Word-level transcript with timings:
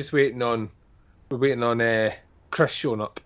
just 0.00 0.14
waiting 0.14 0.40
on, 0.40 0.70
we're 1.28 1.36
waiting 1.36 1.62
on 1.62 1.78
uh, 1.78 2.10
Chris 2.50 2.70
showing 2.72 3.02
up. 3.02 3.20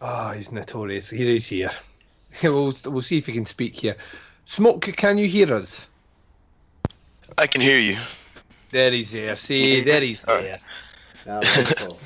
Ah, 0.00 0.30
oh, 0.30 0.32
he's 0.32 0.52
notorious. 0.52 1.10
He 1.10 1.36
is 1.36 1.44
here. 1.44 1.72
we'll 2.44 2.72
we'll 2.84 3.02
see 3.02 3.18
if 3.18 3.26
he 3.26 3.32
can 3.32 3.46
speak 3.46 3.74
here. 3.74 3.96
Smoke, 4.44 4.82
can 4.96 5.18
you 5.18 5.26
hear 5.26 5.52
us? 5.52 5.88
I 7.36 7.48
can 7.48 7.62
hear 7.62 7.80
you. 7.80 7.96
There 8.70 8.92
he's 8.92 9.10
there. 9.10 9.34
See, 9.34 9.80
there 9.80 10.00
he's 10.00 10.22
there. 10.22 10.60
Oh, 11.26 11.40
wonderful. 11.40 11.98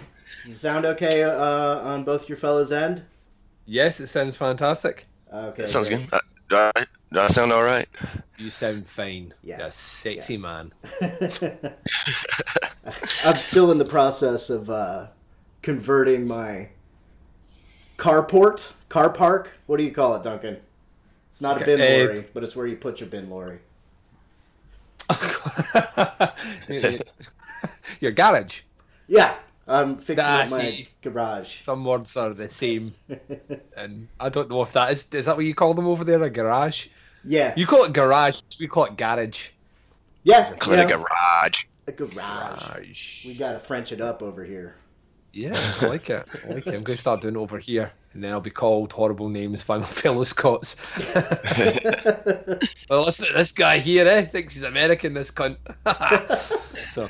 Does 0.45 0.55
it 0.55 0.57
sound 0.57 0.87
okay 0.87 1.25
uh, 1.25 1.35
on 1.35 2.03
both 2.03 2.31
your 2.31 2.39
fellows' 2.39 2.73
end? 2.73 3.05
Yes, 3.67 4.01
it 4.01 4.07
sounds 4.07 4.39
fantastic. 4.39 5.05
Okay. 5.31 5.63
That 5.63 5.69
sounds 5.69 5.91
great. 5.91 6.11
good. 6.11 6.21
Do, 6.53 6.59
I, 6.59 6.73
do 7.11 7.19
I 7.19 7.27
sound 7.29 7.51
all 7.51 7.63
right? 7.63 7.89
You 8.37 8.51
sound 8.51 8.87
fine. 8.87 9.33
Yeah. 9.43 9.57
You're 9.57 9.69
a 9.69 9.73
sexy 9.73 10.37
man. 10.37 10.71
I'm 13.25 13.37
still 13.37 13.73
in 13.73 13.79
the 13.79 13.87
process 13.87 14.51
of 14.51 14.69
uh, 14.69 15.07
converting 15.63 16.27
my 16.27 16.69
carport, 17.97 18.73
car 18.91 19.09
park. 19.09 19.51
What 19.65 19.79
do 19.79 19.83
you 19.83 19.93
call 19.93 20.15
it, 20.15 20.23
Duncan? 20.23 20.59
It's 21.31 21.41
not 21.41 21.63
a 21.63 21.65
bin 21.65 21.81
uh, 21.81 21.85
lorry, 21.85 22.27
but 22.35 22.45
it's 22.45 22.55
where 22.55 22.67
you 22.67 22.77
put 22.77 23.01
your 23.01 23.09
bin 23.09 23.31
lorry. 23.31 23.61
Your 28.01 28.13
garage. 28.13 28.61
Yeah, 29.09 29.37
I'm 29.69 29.97
fixing 29.99 30.27
Ah, 30.29 30.43
up 30.43 30.51
my 30.51 30.61
see. 30.71 30.89
garage. 31.03 31.63
Some 31.63 31.85
words 31.85 32.17
are 32.17 32.35
the 32.35 32.49
same, 32.49 32.95
and 33.77 34.09
I 34.19 34.29
don't 34.29 34.51
know 34.51 34.63
if 34.63 34.73
that 34.73 34.91
is 34.93 35.09
is 35.13 35.27
that 35.27 35.37
what 35.37 35.45
you 35.47 35.55
call 35.55 35.75
them 35.75 35.87
over 35.87 36.03
there, 36.05 36.23
a 36.23 36.31
garage. 36.31 36.89
Yeah, 37.25 37.55
You 37.57 37.67
call 37.67 37.85
it 37.85 37.93
garage. 37.93 38.41
We 38.59 38.67
call 38.67 38.87
it 38.87 38.97
garage. 38.97 39.51
yeah, 40.25 40.53
Call 40.55 40.75
yeah. 40.75 40.83
it 40.83 40.91
a 40.91 40.97
garage. 40.97 41.65
a 41.87 41.93
garage. 41.93 42.73
Garage. 42.73 43.27
We 43.27 43.35
gotta 43.35 43.61
French 43.61 43.93
it 43.93 44.01
up 44.01 44.23
over 44.23 44.43
here. 44.45 44.75
Yeah, 45.33 45.55
I 45.81 45.87
like 45.87 46.11
it. 46.11 46.29
I 46.45 46.53
like 46.55 46.67
it. 46.67 46.75
I'm 46.75 46.83
going 46.83 46.95
to 46.95 46.97
start 46.99 47.23
doing 47.23 47.37
it 47.37 47.39
over 47.39 47.59
here, 47.59 47.91
and 48.13 48.23
then 48.23 48.33
I'll 48.33 48.41
be 48.43 48.51
called 48.51 48.93
horrible 48.93 49.31
names 49.31 49.65
by 49.65 49.79
my 49.79 49.87
fellow 50.03 50.25
Scots. 50.25 50.77
well, 52.91 53.03
listen 53.05 53.27
to 53.29 53.33
this 53.35 53.51
guy 53.53 53.79
here, 53.79 54.07
eh? 54.07 54.23
Thinks 54.27 54.53
he's 54.55 54.63
American, 54.65 55.15
this 55.15 55.31
cunt. 55.31 55.57
so 56.75 57.09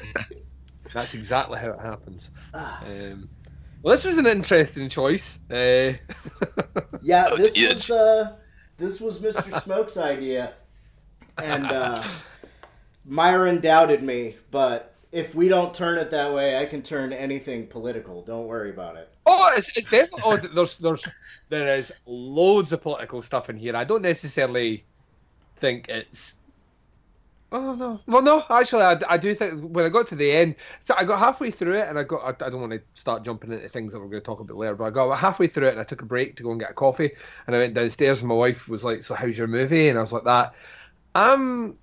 that's 0.92 1.14
exactly 1.14 1.58
how 1.58 1.70
it 1.70 1.80
happens. 1.80 2.30
Ah. 2.54 2.82
Um, 2.84 3.28
well, 3.82 3.92
this 3.92 4.04
was 4.04 4.16
an 4.16 4.26
interesting 4.26 4.88
choice. 4.88 5.40
Uh, 5.50 5.94
Yeah, 7.00 7.26
Oh, 7.30 7.36
this 7.36 7.56
yeah, 7.58 7.72
was 7.74 7.90
uh, 7.90 8.32
this 8.78 9.00
was 9.00 9.18
Mr. 9.20 9.60
Smoke's 9.64 9.96
idea, 9.96 10.54
and 11.38 11.66
uh, 11.66 12.02
Myron 13.04 13.60
doubted 13.60 14.02
me. 14.02 14.36
But 14.50 14.94
if 15.10 15.34
we 15.34 15.48
don't 15.48 15.74
turn 15.74 15.98
it 15.98 16.10
that 16.10 16.32
way, 16.32 16.58
I 16.58 16.66
can 16.66 16.82
turn 16.82 17.12
anything 17.12 17.66
political. 17.66 18.22
Don't 18.22 18.46
worry 18.46 18.70
about 18.70 18.96
it. 18.96 19.08
oh, 19.26 19.52
it's, 19.56 19.76
it's 19.76 19.90
definitely. 19.90 20.22
Oh, 20.24 20.36
there's 20.36 20.78
there's 20.78 21.04
there 21.48 21.76
is 21.76 21.92
loads 22.06 22.72
of 22.72 22.82
political 22.82 23.20
stuff 23.20 23.50
in 23.50 23.56
here. 23.56 23.74
I 23.76 23.84
don't 23.84 24.02
necessarily 24.02 24.84
think 25.56 25.88
it's. 25.88 26.38
Oh 27.54 27.74
no! 27.74 28.00
Well, 28.06 28.22
no. 28.22 28.42
Actually, 28.48 28.82
I, 28.82 28.98
I 29.10 29.18
do 29.18 29.34
think 29.34 29.60
when 29.60 29.84
I 29.84 29.90
got 29.90 30.08
to 30.08 30.14
the 30.14 30.32
end, 30.32 30.56
so 30.84 30.94
I 30.96 31.04
got 31.04 31.18
halfway 31.18 31.50
through 31.50 31.74
it, 31.74 31.86
and 31.86 31.98
I 31.98 32.02
got. 32.02 32.22
I, 32.22 32.46
I 32.46 32.48
don't 32.48 32.62
want 32.62 32.72
to 32.72 32.80
start 32.94 33.24
jumping 33.24 33.52
into 33.52 33.68
things 33.68 33.92
that 33.92 34.00
we're 34.00 34.06
going 34.08 34.22
to 34.22 34.24
talk 34.24 34.40
about 34.40 34.56
later, 34.56 34.74
but 34.74 34.84
I 34.84 34.90
got 34.90 35.18
halfway 35.18 35.48
through 35.48 35.66
it, 35.66 35.72
and 35.72 35.80
I 35.80 35.84
took 35.84 36.00
a 36.00 36.06
break 36.06 36.34
to 36.36 36.42
go 36.42 36.52
and 36.52 36.58
get 36.58 36.70
a 36.70 36.74
coffee, 36.74 37.10
and 37.46 37.54
I 37.54 37.58
went 37.58 37.74
downstairs, 37.74 38.20
and 38.20 38.28
my 38.30 38.34
wife 38.34 38.70
was 38.70 38.84
like, 38.84 39.04
"So 39.04 39.14
how's 39.14 39.36
your 39.36 39.48
movie?" 39.48 39.90
And 39.90 39.98
I 39.98 40.00
was 40.00 40.14
like, 40.14 40.24
"That." 40.24 40.54
I'm 41.14 41.76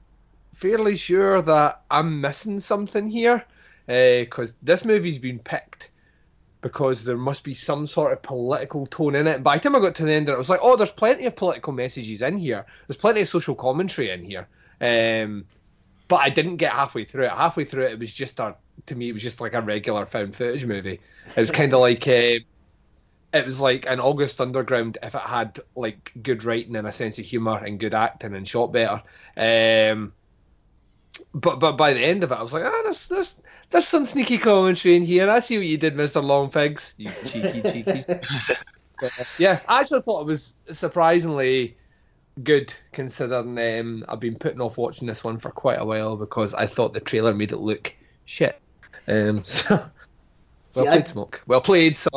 fairly 0.56 0.97
sure 0.97 1.44
that 1.44 1.84
I'm 1.91 2.19
missing 2.19 2.59
something 2.59 3.07
here, 3.07 3.46
because 3.86 4.56
this 4.63 4.86
movie's 4.86 5.19
been 5.19 5.38
picked 5.38 5.92
because 6.62 7.04
there 7.04 7.15
must 7.15 7.44
be 7.44 7.54
some 7.54 7.86
sort 7.86 8.12
of 8.12 8.22
political 8.24 8.86
tone 8.88 9.15
in 9.15 9.27
it. 9.27 9.36
And 9.36 9.44
by 9.44 9.56
the 9.56 9.63
time 9.63 9.75
I 9.75 9.80
got 9.80 9.95
to 9.95 10.04
the 10.04 10.12
end, 10.12 10.30
it, 10.30 10.38
was 10.38 10.50
like, 10.50 10.60
"Oh, 10.63 10.75
there's 10.75 10.92
plenty 10.92 11.27
of 11.27 11.36
political 11.36 11.74
messages 11.74 12.24
in 12.24 12.39
here. 12.39 12.65
There's 12.88 12.98
plenty 12.98 13.22
of 13.22 13.27
social 13.27 13.54
commentary 13.54 14.10
in 14.10 14.25
here." 14.25 14.48
Um, 14.81 15.45
but 16.09 16.17
I 16.17 16.29
didn't 16.29 16.57
get 16.57 16.73
halfway 16.73 17.06
through 17.06 17.25
it. 17.25 17.31
Halfway 17.31 17.63
through 17.63 17.85
it, 17.85 17.94
it 17.94 18.00
was 18.00 18.11
just 18.11 18.39
a 18.39 18.56
to 18.88 18.95
me, 18.95 19.09
it 19.09 19.13
was 19.13 19.23
just 19.23 19.39
like 19.39 19.53
a 19.53 19.61
regular 19.61 20.06
found 20.06 20.35
footage 20.35 20.65
movie. 20.65 21.00
It 21.35 21.39
was 21.39 21.51
kind 21.51 21.71
of 21.71 21.79
like 21.79 22.06
uh, 22.07 22.39
it 23.31 23.45
was 23.45 23.61
like 23.61 23.88
an 23.88 24.00
August 24.00 24.41
Underground 24.41 24.97
if 25.03 25.15
it 25.15 25.21
had 25.21 25.59
like 25.75 26.11
good 26.21 26.44
writing 26.44 26.75
and 26.75 26.88
a 26.88 26.91
sense 26.91 27.19
of 27.19 27.25
humor 27.25 27.57
and 27.63 27.79
good 27.79 27.94
acting 27.94 28.35
and 28.35 28.47
shot 28.47 28.73
better. 28.73 29.01
Um, 29.38 30.11
but 31.33 31.59
but 31.59 31.73
by 31.73 31.94
the 31.94 32.01
end 32.01 32.23
of 32.23 32.31
it, 32.31 32.35
I 32.35 32.41
was 32.41 32.53
like, 32.53 32.65
ah, 32.65 32.81
there's 32.83 33.07
there's 33.07 33.41
there's 33.69 33.88
some 33.88 34.05
sneaky 34.05 34.39
commentary 34.39 34.95
in 34.95 35.03
here. 35.03 35.29
I 35.29 35.39
see 35.41 35.57
what 35.57 35.67
you 35.67 35.77
did, 35.77 35.95
Mister 35.95 36.21
Long 36.21 36.50
Pigs. 36.50 36.94
You 36.97 37.12
cheeky 37.25 37.62
cheeky. 37.62 38.03
Yeah, 39.38 39.62
I 39.69 39.79
actually 39.79 40.01
thought 40.01 40.19
it 40.19 40.25
was 40.25 40.59
surprisingly 40.73 41.77
good 42.43 42.73
considering 42.91 43.57
um, 43.79 44.05
I've 44.07 44.19
been 44.19 44.35
putting 44.35 44.61
off 44.61 44.77
watching 44.77 45.07
this 45.07 45.23
one 45.23 45.37
for 45.37 45.51
quite 45.51 45.79
a 45.79 45.85
while 45.85 46.15
because 46.15 46.53
I 46.53 46.65
thought 46.65 46.93
the 46.93 46.99
trailer 46.99 47.33
made 47.33 47.51
it 47.51 47.57
look 47.57 47.93
shit. 48.25 48.59
Um, 49.07 49.43
so, 49.45 49.75
well 49.75 49.91
See, 50.71 50.87
I- 50.87 50.91
played, 50.93 51.07
Smoke. 51.07 51.41
Well 51.47 51.61
played. 51.61 51.97
So, 51.97 52.09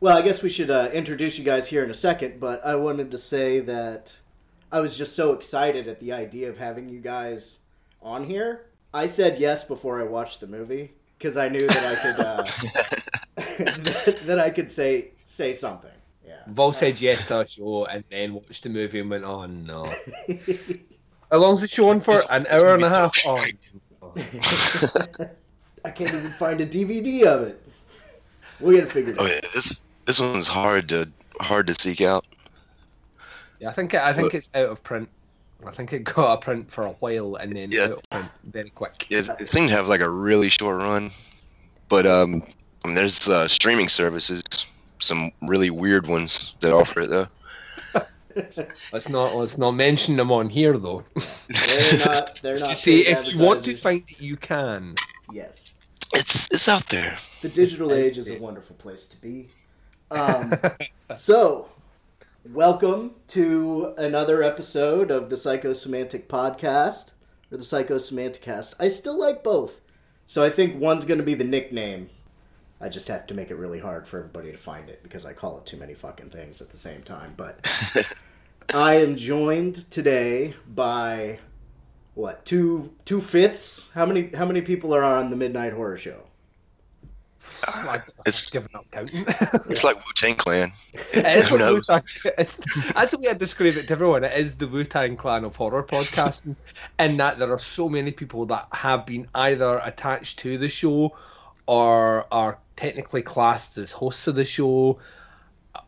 Well, 0.00 0.16
I 0.16 0.22
guess 0.22 0.42
we 0.42 0.48
should 0.50 0.70
uh, 0.70 0.90
introduce 0.92 1.38
you 1.38 1.44
guys 1.44 1.66
here 1.66 1.82
in 1.84 1.90
a 1.90 1.94
second, 1.94 2.38
but 2.40 2.64
I 2.64 2.76
wanted 2.76 3.10
to 3.10 3.18
say 3.18 3.60
that 3.60 4.18
I 4.70 4.80
was 4.80 4.96
just 4.96 5.14
so 5.16 5.32
excited 5.32 5.88
at 5.88 6.00
the 6.00 6.12
idea 6.12 6.48
of 6.48 6.58
having 6.58 6.88
you 6.88 7.00
guys 7.00 7.58
on 8.02 8.24
here. 8.24 8.66
I 8.92 9.06
said 9.06 9.38
yes 9.38 9.64
before 9.64 10.00
I 10.00 10.04
watched 10.04 10.40
the 10.40 10.46
movie 10.46 10.92
because 11.18 11.36
I 11.36 11.48
knew 11.48 11.66
that 11.66 11.84
I 11.84 11.94
could 12.02 12.24
uh, 12.24 12.42
that, 13.36 14.20
that 14.26 14.38
I 14.38 14.50
could 14.50 14.70
say 14.70 15.10
say 15.24 15.52
something. 15.52 15.90
Yeah. 16.46 16.52
Vol 16.52 16.72
said 16.72 17.00
yes 17.00 17.26
to 17.28 17.40
a 17.40 17.46
show 17.46 17.86
and 17.86 18.04
then 18.10 18.34
watched 18.34 18.62
the 18.62 18.68
movie 18.68 19.00
and 19.00 19.10
went, 19.10 19.24
oh 19.24 19.46
no. 19.46 19.84
How 21.30 21.38
long's 21.38 21.60
the 21.60 21.68
show 21.68 21.88
on 21.88 22.00
for? 22.00 22.20
An 22.30 22.46
hour 22.48 22.74
and 22.74 22.84
a 22.84 22.88
half. 22.88 23.14
Oh, 23.26 23.36
I 25.84 25.90
can't 25.90 26.12
even 26.14 26.30
find 26.32 26.60
a 26.60 26.66
DVD 26.66 27.24
of 27.24 27.42
it. 27.42 27.62
We'll 28.60 28.74
get 28.74 28.84
it 28.84 28.90
figured 28.90 29.16
Oh 29.18 29.26
yeah, 29.26 29.40
this 29.54 29.80
this 30.06 30.20
one's 30.20 30.48
hard 30.48 30.88
to 30.90 31.08
hard 31.40 31.66
to 31.66 31.74
seek 31.74 32.00
out. 32.00 32.24
yeah, 33.60 33.68
I 33.68 33.72
think 33.72 33.94
I 33.94 34.12
think 34.12 34.34
it's 34.34 34.48
out 34.54 34.68
of 34.70 34.82
print. 34.82 35.08
I 35.66 35.70
think 35.72 35.92
it 35.92 36.04
got 36.04 36.34
a 36.34 36.40
print 36.40 36.70
for 36.70 36.86
a 36.86 36.92
while 37.00 37.36
and 37.36 37.54
then 37.56 37.70
Yeah. 37.72 37.84
out 37.84 37.90
of 37.92 38.10
print 38.10 38.28
very 38.44 38.70
quick. 38.70 39.06
Yeah, 39.10 39.22
it 39.38 39.48
seemed 39.48 39.68
to 39.68 39.74
have 39.74 39.88
like 39.88 40.00
a 40.00 40.08
really 40.08 40.48
short 40.48 40.78
run, 40.78 41.10
but 41.88 42.06
um, 42.06 42.42
I 42.84 42.88
mean, 42.88 42.94
there's 42.94 43.26
uh, 43.28 43.48
streaming 43.48 43.88
services, 43.88 44.42
some 44.98 45.30
really 45.42 45.70
weird 45.70 46.06
ones 46.06 46.56
that 46.60 46.72
offer 46.72 47.00
it 47.00 47.10
though. 47.10 47.26
Let's 48.92 49.08
not 49.08 49.34
let's 49.34 49.56
not 49.56 49.70
mention 49.70 50.16
them 50.16 50.30
on 50.30 50.50
here 50.50 50.76
though. 50.76 51.04
They're 51.48 51.98
not. 52.06 52.38
They're 52.42 52.58
not. 52.58 52.76
See, 52.76 53.06
if 53.06 53.32
you 53.32 53.38
want 53.42 53.64
to 53.64 53.74
find 53.74 54.02
it, 54.08 54.20
you 54.20 54.36
can. 54.36 54.94
yes, 55.32 55.74
It's 56.12 56.46
it's 56.52 56.68
out 56.68 56.86
there. 56.90 57.16
the 57.40 57.48
digital 57.48 57.94
age 57.94 58.18
is 58.18 58.28
a 58.30 58.36
wonderful 58.38 58.76
place 58.76 59.06
to 59.06 59.16
be. 59.22 59.48
Um, 60.10 60.52
so, 61.16 61.70
welcome 62.52 63.14
to 63.28 63.94
another 63.96 64.42
episode 64.42 65.10
of 65.10 65.30
the 65.30 65.36
Psychosemantic 65.36 66.26
Podcast 66.26 67.14
or 67.50 67.56
the 67.56 67.64
Psychosemanticast. 67.64 68.74
I 68.78 68.88
still 68.88 69.18
like 69.18 69.42
both, 69.42 69.80
so 70.26 70.44
I 70.44 70.50
think 70.50 70.78
one's 70.78 71.04
going 71.04 71.18
to 71.18 71.24
be 71.24 71.34
the 71.34 71.42
nickname. 71.44 72.10
I 72.80 72.88
just 72.88 73.08
have 73.08 73.26
to 73.28 73.34
make 73.34 73.50
it 73.50 73.56
really 73.56 73.78
hard 73.78 74.06
for 74.06 74.18
everybody 74.18 74.52
to 74.52 74.58
find 74.58 74.88
it 74.88 75.02
because 75.02 75.24
I 75.24 75.32
call 75.32 75.58
it 75.58 75.66
too 75.66 75.76
many 75.78 75.94
fucking 75.94 76.30
things 76.30 76.60
at 76.60 76.70
the 76.70 76.76
same 76.76 77.02
time. 77.02 77.34
But 77.36 77.66
I 78.74 78.94
am 78.96 79.16
joined 79.16 79.90
today 79.90 80.54
by 80.68 81.38
what 82.14 82.44
two 82.44 82.92
two 83.04 83.20
fifths? 83.20 83.88
How 83.94 84.04
many 84.06 84.30
how 84.34 84.44
many 84.44 84.60
people 84.60 84.92
are 84.94 85.04
on 85.04 85.30
the 85.30 85.36
Midnight 85.36 85.72
Horror 85.72 85.96
Show? 85.96 86.22
Uh, 87.66 87.86
I've 87.88 88.10
It's 88.26 88.50
given 88.50 88.68
up 88.74 88.84
counting. 88.90 89.24
it's 89.70 89.84
like 89.84 89.96
Wu 89.96 90.12
Tang 90.14 90.34
Clan. 90.34 90.72
It 91.14 91.24
is 91.26 91.48
Who 91.48 91.58
knows? 91.58 91.88
Wu-Tang- 91.88 92.32
it's, 92.36 92.60
that's 92.92 93.12
the 93.12 93.18
way 93.18 93.28
I 93.28 93.34
describe 93.34 93.76
it 93.76 93.86
to 93.86 93.92
everyone. 93.92 94.24
It 94.24 94.32
is 94.36 94.56
the 94.56 94.66
Wu 94.66 94.84
Tang 94.84 95.16
Clan 95.16 95.44
of 95.44 95.56
horror 95.56 95.82
podcasting, 95.84 96.56
in 96.98 97.16
that 97.18 97.38
there 97.38 97.50
are 97.52 97.58
so 97.58 97.88
many 97.88 98.10
people 98.12 98.44
that 98.46 98.66
have 98.72 99.06
been 99.06 99.28
either 99.34 99.80
attached 99.84 100.40
to 100.40 100.58
the 100.58 100.68
show, 100.68 101.16
or 101.66 102.26
are 102.32 102.58
technically 102.76 103.22
classed 103.22 103.78
as 103.78 103.92
hosts 103.92 104.26
of 104.26 104.34
the 104.34 104.44
show, 104.44 104.98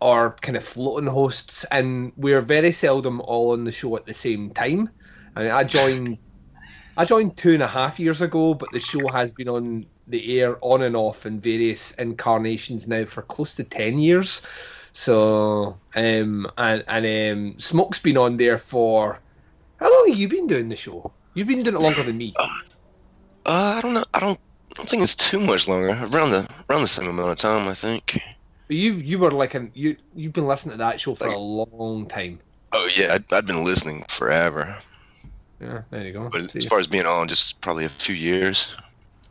or 0.01 0.37
kind 0.43 0.57
of 0.57 0.65
floating 0.65 1.09
hosts, 1.09 1.65
and 1.71 2.13
we're 2.17 2.41
very 2.41 2.73
seldom 2.73 3.21
all 3.23 3.53
on 3.53 3.65
the 3.65 3.73
show 3.73 3.97
at 3.97 4.07
the 4.07 4.15
same 4.15 4.51
time. 4.51 4.91
I 5.37 5.43
mean, 5.43 5.53
I 5.53 5.65
joined, 5.65 6.19
I 6.97 7.05
joined 7.05 7.37
two 7.37 7.55
and 7.55 7.63
a 7.63 7.67
half 7.67 7.99
years 8.01 8.23
ago, 8.23 8.55
but 8.55 8.71
the 8.73 8.81
show 8.81 9.07
has 9.09 9.33
been 9.33 9.49
on 9.49 9.87
the 10.07 10.41
air 10.41 10.59
on 10.63 10.83
and 10.83 10.97
off 10.97 11.27
in 11.27 11.39
various 11.39 11.93
incarnations 11.93 12.89
now 12.89 13.05
for 13.05 13.23
close 13.23 13.55
to 13.55 13.65
ten 13.65 13.99
years. 13.99 14.43
So, 14.93 15.79
um, 15.95 16.51
and 16.57 16.85
and 16.89 17.53
um, 17.55 17.59
Smoke's 17.59 18.01
been 18.01 18.17
on 18.17 18.37
there 18.37 18.59
for 18.59 19.21
how 19.79 19.93
long 19.93 20.09
have 20.09 20.19
you 20.19 20.29
been 20.29 20.47
doing 20.47 20.69
the 20.69 20.77
show? 20.77 21.13
You've 21.35 21.47
been 21.47 21.63
doing 21.63 21.77
it 21.77 21.81
longer 21.81 22.03
than 22.03 22.19
me. 22.19 22.35
Uh, 22.37 22.49
I 23.47 23.81
don't 23.81 23.95
know. 23.95 24.05
I 24.13 24.21
don't. 24.21 24.41
I 24.71 24.75
don't 24.75 24.89
think 24.89 25.03
it's 25.03 25.15
too 25.15 25.41
much 25.41 25.69
longer. 25.69 25.89
Around 25.89 26.31
the 26.31 26.49
around 26.69 26.83
the 26.83 26.87
same 26.87 27.09
amount 27.09 27.31
of 27.31 27.39
time, 27.39 27.69
I 27.69 27.75
think. 27.75 28.21
You 28.69 28.95
you 28.95 29.19
were 29.19 29.31
like 29.31 29.55
an 29.55 29.71
you 29.75 29.97
you've 30.15 30.33
been 30.33 30.47
listening 30.47 30.73
to 30.73 30.79
that 30.79 31.01
show 31.01 31.15
for 31.15 31.27
a 31.27 31.39
long 31.39 32.07
time. 32.07 32.39
Oh 32.73 32.89
yeah, 32.95 33.15
I'd, 33.15 33.33
I'd 33.33 33.47
been 33.47 33.65
listening 33.65 34.05
forever. 34.09 34.77
Yeah, 35.61 35.83
there 35.91 36.07
you 36.07 36.13
go. 36.13 36.29
But 36.29 36.51
See. 36.51 36.59
as 36.59 36.67
far 36.67 36.79
as 36.79 36.87
being 36.87 37.07
on, 37.07 37.29
just 37.29 37.61
probably 37.61 37.85
a 37.85 37.89
few 37.89 38.15
years. 38.15 38.77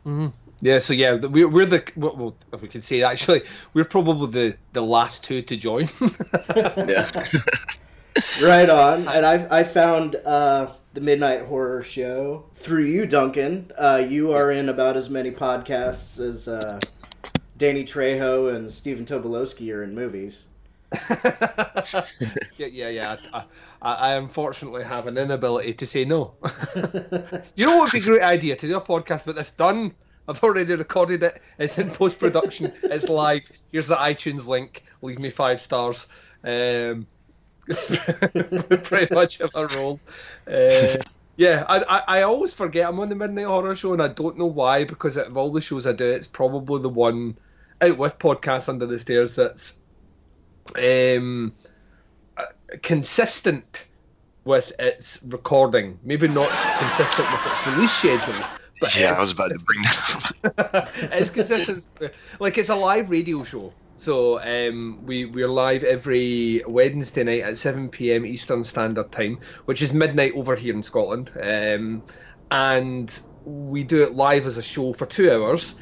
Mhm. 0.04 0.32
Yeah, 0.60 0.78
so 0.80 0.92
yeah, 0.92 1.14
we're 1.14 1.48
we're 1.48 1.66
the 1.66 1.84
well, 1.94 2.16
well, 2.16 2.36
if 2.52 2.60
we 2.60 2.68
can 2.68 2.82
say 2.82 3.02
actually, 3.02 3.42
we're 3.74 3.84
probably 3.84 4.30
the 4.30 4.56
the 4.72 4.82
last 4.82 5.22
two 5.22 5.40
to 5.42 5.56
join. 5.56 5.88
Yeah. 6.56 7.08
Right 8.42 8.68
on. 8.68 9.06
And 9.14 9.24
I 9.24 9.46
I 9.50 9.62
found 9.62 10.16
uh, 10.16 10.72
the 10.94 11.00
Midnight 11.00 11.42
Horror 11.42 11.82
Show 11.82 12.44
through 12.54 12.84
you, 12.84 13.06
Duncan. 13.06 13.72
Uh, 13.76 14.04
you 14.08 14.32
are 14.32 14.50
in 14.50 14.68
about 14.68 14.96
as 14.96 15.10
many 15.10 15.30
podcasts 15.30 16.18
as 16.20 16.48
uh, 16.48 16.80
Danny 17.56 17.84
Trejo 17.84 18.54
and 18.54 18.72
Stephen 18.72 19.04
Tobolowsky 19.04 19.74
are 19.74 19.82
in 19.82 19.94
movies. 19.94 20.48
yeah, 22.56 22.66
yeah, 22.66 22.88
yeah. 22.88 23.16
I, 23.32 23.44
I, 23.82 23.94
I 23.94 24.14
unfortunately 24.14 24.82
have 24.84 25.06
an 25.06 25.18
inability 25.18 25.74
to 25.74 25.86
say 25.86 26.04
no. 26.04 26.34
you 27.56 27.66
know 27.66 27.76
what 27.76 27.92
would 27.92 27.92
be 27.92 27.98
a 27.98 28.02
great 28.02 28.22
idea 28.22 28.56
to 28.56 28.66
do 28.66 28.76
a 28.76 28.80
podcast, 28.80 29.24
but 29.26 29.36
it's 29.36 29.50
done. 29.50 29.94
I've 30.28 30.42
already 30.42 30.74
recorded 30.74 31.22
it. 31.22 31.40
It's 31.58 31.78
in 31.78 31.90
post 31.90 32.18
production. 32.18 32.72
it's 32.82 33.08
live. 33.08 33.50
Here's 33.72 33.88
the 33.88 33.96
iTunes 33.96 34.46
link. 34.46 34.84
Leave 35.02 35.18
me 35.18 35.30
five 35.30 35.60
stars. 35.60 36.06
Um, 36.44 37.06
it's 37.68 37.86
pretty 38.88 39.14
much 39.14 39.40
of 39.40 39.50
a 39.54 39.66
role. 39.76 40.00
Uh, 40.46 40.96
yeah, 41.36 41.64
I, 41.68 41.84
I 41.88 42.18
I 42.18 42.22
always 42.22 42.54
forget 42.54 42.88
I'm 42.88 43.00
on 43.00 43.08
the 43.08 43.14
Midnight 43.14 43.46
Horror 43.46 43.76
Show, 43.76 43.92
and 43.92 44.02
I 44.02 44.08
don't 44.08 44.38
know 44.38 44.46
why. 44.46 44.84
Because 44.84 45.16
of 45.16 45.36
all 45.36 45.52
the 45.52 45.60
shows 45.60 45.86
I 45.86 45.92
do, 45.92 46.06
it's 46.06 46.26
probably 46.26 46.80
the 46.80 46.88
one 46.88 47.38
out 47.80 47.98
with 47.98 48.18
podcasts 48.18 48.68
under 48.68 48.86
the 48.86 48.98
stairs 48.98 49.36
that's 49.36 49.78
um, 50.76 51.54
uh, 52.36 52.44
consistent 52.82 53.86
with 54.44 54.72
its 54.78 55.22
recording. 55.26 55.98
Maybe 56.02 56.26
not 56.26 56.50
consistent 56.78 57.30
with 57.30 57.40
its 57.44 57.66
release 57.66 57.92
schedule. 57.92 58.44
But 58.80 58.98
Yeah, 58.98 59.12
I 59.12 59.20
was 59.20 59.32
about 59.32 59.48
to 59.48 59.58
bring 59.64 59.82
that 59.82 60.32
up. 60.56 60.88
it's 61.12 61.30
consistent. 61.30 62.14
Like 62.40 62.58
it's 62.58 62.68
a 62.68 62.76
live 62.76 63.10
radio 63.10 63.42
show. 63.42 63.72
So 63.98 64.38
um, 64.38 65.00
we 65.06 65.24
we're 65.24 65.48
live 65.48 65.82
every 65.82 66.62
Wednesday 66.68 67.24
night 67.24 67.42
at 67.42 67.58
7 67.58 67.88
p.m. 67.88 68.24
Eastern 68.24 68.62
Standard 68.62 69.10
Time, 69.10 69.40
which 69.64 69.82
is 69.82 69.92
midnight 69.92 70.34
over 70.36 70.54
here 70.54 70.72
in 70.72 70.84
Scotland. 70.84 71.32
Um, 71.42 72.04
and 72.52 73.20
we 73.44 73.82
do 73.82 74.04
it 74.04 74.14
live 74.14 74.46
as 74.46 74.56
a 74.56 74.62
show 74.62 74.92
for 74.92 75.04
two 75.04 75.32
hours, 75.32 75.74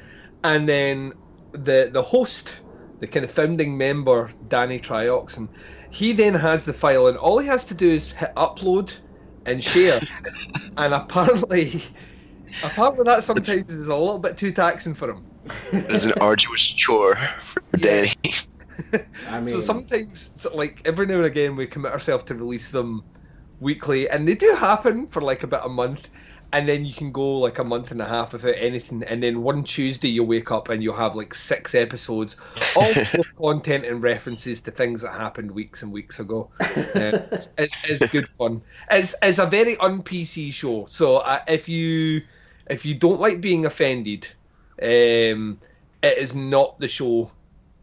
and 0.44 0.66
then 0.66 1.12
the 1.52 1.90
the 1.92 2.00
host, 2.00 2.62
the 3.00 3.06
kind 3.06 3.22
of 3.22 3.30
founding 3.30 3.76
member, 3.76 4.30
Danny 4.48 4.80
Trioxon, 4.80 5.50
he 5.90 6.12
then 6.12 6.32
has 6.32 6.64
the 6.64 6.72
file, 6.72 7.08
and 7.08 7.18
all 7.18 7.38
he 7.38 7.46
has 7.48 7.66
to 7.66 7.74
do 7.74 7.86
is 7.86 8.12
hit 8.12 8.34
upload 8.34 8.98
and 9.44 9.62
share. 9.62 10.00
and 10.78 10.94
apparently, 10.94 11.84
apparently 12.64 13.04
that 13.04 13.24
sometimes 13.24 13.74
is 13.74 13.88
a 13.88 13.94
little 13.94 14.18
bit 14.18 14.38
too 14.38 14.52
taxing 14.52 14.94
for 14.94 15.10
him. 15.10 15.22
It's 15.72 16.06
an 16.06 16.12
arduous 16.20 16.62
chore 16.62 17.16
for 17.16 17.62
Yeah. 17.78 18.06
Danny. 18.06 18.12
I 19.30 19.40
mean, 19.40 19.46
so 19.54 19.60
sometimes, 19.60 20.30
like 20.54 20.82
every 20.84 21.06
now 21.06 21.16
and 21.16 21.24
again, 21.24 21.56
we 21.56 21.66
commit 21.66 21.92
ourselves 21.92 22.24
to 22.24 22.34
release 22.34 22.70
them 22.70 23.02
weekly, 23.60 24.08
and 24.08 24.28
they 24.28 24.34
do 24.34 24.54
happen 24.54 25.06
for 25.06 25.22
like 25.22 25.42
about 25.42 25.64
a 25.66 25.68
month, 25.68 26.10
and 26.52 26.68
then 26.68 26.84
you 26.84 26.92
can 26.92 27.10
go 27.10 27.38
like 27.38 27.58
a 27.58 27.64
month 27.64 27.90
and 27.90 28.00
a 28.02 28.04
half 28.04 28.32
without 28.34 28.54
anything, 28.56 29.02
and 29.04 29.22
then 29.22 29.42
one 29.42 29.64
Tuesday 29.64 30.08
you 30.08 30.22
wake 30.24 30.50
up 30.52 30.68
and 30.68 30.82
you'll 30.82 30.94
have 30.96 31.16
like 31.16 31.32
six 31.34 31.74
episodes, 31.74 32.36
all 32.76 32.84
full 32.92 33.20
of 33.20 33.36
content 33.36 33.86
and 33.86 34.02
references 34.02 34.60
to 34.60 34.70
things 34.70 35.00
that 35.00 35.12
happened 35.12 35.50
weeks 35.50 35.82
and 35.82 35.92
weeks 35.92 36.20
ago. 36.20 36.50
Uh, 36.96 37.18
it's, 37.58 37.84
it's 37.88 38.12
good 38.12 38.28
fun. 38.38 38.62
It's, 38.90 39.14
it's 39.22 39.38
a 39.38 39.46
very 39.46 39.76
un 39.78 40.02
PC 40.02 40.52
show, 40.52 40.86
so 40.88 41.16
uh, 41.18 41.40
if 41.48 41.68
you 41.68 42.22
if 42.68 42.84
you 42.84 42.94
don't 42.94 43.20
like 43.20 43.40
being 43.40 43.64
offended, 43.66 44.26
um, 44.82 45.60
it 46.02 46.18
is 46.18 46.34
not 46.34 46.78
the 46.78 46.88
show 46.88 47.30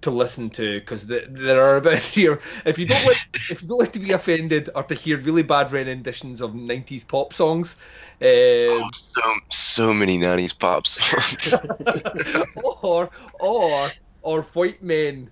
to 0.01 0.11
listen 0.11 0.49
to 0.49 0.79
because 0.79 1.07
the, 1.07 1.25
there 1.29 1.61
are 1.61 1.77
about 1.77 1.99
here. 1.99 2.39
If 2.65 2.77
you 2.77 2.85
don't 2.85 3.05
like, 3.05 3.17
if 3.49 3.61
you 3.61 3.67
don't 3.67 3.79
like 3.79 3.93
to 3.93 3.99
be 3.99 4.11
offended 4.11 4.69
or 4.75 4.83
to 4.83 4.95
hear 4.95 5.17
really 5.17 5.43
bad 5.43 5.71
renditions 5.71 6.41
of 6.41 6.53
'90s 6.53 7.03
pop 7.03 7.33
songs, 7.33 7.77
um, 8.21 8.83
Oh, 8.83 8.89
so 8.93 9.21
so 9.49 9.93
many 9.93 10.17
'90s 10.19 10.53
pop 10.57 10.87
songs. 10.87 11.53
or 12.83 13.09
or 13.39 13.95
or 14.21 14.43
white 14.53 14.81
men 14.81 15.31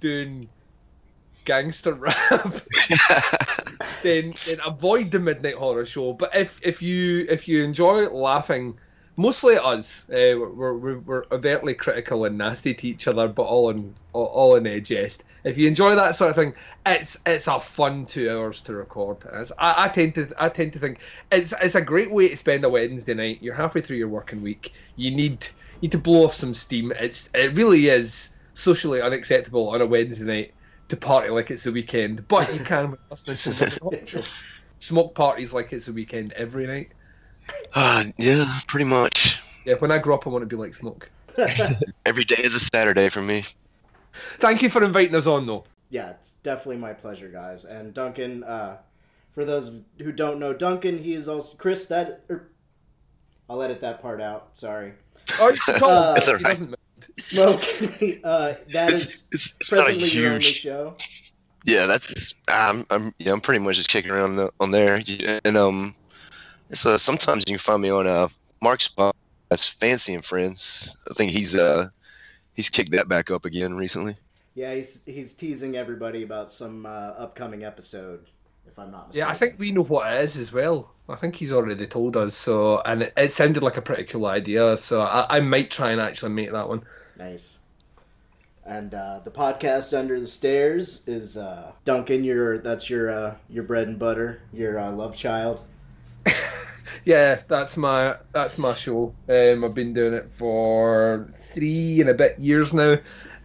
doing 0.00 0.48
gangster 1.44 1.94
rap, 1.94 2.60
then 4.02 4.34
then 4.44 4.58
avoid 4.64 5.10
the 5.10 5.20
midnight 5.20 5.54
horror 5.54 5.84
show. 5.84 6.12
But 6.12 6.34
if 6.34 6.60
if 6.62 6.82
you 6.82 7.26
if 7.28 7.48
you 7.48 7.62
enjoy 7.62 8.08
laughing, 8.08 8.78
mostly 9.16 9.56
us, 9.56 10.08
uh, 10.10 10.34
we're, 10.38 10.74
we're 10.74 10.98
we're 10.98 11.24
overtly 11.30 11.74
critical 11.74 12.24
and 12.24 12.36
nasty 12.38 12.74
to 12.74 12.88
each 12.88 13.06
other, 13.06 13.28
but 13.28 13.42
all 13.42 13.70
in 13.70 13.94
all, 14.12 14.26
all 14.26 14.56
in 14.56 14.66
a 14.66 14.80
jest. 14.80 15.24
If 15.44 15.58
you 15.58 15.68
enjoy 15.68 15.94
that 15.94 16.16
sort 16.16 16.30
of 16.30 16.36
thing, 16.36 16.54
it's 16.86 17.18
it's 17.26 17.46
a 17.46 17.60
fun 17.60 18.06
two 18.06 18.30
hours 18.30 18.62
to 18.62 18.74
record. 18.74 19.18
I, 19.58 19.84
I 19.84 19.88
tend 19.88 20.14
to 20.16 20.32
I 20.38 20.48
tend 20.48 20.72
to 20.74 20.78
think 20.78 21.00
it's 21.30 21.54
it's 21.62 21.74
a 21.74 21.82
great 21.82 22.10
way 22.10 22.28
to 22.28 22.36
spend 22.36 22.64
a 22.64 22.68
Wednesday 22.68 23.14
night. 23.14 23.38
You're 23.42 23.54
halfway 23.54 23.80
through 23.80 23.98
your 23.98 24.08
working 24.08 24.42
week. 24.42 24.72
You 24.96 25.10
need 25.10 25.46
you 25.80 25.82
need 25.82 25.92
to 25.92 25.98
blow 25.98 26.24
off 26.24 26.34
some 26.34 26.54
steam. 26.54 26.92
It's 26.98 27.28
it 27.34 27.56
really 27.56 27.88
is 27.88 28.30
socially 28.54 29.00
unacceptable 29.00 29.68
on 29.70 29.80
a 29.80 29.86
Wednesday 29.86 30.24
night 30.24 30.54
to 30.88 30.96
party 30.96 31.30
like 31.30 31.50
it's 31.50 31.64
the 31.64 31.72
weekend, 31.72 32.26
but 32.28 32.52
you 32.52 32.60
can 32.60 32.90
when 32.90 32.98
listening 33.10 33.36
to 33.38 33.50
the 33.52 34.04
show. 34.06 34.20
Smoke 34.80 35.14
parties 35.14 35.54
like 35.54 35.72
it's 35.72 35.86
the 35.86 35.92
weekend 35.92 36.32
every 36.32 36.66
night. 36.66 36.92
uh, 37.74 38.04
yeah, 38.18 38.58
pretty 38.66 38.84
much. 38.86 39.40
Yeah, 39.64 39.74
when 39.74 39.90
I 39.90 39.98
grow 39.98 40.14
up, 40.14 40.26
I 40.26 40.30
want 40.30 40.42
to 40.42 40.46
be 40.46 40.56
like 40.56 40.74
Smoke. 40.74 41.10
Every 42.06 42.24
day 42.24 42.36
is 42.38 42.54
a 42.54 42.60
Saturday 42.60 43.08
for 43.08 43.22
me. 43.22 43.44
Thank 44.38 44.62
you 44.62 44.70
for 44.70 44.84
inviting 44.84 45.14
us 45.16 45.26
on, 45.26 45.46
though. 45.46 45.64
yeah, 45.90 46.10
it's 46.10 46.32
definitely 46.42 46.76
my 46.76 46.92
pleasure, 46.92 47.28
guys. 47.28 47.64
And 47.64 47.92
Duncan, 47.92 48.44
uh, 48.44 48.76
for 49.32 49.44
those 49.44 49.72
who 49.98 50.12
don't 50.12 50.38
know 50.38 50.52
Duncan, 50.52 50.98
he 50.98 51.14
is 51.14 51.28
also 51.28 51.56
Chris. 51.56 51.86
That 51.86 52.20
er, 52.30 52.48
I'll 53.50 53.62
edit 53.62 53.80
that 53.80 54.00
part 54.00 54.20
out. 54.20 54.50
Sorry. 54.54 54.92
Oh, 55.40 55.48
you 55.50 55.58
can. 55.66 55.82
Uh, 55.82 56.14
It's 56.16 56.28
all 56.28 56.36
He 56.38 56.44
right. 56.44 56.50
doesn't 56.50 56.68
mind. 56.70 56.78
Smoke. 57.18 57.60
uh, 58.24 58.54
that 58.68 58.92
It's, 58.92 59.04
is 59.04 59.22
it's, 59.32 59.54
it's 59.60 59.72
not 59.72 59.80
a 59.80 59.84
presently 59.84 60.08
your 60.10 60.28
only 60.32 60.40
show. 60.42 60.94
Yeah, 61.66 61.86
that's 61.86 62.34
I'm 62.48 62.86
I'm 62.90 63.12
yeah 63.18 63.32
I'm 63.32 63.40
pretty 63.40 63.58
much 63.64 63.76
just 63.76 63.88
kicking 63.88 64.10
around 64.10 64.36
the, 64.36 64.50
on 64.60 64.70
there, 64.70 65.00
Yeah, 65.00 65.40
and 65.44 65.56
um, 65.56 65.94
it's 66.70 66.86
uh, 66.86 66.98
sometimes 66.98 67.44
you 67.46 67.54
can 67.54 67.58
find 67.58 67.82
me 67.82 67.90
on 67.90 68.06
uh 68.06 68.28
Mark's 68.62 68.84
spot. 68.84 69.14
That's 69.48 69.68
Fancy 69.68 70.14
and 70.14 70.24
Friends. 70.24 70.96
I 71.10 71.14
think 71.14 71.32
he's 71.32 71.54
uh 71.54 71.88
he's 72.54 72.70
kicked 72.70 72.92
that 72.92 73.08
back 73.08 73.30
up 73.30 73.44
again 73.44 73.74
recently. 73.76 74.16
Yeah, 74.54 74.74
he's 74.74 75.02
he's 75.04 75.32
teasing 75.34 75.76
everybody 75.76 76.22
about 76.22 76.50
some 76.50 76.86
uh, 76.86 77.14
upcoming 77.18 77.64
episode. 77.64 78.26
If 78.66 78.78
I'm 78.78 78.90
not 78.90 79.08
mistaken. 79.08 79.28
Yeah, 79.28 79.32
I 79.32 79.36
think 79.36 79.58
we 79.58 79.72
know 79.72 79.84
what 79.84 80.12
it 80.12 80.24
is 80.24 80.38
as 80.38 80.52
well. 80.52 80.90
I 81.08 81.16
think 81.16 81.36
he's 81.36 81.52
already 81.52 81.86
told 81.86 82.16
us. 82.16 82.34
So, 82.34 82.80
and 82.80 83.02
it, 83.02 83.12
it 83.16 83.32
sounded 83.32 83.62
like 83.62 83.76
a 83.76 83.82
pretty 83.82 84.04
cool 84.04 84.24
idea. 84.24 84.76
So, 84.78 85.02
I, 85.02 85.36
I 85.36 85.40
might 85.40 85.70
try 85.70 85.90
and 85.90 86.00
actually 86.00 86.32
make 86.32 86.50
that 86.50 86.68
one. 86.68 86.82
Nice. 87.18 87.58
And 88.64 88.94
uh, 88.94 89.20
the 89.22 89.30
podcast 89.30 89.96
under 89.96 90.18
the 90.18 90.26
stairs 90.26 91.02
is 91.06 91.36
uh, 91.36 91.72
Duncan. 91.84 92.24
Your 92.24 92.58
that's 92.58 92.88
your 92.88 93.10
uh, 93.10 93.34
your 93.50 93.64
bread 93.64 93.88
and 93.88 93.98
butter. 93.98 94.40
Your 94.52 94.78
uh, 94.78 94.90
love 94.90 95.14
child. 95.14 95.62
Yeah, 97.04 97.42
that's 97.48 97.76
my 97.76 98.16
that's 98.32 98.58
my 98.58 98.74
show. 98.74 99.14
Um, 99.28 99.64
I've 99.64 99.74
been 99.74 99.92
doing 99.92 100.14
it 100.14 100.30
for 100.32 101.32
three 101.52 102.00
and 102.00 102.08
a 102.10 102.14
bit 102.14 102.38
years 102.38 102.72
now, 102.72 102.92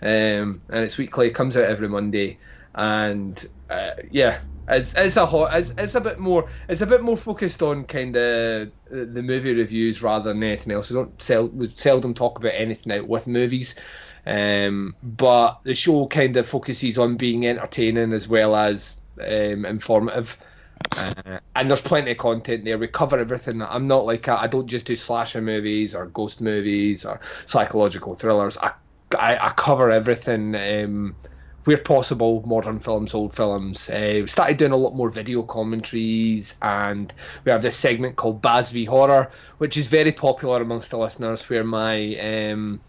um, 0.02 0.62
and 0.70 0.84
it's 0.84 0.98
weekly. 0.98 1.28
It 1.28 1.36
comes 1.36 1.58
out 1.58 1.66
every 1.66 1.90
Monday, 1.90 2.40
and 2.76 3.44
uh, 3.70 3.92
yeah, 4.12 4.40
it's 4.70 4.94
it's 4.96 5.18
a 5.18 5.26
hot. 5.26 5.54
It's, 5.58 5.72
it's 5.78 5.96
a 5.96 6.02
bit 6.02 6.20
more. 6.20 6.48
It's 6.70 6.82
a 6.82 6.88
bit 6.88 7.02
more 7.02 7.18
focused 7.18 7.62
on 7.62 7.84
kind 7.84 8.16
of 8.16 8.72
the 8.90 9.22
movie 9.24 9.54
reviews 9.54 10.02
rather 10.02 10.30
than 10.34 10.42
anything 10.44 10.72
else. 10.74 10.90
We 10.90 10.96
don't 10.96 11.22
sell. 11.22 11.48
We 11.50 11.68
seldom 11.76 12.14
talk 12.14 12.40
about 12.40 12.54
anything 12.56 12.94
out 12.94 13.08
with 13.08 13.28
movies. 13.28 13.76
Um, 14.26 14.96
but 15.04 15.60
the 15.64 15.76
show 15.76 16.08
kind 16.08 16.36
of 16.38 16.48
focuses 16.48 16.98
on 16.98 17.18
being 17.18 17.46
entertaining 17.48 18.14
as 18.14 18.28
well 18.28 18.56
as 18.56 19.02
um, 19.20 19.66
informative. 19.66 20.38
Uh, 20.98 21.40
and 21.56 21.70
there's 21.70 21.82
plenty 21.82 22.12
of 22.12 22.18
content 22.18 22.66
there. 22.66 22.78
We 22.78 22.88
cover 22.88 23.18
everything. 23.18 23.62
I'm 23.62 23.84
not 23.84 24.06
like 24.06 24.28
I 24.28 24.48
don't 24.48 24.68
just 24.68 24.86
do 24.86 24.96
slasher 24.96 25.42
movies 25.42 25.96
or 25.96 26.08
ghost 26.08 26.42
movies 26.42 27.06
or 27.06 27.20
psychological 27.46 28.16
thrillers. 28.16 28.58
I 28.58 28.74
I, 29.18 29.38
I 29.48 29.50
cover 29.50 29.90
everything. 29.90 30.56
Um, 30.56 31.16
where 31.66 31.78
possible, 31.78 32.42
modern 32.48 32.80
films, 32.80 33.14
old 33.14 33.36
films. 33.36 33.90
Uh, 33.90 34.20
we 34.22 34.28
started 34.28 34.58
doing 34.58 34.72
a 34.72 34.78
lot 34.78 34.96
more 34.96 35.10
video 35.10 35.44
commentaries, 35.44 36.56
and 36.62 37.14
we 37.46 37.52
have 37.52 37.62
this 37.62 37.78
segment 37.78 38.16
called 38.16 38.42
Baz 38.42 38.72
v 38.72 38.86
Horror, 38.86 39.30
which 39.60 39.78
is 39.78 39.88
very 39.88 40.12
popular 40.12 40.62
amongst 40.62 40.90
the 40.90 40.98
listeners. 40.98 41.48
Where 41.50 41.64
my 41.64 42.16
um, 42.16 42.82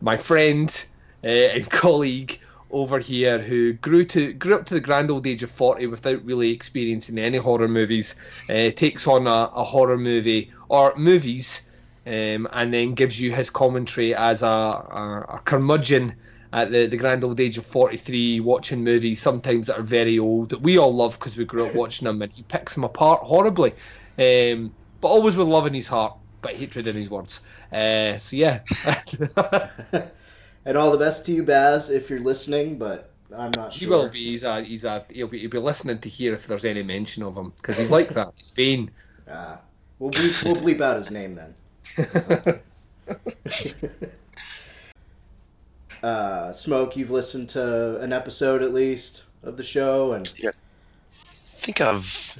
my 0.00 0.16
friend 0.16 0.84
uh, 1.24 1.28
and 1.28 1.70
colleague 1.82 2.40
over 2.76 2.98
here, 2.98 3.38
who 3.38 3.72
grew 3.74 4.04
to 4.04 4.32
grew 4.34 4.54
up 4.54 4.66
to 4.66 4.74
the 4.74 4.80
grand 4.80 5.10
old 5.10 5.26
age 5.26 5.42
of 5.42 5.50
forty 5.50 5.86
without 5.86 6.24
really 6.24 6.50
experiencing 6.50 7.18
any 7.18 7.38
horror 7.38 7.68
movies, 7.68 8.14
uh, 8.50 8.70
takes 8.70 9.06
on 9.06 9.26
a, 9.26 9.50
a 9.54 9.64
horror 9.64 9.98
movie 9.98 10.52
or 10.68 10.94
movies. 10.96 11.62
Um, 12.06 12.46
and 12.52 12.72
then 12.72 12.94
gives 12.94 13.18
you 13.18 13.32
his 13.32 13.50
commentary 13.50 14.14
as 14.14 14.42
a, 14.42 14.46
a, 14.46 15.26
a 15.28 15.40
curmudgeon 15.44 16.14
at 16.52 16.70
the, 16.70 16.86
the 16.86 16.96
grand 16.96 17.24
old 17.24 17.40
age 17.40 17.58
of 17.58 17.66
43, 17.66 18.38
watching 18.40 18.84
movies 18.84 19.20
sometimes 19.20 19.66
that 19.66 19.76
are 19.78 19.82
very 19.82 20.18
old 20.18 20.50
that 20.50 20.62
we 20.62 20.78
all 20.78 20.94
love 20.94 21.18
because 21.18 21.36
we 21.36 21.44
grew 21.44 21.66
up 21.66 21.74
watching 21.82 22.06
them, 22.06 22.22
and 22.22 22.30
he 22.32 22.44
picks 22.44 22.74
them 22.74 22.84
apart 22.84 23.22
horribly, 23.22 23.72
um, 24.18 24.72
but 25.00 25.08
always 25.08 25.36
with 25.36 25.48
love 25.48 25.66
in 25.66 25.74
his 25.74 25.88
heart, 25.88 26.16
but 26.42 26.54
hatred 26.54 26.86
in 26.86 26.94
his 26.94 27.10
words. 27.10 27.40
Uh, 27.72 28.18
so 28.18 28.36
yeah. 28.36 28.60
and 30.66 30.76
all 30.76 30.90
the 30.90 30.98
best 30.98 31.24
to 31.26 31.32
you, 31.32 31.42
Baz, 31.44 31.88
if 31.90 32.10
you're 32.10 32.18
listening, 32.20 32.76
but 32.76 33.10
I'm 33.34 33.52
not 33.52 33.72
he 33.72 33.86
sure. 33.86 33.90
will 33.90 34.08
be. 34.08 34.32
He's 34.32 34.42
a, 34.42 34.62
he's 34.62 34.84
a, 34.84 35.04
he'll 35.10 35.28
be, 35.28 35.38
he'll 35.38 35.50
be 35.50 35.58
listening 35.58 35.98
to 36.00 36.08
hear 36.08 36.32
if 36.34 36.46
there's 36.46 36.64
any 36.64 36.82
mention 36.82 37.22
of 37.22 37.36
him 37.36 37.52
because 37.56 37.78
he's 37.78 37.90
like 37.90 38.08
that. 38.10 38.32
He's 38.36 38.50
vain. 38.50 38.90
Ah, 39.30 39.60
we'll 39.98 40.10
bleep, 40.10 40.44
we'll 40.44 40.56
bleep 40.56 40.80
out 40.80 40.96
his 40.96 41.10
name 41.10 41.34
then. 41.36 41.54
uh, 46.02 46.52
Smoke, 46.52 46.96
you've 46.96 47.10
listened 47.10 47.48
to 47.50 47.98
an 48.00 48.12
episode 48.12 48.62
at 48.62 48.74
least 48.74 49.24
of 49.42 49.56
the 49.56 49.62
show, 49.62 50.12
and 50.12 50.32
I 50.44 50.50
think 51.10 51.80
I've 51.80 52.36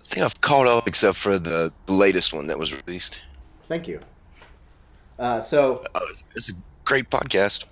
I 0.00 0.04
think 0.14 0.24
I've 0.24 0.40
caught 0.40 0.66
up 0.66 0.86
except 0.88 1.16
for 1.16 1.38
the, 1.38 1.72
the 1.86 1.92
latest 1.92 2.34
one 2.34 2.46
that 2.48 2.58
was 2.58 2.74
released. 2.74 3.22
thank 3.68 3.88
you. 3.88 4.00
Uh, 5.18 5.40
so, 5.40 5.84
Uh, 5.94 6.00
it's 6.34 6.50
a 6.50 6.54
great 6.84 7.10
podcast. 7.10 7.66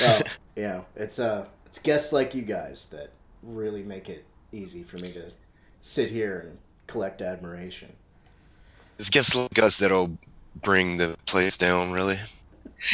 well, 0.00 0.22
you 0.56 0.62
know, 0.62 0.84
it's 0.96 1.18
uh, 1.18 1.46
it's 1.66 1.78
guests 1.78 2.12
like 2.12 2.34
you 2.34 2.42
guys 2.42 2.88
that 2.88 3.10
really 3.42 3.82
make 3.82 4.08
it 4.08 4.24
easy 4.52 4.82
for 4.82 4.96
me 4.98 5.12
to 5.12 5.30
sit 5.82 6.10
here 6.10 6.46
and 6.48 6.58
collect 6.86 7.22
admiration. 7.22 7.92
It's 8.98 9.10
guests 9.10 9.34
like 9.34 9.58
us 9.58 9.78
that'll 9.78 10.16
bring 10.62 10.96
the 10.96 11.16
place 11.26 11.56
down. 11.56 11.92
Really, 11.92 12.18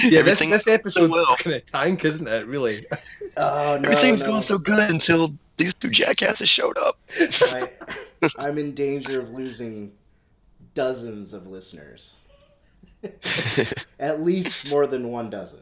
Yeah, 0.04 0.10
this, 0.22 0.40
Everything 0.40 0.50
this 0.50 0.64
so 0.64 0.72
episode 0.72 1.10
well. 1.10 1.34
is 1.34 1.42
going 1.42 1.60
to 1.60 1.66
tank, 1.66 2.04
isn't 2.04 2.28
it? 2.28 2.46
Really. 2.46 2.84
Oh 3.36 3.78
no, 3.80 3.88
everything's 3.88 4.22
no. 4.22 4.28
going 4.28 4.42
so 4.42 4.58
good 4.58 4.90
until 4.90 5.34
these 5.56 5.72
two 5.74 5.88
jackasses 5.88 6.48
showed 6.48 6.76
up. 6.78 6.98
I, 7.18 7.68
I'm 8.38 8.58
in 8.58 8.74
danger 8.74 9.20
of 9.20 9.30
losing 9.30 9.92
dozens 10.74 11.32
of 11.32 11.46
listeners. 11.46 12.16
At 13.98 14.22
least 14.22 14.70
more 14.70 14.86
than 14.86 15.08
one 15.10 15.30
dozen. 15.30 15.60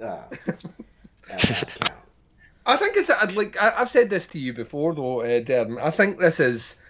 Uh, 0.00 0.22
at 0.48 0.64
last 1.30 1.80
count. 1.80 2.02
I 2.64 2.76
think 2.76 2.96
it's 2.96 3.08
like 3.34 3.60
I, 3.60 3.74
I've 3.76 3.90
said 3.90 4.10
this 4.10 4.26
to 4.28 4.38
you 4.38 4.52
before 4.52 4.94
though, 4.94 5.20
uh, 5.20 5.40
Daeron. 5.40 5.80
I 5.80 5.90
think 5.90 6.18
this 6.18 6.40
is 6.40 6.80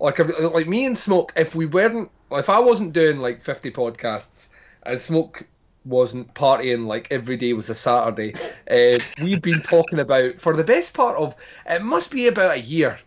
like 0.00 0.18
like 0.18 0.66
me 0.66 0.86
and 0.86 0.96
Smoke. 0.96 1.32
If 1.36 1.54
we 1.54 1.66
weren't, 1.66 2.10
if 2.30 2.48
I 2.48 2.58
wasn't 2.58 2.92
doing 2.92 3.18
like 3.18 3.42
fifty 3.42 3.70
podcasts 3.70 4.48
and 4.84 5.00
Smoke 5.00 5.44
wasn't 5.84 6.32
partying 6.34 6.86
like 6.86 7.08
every 7.10 7.36
day 7.36 7.52
was 7.52 7.68
a 7.68 7.74
Saturday, 7.74 8.34
uh, 8.70 8.98
we've 9.22 9.42
been 9.42 9.60
talking 9.60 10.00
about 10.00 10.40
for 10.40 10.56
the 10.56 10.64
best 10.64 10.94
part 10.94 11.16
of 11.16 11.34
it 11.68 11.82
must 11.82 12.10
be 12.10 12.28
about 12.28 12.56
a 12.56 12.60
year. 12.60 12.98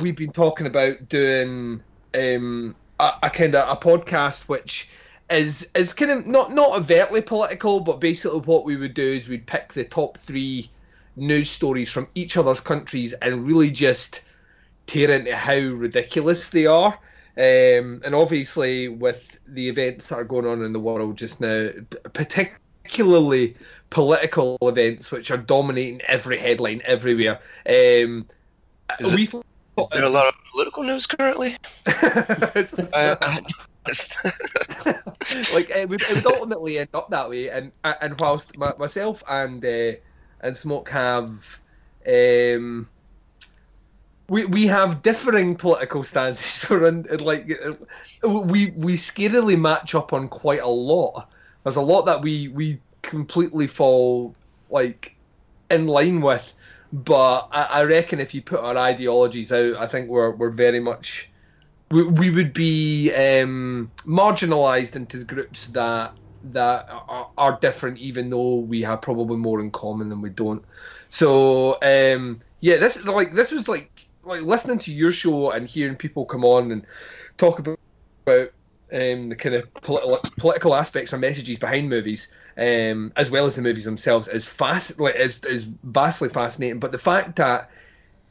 We've 0.00 0.16
been 0.16 0.32
talking 0.32 0.66
about 0.66 1.08
doing 1.08 1.82
um, 2.14 2.74
a, 3.00 3.12
a 3.24 3.30
kind 3.30 3.54
of 3.54 3.68
a 3.68 3.80
podcast 3.80 4.42
which 4.42 4.88
is 5.30 5.68
is 5.74 5.92
kind 5.92 6.10
of 6.10 6.26
not 6.26 6.52
not 6.52 6.76
overtly 6.76 7.20
political, 7.20 7.80
but 7.80 8.00
basically 8.00 8.40
what 8.40 8.64
we 8.64 8.76
would 8.76 8.94
do 8.94 9.02
is 9.02 9.28
we'd 9.28 9.46
pick 9.46 9.72
the 9.72 9.84
top 9.84 10.16
three 10.16 10.70
news 11.16 11.50
stories 11.50 11.90
from 11.90 12.08
each 12.14 12.36
other's 12.36 12.60
countries 12.60 13.12
and 13.14 13.46
really 13.46 13.70
just 13.70 14.22
tear 14.86 15.10
into 15.10 15.34
how 15.36 15.58
ridiculous 15.58 16.48
they 16.48 16.66
are. 16.66 16.98
Um, 17.36 18.00
and 18.04 18.14
obviously, 18.14 18.88
with 18.88 19.38
the 19.46 19.68
events 19.68 20.08
that 20.08 20.16
are 20.16 20.24
going 20.24 20.46
on 20.46 20.64
in 20.64 20.72
the 20.72 20.80
world 20.80 21.16
just 21.16 21.40
now, 21.40 21.70
particularly 22.12 23.56
political 23.90 24.56
events 24.62 25.10
which 25.10 25.30
are 25.30 25.36
dominating 25.36 26.00
every 26.02 26.38
headline 26.38 26.82
everywhere, 26.84 27.40
um, 27.68 28.26
we 29.14 29.26
thought 29.26 29.46
Is 29.78 29.88
there 29.88 30.04
a 30.04 30.08
lot 30.08 30.26
of 30.26 30.34
political 30.50 30.82
news 30.82 31.06
currently? 31.06 31.56
It's- 31.86 32.74
I, 32.94 33.16
I 33.20 33.40
noticed. 33.86 34.24
like 35.54 35.70
it 35.70 35.88
would, 35.88 36.02
it 36.02 36.14
would 36.14 36.26
ultimately 36.26 36.78
end 36.78 36.90
up 36.94 37.08
that 37.10 37.28
way. 37.28 37.50
And 37.50 37.72
and 37.84 38.18
whilst 38.20 38.56
my, 38.56 38.72
myself 38.78 39.22
and 39.28 39.64
uh, 39.64 39.92
and 40.40 40.56
Smoke 40.56 40.88
have, 40.90 41.58
um, 42.06 42.88
we 44.28 44.44
we 44.44 44.66
have 44.66 45.02
differing 45.02 45.56
political 45.56 46.02
stances. 46.02 46.70
In, 46.70 47.02
like 47.18 47.50
uh, 47.64 48.28
we 48.28 48.66
we 48.76 48.94
scarily 48.94 49.58
match 49.58 49.94
up 49.94 50.12
on 50.12 50.28
quite 50.28 50.60
a 50.60 50.68
lot. 50.68 51.30
There's 51.64 51.76
a 51.76 51.80
lot 51.82 52.02
that 52.06 52.22
we 52.22 52.48
we 52.48 52.80
completely 53.02 53.66
fall 53.66 54.34
like 54.70 55.14
in 55.70 55.86
line 55.86 56.20
with. 56.20 56.54
But 56.92 57.48
I, 57.52 57.68
I 57.70 57.84
reckon 57.84 58.20
if 58.20 58.34
you 58.34 58.42
put 58.42 58.60
our 58.60 58.76
ideologies 58.76 59.52
out, 59.52 59.76
I 59.76 59.86
think 59.86 60.08
we're 60.08 60.30
we're 60.30 60.50
very 60.50 60.80
much 60.80 61.30
we, 61.90 62.04
we 62.04 62.30
would 62.30 62.52
be 62.52 63.12
um, 63.14 63.90
marginalized 64.06 64.96
into 64.96 65.18
the 65.18 65.24
groups 65.24 65.66
that 65.66 66.14
that 66.44 66.86
are, 66.88 67.30
are 67.36 67.58
different, 67.60 67.98
even 67.98 68.30
though 68.30 68.56
we 68.56 68.82
have 68.82 69.02
probably 69.02 69.36
more 69.36 69.60
in 69.60 69.70
common 69.70 70.08
than 70.08 70.22
we 70.22 70.30
don't. 70.30 70.64
So 71.08 71.78
um, 71.82 72.40
yeah, 72.60 72.76
this 72.76 73.04
like 73.04 73.32
this 73.32 73.50
was 73.50 73.68
like 73.68 74.06
like 74.22 74.42
listening 74.42 74.78
to 74.78 74.92
your 74.92 75.12
show 75.12 75.50
and 75.50 75.68
hearing 75.68 75.96
people 75.96 76.24
come 76.24 76.44
on 76.44 76.70
and 76.70 76.86
talk 77.38 77.58
about, 77.58 77.78
about 78.26 78.50
um, 78.92 79.28
the 79.30 79.36
kind 79.36 79.54
of 79.54 79.80
political 79.82 80.18
political 80.36 80.74
aspects 80.74 81.12
or 81.12 81.18
messages 81.18 81.58
behind 81.58 81.88
movies, 81.88 82.32
um, 82.56 83.12
as 83.16 83.30
well 83.30 83.46
as 83.46 83.56
the 83.56 83.62
movies 83.62 83.84
themselves, 83.84 84.28
is 84.28 84.46
fast 84.48 85.00
like 85.00 85.16
is 85.16 85.44
is 85.44 85.64
vastly 85.82 86.28
fascinating. 86.28 86.80
But 86.80 86.92
the 86.92 86.98
fact 86.98 87.36
that 87.36 87.70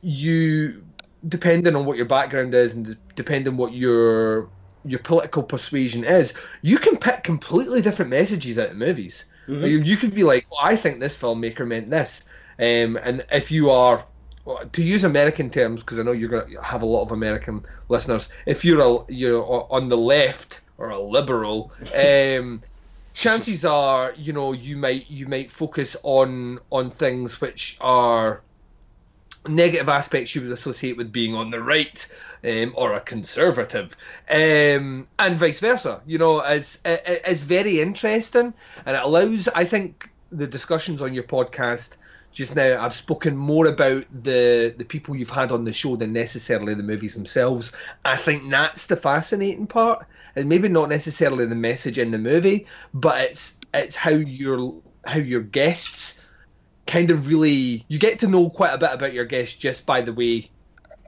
you 0.01 0.85
depending 1.27 1.75
on 1.75 1.85
what 1.85 1.97
your 1.97 2.05
background 2.05 2.53
is 2.53 2.75
and 2.75 2.85
de- 2.85 2.97
depending 3.15 3.57
what 3.57 3.73
your 3.73 4.51
your 4.83 4.99
political 4.99 5.43
persuasion 5.43 6.03
is, 6.03 6.33
you 6.61 6.77
can 6.77 6.97
pick 6.97 7.23
completely 7.23 7.81
different 7.81 8.11
messages 8.11 8.57
out 8.57 8.69
of 8.69 8.77
movies. 8.77 9.25
Mhm. 9.47 9.67
You, 9.67 9.79
you 9.79 9.97
could 9.97 10.13
be 10.13 10.23
like, 10.23 10.45
well, 10.51 10.61
I 10.63 10.75
think 10.77 10.99
this 10.99 11.17
filmmaker 11.17 11.67
meant 11.67 11.89
this, 11.89 12.23
um, 12.59 12.97
and 13.03 13.25
if 13.31 13.51
you 13.51 13.69
are 13.71 14.07
well, 14.47 14.65
to 14.71 14.81
use 14.81 15.03
American 15.03 15.49
terms, 15.49 15.81
because 15.81 15.99
I 15.99 16.03
know 16.03 16.13
you're 16.13 16.29
gonna 16.29 16.63
have 16.63 16.81
a 16.81 16.85
lot 16.85 17.01
of 17.03 17.11
American 17.11 17.65
listeners. 17.89 18.29
If 18.45 18.63
you're 18.63 18.81
a 18.81 19.11
you're 19.11 19.43
on 19.69 19.89
the 19.89 19.97
left 19.97 20.61
or 20.77 20.89
a 20.89 20.99
liberal, 20.99 21.73
um, 21.95 22.61
chances 23.13 23.65
are 23.65 24.13
you 24.17 24.31
know 24.31 24.53
you 24.53 24.77
might 24.77 25.09
you 25.09 25.27
might 25.27 25.51
focus 25.51 25.97
on 26.03 26.59
on 26.71 26.89
things 26.89 27.41
which 27.41 27.77
are 27.81 28.41
negative 29.49 29.89
aspects 29.89 30.35
you 30.35 30.41
would 30.41 30.51
associate 30.51 30.97
with 30.97 31.11
being 31.11 31.35
on 31.35 31.49
the 31.51 31.61
right 31.61 32.07
um, 32.45 32.73
or 32.75 32.93
a 32.93 33.01
conservative, 33.01 33.95
um, 34.29 35.07
and 35.19 35.37
vice 35.37 35.59
versa. 35.59 36.01
You 36.05 36.19
know, 36.19 36.39
it's 36.39 36.79
it- 36.85 37.03
it's 37.27 37.41
very 37.41 37.81
interesting, 37.81 38.53
and 38.85 38.95
it 38.95 39.03
allows. 39.03 39.49
I 39.49 39.65
think 39.65 40.09
the 40.29 40.47
discussions 40.47 41.01
on 41.01 41.13
your 41.13 41.23
podcast 41.23 41.95
just 42.31 42.55
now. 42.55 42.83
I've 42.83 42.93
spoken 42.93 43.35
more 43.35 43.67
about 43.67 44.05
the 44.23 44.73
the 44.77 44.85
people 44.85 45.15
you've 45.15 45.29
had 45.29 45.51
on 45.51 45.63
the 45.63 45.73
show 45.73 45.95
than 45.95 46.13
necessarily 46.13 46.75
the 46.75 46.83
movies 46.83 47.15
themselves. 47.15 47.71
I 48.05 48.15
think 48.15 48.49
that's 48.49 48.87
the 48.87 48.95
fascinating 48.95 49.67
part, 49.67 50.05
and 50.35 50.47
maybe 50.47 50.69
not 50.69 50.89
necessarily 50.89 51.45
the 51.45 51.55
message 51.55 51.97
in 51.97 52.11
the 52.11 52.17
movie, 52.17 52.67
but 52.93 53.19
it's 53.21 53.55
it's 53.73 53.95
how 53.95 54.11
your 54.11 54.75
how 55.05 55.19
your 55.19 55.41
guests 55.41 56.21
kind 56.85 57.11
of 57.11 57.27
really 57.27 57.83
you 57.87 57.99
get 57.99 58.19
to 58.19 58.27
know 58.27 58.49
quite 58.49 58.73
a 58.73 58.77
bit 58.77 58.93
about 58.93 59.13
your 59.13 59.25
guests 59.25 59.57
just 59.57 59.85
by 59.85 59.99
the 59.99 60.13
way 60.13 60.49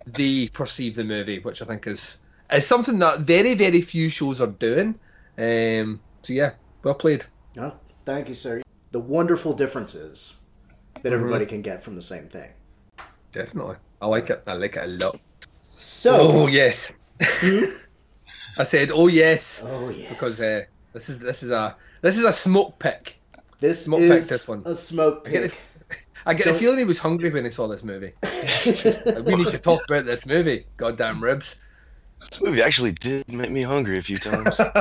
they 0.05 0.47
perceive 0.49 0.95
the 0.95 1.03
movie, 1.03 1.39
which 1.39 1.61
I 1.61 1.65
think 1.65 1.85
is 1.85 2.17
is 2.51 2.65
something 2.65 2.97
that 2.99 3.19
very 3.19 3.53
very 3.53 3.81
few 3.81 4.09
shows 4.09 4.41
are 4.41 4.47
doing. 4.47 4.99
Um, 5.38 6.01
so 6.23 6.33
yeah, 6.33 6.53
well 6.83 6.95
played. 6.95 7.23
Oh, 7.57 7.75
thank 8.05 8.29
you, 8.29 8.35
sir. 8.35 8.63
The 8.91 8.99
wonderful 8.99 9.53
differences 9.53 10.38
that 11.03 11.13
everybody 11.13 11.46
can 11.46 11.62
get 11.62 11.84
from 11.84 11.96
the 11.96 12.01
same 12.01 12.27
thing. 12.27 12.50
Definitely, 13.32 13.75
I 14.01 14.08
like 14.08 14.29
it. 14.29 14.44
I 14.48 14.53
like 14.53 14.75
it 14.75 14.84
a 14.84 14.88
lot. 14.88 15.20
So, 15.70 16.18
Oh 16.20 16.48
yes, 16.48 16.91
I 18.58 18.63
said 18.63 18.91
oh 18.91 19.08
yes 19.08 19.63
oh 19.65 19.89
yes, 19.89 20.10
because 20.10 20.41
uh, 20.41 20.63
this 20.94 21.10
is 21.10 21.20
this 21.20 21.44
is 21.44 21.51
a 21.51 21.75
this 22.01 22.18
is 22.18 22.25
a 22.25 22.34
smoke 22.34 22.79
pick. 22.79 23.20
this 23.60 23.86
smoke 23.86 24.00
pick 24.00 24.24
this 24.24 24.48
one. 24.48 24.63
a 24.65 24.75
smoke 24.75 25.24
I 25.27 25.32
get 25.32 25.51
pick. 25.51 25.60
I 26.25 26.34
get 26.34 26.48
the 26.48 26.53
feeling 26.53 26.79
he 26.79 26.86
was 26.86 27.00
hungry 27.00 27.29
when 27.32 27.46
he 27.46 27.51
saw 27.51 27.68
this 27.68 27.84
movie. 27.84 28.12
like, 28.23 29.26
we 29.26 29.36
need 29.36 29.47
to 29.47 29.58
talk 29.58 29.82
about 29.88 30.06
this 30.06 30.26
movie. 30.26 30.65
Goddamn 30.78 31.23
ribs. 31.23 31.56
This 32.30 32.41
movie 32.41 32.62
actually 32.62 32.91
did 32.91 33.32
make 33.32 33.50
me 33.50 33.62
hungry 33.62 33.97
a 33.97 34.02
few 34.02 34.17
times. 34.17 34.58
so 34.58 34.73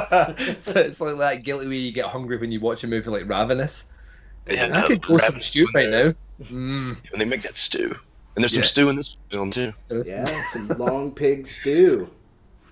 it's 0.77 1.01
like 1.01 1.16
that 1.19 1.42
guilty 1.45 1.69
way 1.69 1.77
you 1.77 1.92
get 1.92 2.07
hungry 2.07 2.37
when 2.37 2.51
you 2.51 2.61
watch 2.61 2.83
a 2.85 2.87
movie 2.87 3.09
like 3.11 3.29
Ravenous. 3.29 3.87
Yeah, 4.51 4.71
I 4.75 4.87
could 4.87 5.03
go 5.03 5.19
some 5.19 5.41
stew 5.41 5.67
when 5.73 5.85
right 5.85 6.05
now. 6.05 6.15
Mm, 6.45 6.97
When 7.11 7.19
they 7.19 7.25
make 7.25 7.43
that 7.43 7.57
stew, 7.57 7.95
and 8.37 8.43
there's 8.43 8.55
some 8.55 8.63
stew 8.63 8.89
in 8.89 8.97
this 8.97 9.17
film 9.31 9.51
too. 9.51 9.73
Yeah, 10.05 10.25
some 10.53 10.69
long 10.79 11.11
pig 11.13 11.47
stew. 11.47 12.09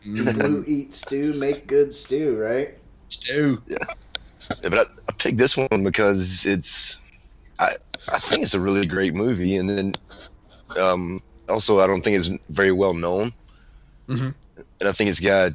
Mm, 0.07 0.35
Blue 0.35 0.65
eat 0.67 0.95
stew, 0.95 1.35
make 1.35 1.67
good 1.67 1.93
stew, 1.93 2.37
right? 2.37 2.75
stew. 3.09 3.61
Yeah, 3.67 3.77
but 4.63 4.75
I, 4.75 4.83
I 5.09 5.13
picked 5.19 5.39
this 5.39 5.57
one 5.57 5.83
because 5.83 6.47
it's, 6.47 7.01
I, 7.59 7.73
I 8.13 8.19
think 8.19 8.43
it's 8.43 8.55
a 8.55 8.61
really 8.61 8.87
great 8.87 9.15
movie, 9.15 9.57
and 9.57 9.69
then, 9.69 9.95
um, 10.81 11.21
also 11.49 11.81
I 11.81 11.87
don't 11.87 12.03
think 12.03 12.17
it's 12.17 12.31
very 12.51 12.73
well 12.73 12.95
known, 12.95 13.33
Mhm. 14.09 14.33
and 14.81 14.89
I 14.89 14.93
think 14.93 15.11
it's 15.11 15.21
got, 15.21 15.53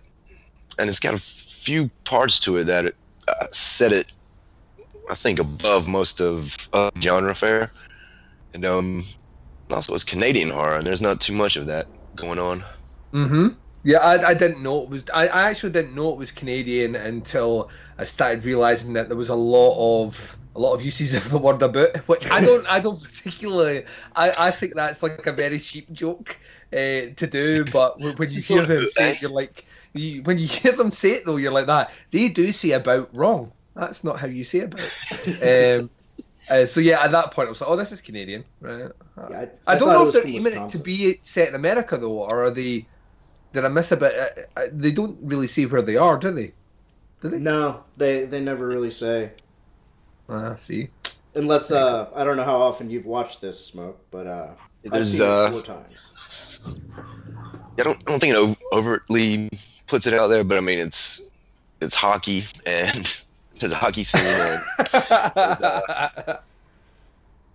and 0.77 0.89
it's 0.89 0.99
got 0.99 1.13
a 1.13 1.17
few 1.17 1.89
parts 2.03 2.39
to 2.41 2.57
it 2.57 2.65
that 2.65 2.93
uh, 3.27 3.47
set 3.51 3.93
it, 3.93 4.11
I 5.11 5.13
think, 5.13 5.39
above 5.39 5.89
most 5.89 6.21
of 6.21 6.69
uh, 6.71 6.89
genre 7.01 7.35
fare, 7.35 7.69
and 8.53 8.63
um, 8.63 9.03
also 9.69 9.93
it's 9.93 10.05
Canadian 10.05 10.49
horror, 10.49 10.77
and 10.77 10.87
there's 10.87 11.01
not 11.01 11.19
too 11.19 11.33
much 11.33 11.57
of 11.57 11.65
that 11.65 11.85
going 12.15 12.39
on. 12.39 12.63
Mm-hmm. 13.11 13.47
Yeah, 13.83 13.97
I, 13.97 14.29
I 14.29 14.33
didn't 14.33 14.63
know 14.63 14.83
it 14.83 14.89
was. 14.89 15.03
I, 15.13 15.27
I 15.27 15.49
actually 15.49 15.73
didn't 15.73 15.95
know 15.95 16.13
it 16.13 16.17
was 16.17 16.31
Canadian 16.31 16.95
until 16.95 17.69
I 17.97 18.05
started 18.05 18.45
realizing 18.45 18.93
that 18.93 19.09
there 19.09 19.17
was 19.17 19.27
a 19.27 19.35
lot 19.35 20.05
of 20.05 20.37
a 20.55 20.59
lot 20.59 20.75
of 20.75 20.81
uses 20.81 21.13
of 21.25 21.29
the 21.29 21.39
word 21.39 21.61
"about," 21.61 21.97
which 22.07 22.31
I 22.31 22.39
don't. 22.39 22.65
I 22.67 22.79
don't 22.79 23.03
particularly. 23.03 23.83
I, 24.15 24.31
I 24.37 24.51
think 24.51 24.75
that's 24.75 25.03
like 25.03 25.27
a 25.27 25.33
very 25.33 25.59
cheap 25.59 25.91
joke 25.91 26.37
uh, 26.71 27.11
to 27.17 27.27
do. 27.29 27.65
But 27.65 27.99
when 27.99 28.15
when 28.15 28.29
you 28.31 28.39
hear 28.39 28.65
them 28.65 28.87
say 28.87 29.11
it, 29.11 29.21
you're 29.21 29.29
like. 29.29 29.65
You, 29.93 30.23
when 30.23 30.37
you 30.37 30.47
hear 30.47 30.71
them 30.71 30.89
say 30.89 31.09
it 31.09 31.25
though, 31.25 31.35
you're 31.35 31.51
like 31.51 31.65
that. 31.65 31.91
They 32.11 32.29
do 32.29 32.53
say 32.53 32.71
about 32.71 33.13
wrong. 33.13 33.51
That's 33.75 34.03
not 34.03 34.19
how 34.19 34.27
you 34.27 34.43
say 34.43 34.61
about. 34.61 34.81
um, 35.41 35.89
uh, 36.49 36.65
so 36.65 36.79
yeah, 36.79 37.03
at 37.03 37.11
that 37.11 37.31
point, 37.31 37.47
I 37.47 37.49
was 37.49 37.61
like, 37.61 37.69
"Oh, 37.69 37.75
this 37.75 37.91
is 37.91 38.01
Canadian, 38.01 38.43
right?" 38.59 38.91
Yeah, 39.29 39.45
I, 39.67 39.77
don't 39.77 39.89
know 39.89 40.07
if 40.07 40.13
they're 40.13 40.27
aiming 40.27 40.53
it 40.53 40.69
to 40.69 40.79
be 40.79 41.19
set 41.21 41.49
in 41.49 41.55
America 41.55 41.97
though, 41.97 42.23
or 42.23 42.45
are 42.45 42.51
they? 42.51 42.85
Did 43.53 43.65
I 43.65 43.69
miss 43.69 43.91
a 43.91 43.97
bit? 43.97 44.13
Uh, 44.15 44.59
uh, 44.59 44.67
they 44.71 44.91
don't 44.91 45.17
really 45.21 45.47
say 45.47 45.65
where 45.65 45.81
they 45.81 45.97
are, 45.97 46.17
do 46.17 46.31
they? 46.31 46.51
Do 47.21 47.29
they? 47.29 47.39
No, 47.39 47.83
they 47.97 48.25
they 48.25 48.41
never 48.41 48.67
really 48.67 48.91
say. 48.91 49.31
Ah, 50.29 50.55
see. 50.55 50.89
Unless 51.33 51.71
uh, 51.71 52.09
I 52.13 52.23
don't 52.23 52.35
know 52.35 52.43
how 52.43 52.61
often 52.61 52.89
you've 52.89 53.05
watched 53.05 53.39
this 53.39 53.63
smoke, 53.63 54.05
but 54.11 54.27
uh, 54.27 54.47
I've 54.85 54.91
There's 54.91 55.11
seen 55.11 55.21
it 55.21 55.27
uh, 55.27 55.51
four 55.51 55.61
times. 55.61 56.11
I 57.79 57.83
don't, 57.83 57.97
I 57.97 58.11
don't 58.11 58.19
think 58.19 58.35
it 58.35 58.37
ov- 58.37 58.61
overtly 58.73 59.49
puts 59.87 60.07
it 60.07 60.13
out 60.13 60.27
there, 60.27 60.43
but 60.43 60.57
I 60.57 60.61
mean 60.61 60.79
it's 60.79 61.21
it's 61.81 61.95
hockey 61.95 62.43
and 62.65 63.23
there's 63.61 63.71
a 63.71 63.75
hockey 63.75 64.03
scene 64.03 64.21
and 64.25 64.61
uh, 64.93 66.37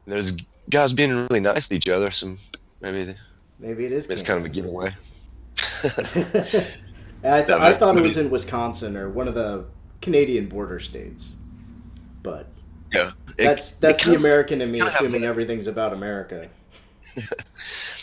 there's 0.06 0.36
guys 0.70 0.92
being 0.92 1.10
really 1.14 1.40
nice 1.40 1.68
to 1.68 1.74
each 1.76 1.88
other. 1.88 2.10
Some 2.10 2.38
maybe 2.80 3.14
Maybe 3.58 3.86
it 3.86 3.92
is. 3.92 4.06
it's 4.06 4.22
kind 4.22 4.38
of 4.38 4.44
a 4.46 4.48
giveaway. 4.48 4.90
I, 5.84 7.42
th- 7.42 7.50
I 7.50 7.72
thought 7.72 7.96
it 7.96 8.02
was 8.02 8.16
in 8.18 8.30
Wisconsin 8.30 8.96
or 8.96 9.08
one 9.08 9.26
of 9.28 9.34
the 9.34 9.64
Canadian 10.02 10.48
border 10.48 10.78
states, 10.78 11.36
but 12.22 12.46
Yeah, 12.92 13.10
it, 13.38 13.44
that's 13.44 13.72
that's 13.72 14.04
the 14.04 14.14
American 14.14 14.60
in 14.60 14.70
me 14.70 14.80
assuming 14.80 15.24
everything's 15.24 15.66
about 15.66 15.92
America. 15.92 16.48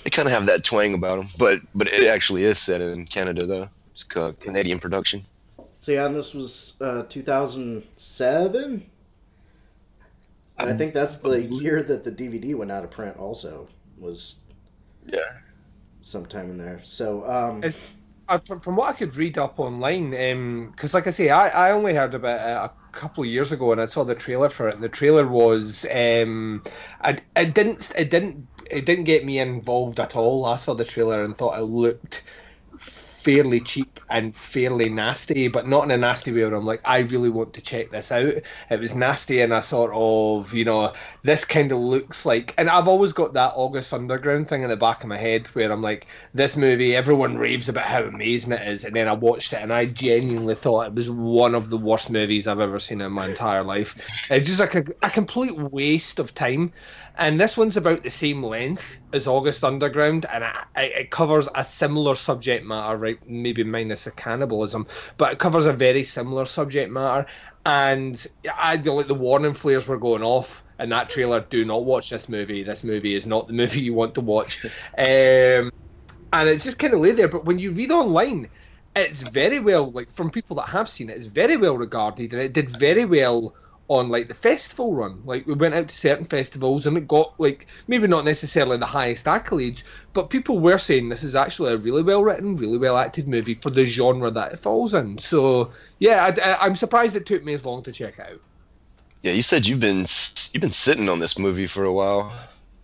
They 0.03 0.09
kind 0.09 0.27
of 0.27 0.33
have 0.33 0.47
that 0.47 0.65
twang 0.65 0.95
about 0.95 1.17
them, 1.17 1.27
but 1.37 1.59
but 1.75 1.87
it 1.87 2.07
actually 2.07 2.43
is 2.43 2.57
set 2.57 2.81
in 2.81 3.05
Canada 3.05 3.45
though. 3.45 3.69
It's 3.93 4.03
ca- 4.03 4.33
Canadian 4.33 4.79
production. 4.79 5.23
So 5.83 5.91
yeah, 5.91 6.05
and 6.05 6.15
this 6.15 6.33
was 6.33 6.75
uh, 6.79 7.03
2007, 7.09 8.89
and 10.57 10.69
I 10.69 10.73
think 10.73 10.93
that's 10.93 11.17
the 11.17 11.43
year 11.43 11.83
that 11.83 12.05
the 12.05 12.11
DVD 12.13 12.55
went 12.55 12.71
out 12.71 12.85
of 12.85 12.91
print. 12.91 13.17
Also, 13.17 13.67
was 13.97 14.37
Yeah, 15.05 15.19
sometime 16.01 16.51
in 16.51 16.57
there. 16.57 16.79
So 16.85 17.29
um, 17.29 17.57
It's- 17.57 17.91
uh, 18.29 18.39
from, 18.47 18.61
from 18.61 18.77
what 18.77 18.89
I 18.89 18.93
could 18.93 19.13
read 19.17 19.37
up 19.37 19.59
online, 19.59 20.11
because 20.71 20.93
like 20.93 21.05
I 21.05 21.11
say, 21.11 21.31
I, 21.31 21.49
I 21.49 21.71
only 21.71 21.93
heard 21.93 22.13
about 22.13 22.39
it 22.39 22.71
a 22.71 22.71
couple 22.93 23.25
of 23.25 23.29
years 23.29 23.51
ago, 23.51 23.73
and 23.73 23.81
I 23.81 23.87
saw 23.87 24.05
the 24.05 24.15
trailer 24.15 24.47
for 24.47 24.69
it. 24.69 24.75
And 24.75 24.83
the 24.83 24.87
trailer 24.87 25.27
was, 25.27 25.85
um, 25.93 26.63
I, 27.01 27.17
it 27.35 27.53
didn't, 27.53 27.91
it 27.97 28.09
didn't, 28.09 28.47
it 28.71 28.85
didn't 28.85 29.03
get 29.03 29.25
me 29.25 29.39
involved 29.39 29.99
at 29.99 30.15
all. 30.15 30.45
I 30.45 30.55
saw 30.55 30.75
the 30.75 30.85
trailer 30.85 31.25
and 31.25 31.35
thought 31.37 31.59
it 31.59 31.63
looked 31.63 32.23
fairly 33.23 33.61
cheap 33.61 33.99
and 34.09 34.35
fairly 34.35 34.89
nasty, 34.89 35.47
but 35.47 35.67
not 35.67 35.85
in 35.85 35.91
a 35.91 35.97
nasty 35.97 36.31
way 36.31 36.43
where 36.43 36.55
I'm 36.55 36.65
like, 36.65 36.81
I 36.83 36.99
really 36.99 37.29
want 37.29 37.53
to 37.53 37.61
check 37.61 37.89
this 37.89 38.11
out. 38.11 38.33
It 38.69 38.79
was 38.79 38.93
nasty 38.93 39.39
in 39.39 39.51
a 39.53 39.63
sort 39.63 39.91
of, 39.93 40.53
you 40.53 40.65
know, 40.65 40.93
this 41.23 41.45
kind 41.45 41.71
of 41.71 41.77
looks 41.77 42.25
like, 42.25 42.53
and 42.57 42.69
I've 42.69 42.87
always 42.87 43.13
got 43.13 43.33
that 43.33 43.53
August 43.55 43.93
Underground 43.93 44.49
thing 44.49 44.63
in 44.63 44.69
the 44.69 44.75
back 44.75 45.03
of 45.03 45.09
my 45.09 45.17
head 45.17 45.47
where 45.47 45.71
I'm 45.71 45.81
like, 45.81 46.07
this 46.33 46.57
movie, 46.57 46.95
everyone 46.95 47.37
raves 47.37 47.69
about 47.69 47.85
how 47.85 48.03
amazing 48.03 48.51
it 48.51 48.67
is, 48.67 48.83
and 48.83 48.95
then 48.95 49.07
I 49.07 49.13
watched 49.13 49.53
it 49.53 49.61
and 49.61 49.71
I 49.71 49.85
genuinely 49.85 50.55
thought 50.55 50.87
it 50.87 50.93
was 50.93 51.09
one 51.09 51.55
of 51.55 51.69
the 51.69 51.77
worst 51.77 52.09
movies 52.09 52.45
I've 52.45 52.59
ever 52.59 52.79
seen 52.79 52.99
in 52.99 53.11
my 53.13 53.27
entire 53.27 53.63
life. 53.63 53.95
It's 54.29 54.49
just 54.49 54.59
like 54.59 54.75
a, 54.75 54.83
a 55.01 55.09
complete 55.09 55.55
waste 55.55 56.19
of 56.19 56.35
time. 56.35 56.73
And 57.17 57.39
this 57.39 57.55
one's 57.55 57.77
about 57.77 58.03
the 58.03 58.09
same 58.09 58.41
length 58.41 58.99
as 59.13 59.27
August 59.27 59.63
Underground, 59.63 60.25
and 60.33 60.43
it, 60.75 60.91
it 60.93 61.11
covers 61.11 61.47
a 61.53 61.63
similar 61.63 62.15
subject 62.15 62.65
matter, 62.65 62.97
right? 62.97 63.19
Maybe 63.27 63.63
minus 63.63 64.05
the 64.05 64.11
cannibalism, 64.11 64.87
but 65.17 65.33
it 65.33 65.39
covers 65.39 65.65
a 65.65 65.73
very 65.73 66.03
similar 66.03 66.45
subject 66.45 66.91
matter. 66.91 67.27
And 67.65 68.25
I 68.57 68.75
like 68.75 69.07
the 69.07 69.13
warning 69.13 69.53
flares 69.53 69.87
were 69.87 69.99
going 69.99 70.23
off 70.23 70.63
in 70.79 70.89
that 70.89 71.09
trailer. 71.09 71.41
Do 71.41 71.63
not 71.63 71.85
watch 71.85 72.09
this 72.09 72.27
movie. 72.27 72.63
This 72.63 72.83
movie 72.83 73.15
is 73.15 73.27
not 73.27 73.47
the 73.47 73.53
movie 73.53 73.81
you 73.81 73.93
want 73.93 74.15
to 74.15 74.21
watch. 74.21 74.65
Um, 74.97 75.71
and 76.33 76.49
it's 76.49 76.63
just 76.63 76.79
kind 76.79 76.93
of 76.93 76.99
lay 76.99 77.11
there. 77.11 77.27
But 77.27 77.45
when 77.45 77.59
you 77.59 77.71
read 77.71 77.91
online, 77.91 78.49
it's 78.95 79.21
very 79.21 79.59
well 79.59 79.91
like 79.91 80.11
from 80.13 80.29
people 80.29 80.55
that 80.57 80.67
have 80.69 80.89
seen 80.89 81.09
it, 81.09 81.17
it's 81.17 81.25
very 81.25 81.57
well 81.57 81.77
regarded, 81.77 82.33
and 82.33 82.41
it 82.41 82.53
did 82.53 82.69
very 82.69 83.05
well 83.05 83.55
on 83.89 84.09
like 84.09 84.27
the 84.27 84.33
festival 84.33 84.93
run. 84.93 85.21
Like 85.25 85.45
we 85.45 85.53
went 85.53 85.75
out 85.75 85.87
to 85.89 85.95
certain 85.95 86.25
festivals 86.25 86.85
and 86.85 86.97
it 86.97 87.07
got 87.07 87.33
like 87.39 87.67
maybe 87.87 88.07
not 88.07 88.25
necessarily 88.25 88.77
the 88.77 88.85
highest 88.85 89.25
accolades, 89.25 89.83
but 90.13 90.29
people 90.29 90.59
were 90.59 90.77
saying 90.77 91.09
this 91.09 91.23
is 91.23 91.35
actually 91.35 91.73
a 91.73 91.77
really 91.77 92.01
well 92.01 92.23
written, 92.23 92.55
really 92.55 92.77
well 92.77 92.97
acted 92.97 93.27
movie 93.27 93.55
for 93.55 93.69
the 93.69 93.85
genre 93.85 94.31
that 94.31 94.53
it 94.53 94.59
falls 94.59 94.93
in. 94.93 95.17
So 95.17 95.71
yeah, 95.99 96.25
I, 96.25 96.55
I, 96.61 96.65
am 96.65 96.75
surprised 96.75 97.15
it 97.15 97.25
took 97.25 97.43
me 97.43 97.53
as 97.53 97.65
long 97.65 97.83
to 97.83 97.91
check 97.91 98.19
out. 98.19 98.39
yeah. 99.21 99.33
You 99.33 99.41
said 99.41 99.67
you've 99.67 99.81
been 99.81 100.05
you've 100.53 100.61
been 100.61 100.71
sitting 100.71 101.09
on 101.09 101.19
this 101.19 101.37
movie 101.37 101.67
for 101.67 101.83
a 101.83 101.93
while. 101.93 102.31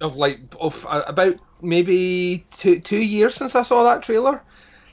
Of 0.02 0.16
like 0.16 0.40
of 0.60 0.86
uh, 0.88 1.04
about 1.08 1.38
maybe 1.62 2.46
two 2.52 2.80
two 2.80 3.02
years 3.02 3.36
since 3.36 3.56
I 3.56 3.64
saw 3.64 3.84
that 3.84 4.04
trailer. 4.04 4.42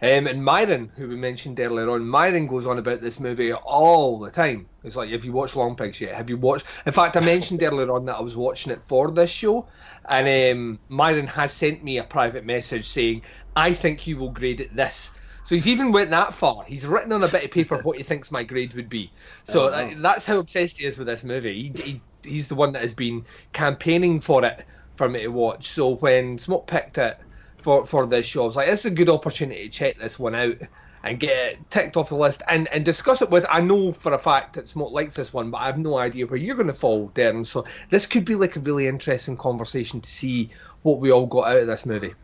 Um, 0.02 0.26
and 0.26 0.44
Myron, 0.44 0.92
who 0.94 1.08
we 1.08 1.16
mentioned 1.16 1.58
earlier 1.58 1.88
on, 1.88 2.06
Myron 2.06 2.46
goes 2.46 2.66
on 2.66 2.78
about 2.78 3.00
this 3.00 3.18
movie 3.18 3.54
all 3.54 4.18
the 4.18 4.30
time. 4.30 4.68
It's 4.86 4.94
like, 4.94 5.10
have 5.10 5.24
you 5.24 5.32
watched 5.32 5.56
Long 5.56 5.74
Pigs 5.74 6.00
yet? 6.00 6.14
Have 6.14 6.30
you 6.30 6.36
watched? 6.36 6.64
In 6.86 6.92
fact, 6.92 7.16
I 7.16 7.20
mentioned 7.20 7.60
earlier 7.64 7.90
on 7.90 8.04
that 8.06 8.16
I 8.16 8.20
was 8.20 8.36
watching 8.36 8.70
it 8.70 8.80
for 8.80 9.10
this 9.10 9.30
show, 9.30 9.66
and 10.08 10.56
um, 10.56 10.78
Myron 10.88 11.26
has 11.26 11.52
sent 11.52 11.82
me 11.82 11.98
a 11.98 12.04
private 12.04 12.44
message 12.44 12.86
saying, 12.88 13.22
"I 13.56 13.72
think 13.72 14.06
you 14.06 14.16
will 14.16 14.30
grade 14.30 14.60
it 14.60 14.74
this." 14.76 15.10
So 15.42 15.54
he's 15.54 15.66
even 15.66 15.90
went 15.90 16.10
that 16.10 16.34
far. 16.34 16.64
He's 16.64 16.86
written 16.86 17.12
on 17.12 17.24
a 17.24 17.28
bit 17.28 17.44
of 17.44 17.50
paper 17.50 17.80
what 17.82 17.98
he 17.98 18.02
thinks 18.04 18.30
my 18.30 18.44
grade 18.44 18.74
would 18.74 18.88
be. 18.88 19.12
So 19.44 19.66
uh, 19.66 19.90
that's 19.96 20.24
how 20.24 20.38
obsessed 20.38 20.78
he 20.78 20.86
is 20.86 20.98
with 20.98 21.08
this 21.08 21.24
movie. 21.24 21.72
He, 21.74 21.82
he, 21.82 22.00
he's 22.24 22.48
the 22.48 22.56
one 22.56 22.72
that 22.72 22.82
has 22.82 22.94
been 22.94 23.24
campaigning 23.52 24.20
for 24.20 24.44
it 24.44 24.64
for 24.94 25.08
me 25.08 25.22
to 25.22 25.28
watch. 25.28 25.68
So 25.68 25.96
when 25.96 26.38
Smoke 26.38 26.66
picked 26.66 26.98
it 26.98 27.18
for, 27.58 27.86
for 27.86 28.06
this 28.06 28.26
show, 28.26 28.42
I 28.42 28.46
was 28.46 28.56
like, 28.56 28.66
this 28.66 28.80
is 28.80 28.92
a 28.92 28.94
good 28.94 29.08
opportunity 29.08 29.62
to 29.64 29.68
check 29.68 29.98
this 29.98 30.18
one 30.18 30.34
out 30.34 30.56
and 31.06 31.20
get 31.20 31.52
it 31.52 31.70
ticked 31.70 31.96
off 31.96 32.08
the 32.10 32.16
list 32.16 32.42
and, 32.48 32.68
and 32.68 32.84
discuss 32.84 33.22
it 33.22 33.30
with. 33.30 33.46
I 33.50 33.60
know 33.60 33.92
for 33.92 34.12
a 34.12 34.18
fact 34.18 34.54
that 34.54 34.68
Smoke 34.68 34.92
likes 34.92 35.16
this 35.16 35.32
one, 35.32 35.50
but 35.50 35.58
I 35.58 35.66
have 35.66 35.78
no 35.78 35.96
idea 35.96 36.26
where 36.26 36.38
you're 36.38 36.56
going 36.56 36.66
to 36.68 36.72
fall, 36.74 37.10
Daeron. 37.14 37.46
So 37.46 37.64
this 37.90 38.06
could 38.06 38.24
be 38.24 38.34
like 38.34 38.56
a 38.56 38.60
really 38.60 38.86
interesting 38.86 39.36
conversation 39.36 40.00
to 40.00 40.10
see 40.10 40.50
what 40.82 41.00
we 41.00 41.10
all 41.12 41.26
got 41.26 41.48
out 41.48 41.58
of 41.58 41.66
this 41.66 41.86
movie. 41.86 42.14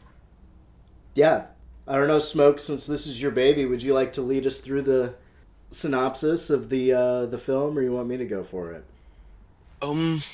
yeah, 1.14 1.46
I 1.86 1.96
don't 1.96 2.08
know, 2.08 2.18
Smoke. 2.18 2.58
Since 2.60 2.86
this 2.86 3.06
is 3.06 3.20
your 3.20 3.30
baby, 3.32 3.66
would 3.66 3.82
you 3.82 3.94
like 3.94 4.12
to 4.14 4.22
lead 4.22 4.46
us 4.46 4.60
through 4.60 4.82
the 4.82 5.14
synopsis 5.70 6.50
of 6.50 6.68
the 6.70 6.92
uh, 6.92 7.26
the 7.26 7.38
film, 7.38 7.78
or 7.78 7.82
you 7.82 7.92
want 7.92 8.08
me 8.08 8.16
to 8.18 8.26
go 8.26 8.42
for 8.44 8.72
it? 8.72 8.84
Um, 9.82 10.24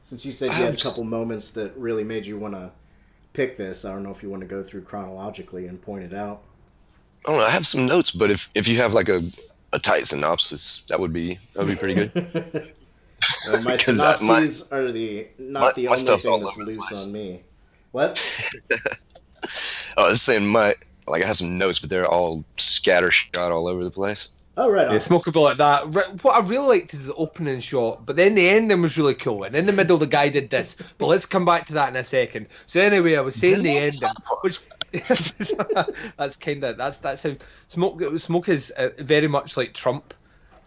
Since 0.00 0.24
you 0.24 0.32
said 0.32 0.56
you 0.56 0.64
I 0.64 0.66
had 0.66 0.74
a 0.74 0.76
couple 0.76 1.04
moments 1.04 1.50
that 1.52 1.76
really 1.76 2.04
made 2.04 2.26
you 2.26 2.38
want 2.38 2.54
to 2.54 2.72
pick 3.32 3.56
this, 3.56 3.84
I 3.84 3.92
don't 3.92 4.02
know 4.02 4.10
if 4.10 4.22
you 4.22 4.30
want 4.30 4.40
to 4.42 4.46
go 4.48 4.62
through 4.62 4.82
chronologically 4.82 5.66
and 5.66 5.80
point 5.80 6.04
it 6.04 6.14
out. 6.14 6.47
I 7.26 7.30
don't 7.30 7.38
know. 7.40 7.46
I 7.46 7.50
have 7.50 7.66
some 7.66 7.86
notes, 7.86 8.10
but 8.10 8.30
if 8.30 8.50
if 8.54 8.66
you 8.68 8.76
have 8.78 8.94
like 8.94 9.08
a 9.08 9.22
a 9.72 9.78
tight 9.78 10.06
synopsis, 10.06 10.82
that 10.88 10.98
would 10.98 11.12
be 11.12 11.38
that 11.54 11.64
would 11.64 11.68
be 11.68 11.76
pretty 11.76 11.94
good. 11.94 12.72
Uh, 13.52 13.60
my 13.64 13.76
'Cause 13.76 13.96
that- 13.96 14.22
my- 14.22 14.46
synopses 14.46 14.62
are 14.70 14.92
the 14.92 15.26
not 15.38 15.60
my- 15.62 15.72
the 15.74 15.88
only 15.88 16.04
thing 16.04 16.30
all 16.32 16.38
that's 16.38 16.56
loose 16.58 17.04
on 17.06 17.10
me. 17.12 17.42
What? 17.90 18.22
I 19.96 20.02
was 20.08 20.22
saying 20.22 20.46
my 20.46 20.74
like 21.08 21.24
I 21.24 21.26
have 21.26 21.36
some 21.36 21.58
notes, 21.58 21.80
but 21.80 21.90
they're 21.90 22.06
all 22.06 22.44
scattershot 22.58 23.50
all 23.50 23.66
over 23.66 23.82
the 23.82 23.90
place. 23.90 24.28
Oh, 24.56 24.68
right 24.70 24.86
on. 24.86 24.92
Yeah, 24.92 24.98
smokeable 24.98 25.42
like 25.42 25.56
that. 25.58 25.86
What 26.22 26.34
I 26.36 26.40
really 26.46 26.78
liked 26.78 26.92
is 26.94 27.06
the 27.06 27.14
opening 27.14 27.60
shot, 27.60 28.04
but 28.06 28.16
then 28.16 28.34
the 28.34 28.48
ending 28.48 28.82
was 28.82 28.98
really 28.98 29.14
cool. 29.14 29.44
And 29.44 29.54
in 29.56 29.66
the 29.66 29.72
middle, 29.72 29.98
the 29.98 30.06
guy 30.06 30.28
did 30.28 30.50
this. 30.50 30.74
But 30.98 31.06
let's 31.06 31.24
come 31.26 31.44
back 31.44 31.64
to 31.66 31.72
that 31.74 31.88
in 31.90 31.96
a 31.96 32.02
second. 32.04 32.46
So 32.66 32.80
anyway, 32.80 33.16
I 33.16 33.20
was 33.20 33.36
saying 33.36 33.62
the 33.62 33.76
ending, 33.76 34.08
which 34.42 34.58
that's 36.16 36.36
kind 36.36 36.64
of 36.64 36.76
that's 36.76 37.00
that's 37.00 37.22
how 37.22 37.34
smoke 37.68 38.02
smoke 38.18 38.48
is 38.48 38.70
uh, 38.72 38.90
very 38.98 39.28
much 39.28 39.56
like 39.56 39.74
Trump 39.74 40.14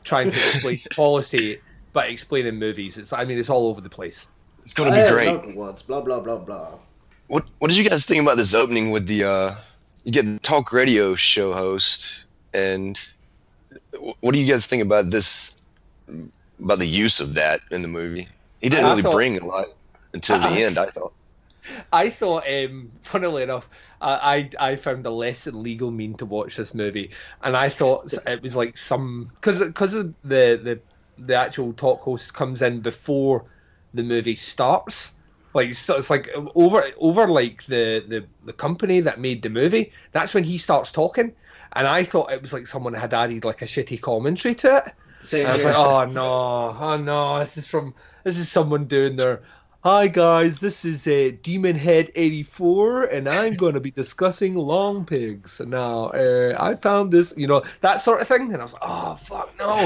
trying 0.04 0.32
to 0.32 0.38
explain 0.38 0.80
policy, 0.96 1.60
but 1.94 2.10
explaining 2.10 2.56
movies. 2.60 2.98
It's 2.98 3.14
I 3.14 3.26
mean 3.26 3.38
it's 3.40 3.50
all 3.50 3.68
over 3.68 3.82
the 3.82 3.90
place. 3.90 4.28
It's 4.64 4.74
gonna 4.74 4.92
be 4.92 4.98
had 4.98 5.10
great. 5.12 5.26
milk 5.46 5.56
once. 5.56 5.82
Blah 5.82 6.02
blah 6.02 6.20
blah 6.20 6.38
blah. 6.38 6.78
What 7.28 7.46
What 7.60 7.70
did 7.70 7.78
you 7.78 7.90
guys 7.90 8.06
think 8.06 8.22
about 8.22 8.38
this 8.38 8.54
opening 8.54 8.92
with 8.92 9.08
the 9.08 9.24
uh, 9.24 9.56
you 10.04 10.12
get 10.12 10.26
the 10.26 10.40
talk 10.40 10.72
radio 10.72 11.16
show 11.16 11.54
host, 11.54 12.26
and 12.54 13.02
what 14.20 14.34
do 14.34 14.40
you 14.40 14.46
guys 14.52 14.66
think 14.68 14.84
about 14.84 15.10
this 15.10 15.58
about 16.60 16.78
the 16.80 16.88
use 16.88 17.20
of 17.20 17.34
that 17.36 17.60
in 17.72 17.82
the 17.82 17.88
movie? 17.88 18.28
He 18.62 18.70
didn't 18.70 18.86
I 18.86 18.90
really 18.90 19.02
thought- 19.02 19.14
bring 19.14 19.40
a 19.40 19.46
lot 19.46 19.68
until 20.14 20.40
the 20.40 20.48
I- 20.48 20.58
end. 20.58 20.78
I 20.78 20.86
thought. 20.88 21.14
I 21.94 22.10
thought, 22.10 22.44
um, 22.48 22.92
funnily 23.02 23.44
enough, 23.44 23.70
I, 24.02 24.50
I 24.60 24.72
I 24.72 24.76
found 24.76 25.06
a 25.06 25.12
less 25.12 25.48
legal 25.48 25.92
mean 25.92 26.16
to 26.16 26.26
watch 26.26 26.58
this 26.58 26.74
movie, 26.74 27.12
and 27.44 27.56
I 27.56 27.70
thought 27.70 28.14
it 28.28 28.42
was 28.42 28.56
like 28.56 28.78
some 28.78 29.32
because 29.36 29.60
because 29.60 29.94
the 29.94 30.14
the 30.24 30.80
the 31.18 31.36
actual 31.36 31.74
talk 31.74 32.02
host 32.02 32.34
comes 32.34 32.62
in 32.62 32.82
before 32.82 33.46
the 33.94 34.04
movie 34.04 34.36
starts. 34.36 35.14
Like 35.54 35.74
so 35.74 35.98
it's 35.98 36.10
like 36.10 36.30
over 36.56 36.84
over 36.98 37.28
like 37.28 37.64
the, 37.66 38.06
the 38.08 38.26
the 38.46 38.54
company 38.54 39.02
that 39.02 39.20
made 39.20 39.42
the 39.42 39.50
movie. 39.50 39.92
That's 40.14 40.34
when 40.34 40.46
he 40.46 40.58
starts 40.58 40.92
talking, 40.92 41.34
and 41.74 41.88
I 41.88 42.04
thought 42.04 42.32
it 42.32 42.42
was 42.42 42.54
like 42.54 42.68
someone 42.68 42.94
had 42.94 43.14
added 43.14 43.44
like 43.44 43.62
a 43.62 43.66
shitty 43.66 44.00
commentary 44.02 44.56
to 44.56 44.78
it. 44.78 44.94
Same 45.24 45.46
I 45.46 45.54
was 45.54 45.66
like, 45.66 45.76
oh 45.78 46.06
no, 46.06 46.78
oh 46.80 46.98
no, 46.98 47.40
this 47.40 47.58
is 47.58 47.68
from 47.68 47.94
this 48.24 48.38
is 48.38 48.50
someone 48.50 48.86
doing 48.86 49.18
their 49.18 49.42
Hi 49.84 50.08
guys, 50.08 50.60
this 50.60 50.86
is 50.86 51.08
a 51.08 51.32
Demon 51.32 51.76
Head 51.76 52.12
84 52.14 53.06
and 53.06 53.28
I'm 53.28 53.56
going 53.56 53.74
to 53.74 53.80
be 53.80 53.90
discussing 53.90 54.54
long 54.56 55.06
pigs. 55.06 55.60
Now, 55.60 56.06
uh, 56.10 56.56
I 56.60 56.76
found 56.76 57.12
this, 57.12 57.34
you 57.36 57.48
know, 57.48 57.64
that 57.82 58.00
sort 58.00 58.22
of 58.22 58.28
thing 58.28 58.54
and 58.54 58.58
I 58.62 58.64
was 58.64 58.74
like, 58.74 58.82
oh 58.86 59.16
fuck 59.16 59.50
no. 59.58 59.78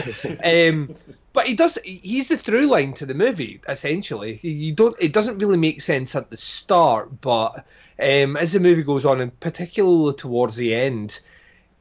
um 0.70 0.94
but 1.32 1.48
he 1.48 1.54
does 1.54 1.78
he's 1.86 2.28
the 2.28 2.38
through 2.38 2.66
line 2.68 2.92
to 2.96 3.06
the 3.06 3.14
movie 3.14 3.62
essentially. 3.70 4.38
You 4.44 4.74
don't 4.74 4.96
it 5.00 5.14
doesn't 5.14 5.38
really 5.38 5.58
make 5.58 5.82
sense 5.82 6.14
at 6.14 6.30
the 6.30 6.36
start, 6.38 7.22
but 7.22 7.66
um 7.98 8.36
as 8.36 8.52
the 8.52 8.60
movie 8.60 8.84
goes 8.84 9.06
on 9.06 9.22
and 9.22 9.40
particularly 9.40 10.14
towards 10.16 10.58
the 10.58 10.76
end, 10.76 11.22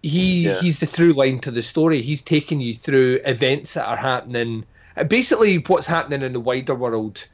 he 0.03 0.45
Yeah. 0.45 0.61
he's 0.61 0.79
the 0.79 0.87
through 0.87 1.15
line 1.15 1.41
to 1.41 1.51
the 1.51 1.63
story. 1.65 2.01
He's 2.01 2.23
taking 2.23 2.61
you 2.61 2.75
through 2.75 3.19
events 3.25 3.75
that 3.75 3.89
are 3.89 3.97
happening, 3.97 4.65
uh, 4.97 5.03
basically 5.03 5.57
what's 5.59 5.87
happening 5.87 6.23
in 6.23 6.33
the 6.33 6.39
wider 6.41 6.77
world, 6.77 7.27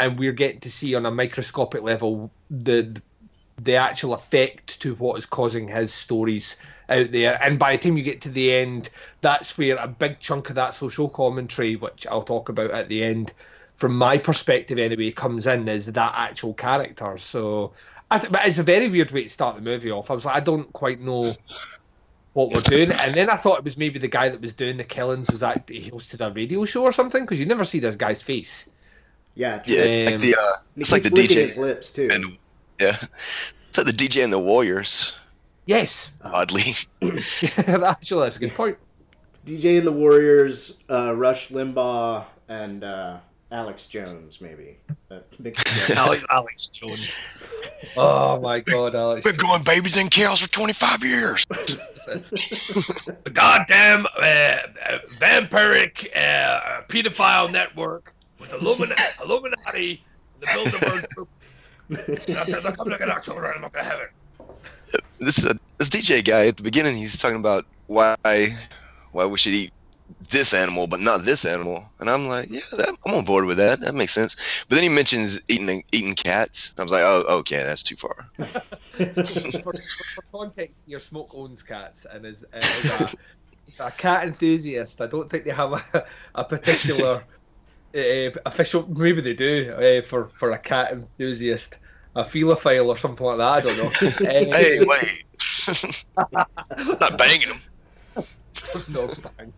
and 0.00 0.18
we're 0.18 0.32
getting 0.32 0.60
to 0.60 0.70
see 0.70 0.94
on 0.94 1.06
a 1.06 1.10
microscopic 1.10 1.82
level 1.82 2.30
the 2.50 3.00
the, 3.62 3.76
actual 3.76 4.14
effect 4.14 4.80
to 4.80 4.94
what 4.94 5.18
is 5.18 5.26
causing 5.26 5.68
his 5.68 5.92
stories 5.92 6.56
out 6.88 7.12
there. 7.12 7.38
And 7.42 7.58
by 7.58 7.76
the 7.76 7.82
time 7.82 7.98
you 7.98 8.02
get 8.02 8.22
to 8.22 8.30
the 8.30 8.54
end, 8.54 8.88
that's 9.20 9.58
where 9.58 9.76
a 9.76 9.86
big 9.86 10.18
chunk 10.18 10.48
of 10.48 10.56
that 10.56 10.74
social 10.74 11.10
commentary, 11.10 11.76
which 11.76 12.06
I'll 12.06 12.22
talk 12.22 12.48
about 12.48 12.70
at 12.70 12.88
the 12.88 13.04
end, 13.04 13.34
from 13.76 13.94
my 13.94 14.16
perspective 14.16 14.78
anyway, 14.78 15.10
comes 15.10 15.46
in 15.46 15.68
is 15.68 15.86
that 15.86 16.12
actual 16.16 16.54
character. 16.54 17.18
So. 17.18 17.72
Th- 18.10 18.32
but 18.32 18.44
it's 18.46 18.58
a 18.58 18.64
very 18.64 18.88
weird 18.88 19.12
way 19.12 19.24
to 19.24 19.28
start 19.28 19.56
the 19.56 19.62
movie 19.62 19.90
off. 19.90 20.10
I 20.10 20.14
was 20.14 20.24
like, 20.24 20.36
I 20.36 20.40
don't 20.40 20.72
quite 20.72 21.00
know 21.00 21.34
what 22.32 22.50
we're 22.50 22.60
doing. 22.62 22.92
And 22.92 23.14
then 23.14 23.28
I 23.28 23.36
thought 23.36 23.58
it 23.58 23.64
was 23.64 23.76
maybe 23.76 23.98
the 23.98 24.08
guy 24.08 24.28
that 24.28 24.40
was 24.40 24.54
doing 24.54 24.76
the 24.76 24.84
killings 24.84 25.30
was 25.30 25.40
that 25.40 25.68
he 25.68 25.90
hosted 25.90 26.26
a 26.26 26.32
radio 26.32 26.64
show 26.64 26.82
or 26.82 26.92
something 26.92 27.24
because 27.24 27.38
you 27.38 27.46
never 27.46 27.64
see 27.64 27.78
this 27.78 27.96
guy's 27.96 28.22
face. 28.22 28.68
Yeah, 29.34 29.58
true. 29.58 29.76
Yeah, 29.76 30.10
like 30.10 30.20
the 30.20 30.34
uh, 30.34 30.52
it's 30.76 30.92
like 30.92 31.02
the 31.02 31.10
keeps 31.10 31.32
DJ 31.32 31.36
his 31.36 31.56
lips 31.56 31.90
too. 31.90 32.08
and 32.10 32.38
yeah, 32.80 32.96
it's 33.68 33.78
like 33.78 33.86
the 33.86 33.92
DJ 33.92 34.24
and 34.24 34.32
the 34.32 34.38
Warriors. 34.38 35.18
Yes, 35.66 36.10
Oddly, 36.22 36.62
actually, 37.02 38.24
that's 38.24 38.36
a 38.36 38.40
good 38.40 38.54
point. 38.54 38.76
DJ 39.46 39.78
and 39.78 39.86
the 39.86 39.92
Warriors, 39.92 40.78
uh, 40.90 41.14
Rush 41.14 41.48
Limbaugh, 41.48 42.24
and 42.48 42.82
uh, 42.82 43.18
Alex 43.52 43.86
Jones, 43.86 44.40
maybe. 44.40 44.78
Uh, 45.10 45.20
mixed 45.38 45.66
together. 45.66 45.94
Alex, 46.00 46.24
Alex 46.30 46.66
Jones. 46.68 47.42
Oh 47.96 48.40
my 48.40 48.60
God, 48.60 48.94
Alex. 48.94 49.24
been 49.24 49.36
going 49.36 49.62
babies 49.64 49.96
and 49.96 50.10
cows 50.10 50.40
for 50.40 50.50
twenty 50.50 50.72
five 50.72 51.04
years. 51.04 51.46
the 51.46 53.30
goddamn 53.32 54.06
uh, 54.06 54.20
uh, 54.20 54.98
vampiric 55.18 56.08
uh, 56.16 56.82
pedophile 56.88 57.52
network 57.52 58.14
with 58.40 58.50
Illumina- 58.50 59.22
Illuminati, 59.22 60.02
the 60.40 60.46
Bilderberg 60.46 61.14
group. 61.14 61.28
They're 61.88 62.60
they're 62.60 62.72
coming 62.72 62.92
to 62.92 62.98
get 62.98 63.10
our 63.10 63.20
children. 63.20 63.52
I'm 63.54 63.62
not 63.62 63.72
gonna 63.72 63.84
have 63.84 64.00
it. 64.00 64.54
this 65.20 65.44
uh, 65.44 65.54
this 65.78 65.88
DJ 65.88 66.24
guy 66.24 66.46
at 66.46 66.56
the 66.56 66.62
beginning, 66.62 66.96
he's 66.96 67.16
talking 67.16 67.38
about 67.38 67.64
why 67.86 68.16
why 69.12 69.26
we 69.26 69.38
should 69.38 69.54
eat 69.54 69.72
this 70.30 70.54
animal 70.54 70.86
but 70.86 71.00
not 71.00 71.24
this 71.24 71.44
animal, 71.44 71.84
and 71.98 72.08
I'm 72.08 72.28
like, 72.28 72.48
yeah, 72.50 72.60
that, 72.72 72.96
I'm 73.06 73.14
on 73.14 73.24
board 73.24 73.44
with 73.44 73.58
that. 73.58 73.80
That 73.80 73.94
makes 73.94 74.12
sense. 74.12 74.64
But 74.68 74.76
then 74.76 74.84
he 74.84 74.88
mentions 74.88 75.40
eating 75.48 75.82
eating 75.92 76.14
cats. 76.14 76.74
I 76.78 76.82
was 76.82 76.92
like, 76.92 77.02
oh, 77.04 77.24
okay, 77.40 77.62
that's 77.62 77.82
too 77.82 77.96
far. 77.96 78.30
for, 78.36 79.14
for, 79.14 79.72
for 79.72 80.22
context, 80.32 80.76
your 80.86 81.00
smoke 81.00 81.30
owns 81.34 81.62
cats 81.62 82.06
and 82.10 82.24
is, 82.24 82.44
uh, 82.52 82.58
is 82.58 83.00
a, 83.00 83.16
is 83.66 83.80
a 83.80 83.90
cat 83.90 84.26
enthusiast. 84.26 85.00
I 85.00 85.06
don't 85.06 85.28
think 85.28 85.44
they 85.44 85.50
have 85.50 85.72
a, 85.94 86.04
a 86.36 86.44
particular 86.44 87.24
uh, 87.94 88.30
official. 88.46 88.88
Maybe 88.88 89.20
they 89.20 89.34
do 89.34 89.72
uh, 89.72 90.02
for 90.02 90.28
for 90.28 90.52
a 90.52 90.58
cat 90.58 90.92
enthusiast, 90.92 91.78
a 92.14 92.24
philophile 92.24 92.90
or 92.90 92.96
something 92.96 93.26
like 93.26 93.38
that. 93.38 93.48
I 93.48 93.60
don't 93.60 93.76
know. 93.76 93.86
Uh, 93.86 94.54
hey, 94.56 94.84
wait, 94.84 95.24
not 97.00 97.18
banging 97.18 97.48
them. 97.48 97.60
no, 98.88 99.10
bang. 99.38 99.52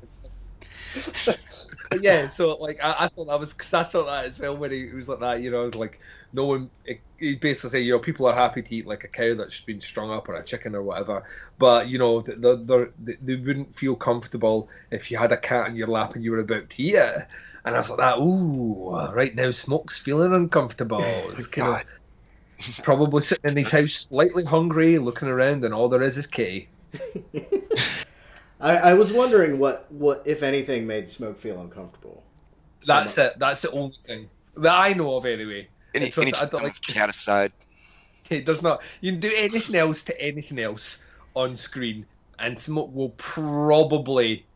Yeah, 2.00 2.28
so 2.28 2.56
like 2.56 2.78
I, 2.82 2.94
I 3.00 3.08
thought 3.08 3.26
that 3.26 3.40
was 3.40 3.52
because 3.52 3.74
I 3.74 3.82
thought 3.84 4.06
that 4.06 4.24
as 4.24 4.38
well 4.38 4.56
when 4.56 4.70
he, 4.72 4.88
he 4.88 4.94
was 4.94 5.08
like 5.08 5.20
that, 5.20 5.42
you 5.42 5.50
know, 5.50 5.70
like 5.74 6.00
no 6.32 6.44
one. 6.44 6.70
He 7.18 7.36
basically 7.36 7.70
say, 7.70 7.80
you 7.80 7.92
know, 7.92 7.98
people 7.98 8.26
are 8.26 8.34
happy 8.34 8.62
to 8.62 8.74
eat 8.74 8.86
like 8.86 9.04
a 9.04 9.08
cow 9.08 9.34
that's 9.34 9.60
been 9.62 9.80
strung 9.80 10.10
up 10.10 10.28
or 10.28 10.34
a 10.34 10.44
chicken 10.44 10.74
or 10.74 10.82
whatever, 10.82 11.24
but 11.58 11.88
you 11.88 11.98
know, 11.98 12.22
they 12.22 12.34
they 12.34 13.16
they 13.20 13.36
wouldn't 13.36 13.76
feel 13.76 13.94
comfortable 13.94 14.68
if 14.90 15.10
you 15.10 15.18
had 15.18 15.32
a 15.32 15.36
cat 15.36 15.68
in 15.68 15.76
your 15.76 15.88
lap 15.88 16.14
and 16.14 16.24
you 16.24 16.30
were 16.30 16.40
about 16.40 16.70
to 16.70 16.82
eat 16.82 16.94
it. 16.94 17.26
And 17.64 17.74
I 17.74 17.78
was 17.78 17.90
like, 17.90 17.98
that, 18.00 18.18
ooh, 18.18 18.90
right 19.12 19.34
now 19.34 19.50
Smoke's 19.50 19.98
feeling 19.98 20.34
uncomfortable. 20.34 21.02
It's 21.32 21.46
kind 21.46 21.80
of 21.80 22.84
probably 22.84 23.22
sitting 23.22 23.50
in 23.50 23.56
his 23.56 23.70
house, 23.70 23.92
slightly 23.92 24.44
hungry, 24.44 24.98
looking 24.98 25.28
around, 25.28 25.64
and 25.64 25.74
all 25.74 25.88
there 25.88 26.02
is 26.02 26.16
is 26.18 26.26
Kitty. 26.28 26.68
I, 28.60 28.76
I 28.76 28.94
was 28.94 29.12
wondering 29.12 29.58
what, 29.58 29.90
what, 29.90 30.22
if 30.24 30.42
anything, 30.42 30.86
made 30.86 31.10
Smoke 31.10 31.38
feel 31.38 31.60
uncomfortable. 31.60 32.22
That's 32.86 33.18
it. 33.18 33.38
That's 33.38 33.62
the 33.62 33.70
only 33.72 33.96
thing 34.04 34.30
that 34.56 34.76
I 34.78 34.92
know 34.92 35.16
of, 35.16 35.26
anyway. 35.26 35.68
Any, 35.94 36.06
It's 36.06 36.16
just- 36.16 36.40
any 36.40 36.46
I 36.46 36.50
don't 36.50 36.62
like- 36.62 36.80
cat 36.82 37.10
aside. 37.10 37.52
It 38.30 38.46
does 38.46 38.62
not. 38.62 38.82
You 39.00 39.10
can 39.12 39.20
do 39.20 39.32
anything 39.36 39.74
else 39.74 40.02
to 40.04 40.18
anything 40.20 40.58
else 40.60 40.98
on 41.34 41.56
screen, 41.56 42.06
and 42.38 42.58
Smoke 42.58 42.94
will 42.94 43.10
probably, 43.10 44.46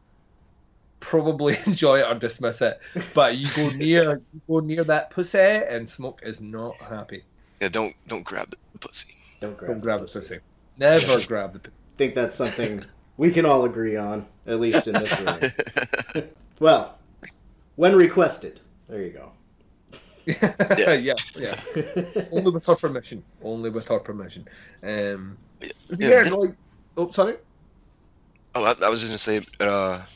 probably 1.00 1.56
enjoy 1.66 2.00
it 2.00 2.06
or 2.10 2.14
dismiss 2.14 2.62
it. 2.62 2.80
But 3.14 3.36
you 3.36 3.46
go 3.56 3.68
near, 3.76 4.20
you 4.32 4.40
go 4.48 4.60
near 4.60 4.84
that 4.84 5.10
pussy, 5.10 5.38
and 5.38 5.88
Smoke 5.88 6.20
is 6.22 6.40
not 6.40 6.76
happy. 6.76 7.24
Yeah, 7.60 7.68
don't 7.68 7.94
don't 8.08 8.24
grab 8.24 8.50
the 8.72 8.78
pussy. 8.78 9.14
Don't 9.40 9.56
grab, 9.56 9.68
Don't 9.70 9.78
the 9.80 9.82
grab 9.82 9.98
the 10.00 10.04
pussy. 10.06 10.20
pussy. 10.20 10.40
Never 10.78 11.26
grab 11.28 11.52
the 11.54 11.58
pussy. 11.60 11.74
I 11.94 11.98
think 11.98 12.14
that's 12.14 12.36
something 12.36 12.82
we 13.16 13.30
can 13.30 13.46
all 13.46 13.64
agree 13.64 13.96
on, 13.96 14.26
at 14.46 14.60
least 14.60 14.86
in 14.86 14.94
this 14.94 15.20
room. 15.22 16.24
Well, 16.58 16.96
when 17.76 17.94
requested. 17.96 18.60
There 18.88 19.02
you 19.02 19.10
go. 19.10 19.30
yeah, 20.26 20.94
yeah, 20.94 21.14
yeah. 21.38 21.54
Only 22.32 22.50
with 22.50 22.64
her 22.66 22.76
permission. 22.76 23.22
Only 23.42 23.68
with 23.70 23.88
her 23.88 23.98
permission. 23.98 24.48
Um, 24.82 25.36
Yeah, 25.60 25.68
yeah, 25.98 26.24
yeah. 26.24 26.30
like, 26.34 26.54
oh, 26.96 27.10
sorry. 27.10 27.36
Oh, 28.54 28.64
I, 28.64 28.74
I 28.86 28.88
was 28.88 29.00
just 29.02 29.10
gonna 29.12 29.18
say, 29.18 29.46
uh, 29.60 30.00
it 30.02 30.08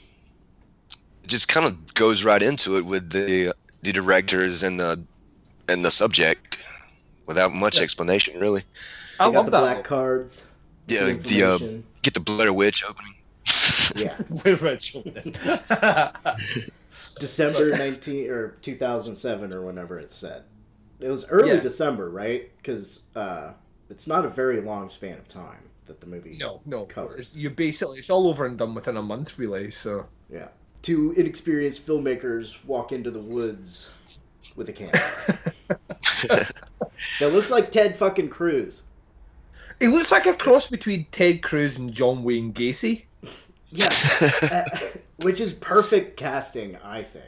just 1.27 1.49
kind 1.49 1.67
of 1.67 1.95
goes 1.95 2.25
right 2.25 2.43
into 2.43 2.77
it 2.77 2.85
with 2.85 3.11
the 3.11 3.55
the 3.83 3.93
directors 3.93 4.63
and 4.63 4.79
the 4.81 5.03
and 5.69 5.85
the 5.85 5.91
subject, 5.91 6.59
without 7.27 7.53
much 7.53 7.77
Yeah. 7.79 7.85
explanation, 7.85 8.39
really. 8.41 8.63
I 9.19 9.27
love 9.27 9.47
the 9.47 9.53
that. 9.53 9.61
black 9.61 9.85
cards. 9.85 10.45
Yeah, 10.89 11.05
the 11.07 11.13
the 11.15 11.43
uh, 11.43 11.53
information. 11.53 11.85
get 12.03 12.15
the 12.15 12.21
Blair 12.21 12.53
Witch 12.53 12.83
opening. 12.85 13.15
Yeah. 13.97 14.17
We're 14.45 14.57
Rachel. 14.57 15.05
December 17.19 17.71
nineteen 17.77 18.31
or 18.31 18.49
two 18.63 18.77
thousand 18.77 19.17
seven 19.17 19.53
or 19.55 19.63
whenever 19.63 19.99
it's 19.99 20.17
said. 20.17 20.43
It 21.01 21.09
was 21.09 21.25
early 21.27 21.51
Yeah. 21.51 21.61
December, 21.61 22.11
right? 22.11 22.51
Because 22.59 23.03
uh, 23.17 23.53
it's 23.89 24.07
not 24.07 24.25
a 24.25 24.29
very 24.29 24.61
long 24.61 24.89
span 24.89 25.19
of 25.19 25.27
time 25.29 25.63
that 25.87 26.01
the 26.01 26.07
movie. 26.07 26.37
No, 26.39 26.61
no. 26.67 26.85
Covers. 26.85 27.35
You 27.35 27.51
basically 27.51 27.99
it's 27.99 28.11
all 28.11 28.27
over 28.29 28.47
and 28.47 28.59
done 28.59 28.75
within 28.75 28.97
a 28.97 29.03
month, 29.03 29.39
really. 29.39 29.71
So 29.71 30.07
Yeah. 30.33 30.49
Two 30.83 31.13
inexperienced 31.13 31.87
filmmakers 31.87 32.65
walk 32.65 32.93
into 32.93 33.11
the 33.11 33.21
woods 33.21 33.91
with 34.57 34.69
a 34.69 34.73
camera. 34.73 34.93
that 37.19 37.33
looks 37.33 37.51
like 37.51 37.71
Ted 37.71 37.97
fucking 37.97 38.29
Cruz. 38.29 38.83
it 39.81 39.89
looks 39.89 40.11
like 40.11 40.27
a 40.27 40.35
cross 40.35 40.67
between 40.67 41.07
Ted 41.13 41.43
Cruz 41.43 41.79
and 41.79 41.93
John 41.93 42.23
Wayne 42.23 42.53
Gacy. 42.53 43.05
Yeah, 43.73 43.89
uh, 44.51 44.65
which 45.23 45.41
is 45.41 45.53
perfect 45.53 46.17
casting, 46.17 46.77
I 46.77 47.03
say. 47.03 47.25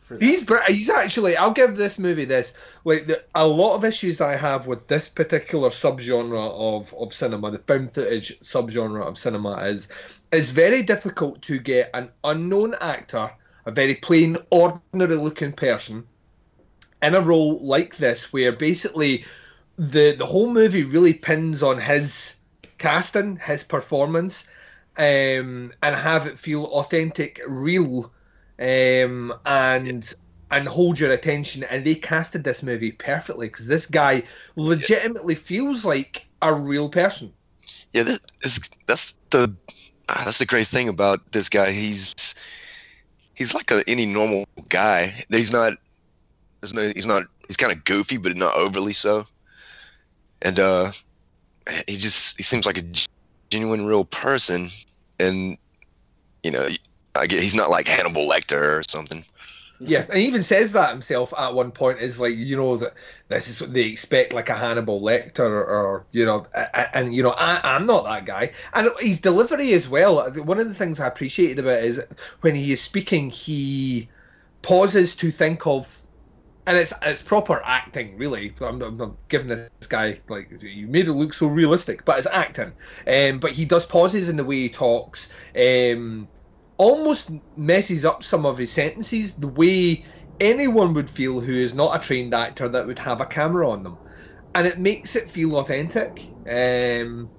For 0.00 0.16
that. 0.16 0.24
He's 0.24 0.46
he's 0.66 0.88
actually. 0.88 1.36
I'll 1.36 1.52
give 1.52 1.76
this 1.76 1.98
movie 1.98 2.24
this. 2.24 2.54
Like 2.84 3.06
the, 3.06 3.22
a 3.34 3.46
lot 3.46 3.76
of 3.76 3.84
issues 3.84 4.22
I 4.22 4.36
have 4.36 4.66
with 4.66 4.88
this 4.88 5.08
particular 5.08 5.68
subgenre 5.68 6.50
of 6.50 6.94
of 6.94 7.12
cinema, 7.12 7.50
the 7.50 7.58
found 7.58 7.92
footage 7.92 8.40
subgenre 8.40 9.06
of 9.06 9.18
cinema, 9.18 9.56
is 9.64 9.88
it's 10.32 10.50
very 10.50 10.82
difficult 10.82 11.42
to 11.42 11.58
get 11.58 11.90
an 11.94 12.10
unknown 12.24 12.74
actor, 12.80 13.30
a 13.66 13.70
very 13.70 13.94
plain, 13.94 14.36
ordinary 14.50 15.16
looking 15.16 15.52
person, 15.52 16.06
in 17.02 17.14
a 17.14 17.20
role 17.20 17.64
like 17.64 17.96
this, 17.96 18.32
where 18.32 18.52
basically 18.52 19.24
the 19.78 20.12
the 20.12 20.26
whole 20.26 20.50
movie 20.50 20.82
really 20.82 21.14
pins 21.14 21.62
on 21.62 21.80
his 21.80 22.34
casting, 22.78 23.36
his 23.36 23.64
performance, 23.64 24.46
um, 24.96 25.72
and 25.82 25.94
have 25.96 26.26
it 26.26 26.38
feel 26.38 26.64
authentic, 26.66 27.40
real, 27.46 28.12
um, 28.58 29.32
and 29.46 30.12
and 30.50 30.66
hold 30.66 30.98
your 30.98 31.12
attention. 31.12 31.64
And 31.64 31.84
they 31.84 31.94
casted 31.94 32.44
this 32.44 32.62
movie 32.62 32.92
perfectly 32.92 33.48
because 33.48 33.66
this 33.66 33.86
guy 33.86 34.24
legitimately 34.56 35.36
feels 35.36 35.84
like 35.84 36.26
a 36.42 36.52
real 36.52 36.88
person. 36.88 37.32
Yeah, 37.92 38.02
this, 38.02 38.20
this, 38.42 38.60
that's 38.86 39.18
the 39.30 39.54
ah, 40.08 40.22
that's 40.24 40.38
the 40.38 40.46
great 40.46 40.66
thing 40.66 40.88
about 40.88 41.32
this 41.32 41.48
guy. 41.48 41.70
He's 41.70 42.14
he's 43.34 43.54
like 43.54 43.70
a, 43.70 43.82
any 43.86 44.06
normal 44.06 44.44
guy. 44.68 45.24
He's 45.30 45.52
not. 45.52 45.74
He's 46.62 47.06
not. 47.06 47.24
He's 47.46 47.56
kind 47.56 47.72
of 47.72 47.84
goofy, 47.84 48.16
but 48.16 48.36
not 48.36 48.54
overly 48.56 48.92
so. 48.92 49.26
And 50.42 50.60
uh, 50.60 50.92
he 51.86 51.96
just 51.96 52.36
he 52.36 52.42
seems 52.42 52.66
like 52.66 52.78
a 52.78 52.84
genuine, 53.50 53.86
real 53.86 54.04
person. 54.04 54.68
And 55.20 55.56
you 56.42 56.50
know, 56.50 56.68
I 57.16 57.26
get 57.26 57.42
he's 57.42 57.54
not 57.54 57.70
like 57.70 57.88
Hannibal 57.88 58.28
Lecter 58.28 58.78
or 58.78 58.82
something. 58.88 59.24
Yeah, 59.80 60.04
and 60.08 60.18
he 60.18 60.26
even 60.26 60.42
says 60.42 60.72
that 60.72 60.90
himself 60.90 61.32
at 61.38 61.54
one 61.54 61.70
point. 61.70 62.00
Is 62.00 62.18
like 62.18 62.34
you 62.36 62.56
know 62.56 62.76
that 62.78 62.94
this 63.28 63.46
is 63.48 63.60
what 63.60 63.72
they 63.72 63.82
expect, 63.86 64.32
like 64.32 64.48
a 64.48 64.54
Hannibal 64.54 65.00
Lecter, 65.00 65.38
or, 65.48 65.64
or 65.66 66.06
you 66.10 66.24
know, 66.24 66.44
a- 66.52 66.68
a- 66.74 66.96
and 66.96 67.14
you 67.14 67.22
know, 67.22 67.34
I, 67.38 67.60
I'm 67.62 67.86
not 67.86 68.04
that 68.04 68.24
guy. 68.26 68.52
And 68.74 68.90
his 68.98 69.20
delivery 69.20 69.72
as 69.74 69.88
well. 69.88 70.30
One 70.32 70.58
of 70.58 70.66
the 70.68 70.74
things 70.74 70.98
I 70.98 71.06
appreciated 71.06 71.60
about 71.60 71.78
is 71.84 72.02
when 72.40 72.56
he 72.56 72.72
is 72.72 72.82
speaking, 72.82 73.30
he 73.30 74.10
pauses 74.62 75.14
to 75.16 75.30
think 75.30 75.66
of, 75.66 76.06
and 76.66 76.76
it's 76.76 76.92
it's 77.02 77.22
proper 77.22 77.62
acting, 77.64 78.18
really. 78.18 78.54
I'm, 78.60 78.82
I'm 78.82 78.96
not 78.98 79.16
giving 79.28 79.48
this 79.48 79.70
guy 79.88 80.20
like 80.28 80.50
you 80.62 80.86
made 80.86 81.08
it 81.08 81.12
look 81.14 81.32
so 81.32 81.46
realistic, 81.46 82.04
but 82.04 82.18
it's 82.18 82.26
acting. 82.28 82.74
Um, 83.06 83.40
but 83.40 83.52
he 83.52 83.64
does 83.64 83.86
pauses 83.86 84.28
in 84.28 84.36
the 84.36 84.44
way 84.44 84.56
he 84.56 84.68
talks. 84.70 85.28
Um, 85.56 86.28
almost 86.78 87.30
messes 87.56 88.04
up 88.04 88.22
some 88.22 88.46
of 88.46 88.58
his 88.58 88.72
sentences 88.72 89.34
the 89.34 89.48
way 89.48 90.04
anyone 90.40 90.94
would 90.94 91.10
feel 91.10 91.40
who 91.40 91.52
is 91.52 91.74
not 91.74 91.96
a 91.96 92.04
trained 92.04 92.34
actor 92.34 92.68
that 92.68 92.86
would 92.86 92.98
have 92.98 93.20
a 93.20 93.26
camera 93.26 93.68
on 93.68 93.82
them. 93.82 93.98
And 94.54 94.66
it 94.66 94.78
makes 94.78 95.16
it 95.16 95.30
feel 95.30 95.58
authentic. 95.58 96.20
Um, 96.46 97.32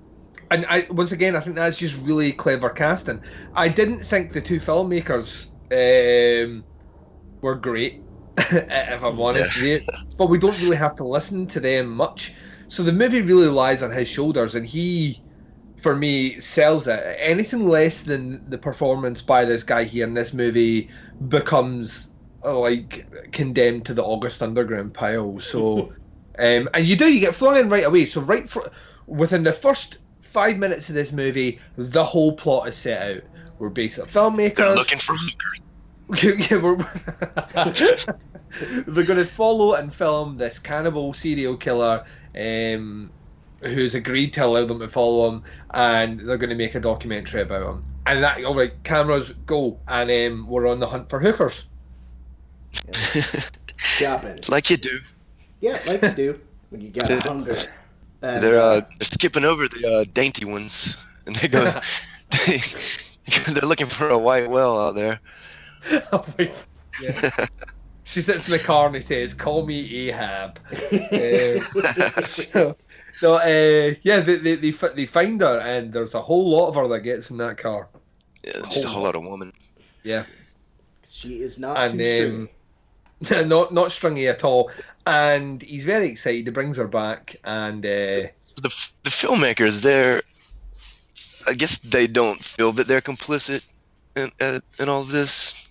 and 0.52 0.66
I, 0.68 0.88
once 0.90 1.12
again 1.12 1.36
i 1.36 1.40
think 1.40 1.56
that's 1.56 1.78
just 1.80 1.98
really 1.98 2.34
clever 2.34 2.70
casting. 2.70 3.22
I 3.54 3.70
didn't 3.70 4.06
think 4.06 4.32
the 4.32 4.42
two 4.42 4.60
filmmakers 4.60 5.48
um, 5.72 6.66
were 7.42 7.56
great 7.56 7.96
if 8.38 9.04
i'm 9.04 9.20
honest 9.22 9.56
with 9.56 9.66
you. 9.66 9.82
But 10.18 10.30
we 10.30 10.38
don't 10.38 10.60
really 10.60 10.78
have 10.78 10.96
to 10.96 11.08
listen 11.08 11.48
to 11.48 11.62
them 11.62 11.90
much. 11.96 12.34
So 12.68 12.84
the 12.84 12.92
movie 12.92 13.22
really 13.22 13.48
lies 13.48 13.84
on 13.84 13.92
his 13.92 14.10
shoulders 14.10 14.56
and 14.56 14.66
he 14.68 15.24
for 15.82 15.96
me 15.96 16.40
sells 16.40 16.88
it. 16.88 17.16
Anything 17.20 17.68
less 17.68 18.04
than 18.04 18.48
the 18.50 18.58
performance 18.58 19.22
by 19.22 19.46
this 19.46 19.64
guy 19.64 19.84
here 19.84 20.06
in 20.08 20.14
this 20.14 20.34
movie 20.34 20.90
becomes 21.28 22.08
like 22.44 23.08
condemned 23.32 23.86
to 23.86 23.94
the 23.94 24.04
August 24.04 24.42
Underground 24.42 24.94
pile. 24.94 25.40
So, 25.40 25.94
um, 26.40 26.70
and 26.74 26.86
you 26.86 26.96
do 26.96 27.12
you 27.12 27.20
get 27.20 27.36
flung 27.36 27.58
in 27.58 27.70
right 27.70 27.86
away. 27.86 28.06
So 28.06 28.22
right 28.22 28.48
for 28.50 28.70
within 29.08 29.44
the 29.44 29.54
first 29.54 29.98
five 30.22 30.58
minutes 30.58 30.90
of 30.90 30.96
this 30.96 31.12
movie, 31.12 31.60
the 31.78 32.04
whole 32.04 32.34
plot 32.34 32.68
is 32.68 32.76
set 32.76 33.16
out. 33.18 33.24
We're 33.58 33.70
basic 33.70 34.08
They're 34.08 34.24
filmmakers. 34.24 34.76
looking 34.76 35.00
for 35.00 35.16
hookers. 35.16 35.62
Yeah, 36.50 36.58
we're- 36.58 36.86
They're 38.88 39.06
going 39.06 39.20
to 39.20 39.26
follow 39.26 39.76
and 39.76 39.94
film 39.94 40.36
this 40.36 40.58
cannibal 40.58 41.14
serial 41.14 41.56
killer 41.56 42.04
um, 42.36 43.12
who's 43.62 43.96
agreed 43.96 44.34
to 44.34 44.46
allow 44.46 44.66
them 44.66 44.80
to 44.80 44.88
follow 44.88 45.30
him, 45.30 45.44
and 45.74 46.20
they're 46.20 46.38
going 46.38 46.50
to 46.50 46.56
make 46.56 46.76
a 46.76 46.80
documentary 46.80 47.42
about 47.42 47.74
him. 47.74 47.86
And 48.06 48.24
that, 48.24 48.44
all 48.44 48.56
right, 48.56 48.74
cameras 48.84 49.34
go, 49.46 49.78
and 49.88 50.10
um, 50.10 50.48
we're 50.48 50.68
on 50.68 50.80
the 50.80 50.88
hunt 50.88 51.10
for 51.10 51.20
hookers. 51.20 51.66
Shopping. 53.78 54.40
like 54.48 54.70
you 54.70 54.78
do. 54.78 54.98
Yeah, 55.62 55.80
like 55.88 56.02
you 56.02 56.12
do 56.12 56.40
when 56.70 56.82
you 56.82 56.90
got 56.90 57.12
hunger. 57.24 57.56
And, 58.22 58.44
They're 58.44 58.60
uh, 58.60 58.82
they're 58.98 59.06
skipping 59.06 59.46
over 59.46 59.68
the 59.68 60.00
uh, 60.02 60.06
dainty 60.14 60.46
ones, 60.46 60.98
and 61.26 61.36
they 61.36 61.48
go. 61.48 61.64
they, 62.48 62.58
they're 63.48 63.68
looking 63.68 63.88
for 63.88 64.10
a 64.10 64.18
white 64.18 64.50
whale 64.50 64.78
out 64.78 64.96
there. 64.96 65.20
Oh, 66.12 66.26
yeah. 67.02 67.30
She 68.04 68.24
sits 68.24 68.48
in 68.48 68.54
the 68.54 68.60
car 68.60 68.88
and 68.88 68.96
he 68.96 69.02
says, 69.02 69.36
"Call 69.36 69.66
me 69.66 70.10
Ahab." 70.10 70.60
Uh, 71.12 71.60
so, 72.22 72.76
so 73.20 73.36
uh, 73.36 73.96
yeah, 74.04 74.22
they, 74.22 74.38
they 74.38 74.56
they 74.56 74.72
they 74.72 75.06
find 75.06 75.42
her, 75.42 75.60
and 75.60 75.92
there's 75.92 76.14
a 76.14 76.22
whole 76.22 76.50
lot 76.50 76.70
of 76.70 76.76
her 76.76 76.88
that 76.88 77.02
gets 77.02 77.30
in 77.32 77.38
that 77.38 77.58
car. 77.58 77.90
Yeah, 78.46 78.62
just 78.70 78.86
a 78.86 78.88
whole 78.88 79.04
lot 79.04 79.16
of 79.16 79.24
woman. 79.24 79.52
Yeah. 80.04 80.24
she 81.06 81.42
is 81.42 81.60
not 81.60 81.78
And, 81.78 82.00
too 82.00 82.48
um, 83.30 83.48
not 83.50 83.74
not 83.74 83.92
stringy 83.92 84.30
at 84.30 84.44
all. 84.46 84.72
And 85.06 85.62
he's 85.62 85.84
very 85.84 86.08
excited. 86.08 86.46
He 86.46 86.52
brings 86.52 86.78
her 86.78 86.88
back, 86.88 87.36
and 87.44 87.86
uh, 87.86 88.28
So 88.40 88.62
the 88.62 88.90
the 89.04 89.10
filmmakers, 89.10 89.82
they're. 89.82 90.22
I 91.48 91.54
guess 91.54 91.80
they 91.80 92.06
don't 92.06 92.42
feel 92.44 92.72
that 92.74 92.88
they're 92.88 93.02
complicit 93.02 93.66
in 94.16 94.32
uh, 94.40 94.60
in 94.80 94.88
all 94.88 95.02
of 95.02 95.10
this. 95.12 95.68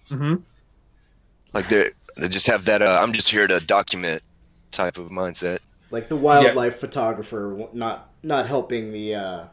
Like 1.54 1.68
they 1.70 1.90
they 2.16 2.28
just 2.28 2.46
have 2.46 2.66
that. 2.66 2.82
Uh, 2.82 2.98
I'm 3.00 3.12
just 3.12 3.30
here 3.30 3.46
to 3.46 3.60
document 3.60 4.22
type 4.70 4.98
of 4.98 5.08
mindset. 5.08 5.60
Like 5.90 6.08
the 6.08 6.16
wildlife 6.16 6.76
photographer 6.76 7.68
not 7.72 8.10
not 8.22 8.46
helping 8.46 8.92
the 8.92 9.14
uh 9.14 9.44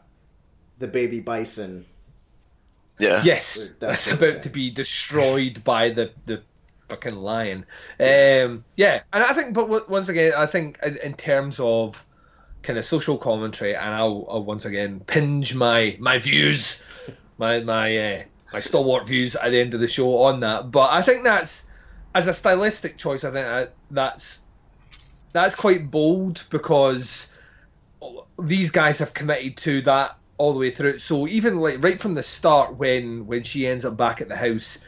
the 0.79 0.87
baby 0.87 1.19
bison. 1.19 1.85
Yeah. 2.99 3.21
yes, 3.23 3.73
That's 3.79 4.05
that's 4.05 4.07
okay. 4.07 4.31
about 4.31 4.43
to 4.43 4.49
be 4.49 4.69
destroyed 4.69 5.63
by 5.63 5.89
the 5.89 6.11
the 6.25 6.41
fucking 6.87 7.15
lion. 7.15 7.65
Um, 7.99 8.63
yeah, 8.77 9.01
and 9.11 9.23
I 9.23 9.33
think, 9.33 9.53
but 9.53 9.63
w- 9.63 9.85
once 9.89 10.07
again, 10.07 10.33
I 10.37 10.45
think 10.45 10.79
in, 10.83 10.97
in 10.97 11.13
terms 11.13 11.59
of 11.59 12.05
kind 12.63 12.79
of 12.79 12.85
social 12.85 13.17
commentary, 13.17 13.75
and 13.75 13.93
I'll, 13.93 14.25
I'll 14.29 14.43
once 14.43 14.65
again 14.65 15.01
pinge 15.07 15.53
my 15.53 15.97
my 15.99 16.19
views, 16.19 16.83
my 17.37 17.59
my 17.61 17.97
uh, 17.97 18.23
my 18.53 18.59
stalwart 18.61 19.07
views 19.07 19.35
at 19.35 19.49
the 19.51 19.59
end 19.59 19.73
of 19.73 19.81
the 19.81 19.87
show 19.87 20.23
on 20.23 20.39
that. 20.41 20.71
But 20.71 20.91
I 20.91 21.01
think 21.01 21.23
that's 21.23 21.65
as 22.13 22.27
a 22.27 22.33
stylistic 22.33 22.97
choice. 22.97 23.25
I 23.25 23.31
think 23.31 23.45
that, 23.45 23.73
that's 23.91 24.43
that's 25.35 25.55
quite 25.55 25.91
bold 25.91 26.45
because 26.49 27.31
these 28.39 28.71
guys 28.71 28.99
have 28.99 29.13
committed 29.13 29.57
to 29.57 29.81
that 29.81 30.17
all 30.37 30.53
the 30.53 30.59
way 30.59 30.69
through. 30.69 30.99
So 30.99 31.27
even 31.27 31.59
like 31.59 31.83
right 31.83 31.99
from 31.99 32.13
the 32.13 32.23
start, 32.23 32.75
when 32.77 33.25
when 33.25 33.43
she 33.43 33.67
ends 33.67 33.85
up 33.85 33.97
back 33.97 34.21
at 34.21 34.29
the 34.29 34.35
house, 34.35 34.79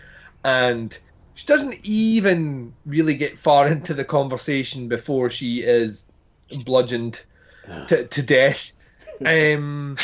and 0.43 0.97
she 1.35 1.45
doesn't 1.45 1.79
even 1.83 2.73
really 2.85 3.15
get 3.15 3.37
far 3.37 3.67
into 3.71 3.93
the 3.93 4.05
conversation 4.05 4.87
before 4.87 5.29
she 5.29 5.61
is 5.61 6.05
bludgeoned 6.63 7.23
to, 7.87 8.07
to 8.07 8.21
death. 8.21 8.71
Um, 9.25 9.97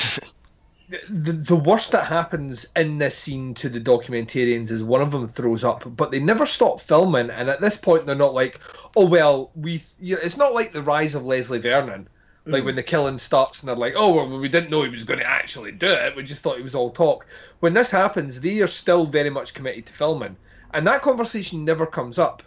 the 1.10 1.32
the 1.32 1.56
worst 1.56 1.92
that 1.92 2.06
happens 2.06 2.66
in 2.76 2.98
this 2.98 3.18
scene 3.18 3.54
to 3.56 3.70
the 3.70 3.80
documentarians 3.80 4.70
is 4.70 4.84
one 4.84 5.02
of 5.02 5.12
them 5.12 5.28
throws 5.28 5.64
up, 5.64 5.84
but 5.96 6.12
they 6.12 6.20
never 6.20 6.46
stop 6.46 6.82
filming. 6.82 7.30
And 7.30 7.50
at 7.50 7.62
this 7.62 7.78
point, 7.78 8.06
they're 8.06 8.16
not 8.16 8.34
like, 8.34 8.60
"Oh 8.96 9.06
well, 9.06 9.52
we." 9.56 9.84
You 10.00 10.16
know, 10.16 10.22
it's 10.24 10.38
not 10.38 10.54
like 10.54 10.74
the 10.74 10.84
rise 10.84 11.16
of 11.16 11.26
Leslie 11.26 11.60
Vernon, 11.60 12.08
like 12.46 12.66
when 12.66 12.76
the 12.76 12.84
killing 12.84 13.18
starts 13.18 13.62
and 13.62 13.70
they're 13.70 13.76
like, 13.76 13.94
"Oh 13.96 14.14
well, 14.14 14.40
we 14.40 14.50
didn't 14.50 14.70
know 14.70 14.84
he 14.84 14.90
was 14.90 15.04
going 15.04 15.20
to 15.20 15.26
actually 15.30 15.72
do 15.72 15.88
it. 15.88 16.16
We 16.16 16.24
just 16.24 16.42
thought 16.44 16.58
it 16.58 16.64
was 16.64 16.76
all 16.76 16.92
talk." 16.92 17.26
When 17.62 17.74
this 17.74 17.92
happens, 17.92 18.42
they 18.42 18.62
are 18.62 18.68
still 18.68 19.06
very 19.06 19.30
much 19.30 19.54
committed 19.54 19.86
to 19.88 19.94
filming, 19.94 20.38
and 20.74 20.86
that 20.88 21.02
conversation 21.02 21.64
never 21.66 21.86
comes 21.86 22.20
up 22.20 22.44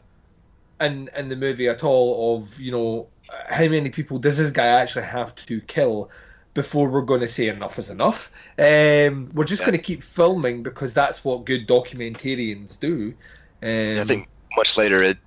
in 0.80 1.08
in 1.16 1.28
the 1.28 1.36
movie 1.36 1.68
at 1.68 1.84
all. 1.84 2.36
Of 2.36 2.60
you 2.60 2.72
know 2.72 3.08
how 3.48 3.68
many 3.68 3.90
people 3.90 4.18
does 4.18 4.38
this 4.38 4.50
guy 4.50 4.66
actually 4.66 5.04
have 5.04 5.34
to 5.46 5.60
kill 5.62 6.10
before 6.54 6.88
we're 6.88 7.02
going 7.02 7.20
to 7.20 7.28
say 7.28 7.48
enough 7.48 7.78
is 7.78 7.90
enough. 7.90 8.30
Um, 8.58 9.30
we're 9.34 9.44
just 9.44 9.60
Yeah. 9.60 9.66
going 9.66 9.78
to 9.78 9.84
keep 9.84 10.02
filming 10.02 10.62
because 10.62 10.94
that's 10.94 11.22
what 11.24 11.44
good 11.44 11.68
documentarians 11.68 12.80
do. 12.80 13.14
Um, 13.62 14.00
I 14.00 14.04
think 14.04 14.26
much 14.56 14.78
later, 14.78 15.02
it 15.02 15.18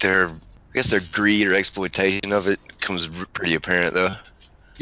their 0.00 0.28
I 0.28 0.32
guess 0.76 0.88
their 0.88 1.00
greed 1.10 1.46
or 1.48 1.54
exploitation 1.54 2.32
of 2.32 2.46
it 2.46 2.60
comes 2.80 3.08
pretty 3.32 3.54
apparent 3.54 3.94
though. 3.94 4.14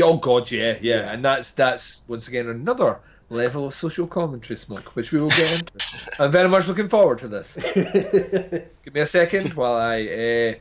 Oh 0.03 0.17
God, 0.17 0.51
yeah, 0.51 0.77
yeah, 0.81 0.97
Yeah. 0.97 1.13
and 1.13 1.25
that's 1.25 1.53
that's 1.53 2.03
once 2.09 2.27
again 2.27 2.49
another 2.49 2.99
level 3.31 3.67
of 3.67 3.75
social 3.75 4.07
commentary, 4.09 4.57
smoke, 4.57 4.97
which 4.97 5.13
we 5.13 5.21
will 5.21 5.29
get 5.29 5.53
into. 5.53 5.73
I'm 6.19 6.33
very 6.33 6.49
much 6.49 6.67
looking 6.67 6.89
forward 6.89 7.21
to 7.21 7.29
this. 7.29 7.55
Give 7.75 8.93
me 8.93 9.01
a 9.01 9.07
second 9.07 9.53
while 9.55 9.77
I 9.77 10.03
uh, 10.03 10.55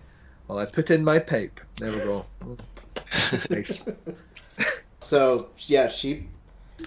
while 0.46 0.60
I 0.60 0.66
put 0.68 0.92
in 0.92 1.04
my 1.04 1.18
pipe. 1.18 1.60
There 1.78 1.92
we 1.92 1.98
go. 1.98 2.26
Nice. 3.50 3.82
so 5.00 5.50
yeah, 5.66 5.88
she 5.88 6.28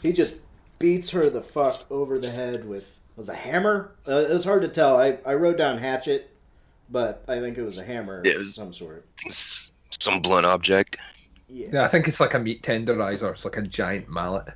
he 0.03 0.13
just 0.13 0.35
beats 0.79 1.11
her 1.11 1.29
the 1.31 1.43
fuck 1.43 1.85
over 1.91 2.21
the 2.21 2.31
head 2.31 2.65
with 2.65 2.93
was 3.17 3.29
a 3.29 3.35
hammer. 3.35 3.91
Uh, 4.07 4.21
it 4.21 4.33
was 4.33 4.45
hard 4.45 4.63
to 4.63 4.69
tell. 4.69 5.01
I 5.01 5.19
I 5.27 5.35
wrote 5.35 5.59
down 5.59 5.79
hatchet, 5.79 6.31
but 6.91 7.25
I 7.29 7.41
think 7.41 7.59
it 7.59 7.63
was 7.63 7.79
a 7.79 7.85
hammer 7.85 8.23
Yeah, 8.25 8.33
it 8.33 8.35
of 8.37 8.41
was- 8.41 8.55
some 8.55 8.73
sort. 8.73 9.07
Some 9.29 10.21
blunt 10.21 10.47
object. 10.47 10.97
Yeah. 11.49 11.69
Yeah, 11.73 11.85
I 11.85 11.89
think 11.89 12.09
it's 12.09 12.21
like 12.21 12.35
a 12.35 12.39
meat 12.39 12.63
tenderizer. 12.63 13.31
It's 13.31 13.45
like 13.45 13.57
a 13.57 13.63
giant 13.63 14.09
mallet. 14.09 14.49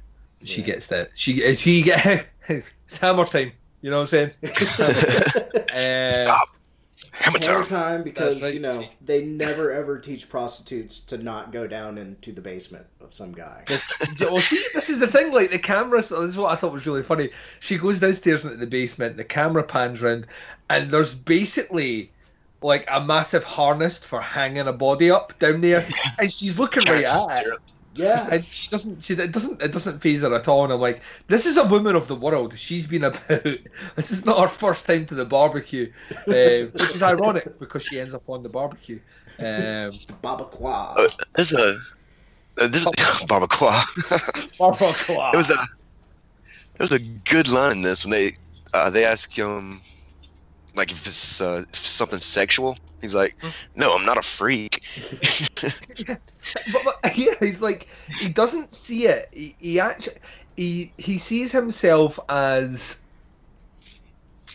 She 0.44 0.60
Yeah. 0.60 0.66
gets 0.68 0.86
that. 0.88 1.10
She 1.14 1.54
she 1.54 1.82
get 1.82 2.26
it's 2.48 2.96
hammer 2.98 3.24
time. 3.24 3.52
You 3.82 3.90
know 3.90 3.98
what 4.02 4.12
I'm 4.12 4.30
saying? 4.30 4.30
Uh, 5.74 6.10
Stop. 6.24 6.48
Hammer 7.12 7.38
Hammer 7.42 7.64
time. 7.64 7.66
time 7.66 8.02
because 8.02 8.42
right. 8.42 8.54
you 8.54 8.60
know 8.60 8.84
they 9.02 9.24
never 9.24 9.70
ever 9.72 9.98
teach 9.98 10.28
prostitutes 10.28 11.00
to 11.00 11.18
not 11.18 11.52
go 11.52 11.66
down 11.66 11.98
into 11.98 12.32
the 12.32 12.40
basement 12.40 12.86
of 13.00 13.12
some 13.12 13.32
guy. 13.32 13.62
Well, 14.18 14.38
see, 14.38 14.62
this 14.74 14.88
is 14.88 14.98
the 14.98 15.06
thing. 15.06 15.30
Like 15.32 15.50
the 15.50 15.58
camera, 15.58 15.98
this 15.98 16.10
is 16.10 16.36
what 16.38 16.50
I 16.52 16.56
thought 16.56 16.72
was 16.72 16.86
really 16.86 17.02
funny. 17.02 17.30
She 17.60 17.76
goes 17.78 18.00
downstairs 18.00 18.44
into 18.44 18.56
the 18.56 18.66
basement. 18.66 19.16
The 19.18 19.24
camera 19.24 19.62
pans 19.62 20.00
round, 20.00 20.26
and 20.70 20.90
there's 20.90 21.14
basically 21.14 22.10
like 22.62 22.84
a 22.90 23.04
massive 23.04 23.44
harness 23.44 23.98
for 23.98 24.20
hanging 24.20 24.68
a 24.68 24.72
body 24.72 25.10
up 25.10 25.38
down 25.38 25.60
there, 25.60 25.86
and 26.20 26.32
she's 26.32 26.58
looking 26.58 26.82
right 26.90 27.04
at 27.04 27.46
it. 27.46 27.58
Yeah, 27.94 28.28
And 28.30 28.44
she 28.44 28.68
doesn't. 28.70 29.02
She 29.02 29.14
it 29.14 29.32
doesn't. 29.32 29.60
It 29.60 29.72
doesn't 29.72 29.98
phase 30.00 30.22
her 30.22 30.32
at 30.32 30.46
all. 30.46 30.62
And 30.64 30.72
I'm 30.72 30.80
like, 30.80 31.02
this 31.26 31.44
is 31.44 31.56
a 31.56 31.64
woman 31.64 31.96
of 31.96 32.06
the 32.06 32.14
world. 32.14 32.56
She's 32.56 32.86
been 32.86 33.04
about. 33.04 33.44
This 33.96 34.12
is 34.12 34.24
not 34.24 34.38
her 34.38 34.48
first 34.48 34.86
time 34.86 35.06
to 35.06 35.14
the 35.14 35.24
barbecue, 35.24 35.90
uh, 36.10 36.14
which 36.72 36.94
is 36.94 37.02
ironic 37.02 37.58
because 37.58 37.82
she 37.82 37.98
ends 37.98 38.14
up 38.14 38.28
on 38.28 38.42
the 38.44 38.48
barbecue. 38.48 39.00
Um, 39.38 39.90
Babaqua. 40.22 40.96
Uh, 40.98 41.08
there's 41.34 41.52
a 41.52 41.76
uh, 42.60 42.66
there's 42.68 42.86
barbacoa. 43.26 43.82
barbecue. 44.58 45.14
it 45.32 45.36
was 45.36 45.50
a 45.50 45.54
it 46.74 46.80
was 46.80 46.92
a 46.92 47.00
good 47.00 47.48
line 47.48 47.72
in 47.72 47.82
this 47.82 48.04
when 48.04 48.12
they 48.12 48.32
uh, 48.72 48.88
they 48.88 49.04
ask 49.04 49.32
him 49.32 49.80
like 50.74 50.90
if 50.90 51.06
it's 51.06 51.40
uh, 51.40 51.64
if 51.70 51.78
something 51.78 52.20
sexual. 52.20 52.76
He's 53.00 53.14
like, 53.14 53.34
no, 53.76 53.96
I'm 53.96 54.04
not 54.04 54.18
a 54.18 54.22
freak. 54.22 54.82
but, 56.06 56.20
but 56.84 56.96
yeah, 57.16 57.34
he's 57.40 57.62
like 57.62 57.88
he 58.18 58.28
doesn't 58.28 58.72
see 58.72 59.06
it. 59.06 59.28
He, 59.32 59.54
he 59.58 59.80
actually 59.80 60.16
he 60.56 60.92
he 60.98 61.18
sees 61.18 61.52
himself 61.52 62.18
as 62.28 63.02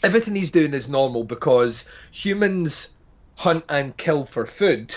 everything 0.04 0.36
he's 0.36 0.52
doing 0.52 0.74
is 0.74 0.90
normal 0.90 1.24
because 1.24 1.86
humans 2.12 2.90
hunt 3.36 3.66
and 3.70 3.98
kill 3.98 4.26
for 4.26 4.46
food, 4.46 4.96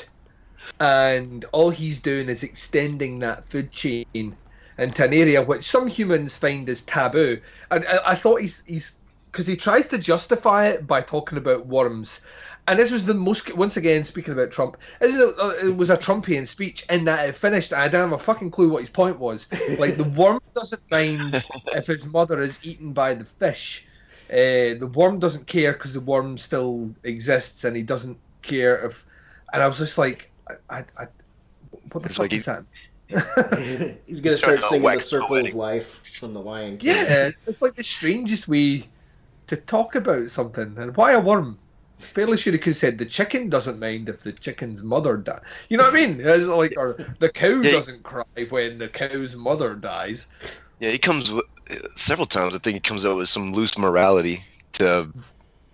and 0.81 1.45
all 1.53 1.71
he's 1.71 2.01
doing 2.01 2.29
is 2.29 2.43
extending 2.43 3.19
that 3.21 3.45
food 3.45 3.73
chain 3.73 4.37
into 4.79 5.05
an 5.05 5.13
area 5.13 5.43
which 5.43 5.65
some 5.65 5.87
humans 5.87 6.37
find 6.37 6.69
as 6.69 6.83
taboo. 6.83 7.41
And 7.71 7.85
I, 7.87 8.13
I 8.13 8.15
thought 8.15 8.41
he's 8.41 8.63
he's 8.67 8.98
because 9.31 9.47
he 9.47 9.57
tries 9.57 9.87
to 9.89 9.99
justify 9.99 10.67
it 10.69 10.87
by 10.87 11.01
talking 11.01 11.39
about 11.39 11.67
worms. 11.67 12.21
And 12.67 12.79
this 12.79 12.91
was 12.91 13.07
the 13.07 13.15
most, 13.15 13.55
once 13.57 13.79
again, 13.79 14.05
speaking 14.05 14.35
about 14.35 14.51
Trump, 14.51 14.77
this 15.01 15.15
is 15.15 15.21
a, 15.21 15.67
it 15.69 15.77
was 15.77 15.89
a 15.89 15.97
Trumpian 15.97 16.47
speech 16.47 16.85
in 16.91 17.05
that 17.07 17.27
it 17.29 17.35
finished. 17.35 17.73
and 17.73 17.81
I 17.81 17.89
don't 17.89 18.11
have 18.11 18.21
a 18.21 18.23
fucking 18.23 18.51
clue 18.51 18.69
what 18.69 18.81
his 18.81 18.91
point 18.91 19.19
was. 19.19 19.47
Like, 19.79 19.97
the 19.97 20.05
worm 20.17 20.41
doesn't 20.55 20.83
mind 20.91 21.43
if 21.75 21.87
his 21.87 22.07
mother 22.07 22.43
is 22.43 22.59
eaten 22.63 22.93
by 22.93 23.15
the 23.15 23.25
fish. 23.25 23.87
Uh, 24.31 24.77
the 24.79 24.91
worm 24.95 25.19
doesn't 25.19 25.47
care 25.47 25.73
because 25.73 25.95
the 25.95 26.01
worm 26.01 26.37
still 26.37 26.95
exists 27.05 27.65
and 27.65 27.75
he 27.75 27.83
doesn't 27.83 28.19
care 28.43 28.85
if. 28.85 29.07
And 29.55 29.63
I 29.63 29.67
was 29.67 29.79
just 29.79 29.97
like, 29.97 30.31
I, 30.51 30.55
I, 30.69 30.85
I 30.99 31.07
what 31.93 32.03
the 32.03 32.09
It's 32.11 32.17
fuck 32.19 32.25
like 32.25 32.33
is 32.35 32.45
he- 32.45 32.53
that? 32.53 32.65
He's 34.07 34.21
gonna 34.21 34.33
He's 34.33 34.39
start 34.41 34.63
singing 34.65 34.83
the 34.83 35.01
Circle 35.01 35.29
poetic. 35.29 35.53
of 35.53 35.57
Life 35.59 36.07
from 36.19 36.35
the 36.35 36.41
Lion 36.43 36.77
King. 36.77 36.91
Yeah, 36.91 37.31
it's 37.47 37.63
like 37.63 37.75
the 37.75 37.83
strangest 37.83 38.49
way 38.49 38.87
to 39.49 39.57
talk 39.57 39.95
about 39.95 40.31
something. 40.31 40.77
And 40.79 40.97
why 40.97 41.13
a 41.13 41.21
worm? 41.21 41.59
Fairly 41.99 42.37
sure 42.37 42.53
he 42.53 42.59
could 42.59 42.71
have 42.71 42.77
said 42.77 42.97
the 42.99 43.05
chicken 43.05 43.49
doesn't 43.49 43.81
mind 43.81 44.09
if 44.09 44.21
the 44.21 44.33
chicken's 44.33 44.85
mother 44.85 45.17
dies. 45.17 45.43
You 45.69 45.77
know 45.77 45.85
what 45.85 45.95
I 45.95 46.07
mean? 46.07 46.21
It's 46.25 46.47
like, 46.47 46.75
or 46.77 46.97
the 47.19 47.29
cow 47.29 47.61
Yeah. 47.61 47.73
doesn't 47.73 48.05
cry 48.05 48.25
when 48.51 48.79
the 48.79 48.89
cow's 48.89 49.35
mother 49.35 49.75
dies. 49.75 50.29
Yeah, 50.79 50.91
he 50.91 50.99
comes 50.99 51.33
with, 51.33 51.45
several 51.97 52.27
times. 52.27 52.55
I 52.55 52.59
think 52.59 52.75
he 52.75 52.81
comes 52.81 53.05
up 53.05 53.17
with 53.17 53.29
some 53.29 53.53
loose 53.53 53.77
morality 53.77 54.45
to 54.75 55.13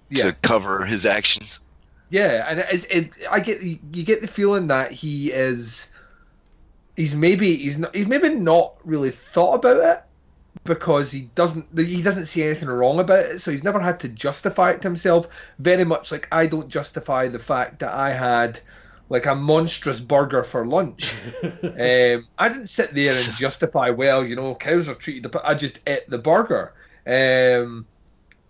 Yeah. 0.08 0.24
to 0.24 0.32
cover 0.42 0.84
his 0.86 1.04
actions. 1.04 1.60
Yeah, 2.10 2.46
and 2.48 2.60
it 2.60 2.86
it, 2.90 3.10
I 3.30 3.40
get 3.40 3.62
you 3.62 3.76
get 4.04 4.20
the 4.22 4.26
feeling 4.26 4.68
that 4.68 4.92
he 4.92 5.30
is 5.30 5.90
he's 6.96 7.14
maybe 7.14 7.56
he's 7.56 7.78
not 7.78 7.94
he's 7.94 8.06
maybe 8.06 8.30
not 8.30 8.74
really 8.84 9.10
thought 9.10 9.54
about 9.54 9.76
it 9.78 10.04
because 10.64 11.10
he 11.10 11.22
doesn't 11.34 11.66
he 11.78 12.02
doesn't 12.02 12.26
see 12.26 12.42
anything 12.42 12.68
wrong 12.68 12.98
about 12.98 13.24
it, 13.24 13.38
so 13.38 13.50
he's 13.50 13.62
never 13.62 13.80
had 13.80 14.00
to 14.00 14.08
justify 14.08 14.70
it 14.70 14.82
to 14.82 14.88
himself. 14.88 15.28
Very 15.58 15.84
much 15.84 16.10
like 16.10 16.26
I 16.32 16.46
don't 16.46 16.68
justify 16.68 17.28
the 17.28 17.38
fact 17.38 17.78
that 17.80 17.92
I 17.92 18.10
had 18.10 18.60
like 19.10 19.26
a 19.26 19.34
monstrous 19.34 20.00
burger 20.00 20.42
for 20.42 20.66
lunch. 20.66 21.14
um, 21.44 22.26
I 22.38 22.48
didn't 22.48 22.68
sit 22.68 22.94
there 22.94 23.14
and 23.14 23.32
justify, 23.34 23.90
well, 23.90 24.24
you 24.24 24.34
know, 24.34 24.54
cows 24.54 24.88
are 24.88 24.94
treated. 24.94 25.30
But 25.30 25.44
I 25.44 25.54
just 25.54 25.80
ate 25.86 26.08
the 26.08 26.18
burger, 26.18 26.72
um, 27.06 27.86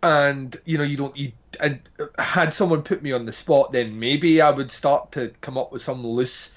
and 0.02 0.56
you 0.64 0.78
know, 0.78 0.84
you 0.84 0.96
don't. 0.96 1.16
You 1.16 1.32
and 1.60 1.80
had 2.18 2.52
someone 2.52 2.82
put 2.82 3.02
me 3.02 3.12
on 3.12 3.26
the 3.26 3.32
spot, 3.32 3.72
then 3.72 3.98
maybe 3.98 4.40
I 4.40 4.50
would 4.50 4.70
start 4.70 5.12
to 5.12 5.32
come 5.40 5.58
up 5.58 5.72
with 5.72 5.82
some 5.82 6.04
loose 6.06 6.52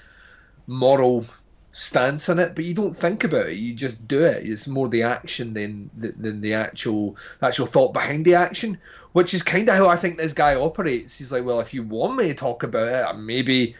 moral 0.66 1.24
stance 1.78 2.28
on 2.28 2.38
it. 2.38 2.54
But 2.54 2.64
you 2.64 2.74
don't 2.74 2.96
think 2.96 3.24
about 3.24 3.48
it; 3.48 3.56
you 3.56 3.74
just 3.74 4.06
do 4.08 4.22
it. 4.24 4.46
It's 4.46 4.66
more 4.66 4.88
the 4.88 5.02
action 5.02 5.54
than 5.54 5.90
than 5.96 6.40
the 6.40 6.54
actual 6.54 7.16
actual 7.42 7.66
thought 7.66 7.92
behind 7.92 8.24
the 8.24 8.34
action, 8.34 8.78
which 9.12 9.34
is 9.34 9.42
kind 9.42 9.68
of 9.68 9.76
how 9.76 9.88
I 9.88 9.96
think 9.96 10.18
this 10.18 10.32
guy 10.32 10.54
operates. 10.54 11.16
He's 11.18 11.32
like, 11.32 11.44
well, 11.44 11.60
if 11.60 11.72
you 11.72 11.82
want 11.82 12.16
me 12.16 12.28
to 12.28 12.34
talk 12.34 12.62
about 12.62 13.16
it, 13.16 13.18
maybe 13.18 13.76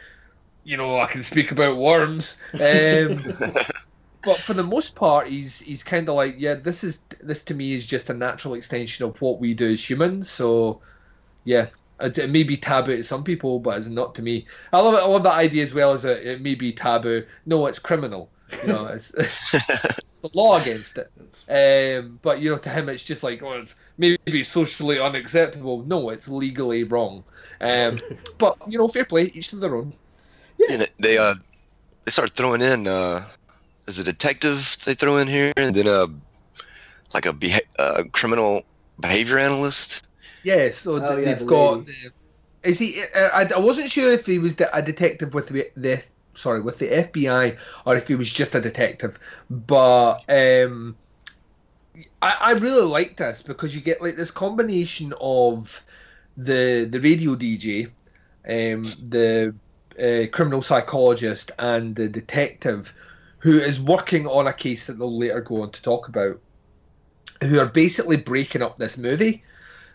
you 0.69 0.77
know, 0.77 0.99
I 0.99 1.07
can 1.07 1.23
speak 1.23 1.51
about 1.51 1.79
worms. 1.79 2.37
Um, 2.53 2.61
but 4.23 4.37
for 4.37 4.53
the 4.53 4.63
most 4.63 4.95
part, 4.95 5.27
he's 5.27 5.61
he's 5.61 5.83
kind 5.83 6.07
of 6.09 6.15
like, 6.15 6.35
yeah, 6.39 6.55
this 6.55 6.85
is 6.85 7.05
this 7.23 7.43
to 7.45 7.55
me 7.55 7.73
is 7.73 7.87
just 7.87 8.11
a 8.11 8.15
natural 8.15 8.53
extension 8.53 9.07
of 9.07 9.21
what 9.23 9.41
we 9.41 9.55
do 9.55 9.73
as 9.73 9.89
humans. 9.89 10.31
So, 10.31 10.83
yeah, 11.45 11.69
it, 12.01 12.19
it 12.19 12.31
may 12.31 12.43
be 12.43 12.57
taboo 12.57 12.97
to 12.97 13.03
some 13.03 13.25
people, 13.25 13.61
but 13.61 13.79
it's 13.79 13.89
not 13.89 14.15
to 14.17 14.23
me. 14.23 14.47
I 14.73 14.81
love 14.81 14.95
it. 14.95 14.99
I 14.99 15.07
love 15.07 15.23
that 15.25 15.35
idea 15.35 15.63
as 15.63 15.75
well 15.75 15.93
as 15.93 16.05
it, 16.05 16.27
it 16.27 16.41
may 16.41 16.55
be 16.55 16.73
taboo. 16.73 17.25
No, 17.47 17.67
it's 17.67 17.79
criminal. 17.79 18.31
You 18.63 18.69
know, 18.69 18.87
it's 18.95 19.11
the 20.23 20.31
law 20.33 20.61
against 20.61 20.99
it. 20.99 21.11
Um, 21.49 22.19
but 22.23 22.41
you 22.41 22.51
know, 22.51 22.59
to 22.59 22.69
him, 22.69 22.89
it's 22.89 23.05
just 23.05 23.23
like, 23.23 23.43
oh, 23.43 23.53
it's 23.53 23.75
maybe 23.97 24.43
socially 24.43 25.01
unacceptable. 25.01 25.83
No, 25.83 26.11
it's 26.11 26.29
legally 26.29 26.85
wrong. 26.85 27.25
Um, 27.61 27.97
but 28.39 28.57
you 28.69 28.79
know, 28.79 28.89
fair 28.89 29.05
play, 29.05 29.31
each 29.35 29.49
to 29.51 29.57
their 29.57 29.75
own. 29.75 29.93
And 30.71 30.87
they 30.99 31.19
uh 31.19 31.35
they 32.05 32.11
start 32.11 32.31
throwing 32.31 32.61
in 32.61 32.89
uh 32.89 33.25
there's 33.87 34.01
a 34.01 34.05
detective 34.05 34.77
they 34.85 34.95
throw 34.95 35.17
in 35.19 35.29
here 35.29 35.53
and 35.57 35.75
then 35.75 35.87
a 35.87 36.07
like 37.15 37.27
a 37.27 37.33
beha- 37.33 37.63
uh, 37.79 38.03
criminal 38.13 38.63
behavior 39.01 39.39
analyst. 39.39 40.07
Yeah, 40.45 40.71
so 40.71 40.97
Oh, 40.97 41.01
th- 41.01 41.11
yeah, 41.11 41.35
they've 41.35 41.39
the 41.39 41.45
got. 41.45 41.87
The, 41.87 42.13
is 42.63 42.79
he? 42.79 43.03
uh, 43.15 43.29
I, 43.33 43.49
I 43.55 43.59
wasn't 43.59 43.91
sure 43.91 44.11
if 44.11 44.27
he 44.27 44.39
was 44.39 44.57
the, 44.57 44.75
a 44.77 44.83
detective 44.83 45.35
with 45.35 45.49
the, 45.49 45.71
the 45.77 46.03
sorry 46.35 46.61
with 46.61 46.79
the 46.79 46.89
FBI 46.89 47.59
or 47.87 47.97
if 47.97 48.09
he 48.09 48.15
was 48.15 48.33
just 48.33 48.55
a 48.55 48.61
detective, 48.61 49.19
but 49.51 50.23
um, 50.29 50.97
I, 52.23 52.37
I 52.41 52.53
really 52.53 52.85
like 52.87 53.17
this 53.17 53.43
because 53.43 53.75
you 53.75 53.81
get 53.81 54.01
like 54.03 54.17
this 54.17 54.31
combination 54.31 55.13
of 55.21 55.85
the 56.37 56.87
the 56.89 57.01
radio 57.01 57.35
DJ, 57.35 57.87
um, 58.49 58.85
the 59.09 59.55
uh, 59.99 60.27
criminal 60.33 60.63
psychologist, 60.63 61.51
and 61.59 61.95
the 61.97 62.09
detective, 62.09 62.95
who 63.39 63.59
is 63.59 63.81
working 63.81 64.27
on 64.27 64.47
a 64.47 64.53
case 64.53 64.87
that 64.87 64.95
they'll 64.99 65.19
later 65.19 65.41
go 65.41 65.63
on 65.63 65.73
to 65.73 65.83
talk 65.83 66.09
about, 66.09 66.41
who 67.43 67.59
are 67.59 67.67
basically 67.67 68.17
breaking 68.17 68.63
up 68.63 68.77
this 68.77 68.97
movie 68.99 69.45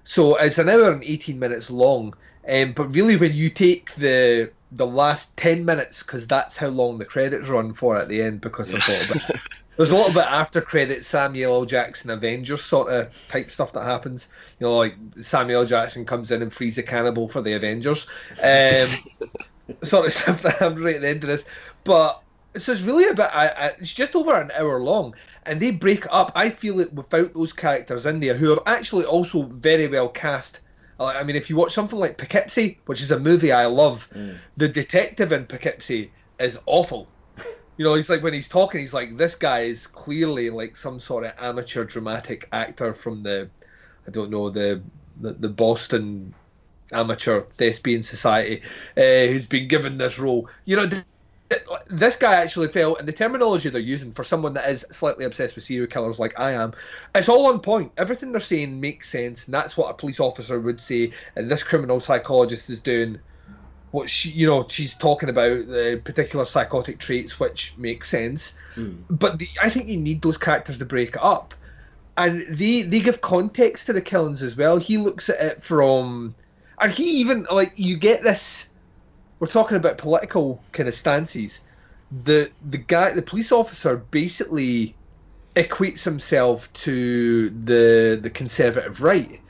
So 0.04 0.36
it's 0.36 0.58
an 0.58 0.70
hour 0.70 0.92
and 0.92 1.04
18 1.04 1.40
minutes 1.40 1.70
long. 1.70 2.14
Um, 2.48 2.74
but 2.74 2.94
really, 2.94 3.16
when 3.16 3.34
you 3.34 3.50
take 3.50 3.94
the 3.96 4.52
the 4.76 4.88
last 4.88 5.38
10 5.38 5.66
minutes, 5.66 6.02
because 6.02 6.26
that's 6.26 6.58
how 6.58 6.68
long 6.68 6.98
the 6.98 7.06
credits 7.06 7.48
run 7.48 7.74
for 7.74 7.96
at 7.96 8.10
the 8.10 8.22
end, 8.22 8.42
because 8.42 8.72
there's 8.72 8.88
a 8.88 8.92
little 8.92 9.16
bit, 9.28 9.42
there's 9.78 9.92
a 9.92 9.96
little 9.96 10.14
bit 10.14 10.30
after 10.30 10.62
credits 10.62 11.08
Samuel 11.08 11.54
L. 11.54 11.66
Jackson 11.66 12.10
Avengers 12.10 12.64
sort 12.64 12.90
of 12.90 13.28
type 13.30 13.52
stuff 13.52 13.72
that 13.74 13.84
happens. 13.84 14.30
You 14.60 14.68
know, 14.68 14.78
like 14.78 14.96
Samuel 15.20 15.62
L. 15.62 15.68
Jackson 15.68 16.06
comes 16.06 16.32
in 16.32 16.42
and 16.42 16.52
frees 16.52 16.78
a 16.78 16.84
cannibal 16.84 17.30
for 17.30 17.42
the 17.42 17.54
Avengers. 17.54 18.08
Um, 18.44 18.88
sort 19.84 20.08
of 20.08 20.12
stuff 20.12 20.42
that 20.42 20.58
happens 20.58 20.82
right 20.82 20.96
at 20.96 21.02
the 21.02 21.10
end 21.10 21.24
of 21.24 21.30
this. 21.30 21.46
But 21.84 22.22
so 22.58 22.72
it's 22.72 22.82
really 22.82 23.08
about 23.08 23.32
it's 23.80 23.94
just 23.94 24.16
over 24.16 24.36
an 24.36 24.52
hour 24.52 24.80
long 24.82 25.16
and 25.46 25.62
they 25.62 25.72
break 25.72 26.06
up 26.12 26.32
i 26.36 26.50
feel 26.50 26.80
it 26.80 26.92
without 26.94 27.34
those 27.34 27.54
characters 27.54 28.06
in 28.06 28.20
there 28.20 28.36
who 28.36 28.54
are 28.54 28.64
actually 28.66 29.06
also 29.06 29.44
very 29.44 29.88
well 29.88 30.10
cast 30.10 30.60
I 31.00 31.24
mean, 31.24 31.36
if 31.36 31.50
you 31.50 31.56
watch 31.56 31.74
something 31.74 32.00
like 32.00 32.18
Poughkeepsie, 32.18 32.80
which 32.86 33.02
is 33.02 33.12
a 33.12 33.20
movie 33.20 33.52
I 33.52 33.66
love, 33.66 34.10
mm. 34.14 34.38
the 34.58 34.68
detective 34.68 35.32
in 35.32 35.46
Poughkeepsie 35.46 36.12
is 36.40 36.60
awful. 36.66 37.08
You 37.76 37.86
know, 37.86 37.96
he's 37.96 38.08
like 38.08 38.22
when 38.22 38.34
he's 38.34 38.48
talking, 38.48 38.82
he's 38.82 38.94
like, 38.94 39.18
this 39.18 39.34
guy 39.34 39.62
is 39.62 39.88
clearly 39.88 40.52
like 40.52 40.76
some 40.76 41.00
sort 41.00 41.24
of 41.24 41.34
amateur 41.40 41.84
dramatic 41.84 42.48
actor 42.52 42.94
from 42.94 43.24
the, 43.24 43.50
I 44.08 44.12
don't 44.12 44.30
know, 44.30 44.52
the 44.52 44.80
the, 45.20 45.34
the 45.34 45.50
Boston 45.50 46.36
amateur 46.92 47.42
thespian 47.42 48.04
society, 48.04 48.62
uh, 48.96 49.26
who's 49.26 49.48
been 49.48 49.68
given 49.68 49.98
this 49.98 50.20
role. 50.20 50.48
You 50.66 50.76
know, 50.76 50.90
this 51.88 52.16
guy 52.16 52.36
actually 52.36 52.68
fell, 52.68 52.96
and 52.96 53.08
the 53.08 53.14
terminology 53.14 53.70
they're 53.70 53.82
using 53.82 54.12
for 54.12 54.24
someone 54.24 54.54
that 54.54 54.70
is 54.70 54.86
slightly 54.92 55.26
obsessed 55.26 55.56
with 55.56 55.64
serial 55.64 55.88
killers 55.88 56.20
like 56.20 56.40
I 56.40 56.52
am, 56.52 56.74
it's 57.14 57.30
all 57.30 57.48
on 57.48 57.60
point. 57.60 57.92
Everything 57.98 58.32
they're 58.32 58.42
saying 58.42 58.80
makes 58.80 59.10
sense, 59.10 59.46
and 59.46 59.54
that's 59.54 59.78
what 59.78 59.90
a 59.90 59.94
police 59.94 60.20
officer 60.20 60.60
would 60.60 60.82
say. 60.82 61.12
And 61.36 61.50
this 61.50 61.64
criminal 61.64 62.00
psychologist 62.00 62.70
is 62.70 62.80
doing 62.80 63.20
what 63.92 64.10
she, 64.10 64.30
you 64.30 64.48
know, 64.48 64.66
she's 64.68 64.96
talking 64.96 65.30
about 65.30 65.68
the 65.68 66.02
particular 66.04 66.46
psychotic 66.46 66.98
traits, 66.98 67.40
which 67.40 67.76
makes 67.78 68.10
sense. 68.10 68.54
Mm. 68.76 69.04
But 69.10 69.38
the, 69.38 69.48
I 69.62 69.70
think 69.70 69.88
you 69.88 69.98
need 69.98 70.22
those 70.22 70.38
characters 70.38 70.80
to 70.80 70.86
break 70.86 71.10
it 71.10 71.24
up, 71.24 71.54
and 72.18 72.46
they 72.50 72.82
they 72.82 73.02
give 73.02 73.22
context 73.22 73.86
to 73.88 73.94
the 73.94 74.02
killings 74.02 74.42
as 74.42 74.58
well. 74.58 74.78
He 74.78 74.98
looks 74.98 75.30
at 75.30 75.40
it 75.40 75.64
from, 75.64 76.34
and 76.80 76.92
he 76.92 77.20
even 77.20 77.46
like 77.52 77.74
you 77.76 77.98
get 77.98 78.24
this 78.24 78.70
we're 79.44 79.48
talking 79.48 79.76
about 79.76 79.98
political 79.98 80.64
kind 80.72 80.88
of 80.88 80.96
stances. 80.96 81.60
The 82.24 82.50
the 82.70 82.78
guy, 82.78 83.12
the 83.12 83.22
police 83.22 83.52
officer, 83.52 83.98
basically 83.98 84.96
equates 85.58 86.06
himself 86.06 86.72
to 86.86 87.50
the 87.50 88.18
the 88.22 88.30
conservative 88.30 89.02
right 89.02 89.42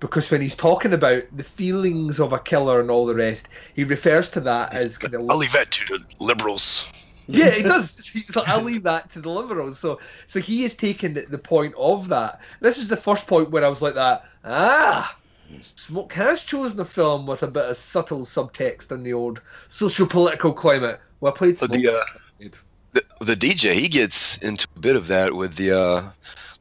because 0.00 0.30
when 0.30 0.40
he's 0.40 0.56
talking 0.56 0.94
about 0.94 1.24
the 1.36 1.44
feelings 1.44 2.18
of 2.18 2.32
a 2.32 2.38
killer 2.38 2.80
and 2.80 2.90
all 2.90 3.04
the 3.04 3.14
rest, 3.14 3.48
he 3.74 3.84
refers 3.84 4.30
to 4.30 4.40
that 4.40 4.72
as 4.72 4.96
kind 4.96 5.12
of. 5.12 5.28
I'll 5.28 5.36
leave 5.36 5.52
that 5.52 5.70
to 5.70 5.98
the 5.98 6.04
liberals. 6.18 6.90
Yeah, 7.26 7.50
he 7.50 7.62
does. 7.74 8.08
He's 8.08 8.34
like, 8.34 8.48
I'll 8.48 8.64
leave 8.64 8.84
that 8.84 9.10
to 9.10 9.20
the 9.20 9.28
liberals. 9.28 9.78
So, 9.78 10.00
so 10.24 10.40
he 10.40 10.64
is 10.64 10.74
taking 10.74 11.12
the 11.12 11.38
point 11.38 11.74
of 11.76 12.08
that. 12.08 12.40
This 12.60 12.78
was 12.78 12.88
the 12.88 12.96
first 12.96 13.26
point 13.26 13.50
where 13.50 13.66
I 13.66 13.68
was 13.68 13.82
like 13.82 13.96
that. 13.96 14.24
Ah, 14.46 15.14
Smoke 15.60 16.12
has 16.12 16.44
chosen 16.44 16.80
a 16.80 16.84
film 16.84 17.26
with 17.26 17.42
a 17.42 17.46
bit 17.46 17.64
of 17.64 17.76
subtle 17.76 18.20
subtext 18.20 18.90
in 18.90 19.02
the 19.02 19.12
old 19.12 19.40
social 19.68 20.06
political 20.06 20.52
climate. 20.52 21.00
Well 21.20 21.32
played. 21.32 21.58
Smoke. 21.58 21.72
The, 21.72 21.88
uh, 21.88 22.48
the, 22.92 23.02
the 23.20 23.34
DJ 23.34 23.74
he 23.74 23.88
gets 23.88 24.38
into 24.38 24.66
a 24.76 24.80
bit 24.80 24.96
of 24.96 25.06
that 25.08 25.34
with 25.34 25.56
the 25.56 25.78
uh, 25.78 26.02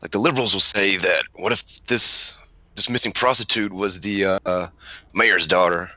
like 0.01 0.11
the 0.11 0.19
liberals 0.19 0.53
will 0.53 0.61
say 0.61 0.97
that 0.97 1.23
what 1.33 1.51
if 1.51 1.83
this 1.85 2.37
this 2.75 2.89
missing 2.89 3.11
prostitute 3.11 3.73
was 3.73 4.01
the 4.01 4.39
uh, 4.45 4.67
mayor's 5.13 5.47
daughter? 5.47 5.89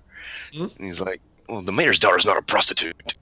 Mm-hmm. 0.53 0.77
And 0.77 0.87
he's 0.87 1.01
like, 1.01 1.21
well, 1.49 1.63
the 1.63 1.73
mayor's 1.73 1.99
daughter's 1.99 2.27
not 2.27 2.37
a 2.37 2.43
prostitute. 2.43 3.15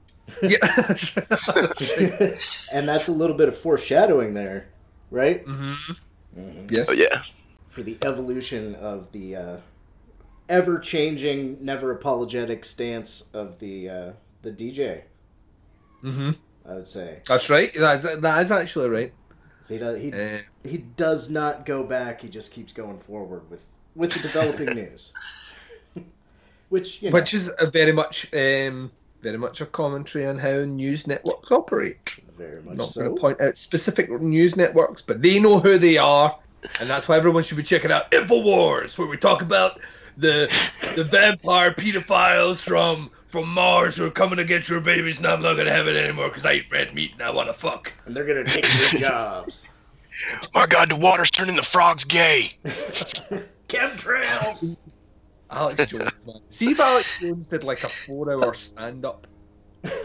Yeah. 0.43 0.59
and 2.73 2.89
that's 2.89 3.09
a 3.09 3.13
little 3.13 3.37
bit 3.37 3.49
of 3.49 3.57
foreshadowing 3.57 4.35
there, 4.35 4.69
right? 5.11 5.45
Mm-hmm. 5.45 5.93
Mm-hmm. 6.39 6.67
Yes. 6.71 6.87
Oh, 6.89 6.93
yeah 6.93 7.23
for 7.73 7.83
the 7.83 7.97
evolution 8.03 8.75
of 8.75 9.11
the 9.13 9.35
uh, 9.35 9.57
ever 10.51 10.79
changing, 10.79 11.57
never 11.65 11.91
apologetic 11.91 12.67
stance 12.67 13.25
of 13.33 13.59
the 13.61 13.89
uh, 13.89 14.13
the 14.43 14.51
DJ. 14.51 15.03
Mm-hmm. 16.05 16.33
I 16.69 16.75
would 16.75 16.87
say 16.87 17.21
that's 17.27 17.49
right. 17.49 17.73
That, 17.73 18.21
that 18.21 18.45
is 18.45 18.53
actually 18.53 18.91
right. 18.91 19.13
So 19.63 19.75
he 19.75 19.81
does 19.81 20.01
he, 20.01 20.13
uh, 20.13 20.39
he 20.65 20.79
does 20.79 21.31
not 21.31 21.65
go 21.65 21.83
back. 21.83 22.21
He 22.21 22.29
just 22.29 22.53
keeps 22.53 22.75
going 22.75 22.99
forward 22.99 23.51
with 23.51 23.65
with 23.97 24.13
the 24.13 24.21
developing 24.21 24.77
news, 24.77 25.15
which 26.69 27.01
you 27.01 27.09
know. 27.09 27.15
which 27.15 27.33
is 27.33 27.51
a 27.59 27.71
very 27.71 27.93
much 27.93 28.27
um, 28.35 28.93
very 29.23 29.39
much 29.39 29.63
a 29.63 29.67
commentary 29.67 30.27
on 30.27 30.37
how 30.37 30.59
news 30.59 31.07
networks 31.07 31.51
operate. 31.51 32.21
Very 32.37 32.61
much. 32.63 32.77
Not 32.77 32.89
so. 32.89 33.01
going 33.01 33.15
to 33.15 33.21
point 33.21 33.41
out 33.41 33.57
specific 33.57 34.11
news 34.11 34.57
networks, 34.57 35.01
but 35.01 35.23
they 35.23 35.41
know 35.41 35.59
who 35.59 35.79
they 35.79 35.97
are 35.97 36.37
and 36.81 36.89
that's 36.89 37.09
why 37.09 37.17
everyone 37.17 37.43
should 37.43 37.57
be 37.57 37.63
checking 37.63 37.91
out 37.91 38.11
Infowars, 38.13 38.99
where 38.99 39.09
we 39.09 39.17
talk 39.17 39.43
about 39.43 39.81
the 40.17 40.47
the 40.97 41.05
vampire 41.05 41.73
pedophiles 41.73 42.63
from 42.63 43.11
from 43.27 43.49
Mars 43.49 43.97
who 43.97 44.07
are 44.07 44.11
coming 44.11 44.37
to 44.37 44.45
get 44.45 44.69
your 44.69 44.81
babies, 44.81 45.19
and 45.19 45.27
I'm 45.27 45.43
not 45.43 45.57
gonna 45.57 45.73
have 45.73 45.89
it 45.89 45.97
anymore 45.97 46.29
because 46.29 46.45
I 46.45 46.55
eat 46.55 46.71
red 46.71 46.95
meat 46.95 47.13
and 47.15 47.23
I 47.23 47.31
want 47.31 47.49
to 47.49 47.55
fuck. 47.55 47.93
And 48.07 48.15
they're 48.15 48.27
gonna 48.27 48.45
take 48.45 48.67
your 48.93 49.01
jobs. 49.01 49.69
My 50.55 50.67
God, 50.67 50.91
the 50.91 50.97
water's 50.97 51.31
turning 51.31 51.57
the 51.57 51.63
frogs 51.63 52.05
gay. 52.05 52.51
Chemtrails. 53.69 54.77
Alex 55.51 55.87
Jones, 55.87 56.11
man. 56.27 56.41
See 56.51 56.71
if 56.71 56.81
Alex 56.81 57.21
Jones 57.21 57.49
did 57.49 57.65
like 57.65 57.83
a 57.83 57.89
four-hour 57.89 58.55
stand-up 58.55 59.27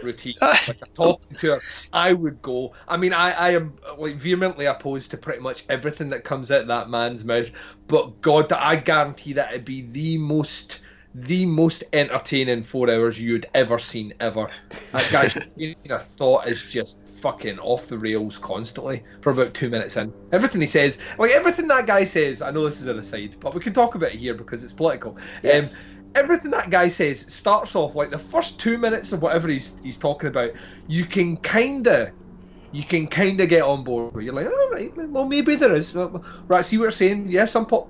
routine, 0.03 0.35
like 0.41 0.69
a 0.69 0.85
talking 0.93 1.37
tour, 1.37 1.59
I 1.93 2.13
would 2.13 2.41
go. 2.41 2.73
I 2.87 2.97
mean, 2.97 3.13
I, 3.13 3.31
I 3.31 3.49
am 3.51 3.77
like 3.97 4.15
vehemently 4.15 4.65
opposed 4.65 5.11
to 5.11 5.17
pretty 5.17 5.41
much 5.41 5.65
everything 5.69 6.09
that 6.09 6.23
comes 6.23 6.51
out 6.51 6.67
that 6.67 6.89
man's 6.89 7.25
mouth, 7.25 7.51
but 7.87 8.19
God, 8.21 8.51
I 8.51 8.75
guarantee 8.77 9.33
that 9.33 9.51
it'd 9.51 9.65
be 9.65 9.81
the 9.81 10.17
most 10.17 10.79
the 11.15 11.45
most 11.47 11.83
entertaining 11.93 12.61
four 12.61 12.91
hours 12.91 13.19
you'd 13.19 13.47
ever 13.55 13.79
seen 13.79 14.13
ever. 14.19 14.47
That 14.91 15.09
guy's 15.11 15.37
you 15.55 15.75
know, 15.85 15.97
thought 15.97 16.47
is 16.47 16.63
just 16.65 16.99
fucking 17.07 17.57
off 17.59 17.87
the 17.87 17.97
rails 17.97 18.37
constantly 18.37 19.03
for 19.21 19.31
about 19.31 19.53
two 19.53 19.69
minutes 19.69 19.97
in. 19.97 20.13
Everything 20.31 20.61
he 20.61 20.67
says, 20.67 20.99
like 21.17 21.31
everything 21.31 21.67
that 21.69 21.87
guy 21.87 22.03
says, 22.03 22.41
I 22.41 22.51
know 22.51 22.65
this 22.65 22.79
is 22.79 22.85
an 22.85 22.99
aside, 22.99 23.35
but 23.39 23.55
we 23.55 23.61
can 23.61 23.73
talk 23.73 23.95
about 23.95 24.13
it 24.13 24.19
here 24.19 24.35
because 24.35 24.63
it's 24.63 24.73
political. 24.73 25.17
Yes. 25.41 25.75
Um, 25.75 25.81
everything 26.17 26.51
that 26.51 26.69
guy 26.69 26.89
says 26.89 27.31
starts 27.33 27.75
off 27.75 27.95
like 27.95 28.11
the 28.11 28.19
first 28.19 28.59
two 28.59 28.77
minutes 28.77 29.11
of 29.11 29.21
whatever 29.21 29.47
he's 29.47 29.77
he's 29.83 29.97
talking 29.97 30.29
about. 30.29 30.51
You 30.87 31.05
can 31.05 31.37
kinda, 31.37 32.13
you 32.71 32.85
can 32.85 33.07
kinda 33.07 33.45
get 33.47 33.63
on 33.63 33.83
board. 33.83 34.13
With 34.15 34.25
You're 34.25 34.33
like, 34.35 34.47
all 34.47 34.69
right, 34.73 34.91
well 35.09 35.25
maybe 35.25 35.55
there 35.55 35.73
is. 35.73 35.95
Right, 36.47 36.65
see 36.65 36.77
what 36.77 36.83
you're 36.83 36.91
saying? 36.91 37.27
Yeah, 37.29 37.45
some 37.45 37.65
po- 37.67 37.89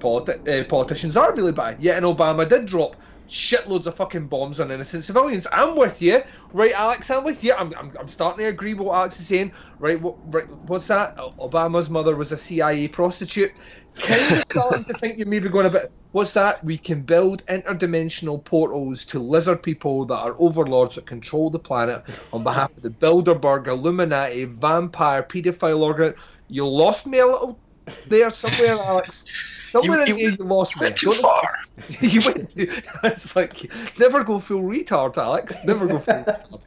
politi- 0.00 0.48
uh, 0.48 0.64
politicians 0.66 1.16
are 1.16 1.34
really 1.34 1.52
bad. 1.52 1.82
Yeah, 1.82 1.96
and 1.96 2.04
Obama 2.06 2.48
did 2.48 2.66
drop 2.66 2.96
shitloads 3.28 3.86
of 3.86 3.96
fucking 3.96 4.28
bombs 4.28 4.60
on 4.60 4.70
innocent 4.70 5.04
civilians. 5.04 5.46
I'm 5.52 5.76
with 5.76 6.02
you, 6.02 6.22
right, 6.52 6.72
Alex? 6.72 7.10
I'm 7.10 7.24
with 7.24 7.42
you. 7.42 7.54
I'm, 7.54 7.72
I'm, 7.78 7.92
I'm 7.98 8.08
starting 8.08 8.44
to 8.44 8.50
agree 8.50 8.74
with 8.74 8.86
what 8.86 8.96
Alex 8.96 9.18
is 9.20 9.28
saying. 9.28 9.52
Right, 9.78 10.00
what, 10.00 10.18
right, 10.24 10.44
what's 10.66 10.86
that? 10.88 11.16
Obama's 11.40 11.88
mother 11.90 12.16
was 12.16 12.32
a 12.32 12.36
CIA 12.36 12.88
prostitute. 12.88 13.52
Kind 13.96 14.20
of 14.32 14.38
starting 14.40 14.84
to 14.84 14.94
think 14.94 15.18
you're 15.18 15.26
maybe 15.26 15.48
going 15.48 15.66
a 15.66 15.70
bit. 15.70 15.92
What's 16.12 16.32
that? 16.32 16.62
We 16.64 16.76
can 16.78 17.02
build 17.02 17.44
interdimensional 17.46 18.42
portals 18.44 19.04
to 19.06 19.18
lizard 19.18 19.62
people 19.62 20.04
that 20.06 20.18
are 20.18 20.36
overlords 20.38 20.96
that 20.96 21.06
control 21.06 21.50
the 21.50 21.58
planet 21.58 22.04
on 22.32 22.42
behalf 22.42 22.76
of 22.76 22.82
the 22.82 22.90
Bilderberg, 22.90 23.66
Illuminati, 23.66 24.44
vampire, 24.44 25.22
paedophile 25.22 25.80
organ. 25.80 26.14
You 26.48 26.66
lost 26.66 27.06
me 27.06 27.18
a 27.18 27.26
little 27.26 27.58
there 28.06 28.30
somewhere, 28.30 28.76
Alex. 28.84 29.24
Somewhere 29.70 30.06
you, 30.06 30.16
you, 30.16 30.30
you 30.30 30.36
lost 30.44 30.80
me. 30.80 30.90
Too 30.90 31.12
far. 31.12 31.48
you 32.00 32.20
went. 32.24 32.54
It's 32.56 33.36
like 33.36 33.70
never 33.98 34.24
go 34.24 34.38
full 34.38 34.62
retard, 34.62 35.16
Alex. 35.16 35.56
Never 35.64 35.86
go 35.86 35.98
full 35.98 36.14
retard. 36.14 36.60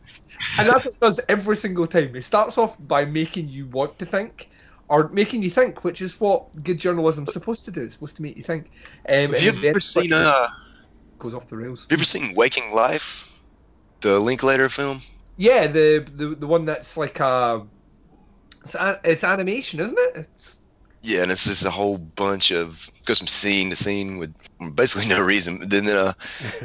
And 0.59 0.69
that's 0.69 0.85
what 0.85 0.93
it 0.93 0.99
does 0.99 1.19
every 1.29 1.55
single 1.55 1.87
time. 1.87 2.15
It 2.15 2.23
starts 2.23 2.57
off 2.57 2.77
by 2.87 3.05
making 3.05 3.49
you 3.49 3.65
want 3.67 3.97
to 3.99 4.05
think, 4.05 4.49
or 4.89 5.09
making 5.09 5.43
you 5.43 5.49
think, 5.49 5.83
which 5.83 6.01
is 6.01 6.19
what 6.19 6.47
good 6.63 6.77
journalism's 6.77 7.33
supposed 7.33 7.65
to 7.65 7.71
do. 7.71 7.81
It's 7.81 7.93
supposed 7.93 8.15
to 8.17 8.21
make 8.21 8.37
you 8.37 8.43
think. 8.43 8.71
Um, 9.07 9.33
have 9.33 9.63
you 9.63 9.69
ever 9.69 9.79
seen 9.79 10.13
uh, 10.13 10.47
goes 11.19 11.33
off 11.33 11.47
the 11.47 11.57
rails? 11.57 11.81
Have 11.81 11.91
you 11.91 11.97
ever 11.97 12.05
seen 12.05 12.33
Waking 12.35 12.73
Life, 12.73 13.41
the 14.01 14.19
Linklater 14.19 14.69
film? 14.69 15.01
Yeah, 15.35 15.67
the 15.67 15.99
the 15.99 16.29
the 16.29 16.47
one 16.47 16.65
that's 16.65 16.97
like 16.97 17.19
uh, 17.21 17.61
it's, 18.63 18.75
it's 19.03 19.23
animation, 19.23 19.79
isn't 19.79 19.97
it? 19.97 20.11
It's 20.15 20.59
yeah, 21.01 21.21
and 21.21 21.31
it's 21.31 21.45
just 21.45 21.65
a 21.65 21.69
whole 21.69 21.97
bunch 21.97 22.51
of 22.51 22.89
goes 23.05 23.19
from 23.19 23.27
scene 23.27 23.69
to 23.69 23.75
scene 23.75 24.17
with 24.17 24.33
basically 24.75 25.07
no 25.07 25.21
reason. 25.21 25.59
Then 25.69 25.87
uh, 25.89 26.13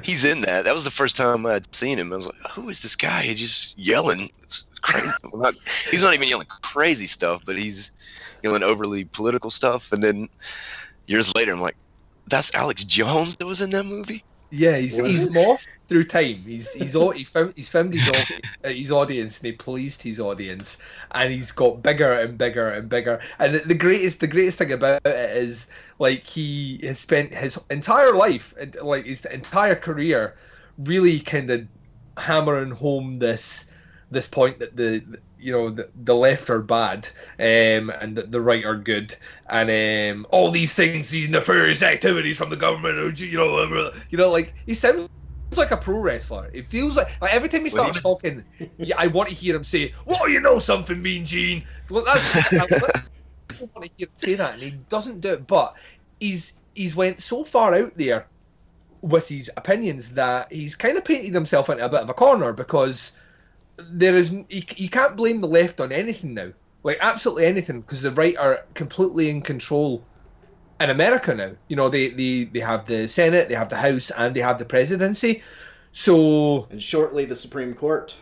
he's 0.02 0.24
in 0.24 0.42
that. 0.42 0.64
That 0.64 0.74
was 0.74 0.84
the 0.84 0.90
first 0.90 1.16
time 1.16 1.44
I'd 1.46 1.72
seen 1.74 1.98
him. 1.98 2.12
I 2.12 2.16
was 2.16 2.26
like, 2.26 2.50
"Who 2.52 2.68
is 2.68 2.80
this 2.80 2.96
guy? 2.96 3.22
He's 3.22 3.40
just 3.40 3.78
yelling 3.78 4.30
it's 4.42 4.68
crazy." 4.82 5.10
Not, 5.34 5.54
he's 5.90 6.02
not 6.02 6.14
even 6.14 6.28
yelling 6.28 6.46
crazy 6.62 7.06
stuff, 7.06 7.42
but 7.44 7.56
he's 7.56 7.90
yelling 8.42 8.62
overly 8.62 9.04
political 9.04 9.50
stuff. 9.50 9.92
And 9.92 10.02
then 10.02 10.28
years 11.06 11.34
later, 11.34 11.52
I'm 11.52 11.60
like, 11.60 11.76
that's 12.28 12.54
Alex 12.54 12.84
Jones 12.84 13.36
that 13.36 13.46
was 13.46 13.60
in 13.60 13.70
that 13.70 13.84
movie. 13.84 14.24
Yeah, 14.53 14.76
he's 14.76 14.98
he's 14.98 15.24
morphed 15.30 15.66
through 15.88 16.05
time. 16.05 16.42
He's 16.46 16.70
he's 16.72 16.92
he 16.92 17.24
found 17.24 17.55
he's 17.57 17.70
found 17.70 17.94
his 17.94 18.07
uh, 18.64 18.68
his 18.68 18.92
audience 18.92 19.38
and 19.38 19.46
he 19.46 19.53
pleased 19.53 20.03
his 20.03 20.20
audience, 20.20 20.76
and 21.12 21.32
he's 21.32 21.50
got 21.50 21.82
bigger 21.82 22.12
and 22.12 22.36
bigger 22.36 22.68
and 22.68 22.86
bigger. 22.88 23.18
And 23.38 23.55
the- 23.55 23.61
the 23.61 23.74
greatest 23.74 24.20
the 24.20 24.26
greatest 24.26 24.59
thing 24.59 24.72
about 24.72 25.00
it 25.07 25.14
is 25.36 25.68
like 25.98 26.26
he 26.26 26.78
has 26.82 26.98
spent 26.98 27.32
his 27.32 27.59
entire 27.70 28.14
life, 28.14 28.53
uh, 28.61 28.84
like 28.84 29.07
his 29.07 29.24
entire 29.24 29.74
career, 29.74 30.36
really 30.78 31.18
kind 31.20 31.50
of 31.50 31.66
hammering 32.18 32.72
home 32.72 33.14
this 33.14 33.70
this 34.11 34.28
point 34.28 34.59
that 34.59 34.76
the 34.76 35.03
you 35.43 35.53
know 35.53 35.68
the, 35.68 35.90
the 36.05 36.14
left 36.14 36.49
are 36.49 36.61
bad 36.61 37.09
um, 37.38 37.90
and 38.01 38.16
the, 38.16 38.22
the 38.22 38.40
right 38.40 38.64
are 38.64 38.76
good. 38.76 39.16
And 39.49 40.16
um, 40.16 40.26
all 40.30 40.51
these 40.51 40.74
things 40.74 41.11
these 41.11 41.28
nefarious 41.28 41.82
activities 41.82 42.38
from 42.38 42.51
the 42.51 42.57
government 42.57 43.18
you 43.20 43.36
know 43.36 43.90
you 44.11 44.18
know 44.18 44.30
like 44.30 44.55
he 44.66 44.74
sounds 44.74 45.09
like 45.57 45.70
a 45.70 45.76
pro 45.76 45.99
wrestler. 45.99 46.51
It 46.53 46.68
feels 46.68 46.97
like 46.97 47.20
like 47.20 47.34
every 47.34 47.49
time 47.49 47.64
he 47.64 47.70
starts 47.70 47.97
he 47.97 48.03
talking 48.03 48.45
yeah 48.78 48.97
I 48.99 49.09
want 49.09 49.28
to 49.28 49.34
hear 49.34 49.55
him 49.55 49.64
say 49.64 49.93
well 50.07 50.28
you 50.28 50.40
know 50.40 50.59
something 50.59 51.03
mean 51.03 51.26
Gene. 51.26 51.64
Well, 51.90 52.05
that's, 52.05 52.53
I 52.55 52.66
want 53.61 53.84
to 53.84 53.90
hear 53.97 54.07
him 54.07 54.12
say 54.16 54.34
that 54.34 54.55
and 54.55 54.62
he 54.62 54.70
doesn't 54.88 55.20
do 55.20 55.34
it 55.34 55.47
but 55.47 55.74
he's 56.20 56.55
he's 56.74 56.95
went 56.95 57.20
so 57.20 57.45
far 57.45 57.74
out 57.74 57.93
there 57.97 58.28
with 59.03 59.28
his 59.28 59.51
opinions 59.57 60.11
that 60.11 60.51
he's 60.53 60.76
kind 60.76 60.97
of 60.97 61.05
painted 61.05 61.34
himself 61.34 61.68
into 61.68 61.84
a 61.84 61.88
bit 61.88 62.01
of 62.01 62.09
a 62.09 62.14
corner 62.14 62.53
because 62.53 63.12
there 63.78 64.16
is 64.16 64.32
you, 64.32 64.62
you 64.76 64.88
can't 64.90 65.16
blame 65.16 65.40
the 65.40 65.48
left 65.48 65.80
on 65.80 65.92
anything 65.92 66.34
now. 66.34 66.52
Like 66.84 66.98
absolutely 67.00 67.46
anything 67.46 67.80
because 67.82 68.02
the 68.02 68.12
right 68.12 68.36
are 68.36 68.66
completely 68.74 69.30
in 69.30 69.42
control 69.42 70.08
in 70.80 70.90
america 70.90 71.34
now. 71.34 71.52
You 71.68 71.76
know 71.76 71.88
they, 71.88 72.10
they 72.10 72.44
they 72.44 72.60
have 72.60 72.86
the 72.86 73.08
senate 73.08 73.48
they 73.48 73.54
have 73.54 73.68
the 73.70 73.76
house 73.76 74.10
and 74.10 74.34
they 74.36 74.40
have 74.40 74.58
the 74.58 74.66
presidency. 74.66 75.42
So 75.92 76.70
And 76.70 76.82
shortly, 76.82 77.24
the 77.24 77.36
Supreme 77.36 77.72
Court. 77.72 78.16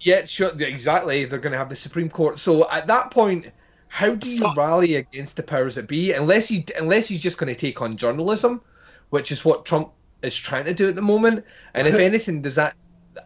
yeah 0.00 0.24
sure 0.24 0.50
exactly 0.60 1.24
they're 1.24 1.38
going 1.38 1.52
to 1.52 1.58
have 1.58 1.68
the 1.68 1.76
supreme 1.76 2.08
court. 2.10 2.38
So 2.38 2.68
at 2.70 2.86
that 2.88 3.10
point 3.10 3.46
how 3.88 4.14
do 4.14 4.28
you 4.30 4.48
rally 4.48 4.96
against 4.96 5.36
the 5.36 5.42
powers 5.42 5.74
that 5.74 5.86
be 5.88 6.12
unless 6.12 6.48
he 6.48 6.66
unless 6.78 7.08
he's 7.08 7.20
just 7.20 7.38
going 7.38 7.52
to 7.54 7.60
take 7.60 7.80
on 7.82 7.96
journalism 7.96 8.62
which 9.10 9.30
is 9.32 9.44
what 9.44 9.64
trump 9.66 9.92
is 10.22 10.36
trying 10.36 10.64
to 10.66 10.74
do 10.74 10.88
at 10.88 10.96
the 10.96 11.02
moment? 11.02 11.44
And 11.74 11.86
if 11.88 11.98
anything 11.98 12.42
does 12.42 12.56
that 12.56 12.74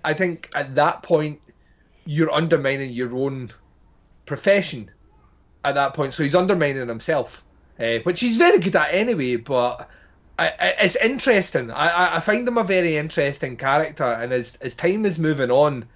i 0.04 0.12
think 0.14 0.50
at 0.54 0.74
that 0.74 1.02
point 1.02 1.40
you're 2.06 2.32
undermining 2.32 2.90
your 2.90 3.14
own 3.14 3.50
profession 4.24 4.90
at 5.64 5.74
that 5.74 5.94
point. 5.94 6.14
So 6.14 6.22
he's 6.22 6.34
undermining 6.34 6.88
himself 6.88 7.44
uh, 7.78 7.98
which 8.04 8.20
he's 8.20 8.36
very 8.36 8.58
good 8.58 8.74
at 8.76 8.92
anyway 8.92 9.36
but 9.36 9.88
I, 10.38 10.48
I, 10.48 10.74
it's 10.80 10.96
interesting. 10.96 11.70
I, 11.70 12.16
I- 12.16 12.20
find 12.20 12.46
him 12.46 12.58
a 12.58 12.64
very 12.64 12.96
interesting 12.96 13.56
character 13.56 14.04
and 14.04 14.32
as, 14.32 14.56
as 14.56 14.74
time 14.74 15.06
is 15.06 15.18
moving 15.18 15.50
on 15.50 15.86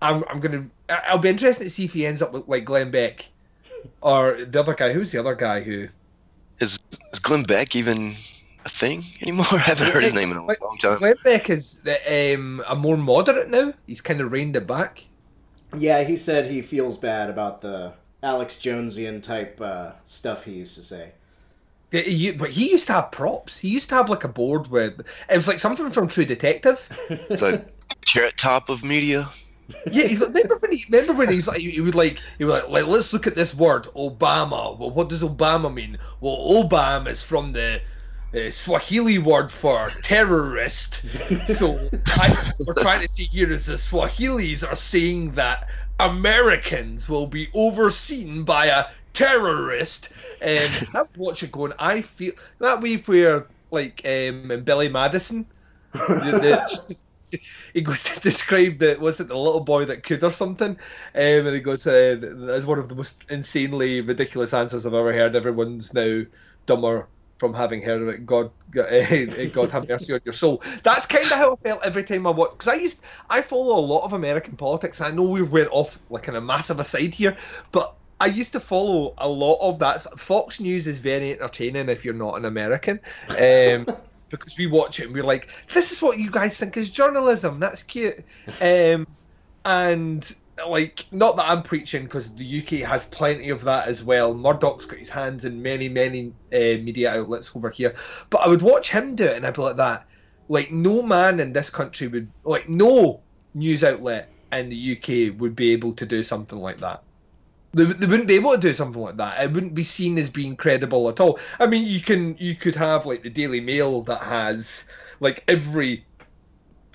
I'm, 0.00 0.24
I'm 0.28 0.40
gonna 0.40 0.64
I'll 0.88 1.18
be 1.18 1.28
interested 1.28 1.64
to 1.64 1.70
see 1.70 1.84
if 1.84 1.92
he 1.92 2.06
ends 2.06 2.22
up 2.22 2.48
like 2.48 2.64
Glenn 2.64 2.90
Beck 2.90 3.28
or 4.00 4.44
the 4.44 4.60
other 4.60 4.74
guy. 4.74 4.92
Who's 4.92 5.10
the 5.10 5.18
other 5.18 5.34
guy 5.34 5.60
who 5.60 5.88
Is 6.60 6.78
is 7.12 7.18
Glenn 7.18 7.42
Beck 7.42 7.74
even 7.74 8.14
a 8.64 8.68
thing 8.68 9.02
anymore? 9.22 9.46
I 9.52 9.58
haven't 9.58 9.88
heard 9.92 10.04
his 10.04 10.14
name 10.14 10.30
in 10.30 10.36
a 10.36 10.46
long 10.46 10.78
time. 10.80 10.98
Glenn 10.98 11.16
Beck 11.24 11.50
is 11.50 11.80
the, 11.82 12.34
um, 12.34 12.62
a 12.68 12.76
more 12.76 12.96
moderate 12.96 13.50
now. 13.50 13.72
He's 13.88 14.00
kind 14.00 14.20
of 14.20 14.30
reined 14.30 14.54
it 14.54 14.68
back 14.68 15.04
Yeah, 15.76 16.02
he 16.04 16.16
said 16.16 16.46
he 16.46 16.62
feels 16.62 16.96
bad 16.96 17.28
about 17.30 17.60
the 17.60 17.92
Alex 18.22 18.56
Jonesian 18.56 19.22
type 19.22 19.60
uh, 19.60 19.92
stuff 20.04 20.44
he 20.44 20.52
used 20.52 20.74
to 20.76 20.82
say. 20.82 21.12
Yeah, 21.92 22.00
he- 22.02 22.32
but 22.32 22.50
he 22.50 22.70
used 22.70 22.86
to 22.88 22.92
have 22.94 23.10
props. 23.12 23.58
He 23.58 23.68
used 23.68 23.88
to 23.90 23.94
have 23.96 24.10
like 24.10 24.24
a 24.24 24.28
board 24.28 24.68
with 24.70 25.00
it 25.30 25.36
was 25.36 25.48
like 25.48 25.58
something 25.58 25.90
from 25.90 26.08
True 26.08 26.24
Detective. 26.24 26.86
It's 27.30 27.42
like 27.42 27.66
carrot 28.04 28.36
top 28.36 28.68
of 28.68 28.84
media. 28.84 29.28
Yeah, 29.90 30.04
he's 30.04 30.20
like, 30.20 30.30
remember 30.30 30.56
when 30.58 30.72
he 30.72 30.84
remember 30.90 31.12
when 31.12 31.30
he's 31.30 31.46
like 31.46 31.58
he 31.60 31.80
would 31.80 31.94
like 31.94 32.18
he 32.38 32.44
would 32.44 32.52
like, 32.52 32.68
like 32.68 32.86
let's 32.86 33.12
look 33.12 33.26
at 33.26 33.34
this 33.36 33.54
word 33.54 33.84
Obama. 33.96 34.76
Well, 34.78 34.90
what 34.90 35.08
does 35.10 35.22
Obama 35.22 35.72
mean? 35.72 35.98
Well, 36.20 36.36
Obama 36.64 37.08
is 37.08 37.22
from 37.22 37.52
the 37.52 37.80
uh, 38.34 38.50
Swahili 38.50 39.18
word 39.18 39.50
for 39.50 39.90
terrorist. 40.02 41.04
so 41.46 41.78
I, 42.06 42.34
we're 42.66 42.74
trying 42.74 43.00
to 43.00 43.08
see 43.08 43.24
here 43.24 43.50
is 43.50 43.66
the 43.66 43.74
Swahilis 43.74 44.62
are 44.68 44.76
saying 44.76 45.32
that 45.32 45.68
Americans 46.00 47.08
will 47.08 47.26
be 47.26 47.48
overseen 47.54 48.44
by 48.44 48.66
a 48.66 48.84
terrorist. 49.14 50.10
And 50.40 50.86
I 50.94 51.00
would 51.02 51.16
watch 51.16 51.42
it 51.42 51.52
going. 51.52 51.72
I 51.78 52.02
feel 52.02 52.32
that 52.60 52.80
way 52.80 52.96
where 52.96 53.46
like 53.70 54.00
um, 54.04 54.50
in 54.50 54.64
Billy 54.64 54.88
Madison. 54.88 55.46
the- 55.92 55.98
the- 56.40 56.96
he 57.74 57.82
goes 57.82 58.02
to 58.04 58.20
describe 58.20 58.78
the 58.78 58.96
was 58.98 59.20
it 59.20 59.28
the 59.28 59.36
little 59.36 59.60
boy 59.60 59.84
that 59.84 60.02
could 60.02 60.24
or 60.24 60.32
something, 60.32 60.70
um, 60.70 60.78
and 61.14 61.48
he 61.54 61.60
goes 61.60 61.86
uh, 61.86 62.16
that's 62.20 62.64
one 62.64 62.78
of 62.78 62.88
the 62.88 62.94
most 62.94 63.22
insanely 63.28 64.00
ridiculous 64.00 64.54
answers 64.54 64.86
I've 64.86 64.94
ever 64.94 65.12
heard. 65.12 65.36
Everyone's 65.36 65.92
now 65.92 66.22
dumber 66.64 67.06
from 67.38 67.54
having 67.54 67.80
heard 67.80 68.02
of 68.02 68.08
it. 68.08 68.26
God, 68.26 68.50
uh, 68.78 69.44
God 69.52 69.70
have 69.70 69.88
mercy 69.88 70.12
on 70.12 70.20
your 70.24 70.32
soul. 70.32 70.62
That's 70.82 71.06
kind 71.06 71.24
of 71.24 71.32
how 71.32 71.52
I 71.54 71.56
felt 71.68 71.84
every 71.84 72.02
time 72.02 72.26
I 72.26 72.30
watch. 72.30 72.50
Because 72.52 72.68
I 72.68 72.74
used, 72.74 73.00
I 73.30 73.42
follow 73.42 73.78
a 73.78 73.84
lot 73.84 74.04
of 74.04 74.12
American 74.12 74.56
politics. 74.56 75.00
I 75.00 75.10
know 75.10 75.22
we 75.22 75.42
went 75.42 75.68
off 75.70 75.98
like 76.10 76.28
in 76.28 76.36
a 76.36 76.40
massive 76.40 76.80
aside 76.80 77.14
here, 77.14 77.36
but 77.72 77.94
I 78.20 78.26
used 78.26 78.52
to 78.52 78.60
follow 78.60 79.14
a 79.18 79.28
lot 79.28 79.58
of 79.60 79.78
that. 79.78 80.02
Fox 80.18 80.60
News 80.60 80.86
is 80.86 80.98
very 80.98 81.32
entertaining 81.32 81.88
if 81.88 82.04
you're 82.04 82.14
not 82.14 82.36
an 82.36 82.44
American. 82.44 83.00
Um, 83.30 83.86
because 84.30 84.58
we 84.58 84.66
watch 84.66 85.00
it 85.00 85.06
and 85.06 85.14
we're 85.14 85.24
like, 85.24 85.48
this 85.72 85.92
is 85.92 86.02
what 86.02 86.18
you 86.18 86.30
guys 86.30 86.56
think 86.56 86.76
is 86.76 86.90
journalism. 86.90 87.60
That's 87.60 87.82
cute. 87.82 88.24
Um, 88.60 89.06
and 89.64 90.34
like, 90.66 91.06
not 91.12 91.36
that 91.36 91.48
I'm 91.48 91.62
preaching 91.62 92.04
because 92.04 92.34
the 92.34 92.62
UK 92.62 92.88
has 92.88 93.04
plenty 93.06 93.50
of 93.50 93.62
that 93.64 93.88
as 93.88 94.02
well. 94.02 94.34
Murdoch's 94.34 94.86
got 94.86 94.98
his 94.98 95.10
hands 95.10 95.44
in 95.44 95.62
many, 95.62 95.88
many 95.88 96.32
uh, 96.52 96.80
media 96.82 97.18
outlets 97.18 97.54
over 97.54 97.70
here. 97.70 97.94
But 98.30 98.38
I 98.38 98.48
would 98.48 98.62
watch 98.62 98.90
him 98.90 99.14
do 99.14 99.24
it 99.24 99.36
and 99.36 99.46
I'd 99.46 99.54
be 99.54 99.62
like 99.62 99.76
that. 99.76 100.06
Like, 100.48 100.70
no 100.70 101.02
man 101.02 101.40
in 101.40 101.52
this 101.52 101.70
country 101.70 102.08
would, 102.08 102.28
like, 102.44 102.68
no 102.68 103.20
news 103.54 103.84
outlet 103.84 104.30
in 104.52 104.68
the 104.70 104.96
UK 104.96 105.38
would 105.38 105.54
be 105.54 105.72
able 105.72 105.92
to 105.92 106.06
do 106.06 106.22
something 106.22 106.58
like 106.58 106.78
that. 106.78 107.02
They, 107.72 107.84
they 107.84 108.06
wouldn't 108.06 108.28
be 108.28 108.36
able 108.36 108.52
to 108.52 108.58
do 108.58 108.72
something 108.72 109.02
like 109.02 109.16
that. 109.18 109.42
It 109.42 109.52
wouldn't 109.52 109.74
be 109.74 109.82
seen 109.82 110.18
as 110.18 110.30
being 110.30 110.56
credible 110.56 111.08
at 111.08 111.20
all. 111.20 111.38
I 111.60 111.66
mean, 111.66 111.86
you 111.86 112.00
can 112.00 112.34
you 112.38 112.54
could 112.54 112.74
have 112.74 113.04
like 113.04 113.22
the 113.22 113.30
Daily 113.30 113.60
Mail 113.60 114.00
that 114.02 114.22
has 114.22 114.86
like 115.20 115.44
every 115.48 116.06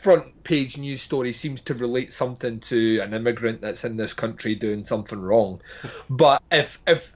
front 0.04 0.44
page 0.44 0.78
news 0.78 1.02
story 1.02 1.32
seems 1.32 1.62
to 1.62 1.74
relate 1.74 2.12
something 2.12 2.60
to 2.60 3.00
an 3.00 3.14
immigrant 3.14 3.62
that's 3.62 3.86
in 3.86 3.96
this 3.96 4.14
country 4.14 4.54
doing 4.54 4.84
something 4.84 5.20
wrong. 5.20 5.62
But 6.10 6.44
if 6.52 6.82
if 6.86 7.16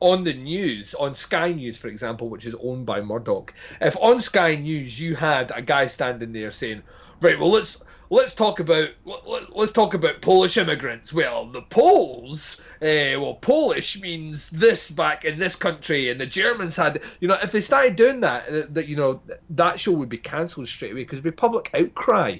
on 0.00 0.24
the 0.24 0.34
news, 0.34 0.92
on 0.94 1.14
Sky 1.14 1.52
News, 1.52 1.78
for 1.78 1.86
example, 1.86 2.28
which 2.28 2.44
is 2.44 2.56
owned 2.60 2.84
by 2.84 3.00
Murdoch, 3.00 3.54
if 3.80 3.96
on 4.00 4.20
Sky 4.20 4.56
News 4.56 5.00
you 5.00 5.14
had 5.14 5.52
a 5.54 5.62
guy 5.62 5.86
standing 5.86 6.32
there 6.32 6.50
saying, 6.50 6.82
"Right, 7.20 7.38
well 7.38 7.50
let's 7.50 7.78
let's 8.10 8.34
talk 8.34 8.60
about 8.60 8.90
let, 9.04 9.56
let's 9.56 9.72
talk 9.72 9.94
about 9.94 10.20
Polish 10.20 10.56
immigrants." 10.56 11.12
Well, 11.12 11.46
the 11.46 11.62
Poles, 11.62 12.60
uh, 12.82 13.18
well, 13.20 13.38
Polish 13.40 14.00
means 14.00 14.50
this 14.50 14.90
back 14.90 15.24
in 15.24 15.38
this 15.38 15.56
country, 15.56 16.10
and 16.10 16.20
the 16.20 16.26
Germans 16.26 16.76
had, 16.76 17.02
you 17.20 17.28
know, 17.28 17.38
if 17.42 17.52
they 17.52 17.60
started 17.60 17.96
doing 17.96 18.20
that, 18.20 18.48
uh, 18.48 18.66
that 18.70 18.88
you 18.88 18.96
know, 18.96 19.20
that 19.50 19.80
show 19.80 19.92
would 19.92 20.08
be 20.08 20.18
cancelled 20.18 20.68
straight 20.68 20.92
away 20.92 21.02
because 21.02 21.18
it'd 21.18 21.24
be 21.24 21.30
public 21.30 21.70
outcry. 21.74 22.38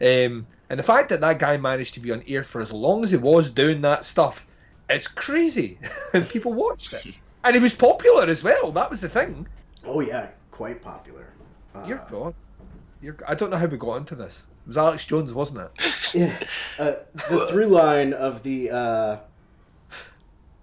Um, 0.00 0.46
and 0.70 0.78
the 0.78 0.84
fact 0.84 1.08
that 1.08 1.20
that 1.22 1.38
guy 1.38 1.56
managed 1.56 1.94
to 1.94 2.00
be 2.00 2.12
on 2.12 2.22
air 2.28 2.44
for 2.44 2.60
as 2.60 2.72
long 2.72 3.02
as 3.02 3.10
he 3.10 3.16
was 3.16 3.50
doing 3.50 3.80
that 3.82 4.04
stuff, 4.04 4.46
it's 4.90 5.06
crazy, 5.06 5.78
and 6.12 6.28
people 6.28 6.52
watched 6.52 6.92
it, 7.06 7.20
and 7.44 7.54
he 7.54 7.60
was 7.60 7.74
popular 7.74 8.24
as 8.24 8.42
well. 8.42 8.72
That 8.72 8.90
was 8.90 9.00
the 9.00 9.08
thing. 9.08 9.46
Oh 9.84 10.00
yeah, 10.00 10.28
quite 10.50 10.82
popular. 10.82 11.26
Uh, 11.74 11.84
You're 11.86 12.04
gone. 12.10 12.34
You're. 13.00 13.16
I 13.26 13.34
don't 13.34 13.50
know 13.50 13.56
how 13.56 13.66
we 13.66 13.76
got 13.76 13.96
into 13.96 14.14
this. 14.14 14.46
It 14.68 14.72
was 14.72 14.76
Alex 14.76 15.06
Jones, 15.06 15.32
wasn't 15.32 15.60
it? 15.60 16.14
Yeah, 16.14 16.38
uh, 16.78 16.96
the 17.30 17.46
through 17.50 17.68
line 17.68 18.12
of 18.12 18.42
the 18.42 18.70
uh, 18.70 19.16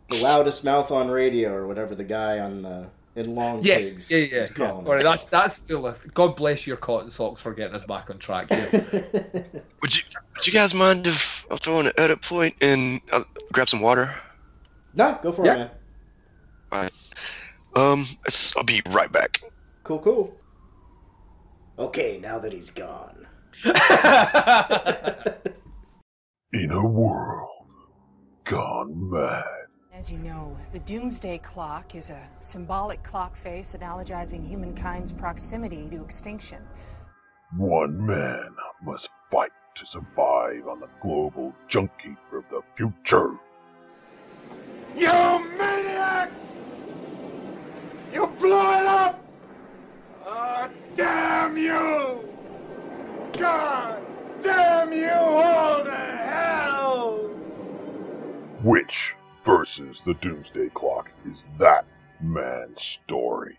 the 0.10 0.22
loudest 0.24 0.64
mouth 0.64 0.92
on 0.92 1.10
radio 1.10 1.52
or 1.52 1.66
whatever 1.66 1.96
the 1.96 2.04
guy 2.04 2.38
on 2.38 2.62
the 2.62 2.86
in 3.16 3.34
long 3.34 3.62
Yes. 3.64 3.96
pigs 3.96 4.12
Yeah, 4.12 4.18
yeah. 4.20 4.48
yeah. 4.60 4.72
All 4.72 4.84
right, 4.84 5.02
that's 5.02 5.26
that's 5.26 5.56
still. 5.56 5.88
A, 5.88 5.96
God 6.14 6.36
bless 6.36 6.68
your 6.68 6.78
cotton 6.78 7.10
socks 7.10 7.42
for 7.42 7.52
getting 7.52 7.74
us 7.76 7.84
back 7.84 8.12
on 8.12 8.20
track. 8.20 8.54
Here. 8.54 8.70
Would 9.82 9.98
you 9.98 10.04
Would 10.36 10.46
you 10.46 10.54
guys 10.54 10.76
mind 10.76 11.08
if 11.08 11.44
I'll 11.50 11.58
throw 11.58 11.80
in 11.80 11.88
an 11.88 11.94
edit 11.98 12.22
point 12.22 12.54
and 12.62 13.02
I'll 13.12 13.26
grab 13.54 13.70
some 13.70 13.82
water? 13.82 14.14
no, 14.94 15.18
go 15.24 15.32
for 15.32 15.48
Yeah. 15.48 15.54
it, 15.64 15.72
man. 16.72 16.90
Um, 17.76 18.06
I'll 18.56 18.64
be 18.64 18.84
right 18.92 19.12
back. 19.12 19.42
Cool, 19.84 20.00
cool. 20.00 20.38
Okay, 21.80 22.20
now 22.22 22.38
that 22.38 22.54
he's 22.54 22.70
gone. 22.70 23.26
In 23.64 23.72
a 26.72 26.86
world 26.86 27.50
gone 28.44 29.10
mad. 29.10 29.44
As 29.94 30.12
you 30.12 30.18
know, 30.18 30.58
the 30.74 30.80
Doomsday 30.80 31.38
Clock 31.38 31.96
is 31.96 32.10
a 32.10 32.28
symbolic 32.42 33.02
clock 33.02 33.38
face 33.38 33.74
analogizing 33.80 34.46
humankind's 34.46 35.14
proximity 35.14 35.88
to 35.90 36.04
extinction. 36.04 36.62
One 37.56 38.06
man 38.06 38.54
must 38.84 39.10
fight 39.32 39.52
to 39.76 39.86
survive 39.86 40.68
on 40.68 40.82
the 40.82 40.90
global 41.02 41.54
junk 41.70 41.92
heap 42.04 42.18
of 42.34 42.44
the 42.50 42.62
future. 42.76 43.38
You 44.98 45.12
maniacs! 45.58 46.34
You 48.14 48.28
blew 48.40 48.60
it 48.60 48.86
up! 48.86 49.24
Ah, 50.26 50.70
damn 50.94 51.58
you! 51.58 52.28
God 53.38 54.02
damn 54.42 54.94
you 54.94 55.10
all 55.10 55.84
to 55.84 55.92
hell! 55.92 57.30
Which 58.64 59.14
versus 59.44 60.02
the 60.06 60.14
Doomsday 60.16 60.70
Clock 60.74 61.12
is 61.30 61.44
that 61.60 61.86
man's 62.22 62.82
story. 62.82 63.58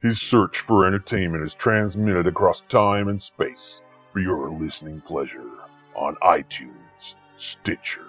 His 0.00 0.20
search 0.20 0.60
for 0.60 0.86
entertainment 0.86 1.44
is 1.44 1.54
transmitted 1.54 2.26
across 2.26 2.60
time 2.68 3.08
and 3.08 3.22
space 3.22 3.80
for 4.12 4.20
your 4.20 4.50
listening 4.50 5.00
pleasure 5.00 5.50
on 5.96 6.16
iTunes, 6.22 7.14
Stitcher, 7.36 8.06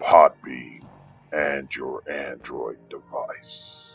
Podbean, 0.00 0.84
and 1.32 1.74
your 1.74 2.02
Android 2.10 2.78
device. 2.90 3.91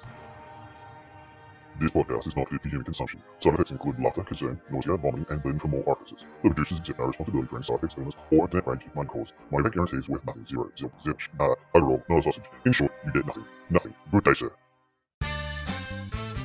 This 1.79 1.91
podcast 1.91 2.25
is 2.27 2.35
not 2.35 2.49
fit 2.49 2.59
for 2.61 2.69
human 2.69 2.85
consumption. 2.85 3.21
Side 3.43 3.53
effects 3.53 3.69
include 3.69 3.99
laughter, 3.99 4.23
concern, 4.23 4.59
nausea, 4.71 4.97
vomiting, 4.97 5.27
and 5.29 5.43
bleeding 5.43 5.59
from 5.59 5.75
all 5.75 5.83
orifices. 5.85 6.25
The 6.43 6.49
producers 6.49 6.79
accept 6.79 6.97
no 6.97 7.05
responsibility 7.05 7.49
for 7.49 7.57
any 7.57 7.65
side 7.65 7.75
effects, 7.77 7.95
illness, 7.99 8.15
or 8.31 8.45
internet 8.45 8.67
range 8.67 8.81
mind 8.95 9.09
cause. 9.09 9.31
Money 9.51 9.69
back 9.69 9.93
is 9.93 10.09
worth 10.09 10.25
nothing. 10.25 10.45
Zero. 10.49 10.71
Zip. 10.79 10.91
Zip. 11.03 11.17
Uh, 11.39 11.53
overall, 11.75 12.03
no 12.09 12.21
sausage. 12.21 12.43
In 12.65 12.73
short, 12.73 12.91
you 13.05 13.13
get 13.13 13.27
nothing. 13.27 13.45
Nothing. 13.69 13.93
Good 14.11 14.23
day, 14.23 14.33
sir. 14.33 14.51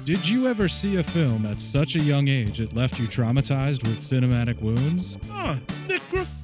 Did 0.05 0.29
you 0.29 0.49
ever 0.49 0.69
see 0.69 0.97
a 0.97 1.05
film 1.05 1.47
at 1.47 1.57
such 1.57 1.95
a 1.95 2.01
young 2.01 2.29
age 2.29 2.61
it 2.61 2.75
left 2.75 2.99
you 2.99 3.07
traumatized 3.07 3.85
with 3.85 3.99
cinematic 4.01 4.61
wounds? 4.61 5.17
Ah, 5.31 5.59
necrophilia. 5.87 6.42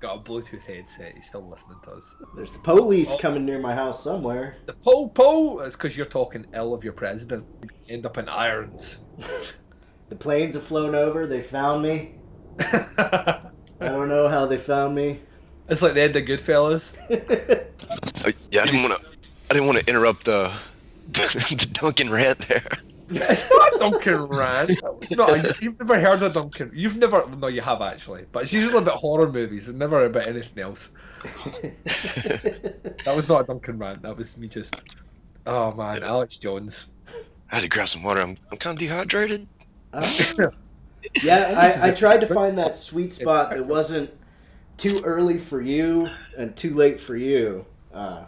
Got 0.00 0.16
a 0.16 0.20
Bluetooth 0.30 0.62
headset. 0.62 1.14
He's 1.14 1.26
still 1.26 1.46
listening 1.46 1.76
to 1.84 1.90
us. 1.92 2.16
There's 2.34 2.52
the 2.52 2.58
police 2.60 3.12
Oh. 3.12 3.18
coming 3.18 3.44
near 3.44 3.58
my 3.58 3.74
house 3.74 4.02
somewhere. 4.02 4.56
The 4.66 4.72
po 4.72 5.08
po. 5.08 5.58
It's 5.60 5.76
because 5.76 5.94
you're 5.96 6.06
talking 6.06 6.46
ill 6.54 6.72
of 6.72 6.82
your 6.82 6.94
president. 6.94 7.44
End 7.88 8.06
up 8.06 8.18
in 8.18 8.28
irons. 8.28 8.98
The 10.08 10.16
planes 10.16 10.54
have 10.56 10.64
flown 10.64 10.96
over. 10.96 11.28
They 11.28 11.40
found 11.40 11.84
me. 11.84 12.16
I 12.58 13.38
don't 13.78 14.08
know 14.08 14.26
how 14.26 14.44
they 14.44 14.56
found 14.58 14.96
me. 14.96 15.20
It's 15.68 15.82
like 15.82 15.94
the 15.94 16.00
end 16.00 16.16
of 16.16 16.24
Goodfellas. 16.24 16.96
Uh, 18.24 18.32
yeah, 18.50 18.62
I 18.62 18.66
didn't 18.66 18.82
want 18.82 19.00
to. 19.00 19.06
I 19.50 19.54
didn't 19.54 19.66
want 19.68 19.78
to 19.78 19.88
interrupt 19.88 20.28
uh, 20.28 20.50
the 21.12 21.68
Duncan 21.72 22.10
rant 22.10 22.40
there. 22.48 22.60
It's 23.10 23.50
not 23.50 23.74
a 23.74 23.78
Duncan 23.78 24.22
Rand. 24.22 24.70
It's 24.70 25.16
not. 25.16 25.30
A, 25.30 25.54
you've 25.60 25.78
never 25.78 25.98
heard 26.00 26.22
of 26.22 26.32
Duncan. 26.32 26.70
You've 26.72 26.96
never. 26.96 27.26
No, 27.36 27.48
you 27.48 27.60
have 27.60 27.82
actually. 27.82 28.24
But 28.30 28.44
it's 28.44 28.52
usually 28.52 28.82
about 28.82 28.96
horror 28.96 29.30
movies 29.30 29.68
and 29.68 29.78
never 29.78 30.04
about 30.04 30.26
anything 30.26 30.62
else. 30.62 30.90
That 33.04 33.16
was 33.16 33.28
not 33.28 33.42
a 33.42 33.46
Duncan 33.46 33.78
Rand. 33.78 34.02
That 34.02 34.16
was 34.16 34.36
me 34.36 34.46
just. 34.46 34.82
Oh 35.46 35.72
man, 35.72 36.02
Alex 36.02 36.36
Jones. 36.38 36.86
I 37.50 37.56
had 37.56 37.62
to 37.62 37.68
grab 37.68 37.88
some 37.88 38.02
water. 38.02 38.20
I'm, 38.20 38.36
I'm 38.52 38.58
kind 38.58 38.76
of 38.76 38.78
dehydrated. 38.78 39.46
Uh, 39.92 40.06
yeah, 41.22 41.78
I, 41.82 41.88
I 41.88 41.90
tried 41.92 42.20
to 42.20 42.26
find 42.26 42.56
that 42.58 42.76
sweet 42.76 43.12
spot 43.12 43.50
that 43.50 43.66
wasn't 43.66 44.10
too 44.76 45.00
early 45.02 45.38
for 45.38 45.60
you 45.60 46.08
and 46.38 46.54
too 46.56 46.74
late 46.74 47.00
for 47.00 47.16
you. 47.16 47.64
Uh, 47.92 48.24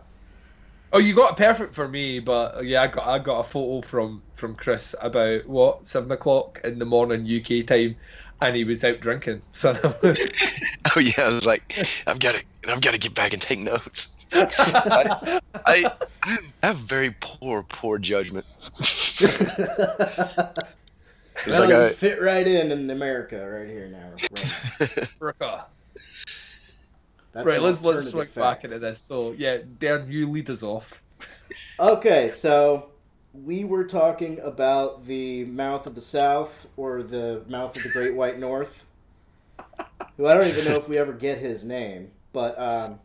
Oh, 0.93 0.99
you 0.99 1.14
got 1.14 1.32
it 1.32 1.36
perfect 1.43 1.74
for 1.74 1.88
me, 1.88 2.18
but 2.18 2.64
yeah, 2.64 2.82
I 2.82 2.86
got 2.86 3.07
I 3.07 3.18
got 3.18 3.40
a 3.40 3.45
photo 3.45 3.80
from 3.86 4.22
from 4.36 4.55
Chris 4.55 4.95
about 5.01 5.47
what 5.47 5.86
seven 5.86 6.11
o'clock 6.12 6.61
in 6.64 6.78
the 6.78 6.84
morning 6.84 7.26
UK 7.26 7.66
time, 7.66 7.97
and 8.43 8.55
he 8.57 8.64
was 8.64 8.84
out 8.84 9.01
drinking. 9.01 9.43
So 9.53 9.72
Oh 10.95 11.01
yeah, 11.01 11.24
I 11.24 11.34
was 11.34 11.47
like, 11.47 11.78
I've 12.07 12.18
got 12.20 12.34
to, 12.34 12.45
I've 12.68 12.80
got 12.82 12.93
to 12.93 12.99
get 12.99 13.14
back 13.14 13.32
and 13.32 13.40
take 13.40 13.61
notes. 13.61 14.26
I, 14.32 15.40
I, 15.66 15.90
I 16.24 16.38
have- 16.62 16.76
very 16.76 17.14
poor, 17.20 17.62
poor 17.62 17.99
judgment. 17.99 18.45
It's 18.78 19.22
well, 21.47 21.61
like 21.61 21.70
you 21.70 21.76
I- 21.76 21.88
fit 21.90 22.20
right 22.20 22.47
in 22.47 22.70
in 22.72 22.90
America 22.90 23.49
right 23.49 23.68
here 23.68 23.88
now. 23.88 24.12
Right. 25.20 25.61
Ricka. 27.33 27.45
That's 27.45 27.47
right, 27.47 27.62
let's 27.62 27.83
let's 27.83 28.11
swing 28.11 28.26
fact. 28.26 28.62
back 28.62 28.64
into 28.64 28.78
this. 28.78 29.01
So 29.01 29.33
yeah, 29.33 29.59
Daeron, 29.59 30.11
you 30.11 30.28
lead 30.28 30.49
us 30.51 30.62
off. 30.62 31.03
Okay, 31.78 32.28
so 32.28 32.91
we 33.33 33.64
were 33.64 33.85
talking 33.85 34.39
about 34.41 35.05
the 35.05 35.45
mouth 35.45 35.87
of 35.87 35.95
the 35.95 36.01
South 36.01 36.66
or 36.76 37.03
the 37.03 37.43
mouth 37.49 37.76
of 37.76 37.83
the 37.83 37.89
Great 37.91 38.14
White 38.14 38.39
North. 38.39 38.85
Who 40.16 40.26
I 40.26 40.35
don't 40.35 40.47
even 40.47 40.64
know 40.66 40.76
if 40.76 40.89
we 40.89 40.99
ever 40.99 41.12
get 41.12 41.39
his 41.39 41.64
name, 41.64 42.11
but 42.33 42.59
um, 42.61 43.01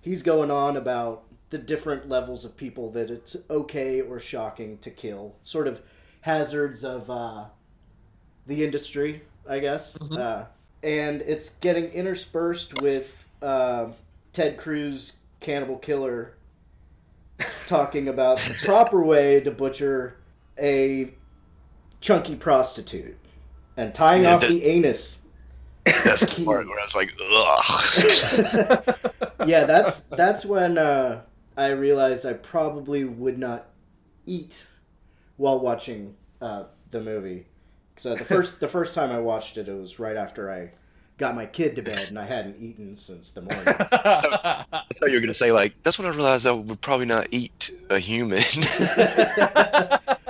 he's 0.00 0.22
going 0.22 0.50
on 0.50 0.76
about 0.76 1.24
the 1.50 1.58
different 1.58 2.08
levels 2.08 2.44
of 2.44 2.56
people 2.56 2.90
that 2.90 3.10
it's 3.10 3.36
okay 3.50 4.00
or 4.00 4.20
shocking 4.20 4.78
to 4.78 4.90
kill, 4.90 5.34
sort 5.42 5.66
of 5.66 5.82
hazards 6.20 6.84
of 6.84 7.10
uh, 7.10 7.44
the 8.46 8.64
industry, 8.64 9.22
I 9.48 9.58
guess. 9.58 9.96
Uh, 10.12 10.46
and 10.82 11.22
it's 11.22 11.50
getting 11.50 11.86
interspersed 11.86 12.80
with 12.82 13.23
uh, 13.44 13.90
Ted 14.32 14.56
Cruz, 14.56 15.12
Cannibal 15.40 15.76
Killer, 15.78 16.34
talking 17.66 18.08
about 18.08 18.38
the 18.38 18.54
proper 18.64 19.02
way 19.04 19.40
to 19.40 19.50
butcher 19.50 20.16
a 20.58 21.12
chunky 22.00 22.36
prostitute 22.36 23.18
and 23.76 23.92
tying 23.94 24.22
Yeah, 24.22 24.34
off 24.34 24.40
that- 24.42 24.50
the 24.50 24.64
anus. 24.64 25.20
That's 25.84 26.34
the 26.34 26.44
part 26.46 26.66
where 26.66 26.78
I 26.78 26.82
was 26.82 26.94
like, 26.94 27.12
ugh. 27.20 28.96
yeah, 29.48 29.64
that's 29.64 30.00
that's 30.00 30.46
when 30.46 30.78
uh, 30.78 31.20
I 31.58 31.68
realized 31.72 32.24
I 32.24 32.32
probably 32.32 33.04
would 33.04 33.38
not 33.38 33.66
eat 34.24 34.66
while 35.36 35.60
watching 35.60 36.14
uh, 36.40 36.64
the 36.90 37.02
movie. 37.02 37.44
So 37.96 38.14
the 38.14 38.24
first 38.24 38.60
the 38.60 38.68
first 38.68 38.94
time 38.94 39.12
I 39.12 39.18
watched 39.18 39.58
it, 39.58 39.68
it 39.68 39.74
was 39.74 39.98
right 39.98 40.16
after 40.16 40.50
I 40.50 40.70
got 41.18 41.34
my 41.34 41.46
kid 41.46 41.76
to 41.76 41.82
bed, 41.82 42.08
and 42.08 42.18
I 42.18 42.26
hadn't 42.26 42.60
eaten 42.60 42.96
since 42.96 43.32
the 43.32 43.42
morning. 43.42 43.64
I 43.68 44.64
thought 44.94 45.08
you 45.08 45.14
were 45.14 45.20
gonna 45.20 45.34
say 45.34 45.52
like, 45.52 45.74
that's 45.82 45.98
when 45.98 46.06
I 46.08 46.10
realized 46.10 46.46
I 46.46 46.52
would 46.52 46.80
probably 46.80 47.06
not 47.06 47.28
eat 47.30 47.70
a 47.90 47.98
human. 47.98 48.42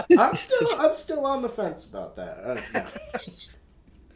I'm 0.18 0.34
still 0.34 0.68
I'm 0.78 0.94
still 0.94 1.26
on 1.26 1.42
the 1.42 1.48
fence 1.48 1.84
about 1.84 2.16
that. 2.16 2.38
I 2.44 2.54
don't 2.54 2.74
know. 2.74 2.86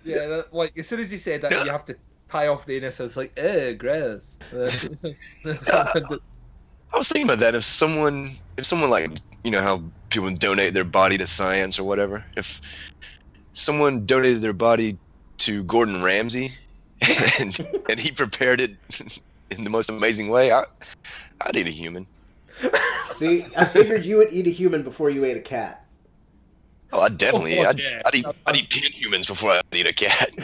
Yeah, 0.04 0.26
that, 0.26 0.52
like 0.52 0.76
as 0.78 0.88
soon 0.88 1.00
as 1.00 1.10
you 1.12 1.18
said 1.18 1.42
that, 1.42 1.52
you 1.64 1.70
have 1.70 1.84
to 1.86 1.96
tie 2.28 2.48
off 2.48 2.66
the 2.66 2.76
anus. 2.76 3.00
I 3.00 3.04
was 3.04 3.16
like, 3.16 3.32
eh, 3.36 3.72
gross. 3.72 4.38
I 4.52 4.56
was 6.96 7.08
thinking 7.08 7.28
about 7.28 7.38
that. 7.40 7.54
If 7.54 7.64
someone, 7.64 8.30
if 8.56 8.66
someone 8.66 8.90
like, 8.90 9.10
you 9.42 9.50
know, 9.50 9.60
how 9.60 9.82
people 10.10 10.30
donate 10.30 10.74
their 10.74 10.84
body 10.84 11.18
to 11.18 11.26
science 11.26 11.78
or 11.78 11.84
whatever. 11.84 12.24
If 12.36 12.60
someone 13.52 14.06
donated 14.06 14.40
their 14.40 14.52
body 14.52 14.98
to 15.38 15.62
Gordon 15.64 16.02
Ramsay, 16.02 16.52
and 17.40 17.58
and 17.88 17.98
he 17.98 18.10
prepared 18.10 18.60
it 18.60 18.76
in 19.50 19.64
the 19.64 19.70
most 19.70 19.90
amazing 19.90 20.28
way, 20.28 20.52
I, 20.52 20.64
I'd 21.40 21.56
eat 21.56 21.66
a 21.66 21.70
human. 21.70 22.06
See, 23.12 23.46
I 23.56 23.64
figured 23.64 24.04
you 24.04 24.16
would 24.16 24.32
eat 24.32 24.46
a 24.46 24.50
human 24.50 24.82
before 24.82 25.10
you 25.10 25.24
ate 25.24 25.36
a 25.36 25.40
cat. 25.40 25.84
Oh, 26.92 27.00
I 27.00 27.08
definitely. 27.08 27.58
Oh, 27.58 27.68
I'd, 27.68 27.78
yeah. 27.78 28.02
I'd 28.06 28.14
eat. 28.14 28.26
I'd 28.46 28.56
eat 28.56 28.70
ten 28.70 28.90
humans 28.90 29.26
before 29.26 29.52
I'd 29.52 29.62
eat 29.72 29.86
a 29.86 29.92
cat. 29.92 30.34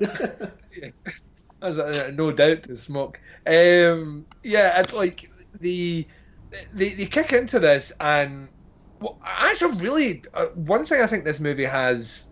That's 1.60 2.16
no 2.16 2.32
doubt 2.32 2.62
to 2.64 2.76
smoke. 2.76 3.20
Um, 3.46 4.24
yeah, 4.42 4.78
and 4.78 4.92
like 4.92 5.30
the 5.60 6.06
they, 6.72 6.90
they 6.90 7.06
kick 7.06 7.32
into 7.32 7.58
this, 7.58 7.92
and 8.00 8.48
well, 9.00 9.18
actually, 9.24 9.76
really, 9.78 10.22
uh, 10.34 10.46
one 10.46 10.86
thing 10.86 11.02
I 11.02 11.06
think 11.06 11.24
this 11.24 11.40
movie 11.40 11.64
has 11.64 12.28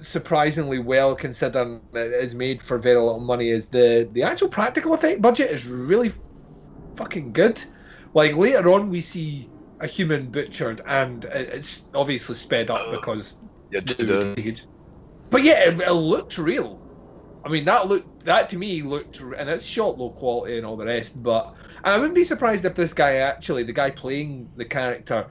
surprisingly 0.00 0.78
well, 0.78 1.14
considering 1.14 1.82
it 1.92 1.98
uh, 1.98 2.18
is 2.18 2.34
made 2.34 2.62
for 2.62 2.78
very 2.78 2.98
little 2.98 3.20
money, 3.20 3.48
is 3.48 3.68
the 3.68 4.08
the 4.12 4.22
actual 4.22 4.48
practical 4.48 4.94
effect 4.94 5.20
budget 5.22 5.50
is 5.50 5.66
really 5.66 6.12
fucking 6.96 7.32
good. 7.32 7.62
Like 8.14 8.34
later 8.36 8.70
on, 8.70 8.90
we 8.90 9.00
see 9.00 9.50
a 9.80 9.86
human 9.86 10.30
butchered, 10.30 10.80
and 10.86 11.24
it's 11.24 11.88
obviously 11.94 12.36
sped 12.36 12.70
up 12.70 12.80
because 12.90 13.38
Yeah, 13.70 13.80
but 15.30 15.42
yeah, 15.42 15.68
it, 15.68 15.80
it 15.80 15.92
looked 15.92 16.38
real. 16.38 16.82
I 17.44 17.48
mean, 17.48 17.64
that 17.64 17.88
looked 17.88 18.24
that 18.24 18.50
to 18.50 18.58
me 18.58 18.82
looked, 18.82 19.20
and 19.20 19.48
it's 19.48 19.64
shot 19.64 19.98
low 19.98 20.10
quality 20.12 20.58
and 20.58 20.66
all 20.66 20.76
the 20.76 20.86
rest. 20.86 21.22
But 21.22 21.52
I 21.84 21.96
wouldn't 21.96 22.14
be 22.14 22.24
surprised 22.24 22.64
if 22.64 22.74
this 22.74 22.92
guy 22.92 23.14
actually, 23.16 23.62
the 23.62 23.72
guy 23.72 23.90
playing 23.90 24.50
the 24.56 24.64
character, 24.64 25.28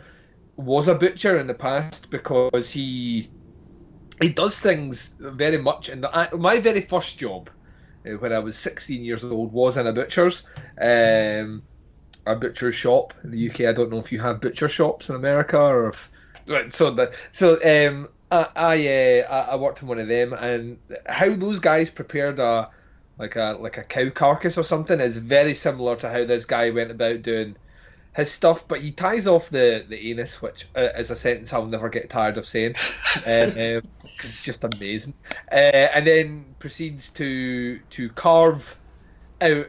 was 0.57 0.87
a 0.87 0.95
butcher 0.95 1.39
in 1.39 1.47
the 1.47 1.53
past 1.53 2.09
because 2.09 2.71
he 2.71 3.31
he 4.21 4.29
does 4.29 4.59
things 4.59 5.15
very 5.19 5.57
much. 5.57 5.89
And 5.89 6.05
my 6.33 6.59
very 6.59 6.81
first 6.81 7.17
job, 7.17 7.49
uh, 8.05 8.13
when 8.13 8.33
I 8.33 8.39
was 8.39 8.57
16 8.57 9.03
years 9.03 9.23
old, 9.23 9.51
was 9.51 9.77
in 9.77 9.87
a 9.87 9.93
butcher's. 9.93 10.43
Um, 10.81 11.63
a 12.25 12.35
butcher 12.35 12.71
shop 12.71 13.13
in 13.23 13.31
the 13.31 13.49
UK. 13.49 13.61
I 13.61 13.73
don't 13.73 13.89
know 13.91 13.99
if 13.99 14.11
you 14.11 14.19
have 14.19 14.41
butcher 14.41 14.67
shops 14.67 15.09
in 15.09 15.15
America 15.15 15.59
or 15.59 15.89
if. 15.89 16.11
So 16.69 16.91
the 16.91 17.13
so 17.31 17.53
um 17.63 18.09
I 18.31 18.47
I, 18.55 19.19
uh, 19.21 19.47
I 19.51 19.55
worked 19.55 19.81
in 19.81 19.87
one 19.87 19.99
of 19.99 20.07
them 20.07 20.33
and 20.33 20.77
how 21.07 21.29
those 21.33 21.59
guys 21.59 21.89
prepared 21.89 22.39
a 22.39 22.69
like 23.17 23.35
a 23.35 23.57
like 23.59 23.77
a 23.77 23.83
cow 23.83 24.09
carcass 24.09 24.57
or 24.57 24.63
something 24.63 24.99
is 24.99 25.17
very 25.17 25.53
similar 25.53 25.95
to 25.97 26.09
how 26.09 26.25
this 26.25 26.45
guy 26.45 26.69
went 26.69 26.91
about 26.91 27.21
doing 27.21 27.55
his 28.15 28.31
stuff. 28.31 28.67
But 28.67 28.81
he 28.81 28.91
ties 28.91 29.27
off 29.27 29.49
the 29.49 29.85
the 29.87 30.09
anus, 30.11 30.41
which 30.41 30.69
uh, 30.75 30.89
is 30.97 31.11
a 31.11 31.15
sentence 31.15 31.53
I'll 31.53 31.65
never 31.67 31.89
get 31.89 32.09
tired 32.09 32.37
of 32.37 32.45
saying. 32.47 32.75
and, 33.25 33.51
um, 33.77 33.81
'cause 34.17 34.31
it's 34.31 34.41
just 34.41 34.63
amazing. 34.63 35.13
Uh, 35.51 35.55
and 35.93 36.05
then 36.07 36.55
proceeds 36.59 37.11
to 37.13 37.79
to 37.91 38.09
carve 38.11 38.79
out 39.41 39.67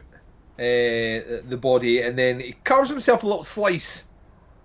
uh, 0.59 1.41
the 1.45 1.59
body, 1.61 2.01
and 2.01 2.17
then 2.17 2.39
he 2.39 2.53
carves 2.53 2.89
himself 2.89 3.23
a 3.23 3.27
little 3.27 3.43
slice, 3.43 4.05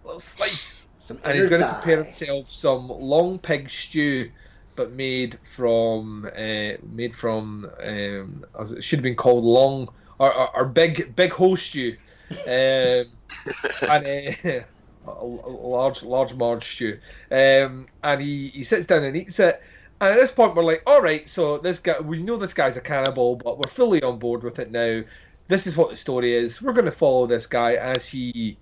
a 0.05 0.09
little 0.09 0.20
slice, 0.20 0.74
Some 0.99 1.20
and 1.24 1.37
he's 1.37 1.47
going 1.47 1.61
to 1.62 1.66
prepare 1.68 2.03
himself 2.05 2.51
some 2.51 2.89
long 2.89 3.39
pig 3.39 3.70
stew, 3.70 4.31
but 4.77 4.93
made 4.93 5.39
from 5.45 6.27
uh, 6.37 6.72
made 6.83 7.16
from 7.16 7.66
um, 7.83 8.45
it 8.72 8.85
should 8.85 8.99
have 8.99 9.05
been 9.05 9.16
called 9.16 9.45
long 9.45 9.89
or, 10.18 10.33
or, 10.35 10.57
or 10.57 10.66
big 10.66 11.14
big 11.16 11.33
whole 11.33 11.57
stew, 11.57 11.97
um, 12.47 13.16
and 13.91 14.37
uh, 14.45 14.61
a, 15.11 15.24
large 15.24 16.03
large 16.03 16.35
marge 16.35 16.74
stew, 16.74 16.99
um, 17.31 17.87
and 18.03 18.20
he 18.20 18.49
he 18.49 18.64
sits 18.64 18.87
down 18.87 19.05
and 19.05 19.16
eats 19.16 19.39
it. 19.41 19.62
And 20.01 20.12
at 20.12 20.16
this 20.16 20.31
point, 20.31 20.55
we're 20.55 20.62
like, 20.62 20.83
all 20.87 21.01
right, 21.01 21.27
so 21.27 21.57
this 21.57 21.79
guy, 21.79 21.99
we 22.01 22.22
know 22.22 22.37
this 22.37 22.53
guy's 22.53 22.77
a 22.77 22.83
cannibal, 22.83 23.37
but 23.37 23.59
we're 23.59 23.68
fully 23.68 24.03
on 24.03 24.18
board 24.18 24.43
with 24.43 24.59
it 24.59 24.70
now. 24.70 25.03
This 25.49 25.66
is 25.66 25.74
what 25.74 25.89
the 25.89 25.97
story 25.97 26.35
is. 26.35 26.61
We're 26.61 26.74
going 26.74 26.85
to 26.85 26.91
follow 26.91 27.27
this 27.27 27.47
guy 27.47 27.77
as 27.77 28.07
he 28.07 28.59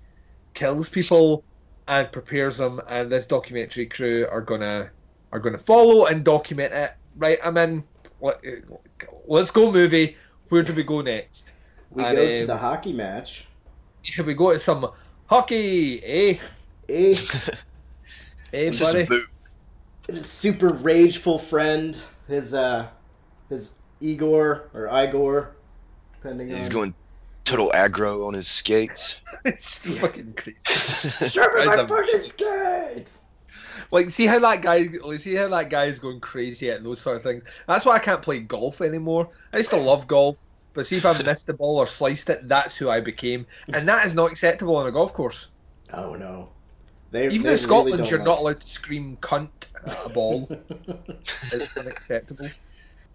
kills 0.52 0.88
people 0.88 1.42
and 1.88 2.10
prepares 2.10 2.58
them, 2.58 2.80
and 2.88 3.10
this 3.10 3.26
documentary 3.26 3.86
crew 3.86 4.26
are 4.30 4.40
gonna 4.40 4.90
are 5.32 5.38
gonna 5.38 5.58
follow 5.58 6.06
and 6.06 6.24
document 6.24 6.72
it. 6.72 6.92
Right, 7.16 7.38
I'm 7.44 7.56
in. 7.56 7.84
Let, 8.20 8.40
let's 9.26 9.50
go, 9.50 9.70
movie. 9.70 10.16
Where 10.48 10.62
do 10.62 10.72
we 10.72 10.82
go 10.82 11.00
next? 11.00 11.52
We 11.90 12.04
And, 12.04 12.16
go 12.16 12.26
to 12.26 12.40
um, 12.42 12.46
the 12.46 12.56
hockey 12.56 12.92
match. 12.92 13.46
Should 14.04 14.26
we 14.26 14.34
go 14.34 14.52
to 14.52 14.58
some 14.58 14.90
hockey, 15.26 16.02
eh? 16.04 16.38
Eh, 16.88 17.14
Eh, 18.52 18.68
It's 18.68 18.78
just 18.78 18.92
buddy. 18.92 19.06
boot. 19.06 19.24
his 20.08 20.30
super 20.30 20.68
rageful 20.68 21.38
friend, 21.38 22.00
his 22.28 22.54
uh, 22.54 22.86
his 23.48 23.72
Igor 24.00 24.70
or 24.74 24.86
Igor, 25.04 25.56
depending 26.14 26.48
He's 26.48 26.66
on. 26.68 26.72
going 26.72 26.94
total 27.44 27.72
aggro 27.74 28.26
on 28.26 28.34
his 28.34 28.46
skates. 28.46 29.22
it's 29.44 29.90
fucking 29.98 30.34
crazy. 30.34 30.58
Sharpen 31.30 31.66
my 31.66 31.86
fucking 31.86 32.18
skates. 32.20 33.20
Like, 33.90 34.10
see 34.10 34.26
how 34.26 34.38
that 34.38 34.62
guy, 34.62 34.88
like, 35.02 35.20
see 35.20 35.34
how 35.34 35.48
that 35.48 35.68
guy 35.68 35.86
is 35.86 35.98
going 35.98 36.20
crazy 36.20 36.70
at 36.70 36.84
those 36.84 37.00
sort 37.00 37.16
of 37.16 37.22
things. 37.22 37.42
That's 37.66 37.84
why 37.84 37.96
I 37.96 37.98
can't 37.98 38.22
play 38.22 38.38
golf 38.40 38.80
anymore. 38.80 39.28
I 39.52 39.58
used 39.58 39.70
to 39.70 39.76
love 39.76 40.06
golf, 40.06 40.36
but 40.74 40.86
see 40.86 40.96
if 40.96 41.06
I've 41.06 41.24
missed 41.24 41.46
the 41.46 41.54
ball 41.54 41.78
or 41.78 41.86
sliced 41.86 42.28
it, 42.28 42.48
that's 42.48 42.76
who 42.76 42.90
I 42.90 43.00
became, 43.00 43.46
and 43.72 43.88
that 43.88 44.04
is 44.04 44.14
not 44.14 44.30
acceptable 44.30 44.76
on 44.76 44.86
a 44.86 44.92
golf 44.92 45.14
course. 45.14 45.48
Oh 45.92 46.14
no, 46.14 46.50
they 47.10 47.26
Even 47.26 47.42
they 47.42 47.52
in 47.52 47.58
Scotland, 47.58 47.96
really 47.98 48.10
you're 48.10 48.18
like 48.18 48.26
not 48.26 48.38
allowed 48.40 48.60
to 48.60 48.66
scream 48.66 49.16
"cunt" 49.18 49.50
at 49.86 50.06
a 50.06 50.08
ball. 50.08 50.46
it's 50.50 51.76
unacceptable. 51.76 52.48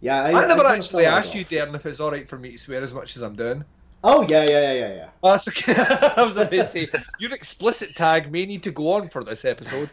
Yeah, 0.01 0.24
I, 0.24 0.30
I, 0.30 0.47
never 0.47 0.62
kinda 0.62 0.70
actually 0.70 1.05
asked 1.05 1.36
you. 1.36 1.43
Daeron, 1.43 1.76
if 1.76 1.86
it's 1.86 1.99
all 1.99 2.12
right 2.12 2.28
for 2.28 2.39
me 2.39 2.53
to 2.53 2.57
swear 2.57 2.82
as 2.82 2.93
much 2.93 3.18
as 3.18 3.22
I'm 3.22 3.36
doing. 3.36 3.66
Oh 4.01 4.22
yeah, 4.30 4.43
yeah, 4.43 4.62
yeah, 4.62 4.74
yeah, 4.74 4.95
yeah. 4.95 5.10
Oh, 5.22 5.32
that's 5.32 5.47
okay. 5.49 5.74
I 6.18 6.24
was 6.24 6.38
about 6.38 6.51
to 6.51 6.66
say 6.66 6.88
your 7.20 7.34
explicit 7.34 7.95
tag 7.95 8.32
may 8.32 8.45
need 8.45 8.64
to 8.64 8.72
go 8.72 8.93
on 8.93 9.10
for 9.10 9.24
this 9.24 9.43
episode. 9.43 9.89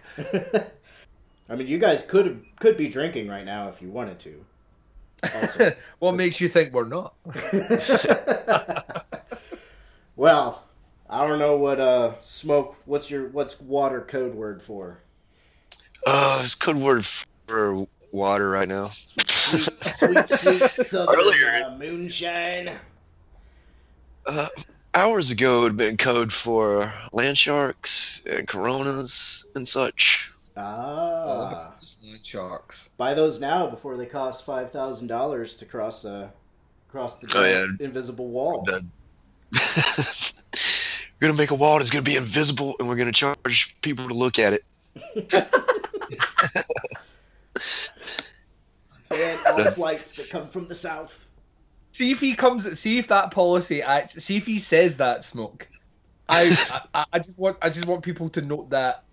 I 1.48 1.56
mean, 1.56 1.66
you 1.66 1.78
guys 1.78 2.04
could 2.04 2.44
could 2.60 2.76
be 2.76 2.88
drinking 2.88 3.28
right 3.28 3.44
now 3.44 3.68
if 3.68 3.82
you 3.82 3.90
wanted 3.90 4.20
to. 4.20 4.44
Also. 5.34 5.72
what 5.98 6.14
makes 6.14 6.40
you 6.40 6.48
think 6.48 6.72
we're 6.72 6.84
not? 6.84 7.14
well, 10.16 10.64
I 11.08 11.26
don't 11.26 11.38
know 11.38 11.56
what 11.56 11.80
uh 11.80 12.14
smoke. 12.20 12.76
What's 12.84 13.10
your 13.10 13.28
what's 13.28 13.60
water 13.60 14.00
code 14.02 14.34
word 14.34 14.62
for? 14.62 14.98
Uh, 16.06 16.40
it's 16.42 16.54
code 16.54 16.76
word 16.76 17.04
for 17.46 17.86
water 18.12 18.50
right 18.50 18.68
now. 18.68 18.90
Sweet, 19.26 19.68
sweet, 19.86 20.28
sweet 20.28 20.70
southern 20.70 21.16
Earlier- 21.16 21.64
uh, 21.66 21.76
moonshine. 21.76 22.72
Uh, 24.26 24.48
hours 24.94 25.30
ago, 25.30 25.58
it 25.58 25.62
would 25.62 25.68
have 25.72 25.76
been 25.76 25.96
code 25.96 26.32
for 26.32 26.92
land 27.12 27.38
sharks 27.38 28.22
and 28.28 28.48
coronas 28.48 29.46
and 29.54 29.66
such. 29.68 30.32
Ah, 30.56 31.74
Land 32.06 32.24
sharks. 32.24 32.90
buy 32.96 33.14
those 33.14 33.40
now 33.40 33.66
before 33.68 33.96
they 33.96 34.06
cost 34.06 34.44
five 34.44 34.70
thousand 34.70 35.08
dollars 35.08 35.54
to 35.56 35.64
cross 35.64 36.04
uh 36.04 36.28
cross 36.88 37.18
the 37.18 37.32
Oh, 37.36 37.44
yeah. 37.44 37.66
invisible 37.84 38.28
wall. 38.28 38.64
We're 41.20 41.28
gonna 41.28 41.32
make 41.38 41.50
a 41.50 41.54
wall 41.54 41.78
that's 41.78 41.90
gonna 41.90 42.02
be 42.04 42.16
invisible, 42.16 42.76
and 42.78 42.88
we're 42.88 42.96
gonna 42.96 43.10
charge 43.12 43.76
people 43.80 44.06
to 44.08 44.14
look 44.14 44.38
at 44.38 44.52
it. 44.52 44.62
And 49.10 49.38
all 49.46 49.64
flights 49.72 50.14
that 50.14 50.28
come 50.30 50.46
from 50.46 50.66
the 50.68 50.74
south. 50.74 51.26
See 51.92 52.10
if 52.10 52.20
he 52.20 52.34
comes. 52.34 52.78
See 52.78 52.98
if 52.98 53.06
that 53.08 53.30
policy 53.30 53.80
acts. 53.80 54.22
See 54.22 54.36
if 54.36 54.44
he 54.44 54.58
says 54.58 54.96
that 54.98 55.24
smoke. 55.24 55.66
I, 56.28 56.56
I 56.94 57.04
I 57.12 57.18
just 57.20 57.38
want 57.38 57.56
I 57.62 57.70
just 57.70 57.86
want 57.86 58.02
people 58.02 58.28
to 58.30 58.42
note 58.42 58.68
that 58.70 59.04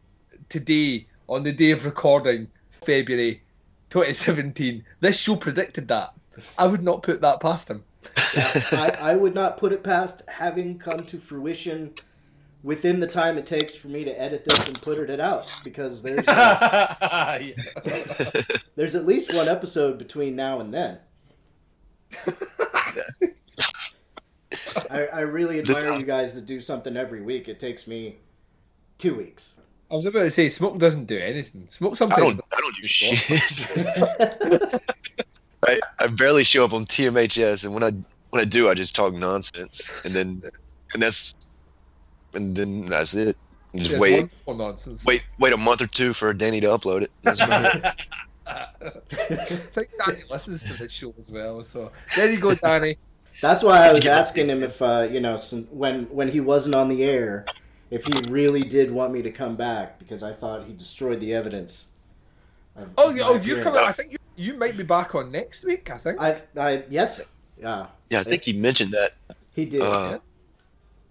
today 0.49 1.07
on 1.29 1.43
the 1.43 1.51
day 1.53 1.71
of 1.71 1.85
recording, 1.85 2.47
February 2.85 3.41
2017, 3.89 4.83
this 4.99 5.19
show 5.19 5.35
predicted 5.35 5.87
that. 5.87 6.13
I 6.57 6.67
would 6.67 6.81
not 6.81 7.03
put 7.03 7.21
that 7.21 7.39
past 7.39 7.69
him. 7.69 7.83
I, 8.35 8.91
I 8.99 9.15
would 9.15 9.35
not 9.35 9.57
put 9.57 9.71
it 9.71 9.83
past 9.83 10.23
having 10.27 10.79
come 10.79 10.99
to 10.99 11.19
fruition 11.19 11.93
within 12.63 12.99
the 12.99 13.07
time 13.07 13.37
it 13.37 13.45
takes 13.45 13.75
for 13.75 13.89
me 13.89 14.03
to 14.05 14.19
edit 14.19 14.45
this 14.45 14.67
and 14.67 14.81
put 14.81 14.97
it 14.97 15.19
out 15.19 15.45
because 15.63 16.01
there's 16.01 16.27
uh, 16.27 17.39
there's 18.75 18.95
at 18.95 19.05
least 19.05 19.35
one 19.35 19.47
episode 19.47 19.97
between 19.97 20.35
now 20.35 20.59
and 20.59 20.73
then. 20.73 20.97
I, 24.89 25.07
I 25.07 25.21
really 25.21 25.59
admire 25.59 25.93
you 25.99 26.05
guys 26.05 26.33
that 26.35 26.45
do 26.45 26.61
something 26.61 26.95
every 26.95 27.21
week. 27.21 27.47
It 27.47 27.59
takes 27.59 27.87
me 27.87 28.17
two 28.97 29.15
weeks. 29.15 29.55
I 29.91 29.95
was 29.95 30.05
about 30.05 30.21
to 30.21 30.31
say, 30.31 30.49
smoke 30.49 30.79
doesn't 30.79 31.05
do 31.05 31.19
anything. 31.19 31.67
Smoke 31.69 32.01
I 32.01 32.05
don't. 32.05 32.41
I 32.51 32.62
don't 32.83 33.11
do 33.27 34.67
shit. 34.67 34.81
barely 36.15 36.43
show 36.43 36.65
up 36.65 36.73
on 36.73 36.85
TMHS, 36.85 37.65
and 37.65 37.73
when 37.73 37.83
I 37.83 37.91
when 38.29 38.41
I 38.41 38.45
do, 38.45 38.69
I 38.69 38.73
just 38.73 38.95
talk 38.95 39.13
nonsense, 39.13 39.91
and 40.05 40.15
then 40.15 40.41
and 40.93 41.01
that's 41.01 41.33
and 42.33 42.55
then 42.55 42.87
that's 42.87 43.13
it. 43.13 43.37
And 43.73 43.81
just 43.81 43.93
Yeah, 43.93 43.99
wait, 43.99 44.29
nonsense. 44.47 45.05
wait, 45.05 45.23
wait 45.39 45.53
a 45.53 45.57
month 45.57 45.81
or 45.81 45.87
two 45.87 46.13
for 46.13 46.33
Danny 46.33 46.61
to 46.61 46.67
upload 46.67 47.01
it. 47.03 47.11
That's 47.23 47.39
about 47.39 47.75
it. 47.75 47.85
I 48.45 48.65
think 49.45 49.89
Danny 50.05 50.21
listens 50.29 50.63
to 50.63 50.73
this 50.73 50.91
show 50.91 51.13
as 51.19 51.29
well. 51.29 51.63
So 51.63 51.91
there 52.15 52.31
you 52.31 52.39
go, 52.39 52.53
Danny. 52.53 52.97
That's 53.41 53.63
why 53.63 53.87
I 53.87 53.89
was 53.89 54.05
asking 54.05 54.47
him 54.47 54.61
if, 54.61 54.79
uh, 54.79 55.07
you 55.11 55.19
know, 55.19 55.37
some, 55.37 55.63
when 55.65 56.03
when 56.05 56.29
he 56.29 56.39
wasn't 56.39 56.75
on 56.75 56.87
the 56.87 57.03
air, 57.03 57.45
if 57.89 58.05
he 58.05 58.29
really 58.29 58.61
did 58.61 58.91
want 58.91 59.11
me 59.11 59.23
to 59.23 59.31
come 59.31 59.55
back 59.55 59.97
because 59.97 60.21
I 60.21 60.33
thought 60.33 60.65
he 60.67 60.73
destroyed 60.73 61.19
the 61.19 61.33
evidence. 61.33 61.87
Of- 62.75 62.89
Oh, 62.97 63.09
of 63.09 63.15
you, 63.15 63.21
my 63.21 63.27
oh, 63.27 63.33
you're 63.35 63.59
appearance. 63.59 63.77
coming. 63.77 63.89
I 63.89 63.91
think 63.91 64.11
you, 64.13 64.17
you 64.35 64.53
might 64.55 64.75
be 64.77 64.83
back 64.83 65.15
on 65.15 65.31
next 65.31 65.63
week. 65.63 65.89
I 65.91 65.97
think 65.97 66.19
I, 66.19 66.41
I, 66.57 66.83
yes, 66.89 67.21
yeah, 67.59 67.87
Yeah, 68.09 68.19
I 68.19 68.23
think 68.23 68.43
he 68.43 68.53
mentioned 68.53 68.91
that. 68.91 69.13
he 69.53 69.65
did. 69.65 69.81
Uh, 69.81 70.19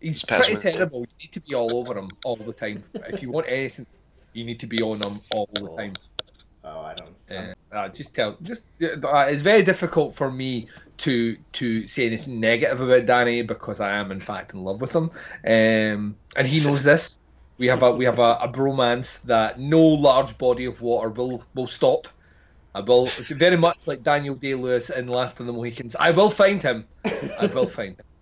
he's 0.01 0.25
pretty 0.25 0.55
Wednesday. 0.55 0.73
terrible. 0.73 1.01
You 1.01 1.07
need 1.23 1.33
to 1.33 1.41
be 1.41 1.55
all 1.55 1.77
over 1.77 1.97
him 1.97 2.11
all 2.25 2.37
the 2.37 2.53
time. 2.53 2.83
if 3.09 3.23
you 3.23 3.31
want 3.31 3.47
anything, 3.49 3.87
you 4.33 4.45
need 4.45 4.61
to 4.61 4.67
be 4.67 4.81
on 4.83 5.01
him 5.03 5.21
all 5.31 5.49
the 5.53 5.69
time. 5.77 5.95
oh, 6.65 6.81
I 6.81 6.95
don't. 6.95 7.15
Uh, 7.31 7.55
uh, 7.75 7.89
just 7.89 8.13
tell, 8.13 8.37
just 8.43 8.65
uh, 8.83 9.27
it's 9.29 9.43
very 9.43 9.63
difficult 9.63 10.15
for 10.15 10.31
me 10.31 10.69
to 10.99 11.37
to 11.53 11.87
say 11.87 12.07
anything 12.07 12.39
negative 12.39 12.81
about 12.81 13.07
Danny 13.07 13.43
because 13.43 13.81
I 13.81 13.93
am 13.97 14.13
in 14.13 14.21
fact 14.21 14.53
in 14.53 14.63
love 14.63 14.81
with 14.81 14.95
him, 14.95 15.11
um, 15.47 16.17
and 16.37 16.47
he 16.47 16.61
knows 16.63 16.83
this. 16.83 17.19
We 17.59 17.67
have 17.69 17.83
a 17.83 17.93
we 17.93 18.05
have 18.05 18.19
a, 18.19 18.39
a 18.41 18.49
bromance 18.49 19.23
that 19.23 19.61
no 19.61 19.81
large 19.81 20.37
body 20.39 20.65
of 20.65 20.81
water 20.81 21.09
will 21.11 21.45
will 21.55 21.67
stop. 21.67 22.09
I 22.75 22.81
will 22.81 23.07
very 23.07 23.57
much 23.57 23.87
like 23.87 24.03
Daniel 24.03 24.35
Day 24.35 24.55
Lewis 24.55 24.89
in 24.91 25.07
Last 25.07 25.39
of 25.41 25.47
the 25.47 25.53
Mohicans. 25.53 25.95
I 25.97 26.11
will 26.11 26.31
find 26.31 26.63
him. 26.63 26.87
I 27.05 27.51
will 27.53 27.67
find 27.69 27.97
him. 27.97 28.07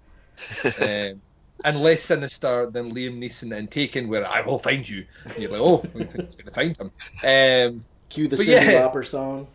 Um, 0.81 1.21
and 1.67 1.83
less 1.83 2.03
sinister 2.03 2.67
than 2.71 2.95
Liam 2.95 3.19
Neeson 3.19 3.55
in 3.55 3.67
Taken, 3.69 4.09
where 4.09 4.27
I 4.27 4.41
will 4.41 4.59
find 4.59 4.89
you. 4.89 5.05
And 5.25 5.37
you're 5.37 5.51
like, 5.51 5.61
oh, 5.61 5.83
it's 5.95 6.35
going 6.35 6.47
to 6.47 6.51
find 6.51 6.75
him. 6.77 6.91
Um, 7.23 7.85
Cue 8.09 8.27
the 8.29 8.37
but 8.37 8.47
Cyndi 8.47 8.73
yeah. 8.73 8.89
Lauper 8.89 9.07
song. 9.07 9.47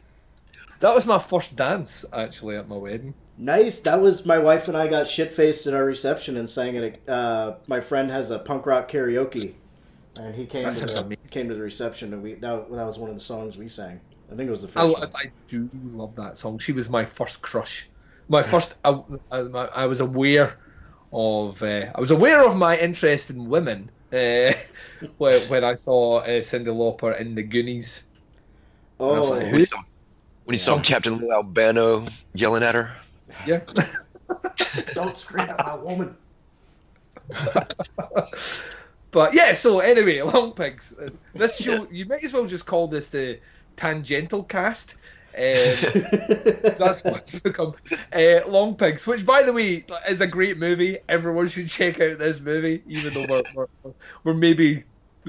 That 0.79 0.93
was 0.93 1.05
my 1.05 1.19
first 1.19 1.55
dance 1.55 2.05
actually 2.13 2.55
at 2.57 2.67
my 2.67 2.75
wedding. 2.75 3.13
Nice. 3.37 3.79
That 3.79 4.01
was 4.01 4.25
my 4.25 4.37
wife 4.39 4.67
and 4.67 4.77
I 4.77 4.87
got 4.87 5.07
shit 5.07 5.31
faced 5.31 5.67
at 5.67 5.73
our 5.73 5.85
reception 5.85 6.37
and 6.37 6.49
sang 6.49 6.75
it. 6.75 7.07
Uh, 7.07 7.55
my 7.67 7.79
friend 7.79 8.09
has 8.11 8.31
a 8.31 8.39
punk 8.39 8.65
rock 8.65 8.89
karaoke, 8.89 9.53
and 10.15 10.33
he 10.35 10.45
came 10.45 10.71
to 10.71 10.85
the, 10.85 10.99
amazing. 10.99 11.27
came 11.29 11.47
to 11.49 11.55
the 11.55 11.61
reception 11.61 12.13
and 12.13 12.23
we 12.23 12.35
that, 12.35 12.71
that 12.71 12.85
was 12.85 12.99
one 12.99 13.09
of 13.09 13.15
the 13.15 13.21
songs 13.21 13.57
we 13.57 13.67
sang. 13.67 13.99
I 14.31 14.35
think 14.35 14.47
it 14.47 14.51
was 14.51 14.61
the 14.61 14.79
I, 14.79 14.83
first 14.83 14.99
one. 14.99 15.09
I 15.15 15.31
do 15.47 15.69
love 15.93 16.15
that 16.15 16.37
song. 16.37 16.59
She 16.59 16.73
was 16.73 16.89
my 16.89 17.05
first 17.05 17.41
crush. 17.41 17.87
My 18.29 18.43
first. 18.43 18.75
I, 18.83 19.01
I, 19.31 19.39
I 19.39 19.85
was 19.85 20.01
aware 20.01 20.57
of. 21.13 21.63
Uh, 21.63 21.91
I 21.95 21.99
was 21.99 22.11
aware 22.11 22.45
of 22.45 22.57
my 22.57 22.77
interest 22.77 23.29
in 23.29 23.47
women 23.47 23.89
uh, 24.11 24.51
when, 25.17 25.41
when 25.47 25.63
I 25.63 25.75
saw 25.75 26.17
uh, 26.17 26.27
Cyndi 26.41 26.67
Lauper 26.67 27.17
in 27.19 27.35
the 27.35 27.43
Goonies. 27.43 28.03
I 28.99 29.03
Oh, 29.03 29.21
like, 29.21 29.53
When 30.47 30.53
who 30.53 30.55
he 30.55 30.57
saw, 30.57 30.77
saw 30.77 30.83
Captain 30.83 31.17
Lou 31.17 31.31
Albano 31.31 32.05
yelling 32.33 32.63
at 32.63 32.73
her. 32.73 32.91
Yeah. 33.45 33.61
don't 34.93 35.15
scream 35.15 35.49
at 35.49 35.57
my 35.65 35.75
woman. 35.75 36.15
But 39.11 39.33
yeah, 39.33 39.53
so 39.53 39.79
anyway, 39.79 40.21
Long 40.33 40.51
Pigs. 40.51 40.93
Uh, 40.99 41.09
This 41.33 41.59
show, 41.59 41.87
you 41.91 42.05
might 42.05 42.23
as 42.23 42.33
well 42.33 42.45
just 42.45 42.65
call 42.65 42.87
this 42.87 43.09
the 43.09 43.39
Tangential 43.75 44.43
Cast. 44.43 44.95
Um, 45.35 45.43
that's 46.77 47.03
what's 47.03 47.39
become. 47.39 47.75
Uh, 48.11 48.41
Long 48.47 48.75
Pigs, 48.75 49.05
which 49.05 49.25
by 49.25 49.43
the 49.43 49.53
way 49.53 49.85
is 50.09 50.21
a 50.21 50.27
great 50.27 50.57
movie. 50.57 50.97
Everyone 51.09 51.47
should 51.47 51.67
check 51.67 52.01
out 52.01 52.17
this 52.17 52.39
movie, 52.39 52.83
even 52.87 53.13
though 53.13 53.25
we're, 53.27 53.67
we're, 53.83 53.93
we're 54.23 54.33
maybe 54.33 54.83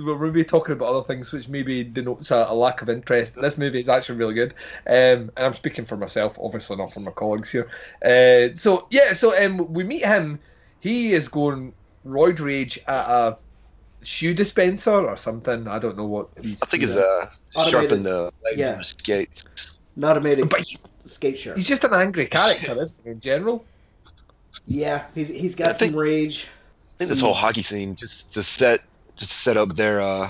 we're 0.05 0.19
maybe 0.19 0.45
talking 0.45 0.73
about 0.75 0.89
other 0.89 1.05
things, 1.07 1.33
which 1.33 1.49
maybe 1.49 1.85
denotes 1.85 2.31
a, 2.31 2.47
a 2.49 2.55
lack 2.55 2.83
of 2.83 2.89
interest. 2.89 3.37
This 3.37 3.59
movie 3.59 3.81
is 3.81 3.89
actually 3.89 4.19
really 4.19 4.35
good, 4.35 4.55
um, 4.87 5.31
and 5.37 5.39
I'm 5.39 5.55
speaking 5.55 5.85
for 5.85 5.97
myself, 5.97 6.39
obviously 6.41 6.77
not 6.77 6.93
for 6.93 7.01
my 7.01 7.11
colleagues 7.11 7.51
here. 7.51 7.69
Uh, 8.05 8.55
so 8.55 8.87
yeah, 8.91 9.13
so 9.13 9.37
um, 9.45 9.73
we 9.73 9.85
meet 9.85 10.05
him. 10.05 10.39
He 10.81 11.13
is 11.13 11.29
going 11.29 11.73
roid 12.07 12.41
rage 12.41 12.79
at 12.87 13.09
a 13.09 13.37
shoe 14.03 14.33
dispenser 14.35 15.07
or 15.07 15.17
something. 15.17 15.67
I 15.69 15.79
don't 15.79 15.97
know 15.97 16.07
what. 16.07 16.29
He's 16.41 16.63
I 16.63 16.67
think 16.67 16.83
it's 16.85 16.95
doing. 16.95 17.05
uh, 17.57 17.65
sharpen 17.69 18.03
the 18.03 18.33
legs 18.45 18.57
yeah. 18.57 18.71
of 18.73 18.79
the 18.79 18.85
skates. 18.85 19.81
An 19.97 20.05
automated 20.05 20.49
But 20.49 20.61
he- 20.61 20.79
skate 21.05 21.39
shark. 21.39 21.57
he's 21.57 21.67
just 21.67 21.83
an 21.85 21.93
angry 21.95 22.27
character, 22.27 22.73
isn't 22.73 22.95
he, 23.03 23.11
in 23.11 23.21
general? 23.21 23.65
Yeah, 24.67 25.05
he's 25.15 25.29
he's 25.29 25.55
I 25.61 25.65
got 25.65 25.77
think- 25.77 25.93
some 25.93 26.01
rage. 26.01 26.47
I 26.95 26.99
think 26.99 27.09
this 27.11 27.21
whole 27.21 27.35
hockey 27.35 27.63
scene 27.63 27.95
just 27.95 28.33
to 28.33 28.43
set 28.43 28.81
just 29.19 29.31
to 29.31 29.37
set 29.37 29.57
up 29.57 29.75
their 29.77 30.01
uh 30.01 30.29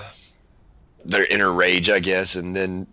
their 1.04 1.26
inner 1.26 1.52
rage, 1.52 1.88
I 1.90 2.00
guess, 2.00 2.34
and 2.34 2.56
then 2.56 2.86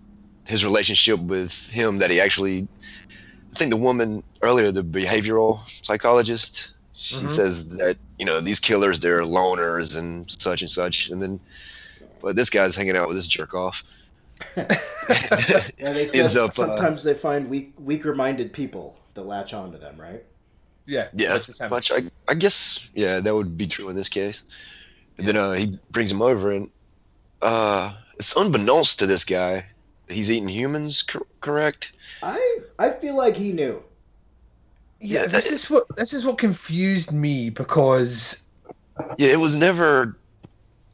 his 0.45 0.63
relationship 0.63 1.19
with 1.21 1.69
him 1.71 1.97
that 1.99 2.11
he 2.11 2.19
actually 2.21 2.67
I 3.53 3.57
think 3.57 3.71
the 3.71 3.77
woman 3.77 4.21
earlier, 4.41 4.71
the 4.71 4.83
behavioral 4.83 5.59
psychologist, 5.85 6.73
she 6.93 7.25
Mhm. 7.25 7.29
says 7.29 7.67
that, 7.69 7.97
you 8.19 8.25
know, 8.25 8.39
these 8.41 8.59
killers 8.59 8.99
they're 8.99 9.21
loners 9.23 9.97
and 9.97 10.29
such 10.39 10.61
and 10.61 10.69
such 10.69 11.09
and 11.09 11.21
then 11.21 11.39
but 12.21 12.35
this 12.35 12.49
guy's 12.49 12.75
hanging 12.75 12.97
out 12.97 13.07
with 13.07 13.17
this 13.17 13.27
jerk 13.27 13.53
off. 13.53 13.83
Yeah, 14.57 14.63
they 15.93 16.05
Ends 16.13 16.33
said 16.33 16.37
up, 16.37 16.49
uh, 16.51 16.53
sometimes 16.53 17.03
they 17.03 17.13
find 17.13 17.49
weak 17.49 17.73
weaker-minded 17.79 18.51
people 18.53 18.97
that 19.13 19.23
latch 19.23 19.53
onto 19.53 19.77
them, 19.77 19.99
right? 19.99 20.23
Yeah, 20.85 21.07
Yeah, 21.13 21.35
which 21.35 21.49
is 21.49 21.59
him. 21.59 21.73
I, 21.73 21.81
I 22.29 22.33
guess 22.35 22.89
yeah, 22.93 23.19
that 23.19 23.33
would 23.35 23.57
be 23.57 23.67
true 23.67 23.89
in 23.89 23.95
this 23.95 24.09
case. 24.09 24.43
And 25.17 25.27
then 25.27 25.37
uh, 25.37 25.53
he 25.53 25.79
brings 25.91 26.11
him 26.11 26.21
over, 26.21 26.51
and 26.51 26.69
uh, 27.41 27.93
it's 28.15 28.35
unbeknownst 28.35 28.99
to 28.99 29.07
this 29.07 29.25
guy, 29.25 29.65
he's 30.09 30.31
eating 30.31 30.49
humans. 30.49 31.03
Cor- 31.03 31.27
correct? 31.41 31.93
I 32.21 32.57
I 32.77 32.91
feel 32.91 33.15
like 33.15 33.37
he 33.37 33.53
knew. 33.53 33.81
Yeah, 34.99 35.21
Yeah, 35.21 35.27
this 35.27 35.51
is 35.51 35.69
what 35.69 35.85
this 35.97 36.13
is 36.13 36.25
what 36.25 36.37
confused 36.37 37.11
me 37.11 37.49
because 37.49 38.45
Yeah, 39.17 39.31
it 39.31 39.39
was 39.39 39.55
never, 39.55 40.19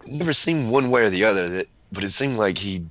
never 0.08 0.34
seemed 0.34 0.72
one 0.72 0.92
way 0.92 1.04
or 1.06 1.10
the 1.10 1.26
other. 1.26 1.50
That, 1.50 1.68
but 1.92 2.04
it 2.04 2.10
seemed 2.12 2.38
like 2.38 2.58
he, 2.58 2.88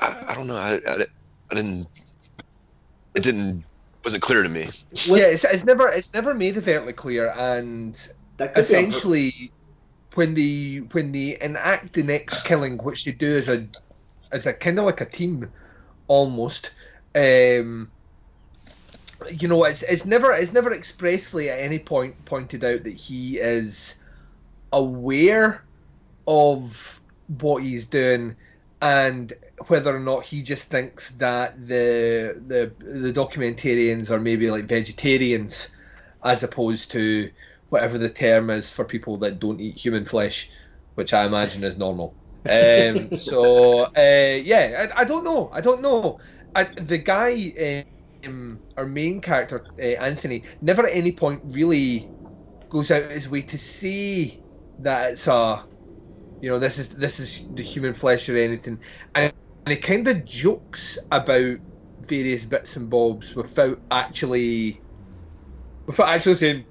I, 0.00 0.24
I 0.28 0.34
don't 0.34 0.46
know, 0.46 0.56
I, 0.56 0.74
I, 0.86 1.04
I 1.50 1.54
didn't, 1.54 1.86
it 3.14 3.22
didn't, 3.22 3.64
wasn't 4.04 4.22
clear 4.22 4.42
to 4.42 4.48
me. 4.48 4.68
Yeah, 5.06 5.26
it's, 5.26 5.44
it's 5.44 5.64
never 5.64 5.88
it's 5.88 6.12
never 6.14 6.34
made 6.34 6.56
overtly 6.56 6.92
clear, 6.92 7.32
and 7.36 7.96
That 8.38 8.54
be 8.54 8.60
essentially 8.60 9.32
when 10.16 10.34
they 10.34 10.78
when 10.92 11.12
they 11.12 11.38
enact 11.40 11.92
the 11.92 12.02
next 12.02 12.44
killing, 12.44 12.78
which 12.78 13.04
they 13.04 13.12
do 13.12 13.36
as 13.36 13.48
a 13.48 13.66
as 14.32 14.46
a 14.46 14.52
kind 14.52 14.78
of 14.78 14.84
like 14.84 15.00
a 15.00 15.06
team, 15.06 15.50
almost. 16.08 16.72
Um, 17.14 17.90
you 19.30 19.48
know, 19.48 19.64
it's 19.64 19.82
it's 19.82 20.04
never 20.04 20.32
it's 20.32 20.52
never 20.52 20.72
expressly 20.72 21.48
at 21.50 21.58
any 21.58 21.78
point 21.78 22.24
pointed 22.24 22.64
out 22.64 22.84
that 22.84 22.94
he 22.94 23.38
is 23.38 23.96
aware 24.72 25.64
of 26.26 27.00
what 27.40 27.62
he's 27.62 27.86
doing 27.86 28.36
and 28.82 29.32
whether 29.68 29.94
or 29.94 30.00
not 30.00 30.22
he 30.22 30.42
just 30.42 30.70
thinks 30.70 31.10
that 31.12 31.58
the 31.66 32.40
the 32.46 32.72
the 32.78 33.12
documentarians 33.12 34.10
are 34.10 34.20
maybe 34.20 34.50
like 34.50 34.64
vegetarians 34.64 35.68
as 36.24 36.42
opposed 36.42 36.90
to 36.92 37.30
whatever 37.68 37.98
the 37.98 38.08
term 38.08 38.50
is 38.50 38.70
for 38.70 38.84
people 38.84 39.16
that 39.18 39.38
don't 39.38 39.60
eat 39.60 39.76
human 39.76 40.04
flesh 40.04 40.50
which 40.94 41.12
i 41.12 41.24
imagine 41.24 41.62
is 41.62 41.76
normal. 41.76 42.16
Um, 42.48 42.96
so 43.16 43.84
uh, 43.84 44.40
yeah 44.42 44.90
I, 44.94 45.02
I 45.02 45.04
don't 45.04 45.24
know. 45.24 45.50
I 45.52 45.60
don't 45.60 45.82
know. 45.82 46.18
I, 46.54 46.64
the 46.64 46.98
guy 46.98 47.84
um, 48.24 48.60
our 48.76 48.86
main 48.86 49.20
character 49.20 49.64
uh, 49.78 49.82
anthony 49.82 50.44
never 50.60 50.86
at 50.86 50.94
any 50.94 51.12
point 51.12 51.42
really 51.44 52.10
goes 52.70 52.90
out 52.90 53.10
his 53.10 53.28
way 53.28 53.42
to 53.42 53.58
say 53.58 54.40
that 54.78 55.12
it's 55.12 55.26
a 55.26 55.64
you 56.40 56.50
know 56.50 56.58
this 56.58 56.78
is 56.78 56.90
this 56.90 57.18
is 57.18 57.46
the 57.50 57.62
human 57.62 57.94
flesh 57.94 58.28
or 58.28 58.36
anything. 58.36 58.80
And, 59.14 59.32
and 59.66 59.74
he 59.74 59.80
kind 59.80 60.06
of 60.08 60.24
jokes 60.24 60.98
about 61.10 61.58
various 62.00 62.44
bits 62.44 62.76
and 62.76 62.88
bobs 62.88 63.34
without 63.34 63.82
actually 63.90 64.84
without 65.86 66.08
actually 66.08 66.36
saying 66.36 66.66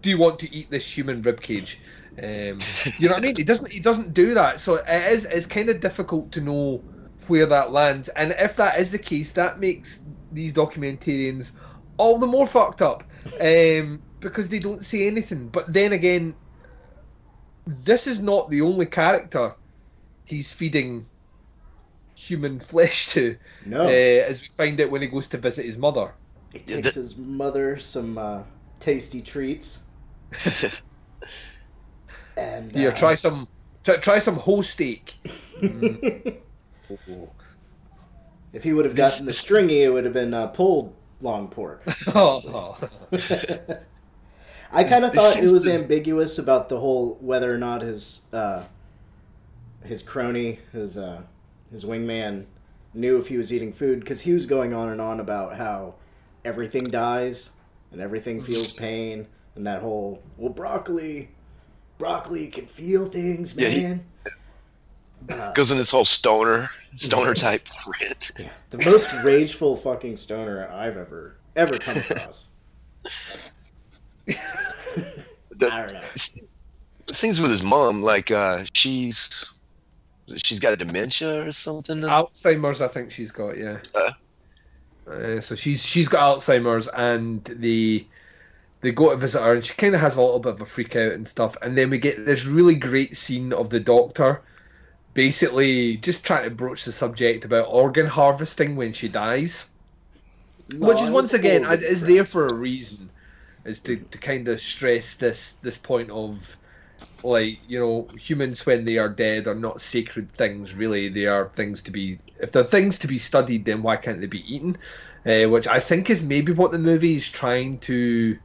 do 0.00 0.10
you 0.10 0.18
want 0.18 0.38
to 0.38 0.52
eat 0.54 0.70
this 0.70 0.86
human 0.86 1.22
rib 1.22 1.40
cage 1.40 1.78
um, 2.18 2.58
you 2.98 3.08
know 3.08 3.14
what 3.14 3.16
i 3.16 3.20
mean 3.20 3.36
he 3.36 3.44
doesn't 3.44 3.70
he 3.70 3.80
doesn't 3.80 4.14
do 4.14 4.34
that 4.34 4.60
so 4.60 4.76
it 4.76 5.12
is 5.12 5.24
it's 5.26 5.46
kind 5.46 5.68
of 5.68 5.80
difficult 5.80 6.30
to 6.32 6.40
know 6.40 6.82
where 7.26 7.46
that 7.46 7.72
lands 7.72 8.08
and 8.10 8.34
if 8.38 8.56
that 8.56 8.78
is 8.78 8.92
the 8.92 8.98
case 8.98 9.30
that 9.32 9.58
makes 9.58 10.02
these 10.32 10.52
documentarians 10.52 11.52
all 11.96 12.18
the 12.18 12.26
more 12.26 12.46
fucked 12.46 12.82
up 12.82 13.04
um, 13.40 14.02
because 14.20 14.48
they 14.48 14.58
don't 14.58 14.84
say 14.84 15.06
anything 15.06 15.48
but 15.48 15.72
then 15.72 15.92
again 15.92 16.34
this 17.66 18.06
is 18.06 18.22
not 18.22 18.50
the 18.50 18.60
only 18.60 18.86
character 18.86 19.54
he's 20.24 20.52
feeding 20.52 21.06
human 22.14 22.58
flesh 22.60 23.08
to. 23.08 23.36
No. 23.66 23.84
Uh, 23.84 23.88
as 23.88 24.40
we 24.40 24.48
find 24.48 24.80
out 24.80 24.90
when 24.90 25.02
he 25.02 25.08
goes 25.08 25.28
to 25.28 25.38
visit 25.38 25.64
his 25.64 25.78
mother. 25.78 26.14
He 26.52 26.60
takes 26.60 26.94
his 26.94 27.16
mother 27.16 27.76
some 27.76 28.16
uh, 28.16 28.42
tasty 28.80 29.20
treats. 29.20 29.80
And 32.36 32.72
Here, 32.72 32.90
uh, 32.90 32.94
try 32.94 33.14
some. 33.14 33.48
Try, 33.84 33.96
try 33.96 34.18
some 34.18 34.36
whole 34.36 34.62
steak. 34.62 35.14
Mm. 35.60 36.38
Oh. 36.90 37.28
If 38.52 38.62
he 38.62 38.72
would 38.72 38.84
have 38.84 38.94
gotten 38.94 39.26
the 39.26 39.32
stringy, 39.32 39.82
it 39.82 39.92
would 39.92 40.04
have 40.04 40.14
been 40.14 40.32
uh, 40.32 40.46
pulled 40.46 40.94
long 41.20 41.48
pork. 41.48 41.82
Oh. 42.14 42.78
I 44.72 44.84
kind 44.84 45.04
of 45.04 45.12
thought 45.12 45.36
it 45.36 45.50
was 45.50 45.66
ambiguous 45.66 46.38
about 46.38 46.68
the 46.68 46.78
whole 46.78 47.18
whether 47.20 47.52
or 47.52 47.58
not 47.58 47.82
his 47.82 48.22
uh, 48.32 48.62
his 49.82 50.02
crony, 50.02 50.60
his 50.72 50.96
uh, 50.96 51.22
his 51.72 51.84
wingman, 51.84 52.44
knew 52.92 53.18
if 53.18 53.26
he 53.26 53.36
was 53.36 53.52
eating 53.52 53.72
food 53.72 54.00
because 54.00 54.20
he 54.20 54.32
was 54.32 54.46
going 54.46 54.72
on 54.72 54.88
and 54.88 55.00
on 55.00 55.18
about 55.18 55.56
how 55.56 55.94
everything 56.44 56.84
dies 56.84 57.50
and 57.90 58.00
everything 58.00 58.40
feels 58.40 58.72
pain 58.72 59.26
and 59.56 59.66
that 59.66 59.80
whole 59.80 60.22
well 60.36 60.52
broccoli, 60.52 61.28
broccoli 61.98 62.48
can 62.48 62.66
feel 62.66 63.06
things, 63.06 63.54
Yeah, 63.56 63.68
he- 63.68 63.82
man. 63.84 64.04
Uh, 65.30 65.52
Goes 65.54 65.70
in 65.70 65.78
this 65.78 65.90
whole 65.90 66.04
stoner, 66.04 66.68
stoner 66.96 67.32
type 67.32 67.66
rant. 68.02 68.32
the 68.70 68.84
most 68.84 69.10
rageful 69.24 69.74
fucking 69.74 70.18
stoner 70.18 70.68
I've 70.70 70.98
ever 70.98 71.36
ever 71.56 71.72
come 71.78 71.96
across. 71.96 72.46
I 74.28 74.34
don't 75.82 75.92
know. 75.94 76.00
Scenes 77.12 77.40
with 77.40 77.50
his 77.50 77.62
mom, 77.62 78.02
like 78.02 78.30
uh, 78.30 78.64
she's 78.74 79.50
she's 80.36 80.58
got 80.60 80.72
a 80.72 80.76
dementia 80.76 81.46
or 81.46 81.52
something. 81.52 81.98
Alzheimer's, 82.00 82.80
I 82.82 82.88
think 82.88 83.10
she's 83.10 83.30
got. 83.30 83.56
Yeah. 83.56 83.78
Uh, 85.10 85.40
so 85.40 85.54
she's 85.54 85.82
she's 85.84 86.08
got 86.08 86.38
Alzheimer's, 86.38 86.88
and 86.88 87.44
the 87.44 88.06
they 88.84 88.92
go 88.92 89.10
to 89.10 89.16
visit 89.16 89.40
her, 89.40 89.54
and 89.54 89.64
she 89.64 89.72
kind 89.72 89.94
of 89.94 90.00
has 90.02 90.16
a 90.16 90.20
little 90.20 90.38
bit 90.38 90.52
of 90.52 90.60
a 90.60 90.66
freak 90.66 90.94
out 90.94 91.12
and 91.12 91.26
stuff. 91.26 91.56
And 91.62 91.76
then 91.76 91.88
we 91.88 91.96
get 91.96 92.26
this 92.26 92.44
really 92.44 92.74
great 92.74 93.16
scene 93.16 93.54
of 93.54 93.70
the 93.70 93.80
doctor, 93.80 94.42
basically 95.14 95.96
just 95.96 96.22
trying 96.22 96.44
to 96.44 96.50
broach 96.50 96.84
the 96.84 96.92
subject 96.92 97.46
about 97.46 97.68
organ 97.70 98.06
harvesting 98.06 98.76
when 98.76 98.92
she 98.92 99.08
dies, 99.08 99.70
which 100.74 101.00
is 101.00 101.10
once 101.10 101.32
again 101.32 101.64
is 101.64 102.02
there 102.02 102.26
for 102.26 102.46
a 102.46 102.52
reason, 102.52 103.08
is 103.64 103.80
to, 103.80 103.96
to 103.96 104.18
kind 104.18 104.46
of 104.48 104.60
stress 104.60 105.14
this 105.14 105.54
this 105.62 105.78
point 105.78 106.10
of 106.10 106.54
like 107.22 107.58
you 107.66 107.80
know 107.80 108.06
humans 108.18 108.66
when 108.66 108.84
they 108.84 108.98
are 108.98 109.08
dead 109.08 109.46
are 109.46 109.54
not 109.54 109.80
sacred 109.80 110.30
things 110.32 110.74
really 110.74 111.08
they 111.08 111.26
are 111.26 111.48
things 111.48 111.82
to 111.82 111.90
be 111.90 112.18
if 112.40 112.52
they're 112.52 112.62
things 112.62 112.98
to 112.98 113.06
be 113.06 113.18
studied 113.18 113.64
then 113.64 113.82
why 113.82 113.96
can't 113.96 114.20
they 114.20 114.26
be 114.26 114.54
eaten 114.54 114.76
uh, 115.26 115.48
which 115.48 115.66
i 115.66 115.80
think 115.80 116.08
is 116.08 116.22
maybe 116.22 116.52
what 116.52 116.70
the 116.70 116.78
movie 116.78 117.16
is 117.16 117.28
trying 117.28 117.78
to 117.78 118.38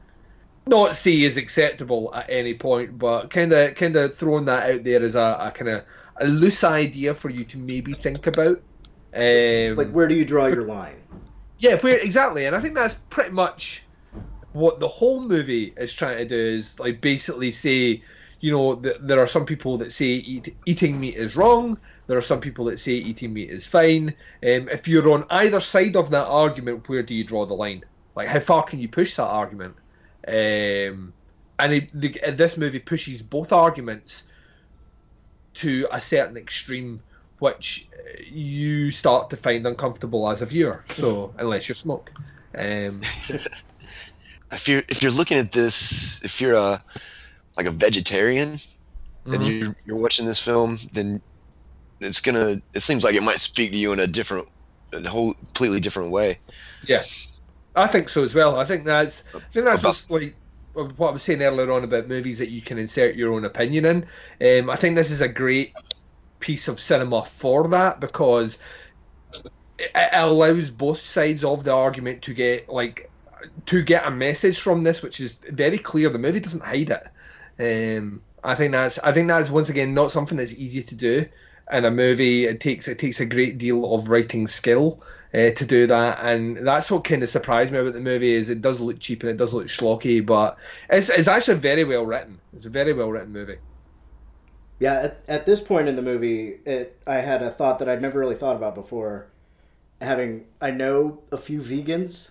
not 0.66 0.94
see 0.96 1.26
as 1.26 1.36
acceptable 1.36 2.12
at 2.14 2.28
any 2.30 2.54
point 2.54 2.98
but 2.98 3.30
kind 3.30 3.52
of 3.52 3.74
kind 3.74 3.96
of 3.96 4.14
throwing 4.16 4.44
that 4.44 4.70
out 4.70 4.84
there 4.84 5.02
as 5.02 5.14
a, 5.14 5.36
a 5.40 5.52
kind 5.54 5.70
of 5.70 5.84
a 6.20 6.26
loose 6.28 6.64
idea 6.64 7.14
for 7.14 7.30
you 7.30 7.44
to 7.44 7.58
maybe 7.58 7.94
think 7.94 8.26
about 8.26 8.58
um, 9.14 9.76
Like, 9.76 9.90
where 9.90 10.06
do 10.06 10.14
you 10.14 10.24
draw 10.24 10.46
your 10.46 10.62
line? 10.62 11.08
yeah, 11.58 11.76
where 11.80 11.96
exactly, 11.98 12.46
and 12.46 12.56
I 12.56 12.60
think 12.60 12.74
that's 12.74 12.94
pretty 12.94 13.30
much 13.30 13.88
what 14.52 14.80
the 14.80 14.88
whole 14.88 15.22
movie 15.22 15.74
is 15.78 15.92
trying 15.94 16.18
to 16.18 16.26
do 16.26 16.36
is 16.36 16.78
like 16.80 17.00
basically 17.02 17.52
say, 17.52 18.04
you 18.40 18.52
know, 18.52 18.76
th- 18.76 18.98
there 19.02 19.20
are 19.20 19.26
some 19.28 19.46
people 19.46 19.78
that 19.78 19.92
say 19.92 20.06
eat, 20.06 20.58
eating 20.66 21.00
meat 21.00 21.16
is 21.16 21.36
wrong. 21.36 21.80
There 22.08 22.18
are 22.18 22.22
some 22.22 22.40
people 22.40 22.66
that 22.66 22.80
say 22.80 22.92
eating 22.92 23.34
meat 23.34 23.50
is 23.50 23.66
fine. 23.66 24.10
Um, 24.44 24.68
if 24.70 24.88
you're 24.88 25.10
on 25.12 25.26
either 25.30 25.60
side 25.60 25.96
of 25.96 26.10
that 26.12 26.28
argument, 26.28 26.88
where 26.88 27.02
do 27.04 27.14
you 27.14 27.24
draw 27.24 27.46
the 27.46 27.54
line? 27.54 27.84
Like, 28.16 28.28
how 28.28 28.40
far 28.40 28.64
can 28.64 28.80
you 28.80 28.88
push 28.88 29.16
that 29.16 29.24
argument? 29.28 29.76
Um, 30.26 31.14
and 31.58 31.72
it, 31.74 31.90
the, 31.92 32.08
this 32.32 32.56
movie 32.56 32.78
pushes 32.80 33.22
both 33.22 33.52
arguments 33.52 34.24
to 35.54 35.86
a 35.90 36.00
certain 36.00 36.36
extreme, 36.36 37.02
which 37.38 37.88
uh, 37.94 38.22
you 38.24 38.90
start 38.90 39.30
to 39.30 39.36
find 39.36 39.66
uncomfortable 39.66 40.28
as 40.28 40.42
a 40.42 40.46
viewer. 40.46 40.84
So 40.88 41.34
unless 41.38 41.68
you 41.68 41.74
smoke, 41.74 42.12
um, 42.56 43.10
if 44.52 44.68
you're 44.68 44.82
if 44.88 45.02
you're 45.02 45.12
looking 45.12 45.38
at 45.38 45.52
this, 45.52 46.22
if 46.24 46.40
you're 46.40 46.54
a 46.54 46.82
like 47.56 47.66
a 47.66 47.70
vegetarian 47.70 48.58
and 49.32 49.42
Mhm. 49.42 49.46
you're 49.46 49.74
you're 49.84 49.98
watching 49.98 50.26
this 50.26 50.40
film, 50.40 50.78
then 50.92 51.22
it's 52.00 52.20
gonna. 52.20 52.62
It 52.74 52.82
seems 52.82 53.04
like 53.04 53.16
it 53.16 53.22
might 53.22 53.40
speak 53.40 53.72
to 53.72 53.78
you 53.78 53.92
in 53.94 54.00
a 54.00 54.06
different, 54.06 54.48
a 54.92 55.08
whole 55.08 55.34
completely 55.34 55.80
different 55.80 56.12
way. 56.12 56.40
yeah, 56.82 57.06
I 57.74 57.86
think 57.86 58.08
so 58.08 58.24
as 58.24 58.34
well. 58.34 58.58
I 58.58 58.64
think 58.64 58.84
that's 58.84 59.22
I 59.34 59.38
think 59.52 59.64
that's 59.64 59.82
just 59.82 60.10
like 60.10 60.36
what 60.74 61.08
I 61.08 61.12
was 61.12 61.22
saying 61.22 61.42
earlier 61.42 61.70
on 61.70 61.84
about 61.84 62.08
movies 62.08 62.38
that 62.38 62.50
you 62.50 62.62
can 62.62 62.78
insert 62.78 63.16
your 63.16 63.32
own 63.32 63.44
opinion 63.44 63.84
in. 64.40 64.60
Um, 64.60 64.70
I 64.70 64.76
think 64.76 64.96
this 64.96 65.10
is 65.10 65.20
a 65.20 65.28
great 65.28 65.72
piece 66.40 66.68
of 66.68 66.80
cinema 66.80 67.24
for 67.24 67.68
that 67.68 68.00
because 68.00 68.58
it 69.78 69.90
it 69.94 70.10
allows 70.12 70.70
both 70.70 70.98
sides 70.98 71.44
of 71.44 71.64
the 71.64 71.72
argument 71.72 72.22
to 72.22 72.34
get 72.34 72.68
like 72.68 73.10
to 73.66 73.82
get 73.82 74.06
a 74.06 74.10
message 74.10 74.60
from 74.60 74.82
this, 74.82 75.02
which 75.02 75.20
is 75.20 75.40
very 75.48 75.78
clear. 75.78 76.10
The 76.10 76.18
movie 76.18 76.40
doesn't 76.40 76.64
hide 76.64 76.90
it. 76.90 77.98
Um, 77.98 78.22
I 78.42 78.54
think 78.54 78.72
that's 78.72 78.98
I 78.98 79.12
think 79.12 79.28
that's 79.28 79.50
once 79.50 79.68
again 79.68 79.94
not 79.94 80.10
something 80.10 80.36
that's 80.36 80.54
easy 80.54 80.82
to 80.82 80.94
do 80.94 81.26
in 81.72 81.84
a 81.84 81.90
movie. 81.90 82.44
It 82.44 82.60
takes 82.60 82.88
it 82.88 82.98
takes 82.98 83.20
a 83.20 83.26
great 83.26 83.58
deal 83.58 83.94
of 83.94 84.10
writing 84.10 84.46
skill 84.46 85.02
uh, 85.34 85.50
to 85.50 85.66
do 85.66 85.86
that, 85.86 86.18
and 86.22 86.56
that's 86.66 86.90
what 86.90 87.04
kind 87.04 87.22
of 87.22 87.28
surprised 87.28 87.72
me 87.72 87.78
about 87.78 87.94
the 87.94 88.00
movie 88.00 88.32
is 88.32 88.48
it 88.48 88.60
does 88.62 88.80
look 88.80 88.98
cheap 89.00 89.22
and 89.22 89.30
it 89.30 89.36
does 89.36 89.54
look 89.54 89.68
schlocky, 89.68 90.24
but 90.24 90.58
it's 90.90 91.08
it's 91.08 91.28
actually 91.28 91.58
very 91.58 91.84
well 91.84 92.04
written. 92.06 92.40
It's 92.52 92.66
a 92.66 92.70
very 92.70 92.92
well 92.92 93.10
written 93.10 93.32
movie. 93.32 93.58
Yeah, 94.78 94.94
at, 94.94 95.24
at 95.28 95.46
this 95.46 95.60
point 95.60 95.88
in 95.88 95.96
the 95.96 96.02
movie, 96.02 96.60
it 96.64 97.00
I 97.06 97.16
had 97.16 97.42
a 97.42 97.50
thought 97.50 97.78
that 97.78 97.88
I'd 97.88 98.02
never 98.02 98.18
really 98.18 98.34
thought 98.34 98.56
about 98.56 98.74
before. 98.74 99.28
Having 100.00 100.46
I 100.60 100.70
know 100.70 101.22
a 101.30 101.38
few 101.38 101.60
vegans, 101.60 102.30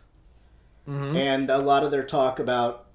Mhm. 0.88 1.16
and 1.16 1.50
a 1.50 1.60
lot 1.60 1.84
of 1.84 1.92
their 1.92 2.04
talk 2.04 2.40
about 2.40 2.88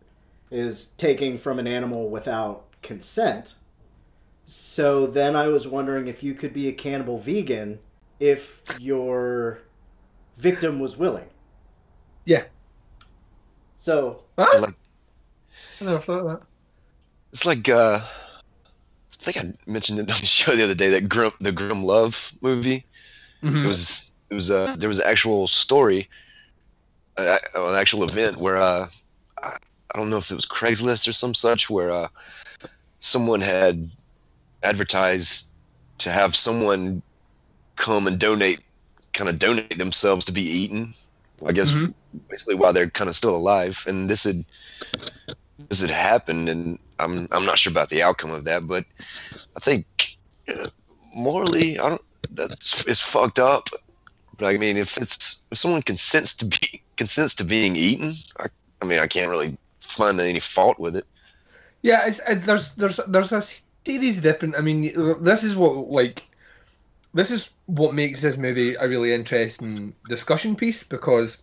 is 0.50 0.86
taking 0.98 1.38
from 1.38 1.58
an 1.58 1.66
animal 1.66 2.10
without 2.10 2.66
consent. 2.82 3.56
So 4.46 5.06
then 5.06 5.36
I 5.36 5.48
was 5.48 5.68
wondering 5.68 6.08
if 6.08 6.22
you 6.22 6.34
could 6.34 6.52
be 6.54 6.68
a 6.68 6.72
cannibal 6.72 7.18
vegan 7.18 7.80
if 8.20 8.62
your 8.78 9.63
victim 10.36 10.78
was 10.80 10.96
willing. 10.96 11.28
Yeah. 12.24 12.44
So 13.76 14.22
Like 14.36 14.74
I 15.80 15.84
never 15.84 15.98
thought 15.98 16.20
of 16.20 16.26
that. 16.26 16.42
it's 17.32 17.44
like 17.46 17.68
uh, 17.68 18.00
I 18.02 19.16
think 19.32 19.36
I 19.38 19.52
mentioned 19.70 19.98
it 19.98 20.10
on 20.10 20.18
the 20.20 20.26
show 20.26 20.54
the 20.56 20.64
other 20.64 20.74
day 20.74 20.88
that 20.90 21.08
Grim, 21.08 21.30
the 21.40 21.52
Grim 21.52 21.84
Love 21.84 22.32
movie. 22.40 22.84
Mhm. 23.42 23.64
It 23.64 23.68
was 23.68 24.12
it 24.30 24.34
was 24.34 24.50
uh, 24.50 24.74
there 24.78 24.88
was 24.88 24.98
an 25.00 25.06
actual 25.06 25.46
story, 25.48 26.08
uh, 27.18 27.36
an 27.54 27.74
actual 27.78 28.04
event 28.04 28.38
where 28.38 28.56
uh, 28.56 28.88
I 29.42 29.56
I 29.94 29.98
don't 29.98 30.10
know 30.10 30.16
if 30.18 30.30
it 30.30 30.34
was 30.34 30.46
Craigslist 30.46 31.06
or 31.06 31.12
some 31.12 31.34
such 31.34 31.68
where 31.70 31.90
uh, 31.92 32.08
someone 33.00 33.40
had 33.42 33.90
advertised 34.62 35.50
to 35.98 36.10
have 36.10 36.34
someone 36.34 37.02
come 37.76 38.06
and 38.06 38.18
donate, 38.18 38.60
kind 39.14 39.30
of 39.30 39.38
donate 39.38 39.78
themselves 39.78 40.24
to 40.26 40.32
be 40.32 40.42
eaten. 40.42 40.94
I 41.46 41.52
guess 41.52 41.72
Mhm. 41.72 41.94
basically 42.28 42.54
while 42.56 42.72
they're 42.72 42.90
kind 42.90 43.08
of 43.08 43.16
still 43.16 43.36
alive, 43.36 43.82
and 43.86 44.08
this 44.08 44.24
had 44.24 44.44
this 45.68 45.80
had 45.80 45.90
happened, 45.90 46.48
and 46.48 46.78
I'm 46.98 47.26
I'm 47.32 47.44
not 47.44 47.58
sure 47.58 47.70
about 47.70 47.88
the 47.88 48.02
outcome 48.02 48.30
of 48.30 48.44
that, 48.44 48.66
but 48.66 48.84
I 49.56 49.60
think 49.60 49.86
uh, 50.48 50.68
morally, 51.16 51.78
I 51.78 51.88
don't. 51.88 52.02
That's 52.30 52.84
it's 52.86 53.00
fucked 53.00 53.38
up. 53.38 53.68
But 54.38 54.46
I 54.46 54.58
mean, 54.58 54.76
if 54.76 54.96
it's 54.96 55.44
if 55.50 55.58
someone 55.58 55.82
consents 55.82 56.36
to 56.36 56.44
be 56.46 56.82
consents 56.96 57.34
to 57.36 57.44
being 57.44 57.76
eaten, 57.76 58.14
I, 58.40 58.46
I 58.82 58.84
mean, 58.86 58.98
I 58.98 59.06
can't 59.06 59.30
really 59.30 59.56
find 59.80 60.20
any 60.20 60.40
fault 60.40 60.78
with 60.78 60.96
it. 60.96 61.06
Yeah, 61.82 62.06
it's, 62.06 62.20
it, 62.28 62.44
there's 62.44 62.74
there's 62.74 62.98
there's 63.08 63.32
a 63.32 63.42
series 63.86 64.16
of 64.16 64.22
different. 64.22 64.56
I 64.56 64.60
mean, 64.60 64.82
this 65.22 65.44
is 65.44 65.54
what 65.56 65.90
like 65.90 66.22
this 67.12 67.30
is 67.30 67.50
what 67.66 67.94
makes 67.94 68.20
this 68.20 68.36
movie 68.36 68.74
a 68.74 68.88
really 68.88 69.12
interesting 69.12 69.94
discussion 70.08 70.54
piece 70.54 70.82
because 70.82 71.42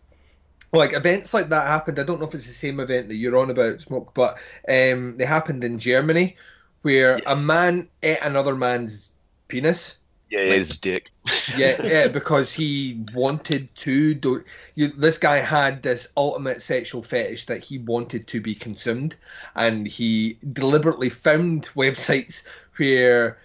like 0.74 0.94
events 0.94 1.34
like 1.34 1.50
that 1.50 1.68
happened. 1.68 2.00
I 2.00 2.04
don't 2.04 2.20
know 2.20 2.28
if 2.28 2.36
it's 2.36 2.48
the 2.48 2.54
same 2.54 2.80
event 2.80 3.08
that 3.10 3.16
you're 3.16 3.38
on 3.38 3.50
about, 3.50 3.82
smoke, 3.82 4.14
but 4.14 4.38
um, 4.70 5.18
they 5.18 5.26
happened 5.26 5.64
in 5.64 5.80
Germany 5.80 6.38
where 6.84 7.20
a 7.28 7.36
man 7.36 7.88
ate 8.04 8.20
another 8.22 8.56
man's 8.56 9.14
penis 9.48 10.00
Yeah, 10.30 10.40
Like- 10.40 10.60
his 10.60 10.78
dick. 10.78 11.10
yeah, 11.58 11.76
yeah, 11.84 12.08
because 12.08 12.52
he 12.54 13.04
wanted 13.14 13.74
to 13.76 14.14
do. 14.16 14.44
You, 14.76 14.88
this 14.88 15.18
guy 15.18 15.38
had 15.38 15.84
this 15.84 16.08
ultimate 16.18 16.62
sexual 16.62 17.04
fetish 17.04 17.46
that 17.46 17.64
he 17.64 17.78
wanted 17.80 18.28
to 18.28 18.42
be 18.42 18.56
consumed, 18.56 19.16
and 19.56 19.88
he 19.88 20.38
deliberately 20.54 21.10
found 21.10 21.66
websites 21.76 22.44
where 22.78 23.38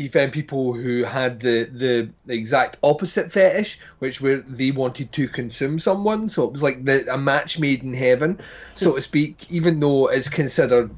he 0.00 0.08
found 0.08 0.32
people 0.32 0.72
who 0.72 1.04
had 1.04 1.40
the, 1.40 1.64
the 1.64 2.10
exact 2.32 2.78
opposite 2.82 3.30
fetish, 3.30 3.78
which 3.98 4.20
were 4.20 4.38
they 4.48 4.70
wanted 4.70 5.12
to 5.12 5.28
consume 5.28 5.78
someone. 5.78 6.28
So 6.28 6.44
it 6.44 6.52
was 6.52 6.62
like 6.62 6.84
the, 6.84 7.12
a 7.12 7.18
match 7.18 7.58
made 7.58 7.82
in 7.82 7.92
heaven, 7.92 8.40
so 8.74 8.94
to 8.94 9.00
speak. 9.00 9.46
Even 9.50 9.78
though 9.80 10.06
it's 10.06 10.28
considered 10.28 10.90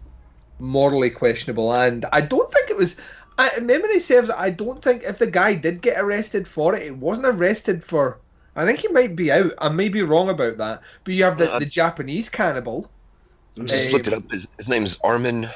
morally 0.58 1.10
questionable, 1.10 1.72
and 1.72 2.04
I 2.12 2.20
don't 2.20 2.50
think 2.52 2.70
it 2.70 2.76
was. 2.76 2.96
I, 3.38 3.58
memory 3.60 3.98
serves, 3.98 4.30
I 4.30 4.50
don't 4.50 4.82
think 4.82 5.02
if 5.04 5.18
the 5.18 5.26
guy 5.26 5.54
did 5.54 5.80
get 5.80 5.98
arrested 5.98 6.46
for 6.46 6.76
it, 6.76 6.82
it 6.82 6.96
wasn't 6.96 7.26
arrested 7.26 7.82
for. 7.82 8.18
I 8.54 8.66
think 8.66 8.80
he 8.80 8.88
might 8.88 9.16
be 9.16 9.32
out. 9.32 9.52
I 9.58 9.70
may 9.70 9.88
be 9.88 10.02
wrong 10.02 10.28
about 10.28 10.58
that. 10.58 10.82
But 11.02 11.14
you 11.14 11.24
have 11.24 11.38
the, 11.38 11.58
the 11.58 11.66
Japanese 11.66 12.28
cannibal. 12.28 12.90
Just 13.64 13.88
Um, 13.88 13.92
looked 13.94 14.06
it 14.06 14.12
up. 14.12 14.30
His, 14.30 14.48
his 14.58 14.68
name's 14.68 15.00
Armin 15.02 15.48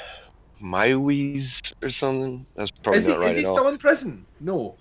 Meiwes 0.62 1.72
or 1.82 1.90
something. 1.90 2.46
That's 2.56 2.70
probably 2.70 3.00
Is 3.00 3.06
he, 3.06 3.12
not 3.12 3.20
right 3.20 3.30
is 3.30 3.36
he 3.36 3.44
at 3.44 3.46
all. 3.46 3.56
still 3.56 3.68
in 3.68 3.78
prison? 3.78 4.26
No. 4.40 4.78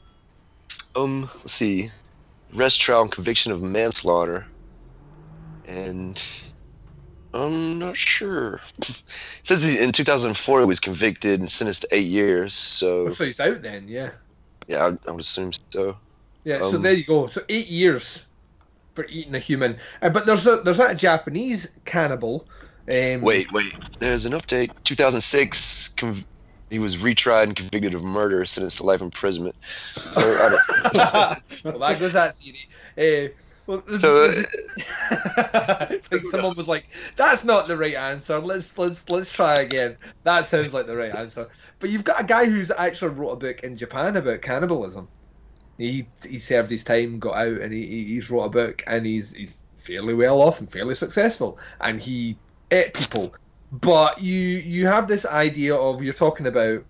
Um, 0.95 1.21
let's 1.23 1.53
see. 1.53 1.91
Arrest 2.55 2.81
trial 2.81 3.01
and 3.03 3.11
conviction 3.11 3.51
of 3.51 3.61
manslaughter. 3.61 4.47
And 5.65 6.21
I'm 7.33 7.79
not 7.79 7.97
sure. 7.97 8.61
Since 8.81 9.63
he, 9.63 9.83
in 9.83 9.91
2004 9.91 10.59
he 10.61 10.65
was 10.65 10.79
convicted 10.79 11.39
and 11.39 11.51
sentenced 11.51 11.81
to 11.83 11.87
eight 11.91 12.07
years. 12.07 12.53
So 12.53 13.09
So 13.09 13.25
he's 13.25 13.39
out 13.39 13.61
then, 13.61 13.87
yeah. 13.87 14.11
yeah, 14.67 14.85
I, 14.85 15.09
I 15.09 15.11
would 15.11 15.21
assume 15.21 15.51
so. 15.71 15.97
Yeah, 16.43 16.59
so 16.59 16.77
Um, 16.77 16.81
there 16.81 16.93
you 16.93 17.03
go. 17.03 17.27
So 17.27 17.41
eight 17.49 17.67
years 17.67 18.25
for 18.93 19.05
eating 19.09 19.35
a 19.35 19.39
human. 19.39 19.77
Uh, 20.01 20.09
but 20.09 20.25
there's 20.25 20.47
a 20.47 20.57
there's 20.57 20.77
that 20.77 20.97
Japanese 20.97 21.67
cannibal. 21.85 22.47
Um, 22.87 23.21
Wait, 23.21 23.51
wait. 23.51 23.75
There's 23.99 24.25
an 24.25 24.33
update. 24.33 24.71
2006. 24.83 25.93
Conv- 25.97 26.25
he 26.69 26.79
was 26.79 26.97
retried 26.97 27.43
and 27.43 27.55
convicted 27.55 27.93
of 27.93 28.03
murder, 28.03 28.43
sentenced 28.45 28.77
to 28.77 28.83
life 28.83 29.01
imprisonment. 29.01 29.55
So, 29.63 30.21
I 30.21 30.49
don't- 30.49 31.43
well, 31.63 31.79
that 31.79 31.99
goes 31.99 32.13
that 32.13 32.35
theory. 32.37 33.29
Uh, 33.29 33.33
well, 33.67 33.83
there's, 33.87 34.01
So, 34.01 34.25
like 36.11 36.23
someone 36.29 36.55
was 36.55 36.67
like, 36.67 36.87
"That's 37.15 37.43
not 37.43 37.67
the 37.67 37.77
right 37.77 37.95
answer. 37.95 38.39
Let's 38.39 38.77
let's 38.77 39.09
let's 39.09 39.31
try 39.31 39.61
again." 39.61 39.97
That 40.23 40.45
sounds 40.45 40.73
like 40.73 40.85
the 40.85 40.95
right 40.97 41.15
answer. 41.15 41.47
But 41.79 41.89
you've 41.89 42.03
got 42.03 42.21
a 42.21 42.25
guy 42.25 42.45
who's 42.45 42.69
actually 42.71 43.11
wrote 43.15 43.31
a 43.31 43.35
book 43.37 43.61
in 43.61 43.75
Japan 43.75 44.15
about 44.17 44.41
cannibalism. 44.43 45.07
He 45.77 46.07
he 46.23 46.37
served 46.37 46.69
his 46.71 46.83
time, 46.83 47.17
got 47.19 47.35
out, 47.35 47.59
and 47.61 47.73
he 47.73 47.85
he- 47.85 48.05
he's 48.05 48.29
wrote 48.29 48.43
a 48.43 48.49
book, 48.49 48.83
and 48.85 49.05
he's 49.05 49.33
he's 49.33 49.63
fairly 49.77 50.13
well 50.13 50.41
off 50.41 50.59
and 50.59 50.71
fairly 50.71 50.95
successful, 50.95 51.57
and 51.81 51.99
he 51.99 52.37
ate 52.71 52.93
people. 52.93 53.33
But 53.71 54.21
you 54.21 54.39
you 54.39 54.87
have 54.87 55.07
this 55.07 55.25
idea 55.25 55.75
of 55.75 56.01
you're 56.03 56.13
talking 56.13 56.47
about 56.47 56.83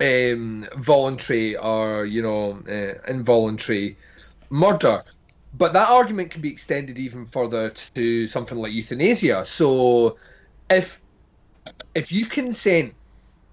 um, 0.00 0.66
voluntary 0.76 1.56
or 1.56 2.04
you 2.04 2.22
know 2.22 2.62
uh, 2.68 3.10
involuntary 3.10 3.96
murder. 4.50 5.04
But 5.54 5.72
that 5.72 5.88
argument 5.88 6.30
can 6.30 6.42
be 6.42 6.50
extended 6.50 6.98
even 6.98 7.26
further 7.26 7.70
to 7.70 8.26
something 8.28 8.58
like 8.58 8.72
euthanasia. 8.72 9.46
So, 9.46 10.18
if 10.70 11.00
if 11.94 12.12
you 12.12 12.26
consent 12.26 12.94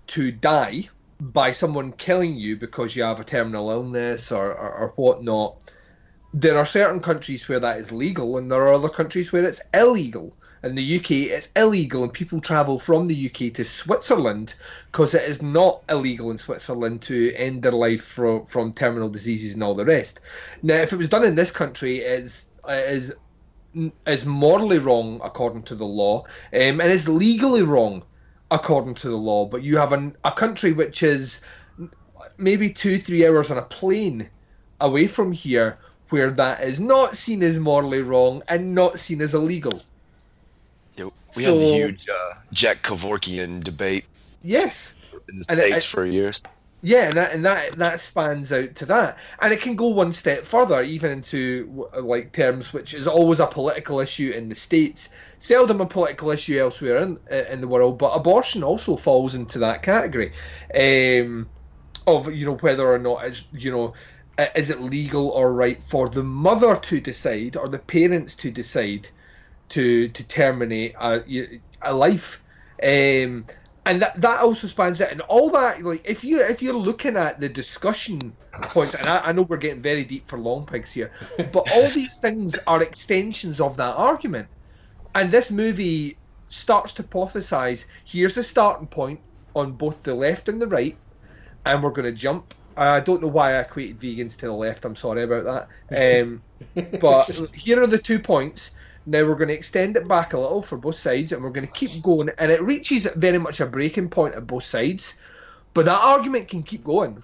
to 0.07 0.31
die 0.31 0.89
by 1.19 1.51
someone 1.51 1.93
killing 1.93 2.35
you 2.35 2.57
because 2.57 2.95
you 2.95 3.03
have 3.03 3.19
a 3.19 3.23
terminal 3.23 3.71
illness 3.71 4.31
or, 4.31 4.53
or, 4.53 4.71
or 4.71 4.87
whatnot, 4.97 5.71
there 6.33 6.57
are 6.57 6.65
certain 6.65 6.99
countries 6.99 7.47
where 7.47 7.61
that 7.61 7.77
is 7.77 7.91
legal, 7.91 8.37
and 8.37 8.51
there 8.51 8.61
are 8.61 8.73
other 8.73 8.89
countries 8.89 9.31
where 9.31 9.45
it's 9.45 9.61
illegal. 9.73 10.33
In 10.65 10.73
the 10.73 10.95
UK, 10.97 11.11
it's 11.11 11.49
illegal, 11.55 12.03
and 12.03 12.11
people 12.11 12.41
travel 12.41 12.79
from 12.79 13.05
the 13.05 13.27
UK 13.27 13.53
to 13.53 13.63
Switzerland 13.63 14.55
because 14.91 15.13
it 15.13 15.21
is 15.21 15.43
not 15.43 15.83
illegal 15.89 16.31
in 16.31 16.39
Switzerland 16.39 17.03
to 17.03 17.31
end 17.35 17.61
their 17.61 17.71
life 17.71 18.03
from 18.03 18.47
from 18.47 18.73
terminal 18.73 19.07
diseases 19.07 19.53
and 19.53 19.61
all 19.61 19.75
the 19.75 19.85
rest. 19.85 20.21
Now, 20.63 20.77
if 20.77 20.91
it 20.91 20.97
was 20.97 21.07
done 21.07 21.23
in 21.23 21.35
this 21.35 21.51
country, 21.51 21.97
it's 21.97 22.49
it 22.67 22.89
is 22.89 23.13
is 24.07 24.25
morally 24.25 24.79
wrong 24.79 25.21
according 25.23 25.61
to 25.63 25.75
the 25.75 25.85
law, 25.85 26.23
um, 26.51 26.81
and 26.81 26.81
is 26.81 27.07
legally 27.07 27.61
wrong 27.61 28.01
according 28.49 28.95
to 28.95 29.09
the 29.09 29.17
law. 29.17 29.45
But 29.45 29.61
you 29.61 29.77
have 29.77 29.93
an, 29.93 30.17
a 30.23 30.31
country 30.31 30.73
which 30.73 31.03
is 31.03 31.41
maybe 32.37 32.71
two 32.71 32.97
three 32.97 33.27
hours 33.27 33.51
on 33.51 33.59
a 33.59 33.69
plane 33.79 34.31
away 34.81 35.05
from 35.05 35.31
here, 35.31 35.77
where 36.09 36.31
that 36.31 36.63
is 36.63 36.79
not 36.79 37.15
seen 37.15 37.43
as 37.43 37.59
morally 37.59 38.01
wrong 38.01 38.41
and 38.47 38.73
not 38.73 38.97
seen 38.97 39.21
as 39.21 39.35
illegal. 39.35 39.83
Know, 40.97 41.13
we 41.35 41.43
had 41.43 41.55
the 41.59 41.73
huge 41.73 42.07
uh, 42.09 42.33
Jack 42.53 42.83
Kevorkian 42.83 43.63
debate 43.63 44.05
Yes. 44.41 44.95
in 45.29 45.39
the 45.39 45.45
And 45.49 45.59
I- 45.61 45.67
states 45.69 45.85
for 45.85 46.05
years. 46.05 46.41
Yeah, 46.81 47.07
and 47.07 47.17
that 47.17 47.33
and 47.33 47.43
that 47.45 47.71
that 47.77 47.99
spans 47.99 48.53
out 48.53 48.75
to 48.75 48.85
that, 48.85 49.17
and 49.39 49.51
it 49.51 49.59
can 49.59 49.75
go 49.75 49.87
one 49.87 50.13
step 50.13 50.43
further, 50.43 50.83
even 50.83 51.09
into 51.09 51.89
like 51.99 52.31
terms 52.31 52.73
which 52.73 52.93
is 52.93 53.07
always 53.07 53.39
a 53.39 53.47
political 53.47 53.99
issue 54.01 54.29
in 54.31 54.49
the 54.49 54.55
states, 54.55 55.09
seldom 55.39 55.81
a 55.81 55.87
political 55.87 56.29
issue 56.29 56.59
elsewhere 56.59 56.97
in 56.97 57.17
uh, 57.31 57.45
in 57.49 57.59
the 57.59 57.67
world. 57.67 57.97
But 57.97 58.11
abortion 58.11 58.63
also 58.63 58.97
falls 58.97 59.33
into 59.33 59.57
that 59.59 59.81
category, 59.81 60.31
um, 60.75 61.47
of 62.05 62.31
you 62.31 62.45
know 62.45 62.57
whether 62.57 62.87
or 62.87 62.99
not 62.99 63.25
it's 63.25 63.45
you 63.51 63.71
know 63.71 63.93
is 64.55 64.69
it 64.69 64.81
legal 64.81 65.29
or 65.29 65.53
right 65.53 65.81
for 65.81 66.07
the 66.07 66.21
mother 66.23 66.75
to 66.75 66.99
decide 66.99 67.55
or 67.57 67.67
the 67.67 67.79
parents 67.79 68.35
to 68.35 68.51
decide 68.51 69.09
to 69.75 70.07
to 70.07 70.23
terminate 70.23 70.95
a 70.99 71.21
a 71.81 71.93
life. 71.93 72.41
Um, 72.81 73.45
and 73.87 74.01
that 74.01 74.19
that 74.21 74.39
also 74.41 74.67
spans 74.67 75.01
it. 75.01 75.11
And 75.11 75.21
all 75.21 75.49
that 75.51 75.83
like 75.83 76.01
if 76.09 76.23
you 76.23 76.41
if 76.41 76.61
you're 76.61 76.73
looking 76.73 77.17
at 77.17 77.39
the 77.39 77.49
discussion 77.49 78.35
points 78.53 78.95
and 78.95 79.07
I, 79.07 79.19
I 79.19 79.31
know 79.33 79.43
we're 79.43 79.57
getting 79.57 79.81
very 79.81 80.05
deep 80.05 80.27
for 80.29 80.39
long 80.39 80.65
pigs 80.65 80.93
here 80.93 81.11
but 81.51 81.69
all 81.73 81.89
these 81.93 82.17
things 82.19 82.57
are 82.67 82.81
extensions 82.81 83.59
of 83.59 83.75
that 83.77 83.95
argument. 83.95 84.47
And 85.13 85.29
this 85.29 85.51
movie 85.51 86.17
starts 86.47 86.93
to 86.93 87.03
hypothesize 87.03 87.85
here's 88.05 88.35
the 88.35 88.43
starting 88.43 88.87
point 88.87 89.19
on 89.55 89.73
both 89.73 90.03
the 90.03 90.15
left 90.15 90.47
and 90.47 90.61
the 90.61 90.67
right 90.67 90.97
and 91.65 91.83
we're 91.83 91.91
going 91.91 92.05
to 92.05 92.11
jump. 92.11 92.53
I 92.77 92.99
don't 92.99 93.21
know 93.21 93.29
why 93.29 93.53
i 93.53 93.61
equated 93.61 93.99
vegans 93.99 94.37
to 94.37 94.47
the 94.47 94.53
left 94.53 94.85
i'm 94.85 94.95
sorry 94.95 95.23
about 95.23 95.67
that. 95.89 96.21
Um, 96.21 96.43
but 96.99 97.29
here 97.53 97.81
are 97.81 97.87
the 97.87 97.97
two 97.97 98.19
points 98.19 98.71
now 99.05 99.23
we're 99.23 99.35
going 99.35 99.49
to 99.49 99.53
extend 99.53 99.97
it 99.97 100.07
back 100.07 100.33
a 100.33 100.39
little 100.39 100.61
for 100.61 100.77
both 100.77 100.95
sides, 100.95 101.31
and 101.31 101.43
we're 101.43 101.49
going 101.49 101.67
to 101.67 101.73
keep 101.73 102.01
going, 102.01 102.29
and 102.37 102.51
it 102.51 102.61
reaches 102.61 103.07
very 103.15 103.37
much 103.37 103.59
a 103.59 103.65
breaking 103.65 104.09
point 104.09 104.35
at 104.35 104.47
both 104.47 104.63
sides. 104.63 105.19
But 105.73 105.85
that 105.85 106.01
argument 106.01 106.47
can 106.47 106.63
keep 106.63 106.83
going. 106.83 107.23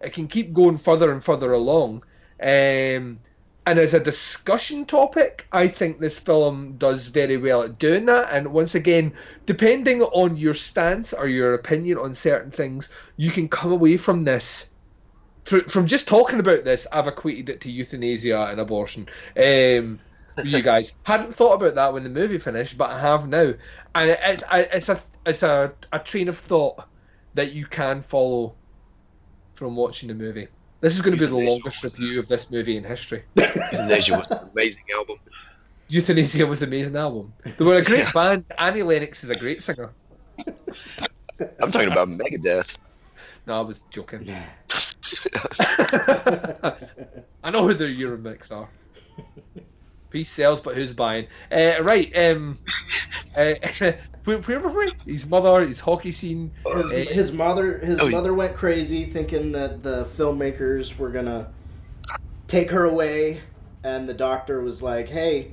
It 0.00 0.12
can 0.12 0.28
keep 0.28 0.52
going 0.52 0.78
further 0.78 1.12
and 1.12 1.22
further 1.22 1.52
along. 1.52 2.02
Um, 2.40 3.18
and 3.64 3.78
as 3.78 3.94
a 3.94 4.00
discussion 4.00 4.84
topic, 4.86 5.46
I 5.52 5.68
think 5.68 6.00
this 6.00 6.18
film 6.18 6.76
does 6.78 7.06
very 7.06 7.36
well 7.36 7.62
at 7.62 7.78
doing 7.78 8.06
that. 8.06 8.28
And 8.32 8.52
once 8.52 8.74
again, 8.74 9.12
depending 9.46 10.02
on 10.02 10.36
your 10.36 10.54
stance 10.54 11.12
or 11.12 11.28
your 11.28 11.54
opinion 11.54 11.98
on 11.98 12.14
certain 12.14 12.50
things, 12.50 12.88
you 13.16 13.30
can 13.30 13.48
come 13.48 13.70
away 13.70 13.96
from 13.96 14.22
this. 14.22 14.70
fr- 15.44 15.68
From 15.68 15.86
just 15.86 16.08
talking 16.08 16.40
about 16.40 16.64
this, 16.64 16.88
I've 16.92 17.06
equated 17.06 17.50
it 17.50 17.60
to 17.60 17.70
euthanasia 17.70 18.48
and 18.50 18.58
abortion. 18.58 19.08
Um, 19.36 20.00
you 20.44 20.62
guys 20.62 20.96
hadn't 21.04 21.34
thought 21.34 21.54
about 21.54 21.74
that 21.74 21.92
when 21.92 22.04
the 22.04 22.10
movie 22.10 22.38
finished, 22.38 22.76
but 22.78 22.90
I 22.90 22.98
have 22.98 23.28
now, 23.28 23.52
and 23.94 24.10
it's 24.10 24.42
I- 24.50 24.68
it's 24.72 24.88
a 24.88 25.02
it's 25.26 25.42
a, 25.42 25.72
a 25.92 25.98
train 25.98 26.28
of 26.28 26.36
thought 26.36 26.84
that 27.34 27.52
you 27.52 27.64
can 27.66 28.00
follow 28.02 28.54
from 29.54 29.76
watching 29.76 30.08
the 30.08 30.14
movie. 30.14 30.48
This 30.80 30.94
is 30.94 31.00
going 31.02 31.16
to 31.16 31.20
be 31.20 31.26
the 31.26 31.36
longest 31.50 31.84
review 31.84 32.18
of 32.18 32.26
this 32.26 32.50
movie 32.50 32.76
in 32.76 32.82
history. 32.82 33.22
Youthanasia 33.36 34.18
was 34.18 34.28
an 34.32 34.48
amazing 34.52 34.82
album. 34.92 35.16
Youthanasia 35.88 36.48
was 36.48 36.62
an 36.62 36.68
amazing 36.68 36.96
album. 36.96 37.32
They 37.44 37.64
were 37.64 37.76
a 37.76 37.84
great 37.84 38.12
band. 38.14 38.44
Annie 38.58 38.82
Lennox 38.82 39.22
is 39.22 39.30
a 39.30 39.36
great 39.36 39.62
singer. 39.62 39.94
I'm 41.38 41.70
talking 41.70 41.92
about 41.92 42.08
Megadeth. 42.08 42.78
No, 43.46 43.58
I 43.58 43.60
was 43.60 43.80
joking. 43.90 44.28
I 47.44 47.50
know 47.50 47.66
who 47.66 47.74
their 47.74 47.88
Eurythmics 47.88 48.50
are. 48.50 48.68
Peace 50.12 50.30
sells, 50.30 50.60
but 50.60 50.74
who's 50.74 50.92
buying? 50.92 51.26
Uh, 51.50 51.82
right. 51.82 52.14
Um. 52.16 52.58
Uh, 53.34 53.54
where, 54.24 54.38
where 54.40 54.60
were 54.60 54.68
we? 54.68 54.92
His 55.06 55.26
mother, 55.26 55.66
his 55.66 55.80
hockey 55.80 56.12
scene. 56.12 56.52
His, 56.66 56.84
uh, 56.84 57.12
his 57.14 57.32
mother, 57.32 57.78
his 57.78 57.98
Oh, 57.98 58.10
mother 58.10 58.34
went 58.34 58.54
crazy, 58.54 59.06
thinking 59.06 59.52
that 59.52 59.82
the 59.82 60.04
filmmakers 60.04 60.98
were 60.98 61.08
gonna 61.08 61.50
take 62.48 62.70
her 62.70 62.84
away, 62.84 63.40
and 63.84 64.06
the 64.06 64.12
doctor 64.12 64.60
was 64.60 64.82
like, 64.82 65.08
"Hey, 65.08 65.52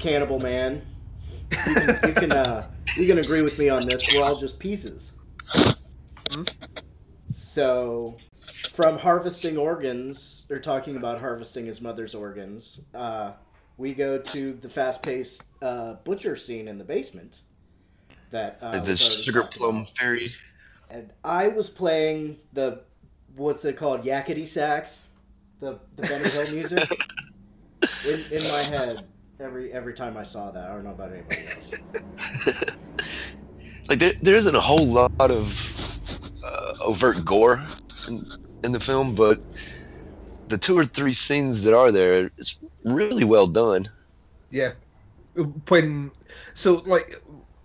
cannibal 0.00 0.40
man, 0.40 0.82
you 1.68 1.74
can 1.74 2.00
you 2.08 2.12
can, 2.12 2.32
uh, 2.32 2.68
you 2.96 3.06
can 3.06 3.18
agree 3.18 3.42
with 3.42 3.56
me 3.56 3.68
on 3.68 3.86
this. 3.86 4.12
We're 4.12 4.24
all 4.24 4.34
just 4.34 4.58
pieces." 4.58 5.12
Hmm? 6.32 6.42
So 7.30 8.16
from 8.72 8.98
harvesting 8.98 9.56
organs, 9.56 10.46
or 10.50 10.58
talking 10.58 10.96
about 10.96 11.20
harvesting 11.20 11.66
his 11.66 11.80
mother's 11.80 12.14
organs, 12.14 12.80
uh, 12.94 13.32
we 13.76 13.94
go 13.94 14.18
to 14.18 14.52
the 14.54 14.68
fast-paced 14.68 15.42
uh, 15.62 15.94
butcher 16.04 16.36
scene 16.36 16.68
in 16.68 16.78
the 16.78 16.84
basement. 16.84 17.42
That 18.30 18.58
uh, 18.60 18.80
the 18.80 18.96
sugar 18.96 19.44
plum 19.44 19.76
about. 19.76 19.98
fairy. 19.98 20.28
and 20.90 21.12
I 21.24 21.48
was 21.48 21.70
playing 21.70 22.38
the 22.52 22.82
what's 23.36 23.64
it 23.64 23.76
called 23.76 24.02
yakety 24.02 24.48
sax, 24.48 25.04
the 25.60 25.78
the 25.94 26.02
Benny 26.02 26.28
Hill 26.28 26.52
music 26.52 26.90
in, 28.08 28.24
in 28.32 28.42
my 28.48 28.62
head 28.62 29.06
every 29.40 29.72
every 29.72 29.94
time 29.94 30.16
I 30.16 30.22
saw 30.22 30.50
that. 30.50 30.68
I 30.68 30.74
don't 30.74 30.84
know 30.84 30.90
about 30.90 31.12
anybody 31.12 31.46
else. 31.46 31.74
like 33.88 33.98
there, 33.98 34.12
there 34.22 34.36
isn't 34.36 34.54
a 34.54 34.60
whole 34.60 34.86
lot 34.86 35.30
of 35.30 35.76
uh, 36.44 36.74
overt 36.84 37.24
gore 37.24 37.64
in, 38.08 38.26
in 38.66 38.72
the 38.72 38.80
film, 38.80 39.14
but 39.14 39.40
the 40.48 40.58
two 40.58 40.78
or 40.78 40.84
three 40.84 41.12
scenes 41.12 41.64
that 41.64 41.74
are 41.74 41.90
there, 41.90 42.30
it's 42.36 42.58
really 42.84 43.24
well 43.24 43.46
done. 43.46 43.86
Yeah. 44.50 44.72
When 45.68 46.12
so 46.54 46.82
like 46.86 47.16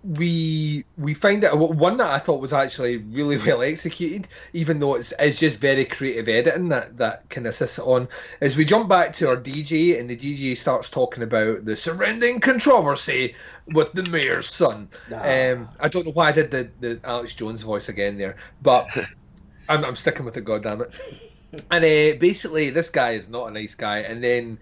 we 0.04 0.84
we 0.98 1.14
find 1.14 1.44
out 1.44 1.58
one 1.58 1.98
that 1.98 2.10
I 2.10 2.18
thought 2.18 2.42
was 2.42 2.54
actually 2.54 2.98
really 2.98 3.38
well 3.38 3.62
executed, 3.62 4.28
even 4.54 4.80
though 4.80 4.96
it's 4.96 5.14
it's 5.20 5.40
just 5.40 5.58
very 5.58 5.86
creative 5.86 6.28
editing 6.28 6.70
that 6.70 6.98
that 6.98 7.30
can 7.30 7.46
assist 7.46 7.80
it 7.80 7.84
on. 7.84 8.08
Is 8.42 8.58
we 8.58 8.66
jump 8.66 8.90
back 8.90 9.14
to 9.16 9.30
our 9.30 9.38
DJ 9.38 10.00
and 10.00 10.10
the 10.10 10.18
DJ 10.18 10.58
starts 10.58 10.90
talking 10.90 11.24
about 11.24 11.66
the 11.66 11.76
surrounding 11.76 12.40
controversy 12.40 13.36
with 13.74 13.92
the 13.94 14.04
mayor's 14.10 14.50
son. 14.50 14.90
Um, 15.14 15.70
I 15.80 15.88
don't 15.88 16.06
know 16.06 16.12
why 16.14 16.30
I 16.30 16.32
did 16.32 16.52
the, 16.52 16.72
the 16.80 17.00
Alex 17.04 17.36
Jones 17.36 17.62
voice 17.62 17.88
again 17.88 18.18
there, 18.18 18.38
but 18.62 18.88
I'm, 19.72 19.86
I'm 19.86 19.96
sticking 19.96 20.26
with 20.26 20.38
it. 20.38 20.46
God 20.46 20.64
damn 20.64 20.82
it! 20.82 20.92
And 21.70 21.84
uh, 21.84 22.20
basically, 22.20 22.70
this 22.70 22.90
guy 22.90 23.12
is 23.12 23.30
not 23.30 23.48
a 23.48 23.52
nice 23.52 23.76
guy, 23.76 24.00
and 24.00 24.24
then 24.24 24.60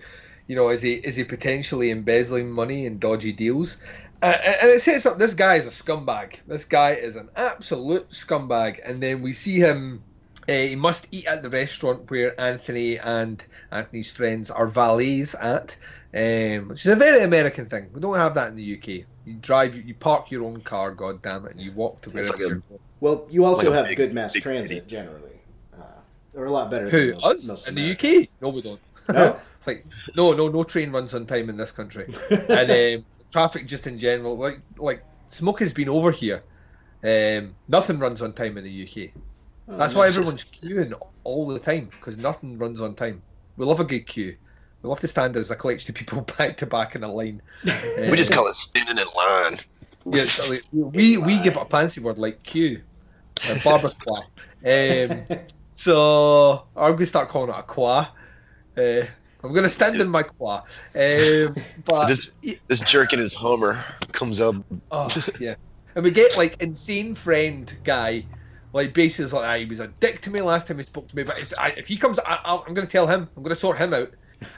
you 0.50 0.56
know, 0.56 0.70
is 0.70 0.82
he 0.82 0.94
is 0.94 1.16
he 1.16 1.24
potentially 1.24 1.92
embezzling 1.92 2.52
money 2.52 2.88
in 2.88 2.98
dodgy 2.98 3.32
deals? 3.32 3.78
Uh, 4.22 4.36
and 4.44 4.70
it 4.70 4.82
sets 4.82 5.06
up 5.06 5.18
this 5.18 5.36
guy 5.36 5.56
is 5.56 5.68
a 5.68 5.70
scumbag. 5.70 6.40
This 6.48 6.66
guy 6.66 6.92
is 6.92 7.16
an 7.16 7.30
absolute 7.36 8.10
scumbag. 8.10 8.80
And 8.84 9.02
then 9.02 9.22
we 9.22 9.32
see 9.34 9.60
him. 9.60 10.04
Uh, 10.48 10.54
he 10.54 10.76
must 10.76 11.08
eat 11.12 11.28
at 11.28 11.44
the 11.44 11.50
restaurant 11.50 12.10
where 12.10 12.40
Anthony 12.42 12.98
and 12.98 13.44
Anthony's 13.72 14.12
friends 14.12 14.50
are 14.50 14.66
valets 14.66 15.36
at, 15.36 15.76
um, 16.16 16.70
which 16.70 16.84
is 16.84 16.92
a 16.92 16.96
very 16.96 17.24
American 17.24 17.68
thing. 17.68 17.88
We 17.94 18.02
don't 18.02 18.18
have 18.18 18.34
that 18.34 18.50
in 18.50 18.56
the 18.56 18.74
UK. 18.76 19.06
You 19.26 19.34
drive, 19.36 19.76
you 19.76 19.94
park 19.94 20.32
your 20.32 20.46
own 20.46 20.62
car, 20.62 20.92
god 20.92 21.22
damn 21.22 21.46
it, 21.46 21.52
and 21.52 21.62
you 21.62 21.72
walk 21.74 22.02
to 22.02 22.10
It's 22.10 22.14
wherever 22.16 22.32
like 22.32 22.40
you're 22.40 22.50
going. 22.50 22.80
Well, 23.00 23.28
you 23.30 23.46
also 23.46 23.68
Like 23.68 23.76
have 23.76 23.88
big- 23.88 23.98
good 23.98 24.14
mass 24.14 24.34
transit 24.34 24.68
city. 24.84 24.90
generally, 24.90 25.40
uh, 25.78 25.84
or 26.36 26.46
a 26.46 26.52
lot 26.52 26.72
better. 26.72 26.90
Who 26.90 27.08
than 27.12 27.16
most, 27.16 27.26
us 27.26 27.48
most 27.48 27.68
in 27.68 27.76
the 27.76 27.92
UK? 27.92 28.30
No, 28.42 28.50
we 28.50 28.62
don't. 28.62 28.80
No? 29.14 29.40
like 29.66 29.86
no, 30.16 30.34
no, 30.34 30.48
no 30.50 30.64
train 30.64 30.92
runs 30.92 31.14
on 31.16 31.26
time 31.26 31.50
in 31.50 31.58
this 31.58 31.72
country, 31.72 32.14
and 32.30 32.72
um, 33.00 33.06
traffic 33.32 33.66
just 33.68 33.88
in 33.88 33.98
general. 34.00 34.38
Like 34.38 34.60
like 34.78 35.04
smoke 35.28 35.60
has 35.60 35.74
been 35.74 35.90
over 35.90 36.12
here. 36.12 36.44
Um, 37.04 37.56
nothing 37.68 37.98
runs 38.00 38.22
on 38.22 38.34
time 38.34 38.58
in 38.58 38.64
the 38.64 38.84
UK. 38.84 39.12
Oh, 39.68 39.78
That's 39.78 39.94
why 39.94 40.08
everyone's 40.08 40.44
queuing 40.44 40.94
all 41.24 41.48
the 41.48 41.60
time 41.60 41.86
because 41.92 42.18
nothing 42.18 42.58
runs 42.58 42.82
on 42.82 42.96
time. 42.96 43.22
We 43.58 43.66
love 43.66 43.80
a 43.80 43.84
good 43.86 44.06
queue. 44.08 44.36
We 44.82 44.90
love 44.90 45.00
to 45.02 45.08
stand 45.08 45.36
as 45.36 45.52
a 45.52 45.56
collection 45.56 45.92
of 45.92 45.96
people 45.96 46.22
back 46.38 46.58
to 46.58 46.66
back 46.66 46.96
in 46.96 47.04
a 47.04 47.12
line. 47.12 47.42
We 47.64 48.16
just 48.16 48.34
call 48.34 48.48
it 48.48 48.56
standing 48.56 48.98
in 48.98 49.08
line. 49.16 49.60
Yeah, 50.06 50.26
we 50.72 51.18
we 51.18 51.38
give 51.42 51.56
it 51.56 51.62
a 51.62 51.66
fancy 51.66 52.02
word 52.02 52.18
like 52.18 52.42
queue, 52.44 52.82
or 53.50 53.56
barbacoa. 53.56 54.24
Um, 54.66 55.40
so 55.74 56.68
I'm 56.76 56.94
gonna 56.94 57.06
start 57.06 57.30
calling 57.30 57.50
it 57.50 57.56
a 57.58 57.64
qua. 57.64 58.08
Uh, 58.78 59.04
I'm 59.44 59.54
gonna 59.54 59.70
stand 59.70 60.00
in 60.00 60.10
my 60.10 60.24
qua. 60.24 60.64
Um, 60.96 61.56
but 61.86 62.08
This 62.08 62.32
this 62.68 62.82
jerk 62.82 63.14
in 63.14 63.20
his 63.20 63.34
Hummer 63.34 63.78
comes 64.12 64.40
up. 64.42 64.56
Oh, 64.92 65.08
yeah. 65.40 65.56
And 65.96 66.04
we 66.04 66.12
get 66.12 66.38
like 66.38 66.56
insane 66.62 67.16
friend 67.16 67.76
guy, 67.84 68.26
like 68.74 68.94
basically 68.94 69.32
like 69.40 69.48
ah, 69.48 69.60
he 69.60 69.66
was 69.66 69.80
a 69.80 69.88
dick 70.00 70.22
to 70.22 70.30
me 70.30 70.42
last 70.42 70.68
time 70.68 70.78
he 70.78 70.84
spoke 70.84 71.08
to 71.10 71.16
me, 71.16 71.24
but 71.24 71.40
if 71.40 71.54
I, 71.58 71.70
if 71.72 71.88
he 71.88 71.98
comes, 71.98 72.20
I, 72.26 72.40
I'm 72.46 72.74
going 72.74 72.88
to 72.88 72.92
tell 72.92 73.08
him, 73.08 73.28
I'm 73.36 73.44
going 73.44 73.56
to 73.56 73.60
sort 73.60 73.78
him 73.78 73.94
out. 73.94 74.10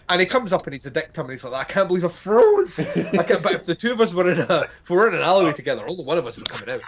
And 0.09 0.21
he 0.21 0.27
comes 0.27 0.53
up 0.53 0.65
and 0.67 0.73
he's 0.73 0.85
a 0.85 0.91
dick 0.91 1.13
to 1.13 1.21
me. 1.21 1.25
And 1.25 1.31
he's 1.33 1.43
like, 1.43 1.53
I 1.69 1.71
can't 1.71 1.87
believe 1.87 2.05
I 2.05 2.09
froze. 2.09 2.79
I 2.79 3.23
can't, 3.23 3.41
but 3.41 3.53
if 3.53 3.65
the 3.65 3.75
two 3.75 3.91
of 3.91 4.01
us 4.01 4.13
were 4.13 4.31
in 4.31 4.39
a, 4.39 4.67
if 4.83 4.89
we 4.89 4.95
were 4.95 5.07
in 5.07 5.15
an 5.15 5.21
alleyway 5.21 5.53
together, 5.53 5.87
only 5.87 6.03
one 6.03 6.17
of 6.17 6.27
us 6.27 6.35
was 6.37 6.43
coming 6.43 6.69
out. 6.75 6.81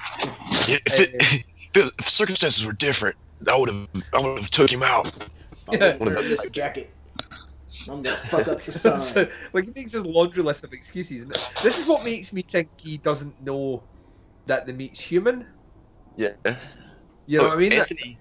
Yeah, 0.67 0.77
If, 0.85 0.99
it, 0.99 1.43
if, 1.75 1.91
if 1.99 2.09
circumstances 2.09 2.65
were 2.65 2.73
different, 2.73 3.15
I 3.51 3.57
would 3.57 3.69
have 3.69 3.89
I 4.13 4.19
would 4.19 4.39
have 4.39 4.49
took 4.51 4.71
him 4.71 4.83
out. 4.83 5.11
I'm 5.69 5.79
Yeah. 5.79 5.93
this 5.97 6.45
jacket. 6.49 6.91
I'm 7.89 8.03
gonna 8.03 8.15
fuck 8.15 8.47
up 8.47 8.61
the 8.61 8.71
sign. 8.71 8.99
So, 8.99 9.27
like 9.53 9.65
he 9.65 9.71
makes 9.75 9.91
his 9.93 10.05
laundry 10.05 10.43
list 10.43 10.63
of 10.63 10.73
excuses. 10.73 11.23
And 11.23 11.35
this 11.63 11.79
is 11.79 11.87
what 11.87 12.03
makes 12.03 12.31
me 12.31 12.41
think 12.43 12.69
he 12.77 12.97
doesn't 12.97 13.41
know 13.41 13.83
that 14.45 14.67
the 14.67 14.73
meat's 14.73 14.99
human. 14.99 15.45
Yeah. 16.15 16.29
You 17.25 17.39
know 17.39 17.45
Oh, 17.45 17.47
what 17.49 17.57
I 17.57 17.59
mean? 17.61 17.73
Anthony, 17.73 18.17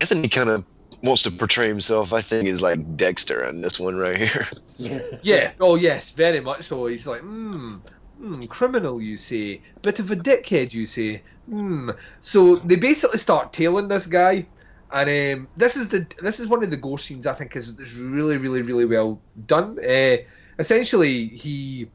Anthony 0.00 0.28
kind 0.28 0.48
of 0.48 0.64
wants 1.02 1.22
to 1.22 1.30
portray 1.30 1.68
himself. 1.68 2.12
I 2.12 2.20
think 2.20 2.46
is 2.46 2.62
like 2.62 2.96
Dexter 2.96 3.44
in 3.44 3.60
this 3.60 3.78
one 3.80 3.96
right 3.96 4.18
here. 4.18 4.46
Yeah. 5.22 5.52
Oh, 5.60 5.76
yes, 5.76 6.10
very 6.10 6.40
much 6.40 6.64
so. 6.64 6.86
He's 6.86 7.06
like, 7.06 7.20
hmm, 7.20 7.76
hmm, 8.18 8.40
criminal, 8.42 9.00
you 9.00 9.16
say. 9.16 9.60
Bit 9.82 10.00
of 10.00 10.10
a 10.10 10.16
dickhead, 10.16 10.72
you 10.72 10.86
say. 10.86 11.22
Hmm. 11.48 11.90
So 12.20 12.56
they 12.56 12.76
basically 12.76 13.18
start 13.18 13.52
tailing 13.52 13.86
this 13.86 14.06
guy, 14.06 14.46
and 14.90 15.38
um, 15.38 15.48
this 15.56 15.76
is 15.76 15.88
the 15.88 16.06
this 16.20 16.40
is 16.40 16.48
one 16.48 16.64
of 16.64 16.70
the 16.70 16.76
gore 16.76 16.98
scenes 16.98 17.26
I 17.26 17.34
think 17.34 17.54
is, 17.56 17.70
is 17.78 17.94
really, 17.94 18.36
really, 18.38 18.62
really 18.62 18.84
well 18.84 19.20
done. 19.46 19.78
Uh, 19.78 20.16
essentially, 20.58 21.28
he 21.28 21.88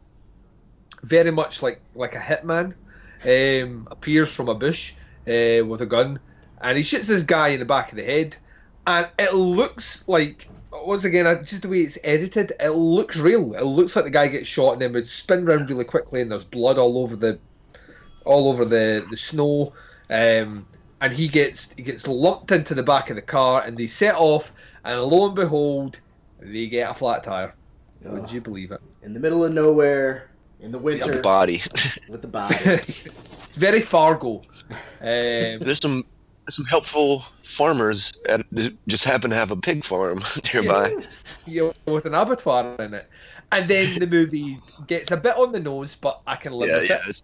very 1.03 1.31
much 1.31 1.61
like 1.61 1.81
like 1.95 2.15
a 2.15 2.19
hitman 2.19 2.73
um, 3.25 3.87
appears 3.91 4.31
from 4.31 4.49
a 4.49 4.55
bush 4.55 4.93
uh, 5.27 5.63
with 5.65 5.81
a 5.81 5.85
gun, 5.85 6.19
and 6.61 6.77
he 6.77 6.83
shoots 6.83 7.07
this 7.07 7.23
guy 7.23 7.49
in 7.49 7.59
the 7.59 7.65
back 7.65 7.91
of 7.91 7.97
the 7.97 8.03
head, 8.03 8.37
and 8.87 9.07
it 9.19 9.33
looks 9.35 10.03
like 10.07 10.49
once 10.71 11.03
again 11.03 11.25
just 11.45 11.61
the 11.61 11.69
way 11.69 11.79
it's 11.81 11.97
edited, 12.03 12.53
it 12.59 12.69
looks 12.71 13.17
real. 13.17 13.53
It 13.53 13.63
looks 13.63 13.95
like 13.95 14.05
the 14.05 14.11
guy 14.11 14.27
gets 14.27 14.47
shot 14.47 14.73
and 14.73 14.81
then 14.81 14.93
would 14.93 15.07
spin 15.07 15.47
around 15.47 15.69
really 15.69 15.85
quickly, 15.85 16.21
and 16.21 16.31
there's 16.31 16.45
blood 16.45 16.77
all 16.77 16.97
over 16.97 17.15
the 17.15 17.37
all 18.25 18.49
over 18.49 18.65
the 18.65 19.05
the 19.09 19.17
snow. 19.17 19.73
Um, 20.09 20.65
and 21.01 21.13
he 21.13 21.27
gets 21.27 21.73
he 21.73 21.83
gets 21.83 22.07
lumped 22.07 22.51
into 22.51 22.73
the 22.73 22.83
back 22.83 23.09
of 23.09 23.15
the 23.15 23.21
car, 23.21 23.61
and 23.65 23.77
they 23.77 23.87
set 23.87 24.15
off, 24.15 24.53
and 24.83 24.99
lo 25.01 25.27
and 25.27 25.35
behold, 25.35 25.99
they 26.39 26.67
get 26.67 26.89
a 26.89 26.93
flat 26.93 27.23
tire. 27.23 27.53
Would 28.03 28.23
Oh. 28.29 28.31
you 28.31 28.41
believe 28.41 28.71
it? 28.71 28.79
In 29.03 29.13
the 29.13 29.19
middle 29.19 29.43
of 29.43 29.53
nowhere, 29.53 30.29
in 30.59 30.71
the 30.71 30.79
winter, 30.79 31.19
A 31.19 31.21
body. 31.21 31.61
with 32.09 32.21
the 32.21 32.27
body. 32.27 32.55
it's 32.65 33.57
very 33.57 33.81
Fargo. 33.81 34.41
Um, 34.99 35.59
There's 35.61 35.79
some 35.79 36.03
some 36.49 36.65
helpful 36.65 37.19
farmers 37.43 38.11
that 38.25 38.77
just 38.87 39.03
happen 39.03 39.29
to 39.29 39.35
have 39.35 39.51
a 39.51 39.55
pig 39.55 39.83
farm 39.83 40.21
nearby. 40.53 40.95
know, 41.47 41.73
with 41.85 42.05
an 42.05 42.13
abattoir 42.13 42.75
in 42.79 42.93
it. 42.93 43.09
And 43.51 43.69
then 43.69 43.99
the 43.99 44.07
movie 44.07 44.59
gets 44.87 45.11
a 45.11 45.17
bit 45.17 45.37
on 45.37 45.51
the 45.51 45.59
nose, 45.59 45.95
but 45.95 46.21
I 46.27 46.35
can 46.35 46.53
live 46.53 46.69
Yeah, 46.69 46.79
with 46.79 46.89
yeah. 46.89 46.95
it. 46.95 47.01
It's, 47.09 47.21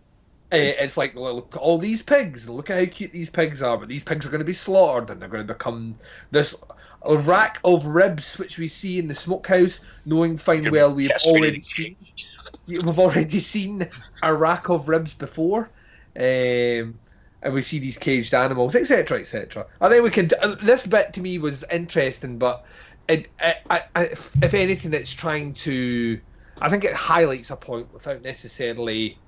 Uh, 0.52 0.84
It's 0.84 0.98
like, 0.98 1.16
well, 1.16 1.36
look 1.36 1.56
at 1.56 1.62
all 1.62 1.78
these 1.78 2.02
pigs. 2.02 2.48
Look 2.48 2.70
at 2.70 2.78
how 2.78 2.86
cute 2.86 3.12
these 3.12 3.30
pigs 3.30 3.62
are. 3.62 3.78
But 3.78 3.90
these 3.90 4.04
pigs 4.04 4.26
are 4.26 4.30
going 4.30 4.40
to 4.40 4.46
be 4.46 4.54
slaughtered, 4.54 5.10
and 5.10 5.22
they're 5.22 5.30
going 5.30 5.46
to 5.46 5.54
become 5.54 5.98
this 6.32 6.56
a 7.06 7.18
rack 7.18 7.60
of 7.66 7.86
ribs, 7.86 8.38
which 8.38 8.58
we 8.58 8.68
see 8.68 9.00
in 9.00 9.08
the 9.08 9.16
smokehouse. 9.16 9.80
Knowing 10.06 10.38
fine 10.38 10.70
well 10.72 10.94
we've 10.94 11.12
already 11.26 11.62
seen, 11.62 11.96
we've 12.68 13.00
already 13.00 13.40
seen 13.40 13.88
a 14.22 14.34
rack 14.34 14.70
of 14.70 14.88
ribs 14.88 15.14
before, 15.14 15.70
um, 16.18 16.98
and 17.44 17.54
we 17.54 17.62
see 17.62 17.78
these 17.78 17.98
caged 17.98 18.34
animals, 18.34 18.76
etc., 18.76 19.20
etc. 19.20 19.66
I 19.82 19.90
think 19.90 20.04
we 20.04 20.10
can. 20.10 20.30
uh, 20.42 20.56
This 20.64 20.88
bit 20.88 21.14
to 21.14 21.22
me 21.22 21.38
was 21.38 21.64
interesting, 21.72 22.38
but 22.40 22.66
it, 23.10 23.30
I, 23.40 23.56
I, 23.70 23.82
I, 23.96 24.04
if, 24.06 24.36
if 24.44 24.54
anything, 24.54 24.94
it's 24.94 25.14
trying 25.14 25.54
to. 25.56 26.20
I 26.62 26.70
think 26.70 26.86
it 26.86 26.94
highlights 26.94 27.52
a 27.52 27.58
point 27.58 27.94
without 27.94 28.22
necessarily. 28.22 29.22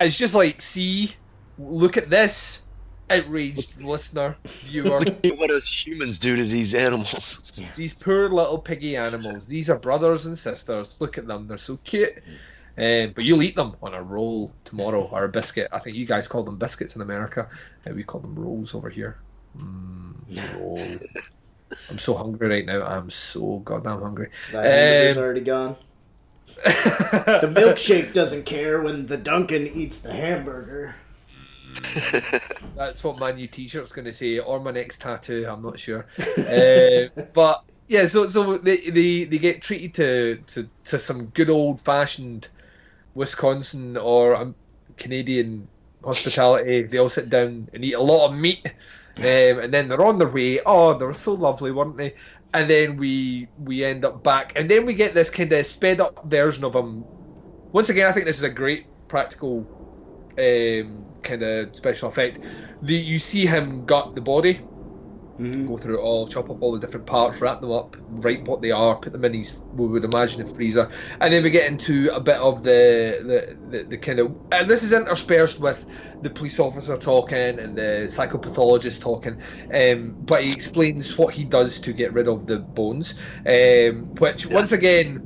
It's 0.00 0.16
just 0.18 0.34
like, 0.34 0.60
see, 0.62 1.14
look 1.58 1.96
at 1.96 2.08
this, 2.10 2.64
outraged 3.10 3.80
listener, 3.82 4.36
viewer. 4.46 4.98
look 5.00 5.24
at 5.24 5.38
what 5.38 5.50
us 5.50 5.86
humans 5.86 6.18
do 6.18 6.36
to 6.36 6.42
these 6.42 6.74
animals. 6.74 7.52
These 7.76 7.94
poor 7.94 8.28
little 8.30 8.58
piggy 8.58 8.96
animals. 8.96 9.46
These 9.46 9.70
are 9.70 9.78
brothers 9.78 10.26
and 10.26 10.38
sisters. 10.38 10.96
Look 11.00 11.16
at 11.18 11.26
them; 11.28 11.46
they're 11.46 11.58
so 11.58 11.76
cute. 11.84 12.10
Um, 12.80 13.12
but 13.14 13.24
you'll 13.24 13.42
eat 13.42 13.56
them 13.56 13.76
on 13.82 13.92
a 13.92 14.02
roll 14.02 14.52
tomorrow 14.64 15.06
or 15.12 15.24
a 15.24 15.28
biscuit. 15.28 15.68
I 15.70 15.80
think 15.80 15.98
you 15.98 16.06
guys 16.06 16.26
call 16.26 16.42
them 16.42 16.56
biscuits 16.56 16.96
in 16.96 17.02
America, 17.02 17.46
and 17.84 17.94
we 17.94 18.02
call 18.02 18.22
them 18.22 18.34
rolls 18.34 18.74
over 18.74 18.88
here. 18.88 19.18
Mm, 19.58 20.14
roll. 20.58 20.78
I'm 21.90 21.98
so 21.98 22.14
hungry 22.14 22.48
right 22.48 22.64
now. 22.64 22.82
I'm 22.82 23.10
so 23.10 23.58
goddamn 23.58 24.00
hungry. 24.00 24.30
That 24.52 25.16
Um, 25.16 25.22
already 25.22 25.42
gone. 25.42 25.76
The 26.64 27.52
milkshake 27.54 28.14
doesn't 28.14 28.44
care 28.44 28.80
when 28.80 29.06
the 29.06 29.18
Duncan 29.18 29.66
eats 29.66 30.00
the 30.00 30.12
hamburger. 30.12 30.94
That's 32.76 33.04
what 33.04 33.20
my 33.20 33.30
new 33.30 33.46
T-shirt's 33.46 33.92
going 33.92 34.06
to 34.06 34.12
say, 34.12 34.38
or 34.38 34.58
my 34.58 34.70
next 34.70 35.02
tattoo. 35.02 35.46
I'm 35.48 35.62
not 35.62 35.78
sure. 35.78 36.06
uh, 36.38 37.22
but 37.34 37.62
yeah, 37.88 38.06
so 38.06 38.26
so 38.26 38.56
they, 38.56 38.78
they 38.90 39.24
they 39.24 39.38
get 39.38 39.62
treated 39.62 39.94
to 39.94 40.36
to, 40.54 40.68
to 40.86 40.98
some 40.98 41.26
good 41.26 41.50
old 41.50 41.80
fashioned 41.80 42.48
Wisconsin 43.14 43.96
or 43.96 44.34
um, 44.34 44.54
Canadian 44.96 45.68
hospitality. 46.04 46.82
They 46.84 46.98
all 46.98 47.08
sit 47.08 47.30
down 47.30 47.68
and 47.72 47.84
eat 47.84 47.94
a 47.94 48.00
lot 48.00 48.30
of 48.30 48.36
meat, 48.36 48.66
um, 49.18 49.24
and 49.24 49.72
then 49.72 49.88
they're 49.88 50.04
on 50.04 50.18
their 50.18 50.28
way. 50.28 50.60
Oh, 50.64 50.94
they 50.94 51.04
were 51.04 51.14
so 51.14 51.32
lovely, 51.32 51.72
weren't 51.72 51.96
they? 51.96 52.14
And 52.52 52.68
then 52.68 52.96
we 52.96 53.48
we 53.64 53.84
end 53.84 54.04
up 54.04 54.22
back, 54.22 54.52
and 54.56 54.68
then 54.70 54.86
we 54.86 54.94
get 54.94 55.14
this 55.14 55.30
kind 55.30 55.52
of 55.52 55.66
sped 55.66 56.00
up 56.00 56.24
version 56.24 56.64
of 56.64 56.72
them. 56.72 57.04
Once 57.72 57.88
again, 57.88 58.08
I 58.08 58.12
think 58.12 58.26
this 58.26 58.38
is 58.38 58.42
a 58.42 58.50
great 58.50 58.86
practical 59.08 59.66
um, 60.38 61.04
kind 61.22 61.42
of 61.42 61.74
special 61.76 62.08
effect. 62.08 62.40
The, 62.82 62.94
you 62.94 63.18
see 63.18 63.46
him 63.46 63.84
gut 63.84 64.14
the 64.14 64.20
body, 64.20 64.60
Mhm. 65.40 65.66
go 65.66 65.76
through 65.78 65.98
it 65.98 66.02
all, 66.02 66.26
chop 66.26 66.50
up 66.50 66.58
all 66.60 66.72
the 66.72 66.78
different 66.78 67.06
parts, 67.06 67.40
wrap 67.40 67.60
them 67.60 67.72
up, 67.72 67.96
write 68.08 68.46
what 68.46 68.60
they 68.60 68.70
are, 68.70 68.96
put 68.96 69.12
them 69.12 69.24
in 69.24 69.32
his, 69.32 69.58
we 69.72 69.86
would 69.86 70.04
imagine, 70.04 70.42
a 70.42 70.46
freezer, 70.46 70.90
and 71.20 71.32
then 71.32 71.42
we 71.42 71.48
get 71.50 71.70
into 71.70 72.10
a 72.14 72.20
bit 72.20 72.36
of 72.36 72.62
the 72.62 73.18
the, 73.22 73.70
the, 73.70 73.84
the 73.84 73.96
kind 73.98 74.18
of, 74.18 74.36
and 74.52 74.68
this 74.68 74.82
is 74.82 74.92
interspersed 74.92 75.58
with 75.58 75.86
the 76.20 76.28
police 76.28 76.60
officer 76.60 76.96
talking 76.98 77.58
and 77.58 77.76
the 77.76 78.06
psychopathologist 78.08 79.00
talking, 79.00 79.38
um, 79.72 80.14
but 80.26 80.44
he 80.44 80.52
explains 80.52 81.16
what 81.16 81.32
he 81.32 81.44
does 81.44 81.80
to 81.80 81.94
get 81.94 82.12
rid 82.12 82.28
of 82.28 82.46
the 82.46 82.58
bones, 82.58 83.14
um, 83.46 84.10
which 84.18 84.46
once 84.50 84.72
again, 84.72 85.22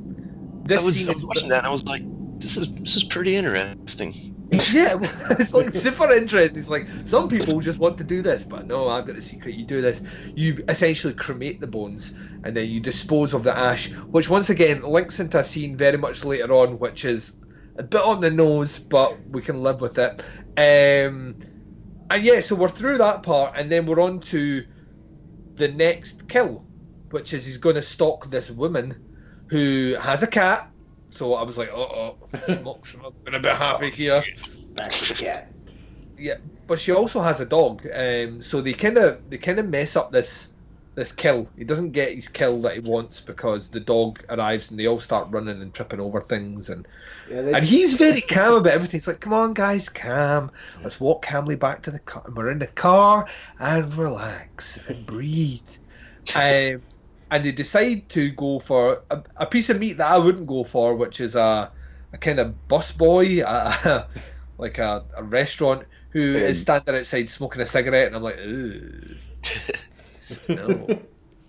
this 0.63 0.81
I 0.81 0.85
was, 0.85 0.95
scene 0.95 1.09
I 1.09 1.13
was 1.13 1.25
watching 1.25 1.49
that 1.49 1.59
and 1.59 1.67
I 1.67 1.71
was 1.71 1.85
like, 1.85 2.03
this 2.39 2.55
is 2.55 2.73
this 2.75 2.95
is 2.95 3.03
pretty 3.03 3.35
interesting. 3.35 4.13
yeah, 4.73 4.97
it's 5.39 5.53
like 5.53 5.73
super 5.73 6.11
interesting. 6.11 6.59
It's 6.59 6.69
like 6.69 6.87
some 7.05 7.27
people 7.29 7.59
just 7.59 7.79
want 7.79 7.97
to 7.97 8.03
do 8.03 8.21
this, 8.21 8.43
but 8.43 8.67
no, 8.67 8.87
I've 8.87 9.05
got 9.05 9.15
the 9.15 9.21
secret. 9.21 9.55
You 9.55 9.65
do 9.65 9.81
this, 9.81 10.01
you 10.35 10.63
essentially 10.69 11.13
cremate 11.13 11.59
the 11.59 11.67
bones, 11.67 12.13
and 12.43 12.55
then 12.55 12.69
you 12.69 12.79
dispose 12.79 13.33
of 13.33 13.43
the 13.43 13.57
ash, 13.57 13.91
which 13.91 14.29
once 14.29 14.49
again 14.49 14.81
links 14.83 15.19
into 15.19 15.39
a 15.39 15.43
scene 15.43 15.75
very 15.75 15.97
much 15.97 16.23
later 16.23 16.53
on, 16.53 16.79
which 16.79 17.05
is 17.05 17.33
a 17.77 17.83
bit 17.83 18.01
on 18.01 18.21
the 18.21 18.31
nose, 18.31 18.79
but 18.79 19.17
we 19.29 19.41
can 19.41 19.61
live 19.61 19.81
with 19.81 19.97
it. 19.97 20.23
Um, 20.57 21.35
and 22.09 22.23
yeah, 22.23 22.41
so 22.41 22.55
we're 22.55 22.69
through 22.69 22.99
that 22.99 23.23
part, 23.23 23.53
and 23.55 23.71
then 23.71 23.85
we're 23.85 24.01
on 24.01 24.19
to 24.21 24.65
the 25.55 25.67
next 25.67 26.27
kill, 26.27 26.65
which 27.11 27.33
is 27.33 27.45
he's 27.45 27.57
going 27.57 27.75
to 27.75 27.81
stalk 27.81 28.27
this 28.27 28.51
woman 28.51 28.95
who 29.47 29.95
has 29.99 30.23
a 30.23 30.27
cat. 30.27 30.69
So 31.15 31.33
I 31.35 31.43
was 31.43 31.57
like, 31.57 31.69
uh 31.69 31.77
oh, 31.77 32.17
smokes, 32.43 32.93
I'm 32.93 33.09
gonna 33.25 33.39
be 33.39 33.47
happy 33.47 33.89
here. 33.89 34.21
Back 34.75 34.89
to 34.89 35.13
the 35.13 35.23
cat. 35.23 35.49
Yeah, 36.17 36.33
but 36.67 36.77
she 36.77 36.91
also 36.91 37.21
has 37.21 37.39
a 37.39 37.45
dog, 37.45 37.87
um, 37.93 38.41
so 38.41 38.59
they 38.59 38.73
kind 38.73 38.97
of 38.97 39.21
they 39.29 39.37
kind 39.37 39.57
of 39.57 39.69
mess 39.69 39.95
up 39.95 40.11
this 40.11 40.51
this 40.95 41.13
kill. 41.13 41.47
He 41.55 41.63
doesn't 41.63 41.91
get 41.91 42.13
his 42.13 42.27
kill 42.27 42.59
that 42.63 42.73
he 42.73 42.81
wants 42.81 43.21
because 43.21 43.69
the 43.69 43.79
dog 43.79 44.25
arrives 44.29 44.69
and 44.69 44.77
they 44.77 44.87
all 44.87 44.99
start 44.99 45.29
running 45.31 45.61
and 45.61 45.73
tripping 45.73 46.01
over 46.01 46.19
things, 46.19 46.69
and 46.69 46.85
Yeah, 47.29 47.43
they, 47.43 47.53
and 47.53 47.63
he's 47.63 47.93
very 47.93 48.19
calm 48.19 48.55
about 48.55 48.73
everything. 48.73 48.97
It's 48.97 49.07
like, 49.07 49.21
come 49.21 49.33
on, 49.33 49.53
guys, 49.53 49.87
calm. 49.87 50.51
Let's 50.83 50.99
walk 50.99 51.21
calmly 51.21 51.55
back 51.55 51.81
to 51.83 51.91
the 51.91 51.99
car. 51.99 52.23
We're 52.35 52.51
in 52.51 52.59
the 52.59 52.67
car 52.67 53.25
and 53.59 53.95
relax 53.95 54.85
and 54.89 55.05
breathe. 55.05 55.61
Um, 56.35 56.81
and 57.35 57.43
they 57.43 57.51
decide 57.51 58.07
to 58.09 58.31
go 58.31 58.59
for 58.59 59.03
a, 59.11 59.21
a 59.37 59.45
piece 59.45 59.69
of 59.69 59.77
meat 59.77 59.97
that 59.97 60.09
I 60.09 60.17
wouldn't 60.17 60.47
go 60.47 60.63
for, 60.63 60.95
which 60.95 61.19
is 61.19 61.35
a, 61.35 61.69
a 62.13 62.17
kind 62.17 62.39
of 62.39 62.67
bus 62.69 62.93
boy, 62.93 63.41
a, 63.45 64.07
like 64.57 64.77
a, 64.77 65.03
a 65.17 65.23
restaurant, 65.23 65.85
who 66.11 66.21
is 66.21 66.61
standing 66.61 66.95
outside 66.95 67.29
smoking 67.29 67.61
a 67.61 67.65
cigarette, 67.65 68.07
and 68.07 68.15
I'm 68.15 68.23
like, 68.23 68.39
ooh. 68.39 69.15
No. 70.49 70.87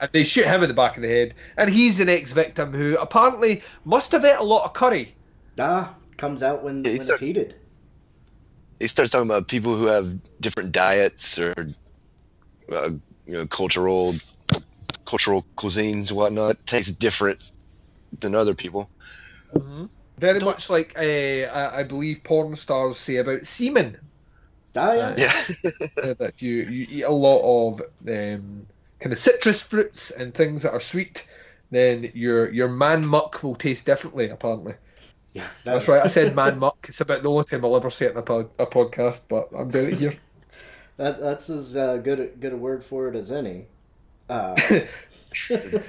and 0.01 0.11
they 0.13 0.25
shoot 0.25 0.45
him 0.45 0.63
in 0.63 0.69
the 0.69 0.75
back 0.75 0.97
of 0.97 1.03
the 1.03 1.09
head, 1.09 1.35
and 1.57 1.71
he's 1.71 1.99
the 1.99 2.05
next 2.05 2.33
victim 2.33 2.73
who 2.73 2.97
apparently 2.99 3.63
must 3.85 4.11
have 4.13 4.25
ate 4.25 4.37
a 4.39 4.43
lot 4.43 4.65
of 4.65 4.73
curry. 4.75 5.15
ah, 5.61 5.95
comes 6.17 6.43
out 6.43 6.65
when, 6.65 6.83
Yeah, 6.85 6.91
he 6.91 6.95
when 6.95 6.97
it's 6.97 7.05
starts- 7.07 7.23
heated. 7.23 7.55
He 8.81 8.89
starts 8.89 9.11
talking 9.13 9.31
about 9.31 9.47
people 9.49 9.75
who 9.77 9.87
have 9.87 10.19
different 10.41 10.73
diets 10.73 11.39
or 11.39 11.55
uh, 12.71 12.91
you 13.25 13.35
know 13.35 13.47
cultural 13.47 14.15
cultural 15.07 15.47
cuisines 15.57 16.11
and 16.11 16.19
whatnot. 16.19 16.65
Tastes 16.67 16.93
different 16.93 17.41
than 18.21 18.35
other 18.35 18.55
people. 18.55 18.91
Very 20.19 20.41
much 20.41 20.71
like 20.71 20.97
uh, 20.99 21.01
I, 21.01 21.81
I 21.81 21.83
believe 21.83 22.25
porn 22.25 22.57
stars 22.57 22.97
say 22.99 23.17
about 23.17 23.47
semen. 23.47 23.99
Ah, 24.77 24.93
yeah. 24.93 25.15
Yeah. 25.17 25.71
uh, 26.03 26.15
that 26.15 26.35
you, 26.41 26.63
you 26.63 26.87
eat 26.91 27.03
a 27.03 27.11
lot 27.11 27.41
of 27.43 27.81
um, 28.09 28.67
kind 29.01 29.13
of 29.13 29.19
citrus 29.19 29.63
fruits 29.63 30.11
and 30.11 30.35
things 30.35 30.63
that 30.63 30.73
are 30.73 30.81
sweet, 30.81 31.27
then 31.71 32.11
your 32.15 32.51
your 32.51 32.69
man 32.69 33.05
muck 33.05 33.43
will 33.43 33.55
taste 33.55 33.87
differently. 33.87 34.29
Apparently, 34.29 34.75
yeah 35.35 35.47
that's 35.65 35.89
right. 35.89 36.03
I 36.03 36.09
said 36.09 36.35
man 36.35 36.59
muck. 36.67 36.87
It's 36.89 37.01
about 37.01 37.23
the 37.23 37.31
only 37.31 37.45
time 37.45 37.65
I'll 37.65 37.77
ever 37.77 37.91
say 37.91 38.07
it 38.07 38.13
in 38.13 38.19
a, 38.19 38.23
pod, 38.23 38.51
a 38.59 38.67
podcast, 38.67 39.23
but 39.29 39.51
I'm 39.57 39.71
doing 39.71 39.93
it 39.93 39.99
here. 39.99 40.15
That, 40.99 41.21
that's 41.21 41.51
as 41.51 41.77
uh, 41.77 41.99
good 41.99 42.41
good 42.41 42.55
a 42.55 42.57
word 42.57 42.83
for 42.83 43.07
it 43.07 43.17
as 43.17 43.31
any. 43.31 43.67
Uh, 44.29 44.57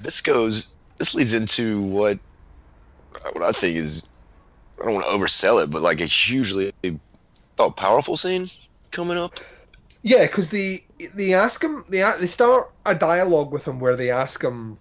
This 0.00 0.20
goes. 0.20 0.72
This 0.98 1.14
leads 1.14 1.34
into 1.34 1.82
what 1.82 2.18
what 3.32 3.42
I 3.42 3.52
think 3.52 3.76
is. 3.76 4.08
I 4.80 4.84
don't 4.84 4.94
want 4.94 5.06
to 5.06 5.12
oversell 5.12 5.62
it, 5.62 5.70
but 5.70 5.82
like 5.82 6.00
a 6.00 6.06
hugely 6.06 6.72
thought 7.56 7.76
powerful 7.76 8.16
scene 8.16 8.48
coming 8.92 9.18
up. 9.18 9.40
Yeah, 10.02 10.26
because 10.26 10.50
the 10.50 10.82
they 11.14 11.34
ask 11.34 11.62
him 11.62 11.84
they 11.88 12.00
they 12.18 12.26
start 12.26 12.70
a 12.86 12.94
dialogue 12.94 13.50
with 13.52 13.66
him 13.66 13.80
where 13.80 13.96
they 13.96 14.10
ask 14.10 14.42
him 14.42 14.78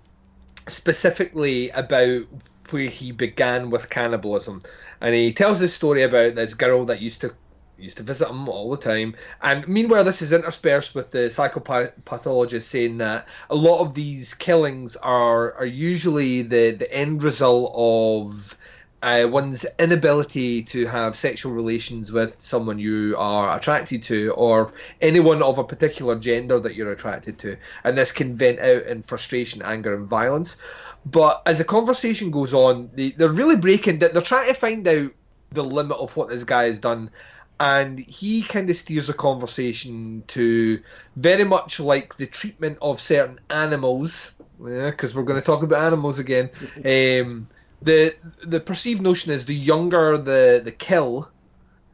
specifically 0.68 1.70
about 1.72 2.24
where 2.70 2.84
he 2.84 3.12
began 3.12 3.70
with 3.70 3.90
cannibalism, 3.90 4.62
and 5.02 5.16
he 5.16 5.34
tells 5.34 5.60
this 5.60 5.74
story 5.74 6.04
about 6.04 6.36
this 6.36 6.54
girl 6.54 6.86
that 6.86 7.02
used 7.02 7.22
to 7.22 7.34
used 7.78 7.98
to 7.98 8.04
visit 8.04 8.30
him 8.30 8.50
all 8.50 8.70
the 8.72 8.78
time. 8.78 9.16
And 9.42 9.68
meanwhile, 9.68 10.04
this 10.04 10.22
is 10.22 10.34
interspersed 10.34 10.96
with 10.96 11.12
the 11.12 11.30
psychopathologist 11.30 12.64
saying 12.64 12.98
that 12.98 13.28
a 13.50 13.56
lot 13.56 13.82
of 13.82 13.94
these 13.94 14.34
killings 14.34 14.96
are 14.98 15.54
are 15.54 15.66
usually 15.66 16.42
the 16.42 16.72
the 16.72 16.92
end 16.92 17.24
result 17.24 17.72
of 17.76 18.58
uh, 19.04 19.28
one's 19.30 19.66
inability 19.80 20.64
to 20.64 20.86
have 20.88 21.16
sexual 21.16 21.52
relations 21.52 22.12
with 22.12 22.34
someone 22.40 22.80
you 22.80 23.16
are 23.18 23.56
attracted 23.56 24.02
to 24.04 24.32
or 24.32 24.74
anyone 25.02 25.44
of 25.44 25.60
a 25.60 25.64
particular 25.64 26.16
gender 26.16 26.60
that 26.60 26.76
you're 26.76 26.92
attracted 26.92 27.38
to. 27.40 27.56
And 27.84 27.98
this 27.98 28.12
can 28.12 28.36
vent 28.36 28.60
out 28.60 28.84
in 28.84 29.04
frustration, 29.04 29.62
anger, 29.62 29.96
and 29.96 30.08
violence. 30.08 30.58
But 31.06 31.44
as 31.46 31.60
the 31.60 31.64
conversation 31.64 32.32
goes 32.32 32.54
on, 32.54 32.90
they, 32.94 33.12
they're 33.12 33.30
really 33.30 33.56
breaking 33.56 34.00
that. 34.00 34.14
They're 34.14 34.22
trying 34.22 34.48
to 34.48 34.54
find 34.54 34.88
out 34.88 35.12
the 35.52 35.64
limit 35.64 35.98
of 35.98 36.16
what 36.18 36.30
this 36.30 36.44
guy 36.44 36.66
has 36.66 36.80
done. 36.80 37.10
And 37.60 38.00
he 38.00 38.44
kind 38.44 38.70
of 38.70 38.76
steers 38.78 39.08
the 39.08 39.14
conversation 39.14 40.24
to 40.28 40.80
very 41.16 41.44
much 41.44 41.80
like 41.80 42.16
the 42.18 42.28
treatment 42.28 42.78
of 42.82 43.02
certain 43.02 43.40
animals, 43.50 44.34
because 44.64 45.16
we're 45.16 45.24
going 45.24 45.40
to 45.40 45.46
talk 45.46 45.64
about 45.64 45.82
animals 45.86 46.20
again. 46.20 46.50
Um, 46.78 47.48
the 47.82 48.16
the 48.44 48.60
perceived 48.60 49.02
notion 49.02 49.32
is 49.32 49.46
the 49.46 49.56
younger 49.56 50.18
the 50.18 50.62
the 50.64 50.72
kill, 50.72 51.30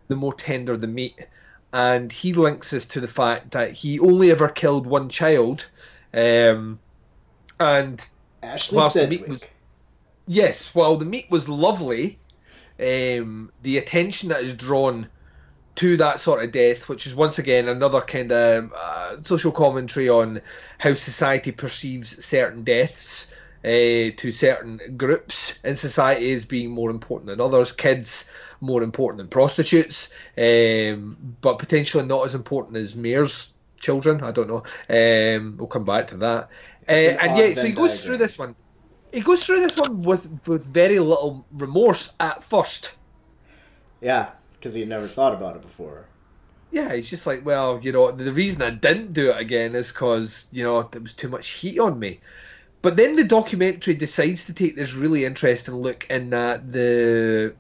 the 0.08 0.16
more 0.16 0.34
tender 0.34 0.78
the 0.78 0.88
meat, 0.88 1.28
and 1.74 2.12
he 2.12 2.34
links 2.34 2.70
this 2.72 2.86
to 2.88 3.02
the 3.02 3.08
fact 3.08 3.52
that 3.52 3.72
he 3.74 4.00
only 4.00 4.32
ever 4.32 4.48
killed 4.48 4.88
one 4.88 5.10
child, 5.10 5.66
um, 6.14 6.80
and 7.60 8.06
Ashley 8.42 8.78
Whilst 8.78 8.94
the 8.96 9.02
Sedgwick. 9.02 9.28
was- 9.30 9.46
yes, 10.28 10.74
while 10.74 10.96
the 10.98 11.06
meat 11.06 11.28
was 11.30 11.50
lovely, 11.50 12.18
um, 12.80 13.52
the 13.62 13.78
attention 13.78 14.30
that 14.30 14.42
is 14.42 14.54
drawn 14.54 15.10
to 15.76 15.98
that 15.98 16.20
sort 16.20 16.44
of 16.44 16.52
death, 16.52 16.88
which 16.88 17.08
is 17.08 17.16
once 17.16 17.40
again 17.40 17.68
another 17.68 18.02
kind 18.02 18.32
of 18.32 18.72
uh, 18.74 19.22
social 19.24 19.52
commentary 19.52 20.08
on 20.08 20.42
how 20.78 20.94
society 20.94 21.52
perceives 21.52 22.24
certain 22.24 22.64
deaths 22.64 23.28
uh, 23.64 24.12
to 24.18 24.32
certain 24.32 24.80
groups 24.98 25.58
in 25.64 25.76
society 25.76 26.32
as 26.34 26.46
being 26.46 26.70
more 26.70 26.90
important 26.90 27.28
than 27.28 27.42
others. 27.42 27.72
Kids 27.72 28.30
more 28.62 28.84
important 28.84 29.18
than 29.18 29.28
prostitutes, 29.28 30.14
um, 30.38 31.18
but 31.42 31.60
potentially 31.60 32.06
not 32.06 32.26
as 32.26 32.36
important 32.36 32.78
as 32.78 32.96
mayor's 32.96 33.54
children. 33.78 34.24
I 34.24 34.32
don't 34.32 34.48
know. 34.48 34.64
Um, 34.90 35.58
we'll 35.58 35.68
come 35.68 35.86
back 35.86 36.08
to 36.08 36.18
that. 36.18 36.50
Uh, 36.88 36.92
and 36.92 37.38
yeah, 37.38 37.54
so 37.54 37.66
he 37.66 37.72
goes 37.72 37.92
diagram. 37.92 38.06
through 38.06 38.18
this 38.18 38.38
one. 38.38 38.56
He 39.12 39.22
goes 39.22 39.46
through 39.46 39.62
this 39.62 39.78
one 39.78 40.02
with 40.02 40.28
with 40.48 40.66
very 40.66 41.00
little 41.00 41.46
remorse 41.54 42.14
at 42.20 42.44
first. 42.44 42.94
Yeah, 44.02 44.30
because 44.64 44.74
he 44.74 44.86
never 44.86 45.10
thought 45.10 45.34
about 45.34 45.58
it 45.58 45.62
before. 45.62 46.06
Yeah, 46.72 46.96
he's 46.96 47.10
just 47.10 47.28
like, 47.28 47.46
well, 47.46 47.82
you 47.84 47.92
know, 47.92 48.12
the 48.12 48.32
reason 48.32 48.62
I 48.62 48.70
didn't 48.70 49.12
do 49.12 49.30
it 49.30 49.38
again 49.38 49.76
is 49.76 49.92
because, 49.92 50.48
you 50.54 50.64
know, 50.64 50.84
there 50.84 51.02
was 51.02 51.14
too 51.14 51.28
much 51.28 51.50
heat 51.50 51.80
on 51.80 52.00
me. 52.00 52.22
But 52.82 52.96
then 52.96 53.18
the 53.18 53.26
documentary 53.26 53.94
decides 53.94 54.46
to 54.46 54.54
take 54.54 54.78
this 54.78 54.94
really 54.94 55.26
interesting 55.26 55.76
look 55.76 56.08
in 56.10 56.30
that 56.30 56.72
the 56.72 57.54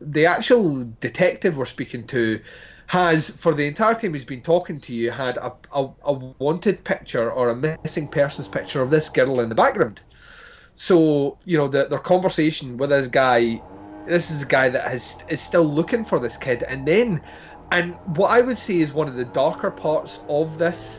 the 0.00 0.26
actual 0.26 0.84
detective 1.00 1.56
we're 1.56 1.64
speaking 1.64 2.04
to 2.08 2.40
has 2.88 3.30
for 3.30 3.54
the 3.54 3.64
entire 3.68 3.94
time 3.94 4.12
he's 4.12 4.24
been 4.24 4.42
talking 4.42 4.80
to 4.80 4.92
you 4.92 5.12
had 5.12 5.36
a, 5.36 5.52
a, 5.72 5.88
a 6.02 6.12
wanted 6.40 6.82
picture 6.82 7.30
or 7.30 7.50
a 7.50 7.76
missing 7.84 8.08
persons 8.08 8.48
picture 8.48 8.82
of 8.82 8.90
this 8.90 9.08
girl 9.08 9.38
in 9.38 9.48
the 9.48 9.54
background. 9.54 10.02
So 10.74 11.38
you 11.44 11.56
know 11.56 11.68
the, 11.68 11.84
their 11.84 12.00
conversation 12.00 12.76
with 12.76 12.90
this 12.90 13.06
guy, 13.06 13.62
this 14.06 14.30
is 14.30 14.42
a 14.42 14.46
guy 14.46 14.68
that 14.68 14.86
has 14.86 15.16
is 15.28 15.40
still 15.40 15.64
looking 15.64 16.04
for 16.04 16.18
this 16.18 16.36
kid, 16.36 16.64
and 16.68 16.86
then, 16.86 17.22
and 17.70 17.96
what 18.16 18.30
I 18.30 18.40
would 18.40 18.58
say 18.58 18.80
is 18.80 18.92
one 18.92 19.08
of 19.08 19.14
the 19.14 19.24
darker 19.24 19.70
parts 19.70 20.20
of 20.28 20.58
this, 20.58 20.98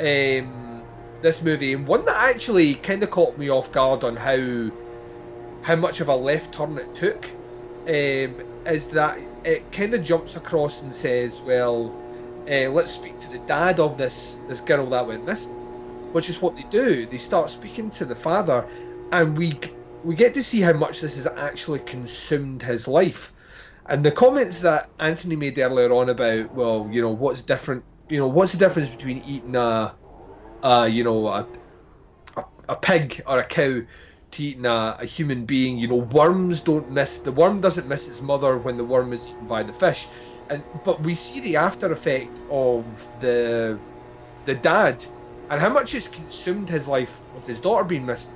um, 0.00 0.84
this 1.22 1.42
movie, 1.42 1.74
and 1.74 1.86
one 1.86 2.04
that 2.04 2.34
actually 2.34 2.74
kind 2.74 3.02
of 3.02 3.10
caught 3.10 3.36
me 3.38 3.50
off 3.50 3.70
guard 3.72 4.04
on 4.04 4.16
how, 4.16 4.70
how 5.62 5.76
much 5.76 6.00
of 6.00 6.08
a 6.08 6.16
left 6.16 6.52
turn 6.54 6.76
it 6.78 6.94
took, 6.94 7.26
um, 7.86 8.40
is 8.66 8.86
that 8.88 9.18
it 9.44 9.70
kind 9.72 9.94
of 9.94 10.02
jumps 10.02 10.36
across 10.36 10.82
and 10.82 10.94
says, 10.94 11.40
well, 11.46 11.94
uh, 12.50 12.68
let's 12.70 12.90
speak 12.90 13.18
to 13.18 13.30
the 13.30 13.38
dad 13.40 13.80
of 13.80 13.96
this 13.96 14.36
this 14.48 14.60
girl 14.60 14.88
that 14.90 15.06
went 15.06 15.24
missing, 15.24 16.12
which 16.12 16.28
is 16.28 16.40
what 16.42 16.56
they 16.56 16.64
do. 16.70 17.06
They 17.06 17.18
start 17.18 17.50
speaking 17.50 17.90
to 17.90 18.04
the 18.04 18.14
father, 18.14 18.66
and 19.12 19.36
we 19.36 19.58
we 20.04 20.16
get 20.16 20.34
to 20.34 20.44
see 20.44 20.62
how 20.62 20.74
much 20.74 21.00
this 21.00 21.16
has 21.16 21.28
actually 21.36 21.80
consumed 21.80 22.62
his 22.62 22.88
life. 22.88 23.34
And 23.86 24.04
the 24.04 24.12
comments 24.12 24.60
that 24.62 24.92
Anthony 25.00 25.36
made 25.36 25.58
earlier 25.58 25.92
on 25.92 26.10
about, 26.10 26.52
well, 26.52 26.88
you 26.90 27.02
know, 27.02 27.10
what's 27.10 27.42
different, 27.42 27.84
you 28.08 28.18
know, 28.18 28.28
what's 28.28 28.52
the 28.52 28.58
difference 28.58 28.90
between 28.90 29.18
eating 29.18 29.56
a, 29.56 29.96
a 30.62 30.88
you 30.88 31.04
know, 31.04 31.28
a, 31.28 31.50
a, 32.36 32.44
a 32.70 32.76
pig 32.76 33.22
or 33.26 33.40
a 33.40 33.44
cow 33.46 33.82
to 34.32 34.44
eating 34.44 34.66
a, 34.66 34.96
a 35.00 35.06
human 35.06 35.46
being. 35.46 35.78
You 35.78 35.88
know, 35.88 35.96
worms 35.96 36.60
don't 36.62 36.90
miss 36.90 37.20
the 37.20 37.32
worm 37.32 37.60
doesn't 37.60 37.88
miss 37.88 38.08
its 38.08 38.22
mother 38.22 38.58
when 38.58 38.76
the 38.78 38.84
worm 38.84 39.12
is 39.14 39.28
eaten 39.28 39.46
by 39.46 39.64
the 39.64 39.74
fish, 39.74 40.10
and 40.50 40.66
but 40.84 41.02
we 41.02 41.14
see 41.16 41.40
the 41.40 41.56
after 41.56 41.92
effect 41.92 42.40
of 42.50 43.08
the 43.18 43.82
the 44.44 44.54
dad 44.56 45.04
and 45.50 45.60
how 45.60 45.70
much 45.70 45.94
it's 45.94 46.08
consumed 46.08 46.68
his 46.70 46.88
life 46.88 47.24
with 47.32 47.46
his 47.46 47.60
daughter 47.60 47.84
being 47.84 48.06
missed. 48.06 48.34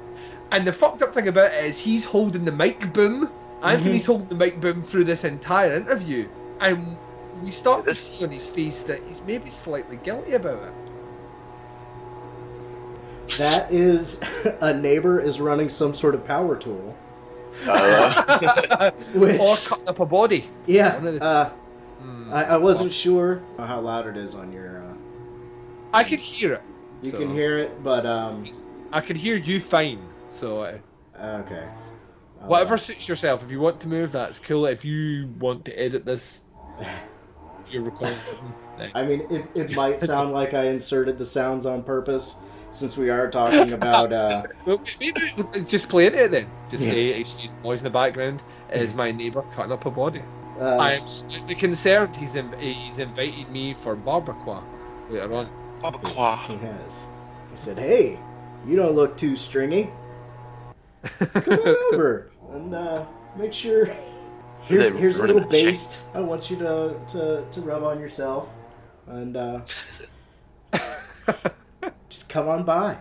And 0.51 0.67
the 0.67 0.73
fucked 0.73 1.03
up 1.03 1.13
thing 1.13 1.29
about 1.29 1.53
it 1.53 1.65
is 1.65 1.79
he's 1.79 2.05
holding 2.05 2.45
the 2.45 2.53
mic 2.53 2.93
boom. 2.93 3.31
Anthony's 3.63 4.07
holding 4.07 4.29
the 4.29 4.35
mic 4.35 4.61
boom 4.61 4.83
through 4.83 5.05
this 5.05 5.25
entire 5.25 5.75
interview, 5.75 6.29
and 6.61 6.97
we 7.43 7.51
start 7.51 7.85
to 7.87 7.95
see 7.95 8.25
on 8.25 8.31
his 8.31 8.47
face 8.49 8.83
that 8.85 9.01
he's 9.07 9.21
maybe 9.23 9.51
slightly 9.51 9.97
guilty 10.05 10.33
about 10.35 10.63
it. 10.63 10.73
That 13.39 13.71
is 13.73 14.21
a 14.61 14.73
neighbor 14.73 15.21
is 15.21 15.41
running 15.41 15.69
some 15.69 15.93
sort 15.95 16.15
of 16.15 16.25
power 16.25 16.57
tool. 16.57 16.97
Which- 19.15 19.41
or 19.41 19.57
cutting 19.57 19.89
up 19.89 20.01
a 20.01 20.07
body. 20.07 20.49
Yeah, 20.67 20.95
One 20.97 21.07
of 21.09 21.15
the- 21.15 21.23
uh, 21.23 21.51
Hmm. 22.01 22.33
I, 22.33 22.45
I 22.45 22.57
wasn't 22.59 22.93
sure 22.93 23.43
how 23.59 23.81
loud 23.81 24.07
it 24.07 24.17
is 24.17 24.37
on 24.37 24.53
your. 24.53 24.79
Uh, 24.85 24.93
I 25.93 26.05
could 26.05 26.21
hear 26.21 26.53
it. 26.55 26.63
you 27.03 27.11
so- 27.11 27.19
can 27.19 27.35
hear 27.35 27.59
it, 27.59 27.83
but 27.83 28.07
um, 28.07 28.45
I 28.93 29.01
can 29.01 29.17
hear 29.17 29.35
you 29.37 29.59
fine. 29.61 29.99
So 30.31 30.63
uh, 30.63 30.79
okay. 31.21 31.67
I'll, 32.43 32.49
whatever 32.49 32.75
uh, 32.75 32.79
suits 32.79 33.09
yourself. 33.09 33.43
If 33.43 33.51
you 33.51 33.61
want 33.61 33.81
to 33.81 33.89
move, 33.89 34.13
that's 34.13 34.39
cool. 34.39 34.67
If 34.67 34.85
you 34.85 35.29
want 35.39 35.65
to 35.67 35.73
edit 35.79 36.05
this, 36.05 36.41
if 36.81 37.71
you're 37.71 37.83
recording, 37.83 38.17
I 38.95 39.05
mean, 39.05 39.27
it, 39.31 39.47
it 39.55 39.75
might 39.77 40.01
sound 40.13 40.33
like 40.33 40.55
I 40.55 40.67
inserted 40.69 41.19
the 41.19 41.25
sounds 41.25 41.67
on 41.67 41.83
purpose, 41.83 42.37
since 42.71 42.97
we 42.97 43.11
are 43.11 43.29
talking 43.31 43.73
about. 43.73 44.13
Uh, 44.13 44.45
Well, 44.67 44.83
just 45.67 45.89
play 45.89 46.07
it 46.07 46.31
then. 46.31 46.49
Just 46.71 46.85
say 46.85 47.23
she's 47.25 47.57
noise 47.65 47.81
in 47.81 47.85
the 47.85 47.91
background 47.91 48.43
is 48.73 48.95
my 48.95 49.11
neighbour 49.11 49.43
cutting 49.55 49.73
up 49.73 49.87
a 49.87 49.91
body. 49.91 50.23
uh, 50.61 50.77
I 50.77 50.93
am 50.93 51.07
slightly 51.07 51.55
concerned. 51.55 52.15
He's 52.15 52.37
in, 52.37 52.53
he's 52.61 52.99
invited 52.99 53.49
me 53.51 53.73
for 53.75 53.97
barbacoa 53.97 54.63
later 55.09 55.33
on. 55.35 55.49
Barbacoa. 55.83 56.61
Yes. 56.63 57.07
I 57.53 57.57
said, 57.57 57.79
"Hey, 57.79 58.19
you 58.67 58.77
don't 58.77 58.95
look 58.95 59.17
too 59.17 59.35
stringy. 59.37 59.91
Come 61.03 61.59
on 61.61 61.77
over 61.93 62.31
and 62.53 62.75
uh, 62.75 63.05
make 63.37 63.53
sure." 63.53 63.91
Here's, 64.69 64.93
They 64.93 64.99
here's 64.99 65.19
a 65.19 65.23
little 65.23 65.41
the 65.41 65.47
baste. 65.47 66.01
I 66.13 66.21
want 66.21 66.51
you 66.51 66.59
to, 66.59 66.95
to, 67.09 67.45
to 67.51 67.61
rub 67.63 67.85
on 67.85 67.99
yourself, 67.99 68.51
and 69.07 69.35
uh, 69.35 69.63
just 72.11 72.29
come 72.29 72.49
on 72.49 72.65
by. 72.65 72.99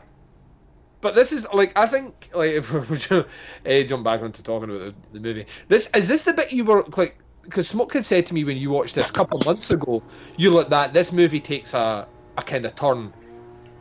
But 1.02 1.16
this 1.16 1.32
is 1.32 1.46
like 1.54 1.78
I 1.78 1.86
think 1.86 2.30
like 2.34 2.52
if 2.54 2.90
we 2.90 2.98
jump, 2.98 3.28
uh, 3.66 3.82
jump 3.82 4.04
back 4.04 4.22
onto 4.22 4.42
talking 4.42 4.70
about 4.70 4.80
the, 4.80 4.96
the 5.14 5.20
movie. 5.20 5.46
This 5.68 5.90
is 5.94 6.08
this 6.08 6.24
the 6.24 6.34
bit 6.34 6.52
you 6.54 6.64
were 6.64 6.86
like 6.96 7.18
because 7.44 7.68
Smoke 7.68 7.94
had 7.94 8.06
said 8.06 8.26
to 8.28 8.34
me 8.34 8.44
when 8.44 8.58
you 8.58 8.70
watched 8.70 8.96
this 8.96 9.10
a 9.10 9.14
couple 9.14 9.40
months 9.46 9.70
ago. 9.72 10.02
You 10.38 10.52
look 10.52 10.70
that 10.70 10.94
this 10.94 11.12
movie 11.12 11.42
takes 11.42 11.74
a 11.74 12.08
a 12.38 12.42
kind 12.44 12.66
of 12.66 12.76
turn. 12.76 13.14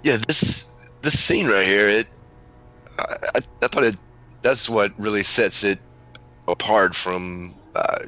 Yeah, 0.03 0.17
this 0.27 0.75
this 1.03 1.19
scene 1.19 1.47
right 1.47 1.67
here, 1.67 1.89
it 1.89 2.09
I, 2.99 3.17
I, 3.35 3.41
I 3.63 3.69
thought 3.69 3.85
it 3.85 3.97
that's 4.47 4.69
what 4.69 4.93
really 4.97 5.25
sets 5.25 5.65
it 5.65 5.81
apart 6.47 6.95
from 6.95 7.53
uh, 7.75 7.99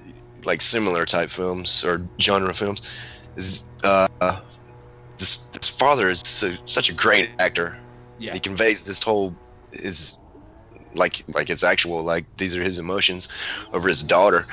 like 0.45 0.63
similar 0.63 1.05
type 1.05 1.31
films 1.31 1.83
or 1.83 2.01
genre 2.21 2.55
films. 2.55 2.81
Is 3.35 3.65
uh, 3.83 4.07
this 5.19 5.43
this 5.47 5.69
father 5.69 6.09
is 6.09 6.23
so, 6.25 6.53
such 6.65 6.91
a 6.91 6.95
great 6.95 7.31
actor. 7.41 7.77
Yeah. 8.21 8.35
He 8.35 8.41
conveys 8.41 8.87
this 8.87 9.03
whole 9.03 9.35
is 9.73 10.17
like 10.95 11.25
like 11.35 11.51
it's 11.51 11.65
actual 11.65 12.05
like 12.05 12.25
these 12.37 12.57
are 12.57 12.63
his 12.63 12.79
emotions 12.79 13.29
over 13.73 13.89
his 13.89 14.05
daughter, 14.05 14.47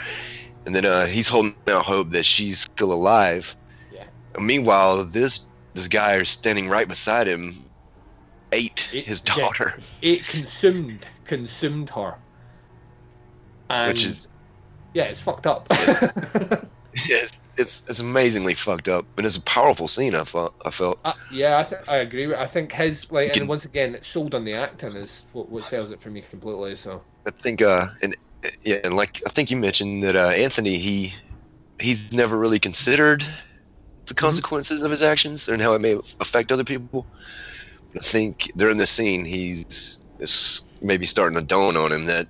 and 0.65 0.73
then 0.73 0.85
uh, 0.85 1.05
he's 1.05 1.29
holding 1.29 1.55
out 1.67 1.85
hope 1.85 2.09
that 2.09 2.25
she's 2.25 2.61
still 2.61 2.91
alive. 2.91 3.55
Yeah. 3.93 4.05
Meanwhile, 4.39 5.05
this 5.05 5.47
this 5.75 5.87
guy 5.87 6.15
is 6.15 6.29
standing 6.29 6.67
right 6.67 6.87
beside 6.87 7.27
him, 7.27 7.63
ate 8.51 8.89
It- 8.91 9.05
his 9.05 9.21
yeah. 9.27 9.35
daughter. 9.35 9.73
It 10.01 10.25
consumed 10.25 11.05
consumed 11.25 11.89
her. 11.91 12.15
And 13.69 13.87
Which 13.89 14.05
is- 14.05 14.27
yeah, 14.93 15.05
it's 15.05 15.21
fucked 15.21 15.47
up. 15.47 15.67
it's, 15.71 17.39
it's 17.57 17.83
it's 17.89 17.99
amazingly 17.99 18.53
fucked 18.53 18.87
up, 18.87 19.05
and 19.17 19.25
it's 19.25 19.37
a 19.37 19.43
powerful 19.43 19.87
scene. 19.87 20.15
I 20.15 20.23
felt 20.23 20.53
I 20.65 20.71
felt. 20.71 20.99
Uh, 21.03 21.13
yeah, 21.31 21.59
I, 21.59 21.63
th- 21.63 21.81
I 21.87 21.97
agree. 21.97 22.27
with- 22.27 22.37
I 22.37 22.47
think 22.47 22.71
his 22.71 23.11
like, 23.11 23.33
can- 23.33 23.43
and 23.43 23.49
once 23.49 23.65
again, 23.65 23.95
it's 23.95 24.07
sold 24.07 24.35
on 24.35 24.45
the 24.45 24.53
acting 24.53 24.95
is 24.95 25.27
what, 25.33 25.49
what 25.49 25.63
sells 25.63 25.91
it 25.91 26.01
for 26.01 26.09
me 26.09 26.21
completely. 26.21 26.75
So 26.75 27.01
I 27.27 27.31
think 27.31 27.61
uh 27.61 27.87
and 28.01 28.15
yeah, 28.63 28.77
and 28.83 28.95
like 28.95 29.21
I 29.25 29.29
think 29.31 29.49
you 29.51 29.57
mentioned 29.57 30.03
that 30.03 30.15
uh, 30.15 30.29
Anthony 30.29 30.77
he 30.77 31.13
he's 31.79 32.13
never 32.13 32.37
really 32.37 32.59
considered 32.59 33.21
the 34.07 34.13
Mm-hmm. 34.21 34.25
consequences 34.27 34.83
of 34.83 34.91
his 34.91 35.01
actions 35.01 35.47
and 35.47 35.61
how 35.61 35.73
it 35.73 35.81
may 35.81 35.99
affect 36.19 36.51
other 36.51 36.63
people. 36.63 37.07
I 37.95 37.99
think 37.99 38.51
during 38.55 38.77
the 38.77 38.85
scene 38.85 39.25
he's 39.25 39.99
it's 40.19 40.61
maybe 40.85 41.05
starting 41.05 41.37
to 41.39 41.45
dawn 41.45 41.77
on 41.77 41.91
him 41.91 42.05
that 42.05 42.27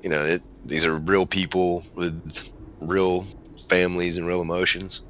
you 0.00 0.08
know 0.10 0.24
it, 0.24 0.42
these 0.64 0.86
are 0.86 0.96
real 0.98 1.26
people 1.26 1.84
with 1.96 2.50
real 2.80 3.26
families 3.68 4.16
and 4.16 4.26
real 4.26 4.40
emotions. 4.42 5.02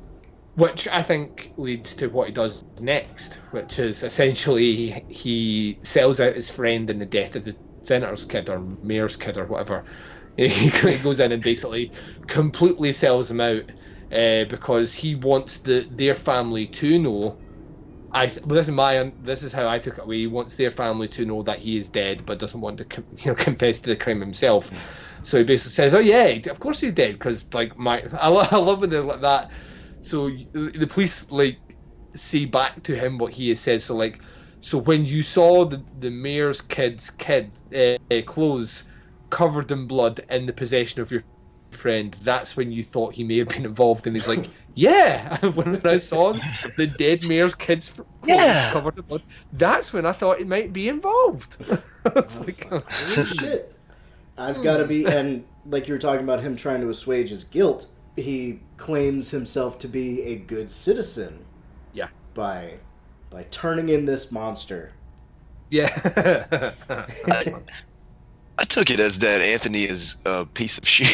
which 0.54 0.88
I 0.88 1.02
think 1.02 1.52
leads 1.56 1.94
to 1.96 2.08
what 2.08 2.28
he 2.28 2.34
does 2.34 2.64
next, 2.80 3.40
which 3.52 3.78
is 3.78 4.02
essentially 4.02 5.04
he, 5.08 5.78
sells 5.84 6.20
out 6.20 6.34
his 6.34 6.50
friend 6.50 6.90
in 6.90 6.98
the 6.98 7.06
death 7.06 7.36
of 7.36 7.44
the 7.44 7.56
senator's 7.84 8.24
kid 8.24 8.48
or 8.48 8.76
mayor's 8.82 9.16
kid 9.16 9.36
or 9.36 9.46
whatever. 9.46 9.84
He 10.36 10.70
goes 10.98 11.18
in 11.18 11.32
and 11.32 11.42
basically 11.42 11.92
completely 12.28 12.92
sells 12.92 13.28
him 13.30 13.40
out 13.40 13.64
uh, 14.12 14.44
because 14.44 14.94
he 14.94 15.16
wants 15.16 15.58
the 15.62 15.86
their 15.90 16.14
family 16.14 16.68
to 16.68 16.98
know. 17.00 17.40
I 18.12 18.26
well, 18.44 18.56
this 18.56 18.68
is 18.68 18.74
my 18.74 19.12
this 19.18 19.42
is 19.42 19.52
how 19.52 19.68
I 19.68 19.78
took 19.78 19.98
it 19.98 20.04
away. 20.04 20.18
He 20.18 20.26
wants 20.26 20.54
their 20.54 20.70
family 20.70 21.08
to 21.08 21.26
know 21.26 21.42
that 21.42 21.58
he 21.58 21.76
is 21.76 21.90
dead, 21.90 22.24
but 22.24 22.38
doesn't 22.38 22.60
want 22.60 22.78
to 22.78 22.84
com- 22.86 23.06
you 23.18 23.30
know 23.30 23.34
confess 23.34 23.80
to 23.82 23.90
the 23.90 23.96
crime 23.96 24.20
himself. 24.20 24.72
So 25.22 25.38
he 25.38 25.44
basically 25.44 25.70
says, 25.72 25.94
"Oh 25.94 25.98
yeah, 25.98 26.26
of 26.50 26.58
course 26.60 26.80
he's 26.80 26.92
dead." 26.92 27.12
Because 27.12 27.52
like 27.52 27.76
my, 27.78 28.02
I, 28.20 28.28
lo- 28.28 28.46
I 28.50 28.56
love 28.56 28.80
when 28.80 28.90
they're 28.90 29.02
like 29.02 29.20
that. 29.20 29.50
So 30.02 30.30
the 30.52 30.86
police 30.88 31.30
like 31.30 31.60
say 32.16 32.46
back 32.46 32.82
to 32.84 32.96
him 32.96 33.18
what 33.18 33.32
he 33.34 33.50
has 33.50 33.60
said. 33.60 33.82
So 33.82 33.94
like, 33.94 34.22
so 34.60 34.78
when 34.78 35.04
you 35.04 35.22
saw 35.22 35.64
the 35.66 35.84
the 35.98 36.10
mayor's 36.10 36.60
kid's 36.62 37.10
kid 37.10 37.58
uh, 37.74 37.96
uh, 38.14 38.22
clothes 38.26 38.84
covered 39.30 39.70
in 39.70 39.86
blood 39.86 40.20
in 40.30 40.46
the 40.46 40.52
possession 40.54 41.02
of 41.02 41.10
your 41.10 41.24
friend, 41.72 42.16
that's 42.22 42.56
when 42.56 42.72
you 42.72 42.82
thought 42.82 43.14
he 43.14 43.24
may 43.24 43.38
have 43.38 43.48
been 43.48 43.66
involved. 43.66 44.06
And 44.06 44.16
he's 44.16 44.28
like, 44.28 44.48
"Yeah." 44.74 45.38
when 45.54 45.80
I 45.86 45.96
saw 45.98 46.32
the 46.76 46.86
dead 46.86 47.24
mayor's 47.26 47.54
kid's 47.54 47.92
Yeah. 48.24 48.70
covered 48.72 48.98
in 48.98 49.04
blood, 49.04 49.22
that's 49.52 49.92
when 49.92 50.06
I 50.06 50.12
thought 50.12 50.40
it 50.40 50.46
might 50.48 50.72
be 50.72 50.88
involved. 50.88 51.56
It's 52.16 52.40
oh, 52.40 52.44
like, 52.44 52.64
Holy 52.90 53.26
shit. 53.26 53.74
I've 54.38 54.62
got 54.62 54.78
to 54.78 54.86
be, 54.86 55.02
hmm. 55.02 55.08
and 55.08 55.44
like 55.66 55.88
you 55.88 55.94
were 55.94 55.98
talking 55.98 56.22
about 56.24 56.40
him 56.40 56.56
trying 56.56 56.80
to 56.80 56.88
assuage 56.88 57.28
his 57.30 57.44
guilt, 57.44 57.86
he 58.16 58.60
claims 58.78 59.30
himself 59.30 59.78
to 59.80 59.88
be 59.88 60.22
a 60.22 60.36
good 60.36 60.70
citizen 60.70 61.44
yeah, 61.92 62.08
by 62.34 62.74
by 63.30 63.44
turning 63.50 63.90
in 63.90 64.06
this 64.06 64.32
monster. 64.32 64.92
yeah. 65.70 65.90
I, 66.88 67.52
I 68.58 68.64
took 68.64 68.90
it 68.90 69.00
as 69.00 69.18
that 69.18 69.40
Anthony 69.42 69.84
is 69.84 70.16
a 70.24 70.46
piece 70.46 70.78
of 70.78 70.88
shit. 70.88 71.08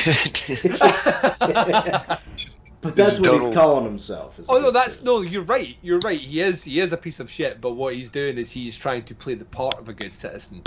But 2.85 2.97
that's 2.97 3.16
This 3.16 3.27
what 3.27 3.43
he's 3.47 3.55
calling 3.55 3.86
himself. 3.86 4.39
Oh 4.47 4.59
no, 4.59 4.70
that's 4.70 4.97
says. 4.97 5.06
no. 5.06 5.23
You're 5.23 5.44
right. 5.44 5.74
You're 5.81 6.01
right. 6.01 6.20
He 6.20 6.40
is. 6.40 6.62
He 6.62 6.81
is 6.81 6.93
a 6.93 6.98
piece 6.98 7.19
of 7.19 7.31
shit. 7.31 7.62
But 7.62 7.73
what 7.73 7.94
he's 7.94 8.11
doing 8.11 8.36
is 8.36 8.51
he's 8.51 8.77
trying 8.77 9.05
to 9.05 9.15
play 9.15 9.35
the 9.35 9.47
part 9.47 9.78
of 9.78 9.89
a 9.89 9.94
good 9.94 10.12
citizen, 10.12 10.62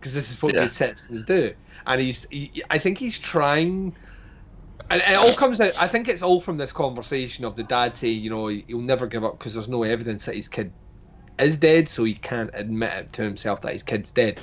because 0.00 0.12
this 0.12 0.32
is 0.32 0.42
what 0.42 0.52
Yeah. 0.52 0.64
good 0.64 0.72
citizens 0.72 1.22
do. 1.22 1.54
And 1.86 2.00
he's. 2.00 2.26
He, 2.32 2.64
I 2.70 2.78
think 2.78 2.98
he's 2.98 3.20
trying. 3.20 3.96
And 4.90 5.00
it 5.00 5.16
all 5.16 5.32
comes 5.34 5.60
out. 5.60 5.72
I 5.78 5.86
think 5.86 6.08
it's 6.08 6.22
all 6.22 6.40
from 6.40 6.56
this 6.56 6.72
conversation 6.72 7.44
of 7.44 7.54
the 7.54 7.62
dad 7.62 7.94
saying, 7.94 8.20
you 8.20 8.30
know, 8.30 8.48
he'll 8.48 8.80
never 8.80 9.06
give 9.06 9.22
up 9.22 9.38
because 9.38 9.54
there's 9.54 9.68
no 9.68 9.84
evidence 9.84 10.24
that 10.24 10.34
his 10.34 10.48
kid 10.48 10.72
is 11.38 11.56
dead, 11.56 11.88
so 11.88 12.02
he 12.02 12.14
can't 12.14 12.50
admit 12.54 12.92
it 12.94 13.12
to 13.12 13.22
himself 13.22 13.60
that 13.60 13.74
his 13.74 13.84
kid's 13.84 14.10
dead. 14.10 14.40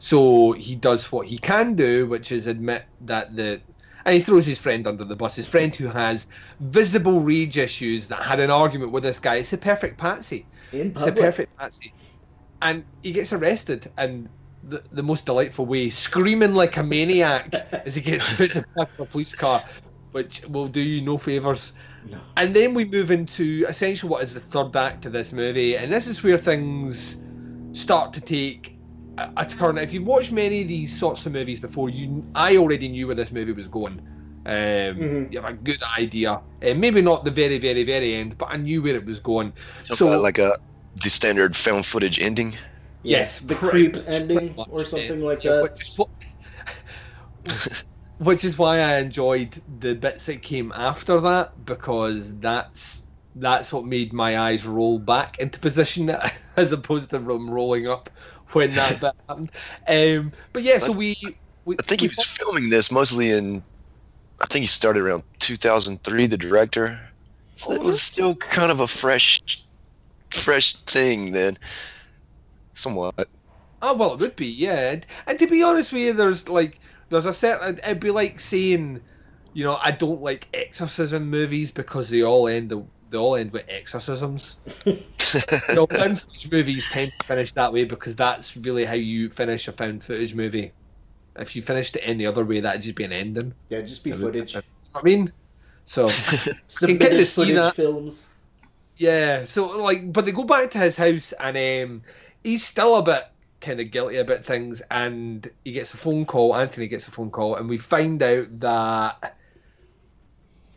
So 0.00 0.50
he 0.50 0.74
does 0.74 1.12
what 1.12 1.28
he 1.28 1.38
can 1.38 1.74
do, 1.74 2.08
which 2.08 2.32
is 2.32 2.48
admit 2.48 2.86
that 3.02 3.36
the. 3.36 3.60
And 4.06 4.14
he 4.14 4.20
throws 4.20 4.46
his 4.46 4.58
friend 4.58 4.86
under 4.86 5.02
the 5.02 5.16
bus. 5.16 5.34
His 5.34 5.48
friend 5.48 5.74
who 5.74 5.88
has 5.88 6.28
visible 6.60 7.20
rage 7.20 7.58
issues 7.58 8.06
that 8.06 8.22
had 8.22 8.38
an 8.38 8.50
argument 8.50 8.92
with 8.92 9.02
this 9.02 9.18
guy. 9.18 9.34
It's 9.36 9.52
a 9.52 9.58
perfect 9.58 9.98
patsy. 9.98 10.46
in 10.72 10.92
public. 10.92 11.08
It's 11.08 11.18
a 11.18 11.22
perfect 11.22 11.56
patsy. 11.58 11.92
And 12.62 12.84
he 13.02 13.10
gets 13.12 13.32
arrested 13.32 13.90
and 13.98 14.28
the, 14.62 14.82
the 14.92 15.02
most 15.02 15.26
delightful 15.26 15.66
way, 15.66 15.90
screaming 15.90 16.54
like 16.54 16.76
a 16.76 16.84
maniac 16.84 17.52
as 17.84 17.96
he 17.96 18.00
gets 18.00 18.36
put 18.36 18.54
in 18.54 18.62
the 18.62 18.68
back 18.76 18.92
of 18.94 19.00
a 19.00 19.06
police 19.06 19.34
car, 19.34 19.64
which 20.12 20.44
will 20.46 20.68
do 20.68 20.80
you 20.80 21.02
no 21.02 21.18
favours. 21.18 21.72
No. 22.08 22.20
And 22.36 22.54
then 22.54 22.74
we 22.74 22.84
move 22.84 23.10
into 23.10 23.66
essentially 23.68 24.08
what 24.08 24.22
is 24.22 24.34
the 24.34 24.40
third 24.40 24.76
act 24.76 25.04
of 25.06 25.12
this 25.12 25.32
movie, 25.32 25.76
and 25.76 25.92
this 25.92 26.06
is 26.06 26.22
where 26.22 26.38
things 26.38 27.16
start 27.72 28.12
to 28.12 28.20
take 28.20 28.75
a, 29.18 29.30
a 29.38 29.46
turn. 29.46 29.78
If 29.78 29.92
you've 29.92 30.06
watched 30.06 30.32
many 30.32 30.62
of 30.62 30.68
these 30.68 30.96
sorts 30.96 31.24
of 31.26 31.32
movies 31.32 31.60
before, 31.60 31.88
you 31.90 32.24
I 32.34 32.56
already 32.56 32.88
knew 32.88 33.06
where 33.06 33.16
this 33.16 33.32
movie 33.32 33.52
was 33.52 33.68
going. 33.68 34.00
Um, 34.46 34.54
Mhm. 34.54 35.32
You 35.32 35.40
have 35.40 35.50
a 35.50 35.54
good 35.54 35.82
idea, 35.98 36.32
uh, 36.32 36.74
maybe 36.74 37.02
not 37.02 37.24
the 37.24 37.30
very, 37.32 37.58
very, 37.58 37.82
very 37.82 38.14
end, 38.14 38.38
but 38.38 38.48
I 38.50 38.56
knew 38.56 38.80
where 38.82 38.94
it 38.94 39.04
was 39.04 39.18
going. 39.20 39.52
Talk 39.82 39.98
So- 39.98 40.08
about 40.08 40.22
like 40.22 40.38
a 40.38 40.52
the 41.02 41.10
standard 41.10 41.54
found 41.56 41.84
footage 41.84 42.20
ending. 42.20 42.54
Yes, 43.02 43.40
the 43.40 43.54
creep 43.54 43.94
much, 43.96 44.04
ending 44.08 44.54
or 44.56 44.84
something 44.84 45.20
yeah. 45.20 45.26
like 45.26 45.44
Yeah, 45.44 45.50
that. 45.56 45.62
Which 45.64 45.82
is, 45.82 45.98
what, 45.98 46.08
which 48.18 48.44
is 48.44 48.58
why 48.58 48.80
I 48.80 48.96
enjoyed 48.98 49.60
the 49.80 49.94
bits 49.94 50.26
that 50.26 50.42
came 50.42 50.72
after 50.74 51.20
that 51.20 51.64
because 51.64 52.38
that's 52.38 53.02
that's 53.38 53.70
what 53.72 53.84
made 53.84 54.12
my 54.14 54.38
eyes 54.38 54.64
roll 54.64 54.98
back 54.98 55.38
into 55.38 55.58
position 55.60 56.10
as 56.56 56.72
opposed 56.72 57.10
to 57.10 57.18
them 57.18 57.50
rolling 57.50 57.86
up 57.86 58.08
when 58.56 58.70
that 58.70 59.00
bit 59.00 59.12
happened. 59.28 59.50
Um, 59.86 60.32
but 60.52 60.62
yeah, 60.62 60.78
so 60.78 60.92
we. 60.92 61.14
we 61.64 61.76
I 61.78 61.82
think 61.82 62.00
he 62.00 62.08
was 62.08 62.22
filming 62.24 62.70
this 62.70 62.90
mostly 62.90 63.30
in. 63.30 63.62
I 64.40 64.46
think 64.46 64.62
he 64.62 64.66
started 64.66 65.02
around 65.02 65.22
2003. 65.40 66.26
The 66.26 66.36
director. 66.36 66.98
So 67.54 67.72
it 67.72 67.82
was 67.82 68.02
still 68.02 68.34
kind 68.36 68.70
of 68.70 68.80
a 68.80 68.86
fresh, 68.86 69.40
fresh 70.32 70.74
thing 70.74 71.32
then. 71.32 71.56
Somewhat. 72.74 73.28
Oh 73.80 73.94
well, 73.94 74.14
it 74.14 74.20
would 74.20 74.36
be, 74.36 74.46
yeah. 74.46 74.90
And, 74.90 75.06
and 75.26 75.38
to 75.38 75.46
be 75.46 75.62
honest 75.62 75.92
with 75.92 76.02
you, 76.02 76.12
there's 76.12 76.48
like 76.48 76.80
there's 77.10 77.26
a 77.26 77.32
certain. 77.32 77.78
It'd 77.78 78.00
be 78.00 78.10
like 78.10 78.40
saying, 78.40 79.02
you 79.54 79.64
know, 79.64 79.78
I 79.82 79.90
don't 79.90 80.20
like 80.20 80.48
exorcism 80.52 81.30
movies 81.30 81.70
because 81.70 82.10
they 82.10 82.22
all 82.22 82.48
end 82.48 82.70
the 82.70 82.86
they 83.10 83.18
all 83.18 83.36
end 83.36 83.52
with 83.52 83.64
exorcisms. 83.68 84.56
you 84.84 85.02
know, 85.74 85.86
found 85.86 86.20
footage 86.20 86.50
movies 86.50 86.90
tend 86.90 87.10
to 87.20 87.26
finish 87.26 87.52
that 87.52 87.72
way 87.72 87.84
because 87.84 88.16
that's 88.16 88.56
really 88.56 88.84
how 88.84 88.94
you 88.94 89.30
finish 89.30 89.68
a 89.68 89.72
found 89.72 90.02
footage 90.02 90.34
movie. 90.34 90.72
If 91.36 91.54
you 91.54 91.62
finished 91.62 91.96
it 91.96 92.00
any 92.00 92.26
other 92.26 92.44
way, 92.44 92.60
that'd 92.60 92.82
just 92.82 92.96
be 92.96 93.04
an 93.04 93.12
ending. 93.12 93.54
Yeah, 93.68 93.82
just 93.82 94.02
be 94.02 94.12
footage. 94.12 94.56
I 94.56 95.02
mean, 95.02 95.32
so 95.84 96.06
Submitted 96.68 97.00
kinda 97.00 97.26
see 97.26 97.42
footage 97.42 97.54
that. 97.54 97.74
films. 97.76 98.32
Yeah, 98.96 99.44
so 99.44 99.66
like, 99.78 100.12
but 100.12 100.24
they 100.24 100.32
go 100.32 100.44
back 100.44 100.70
to 100.72 100.78
his 100.78 100.96
house, 100.96 101.32
and 101.32 101.56
um, 101.56 102.02
he's 102.42 102.64
still 102.64 102.96
a 102.96 103.02
bit 103.02 103.28
kind 103.60 103.80
of 103.80 103.90
guilty 103.90 104.16
about 104.16 104.44
things, 104.44 104.80
and 104.90 105.48
he 105.64 105.72
gets 105.72 105.92
a 105.92 105.98
phone 105.98 106.24
call. 106.24 106.56
Anthony 106.56 106.86
gets 106.88 107.06
a 107.06 107.10
phone 107.10 107.30
call, 107.30 107.56
and 107.56 107.68
we 107.68 107.76
find 107.76 108.22
out 108.22 108.60
that 108.60 109.36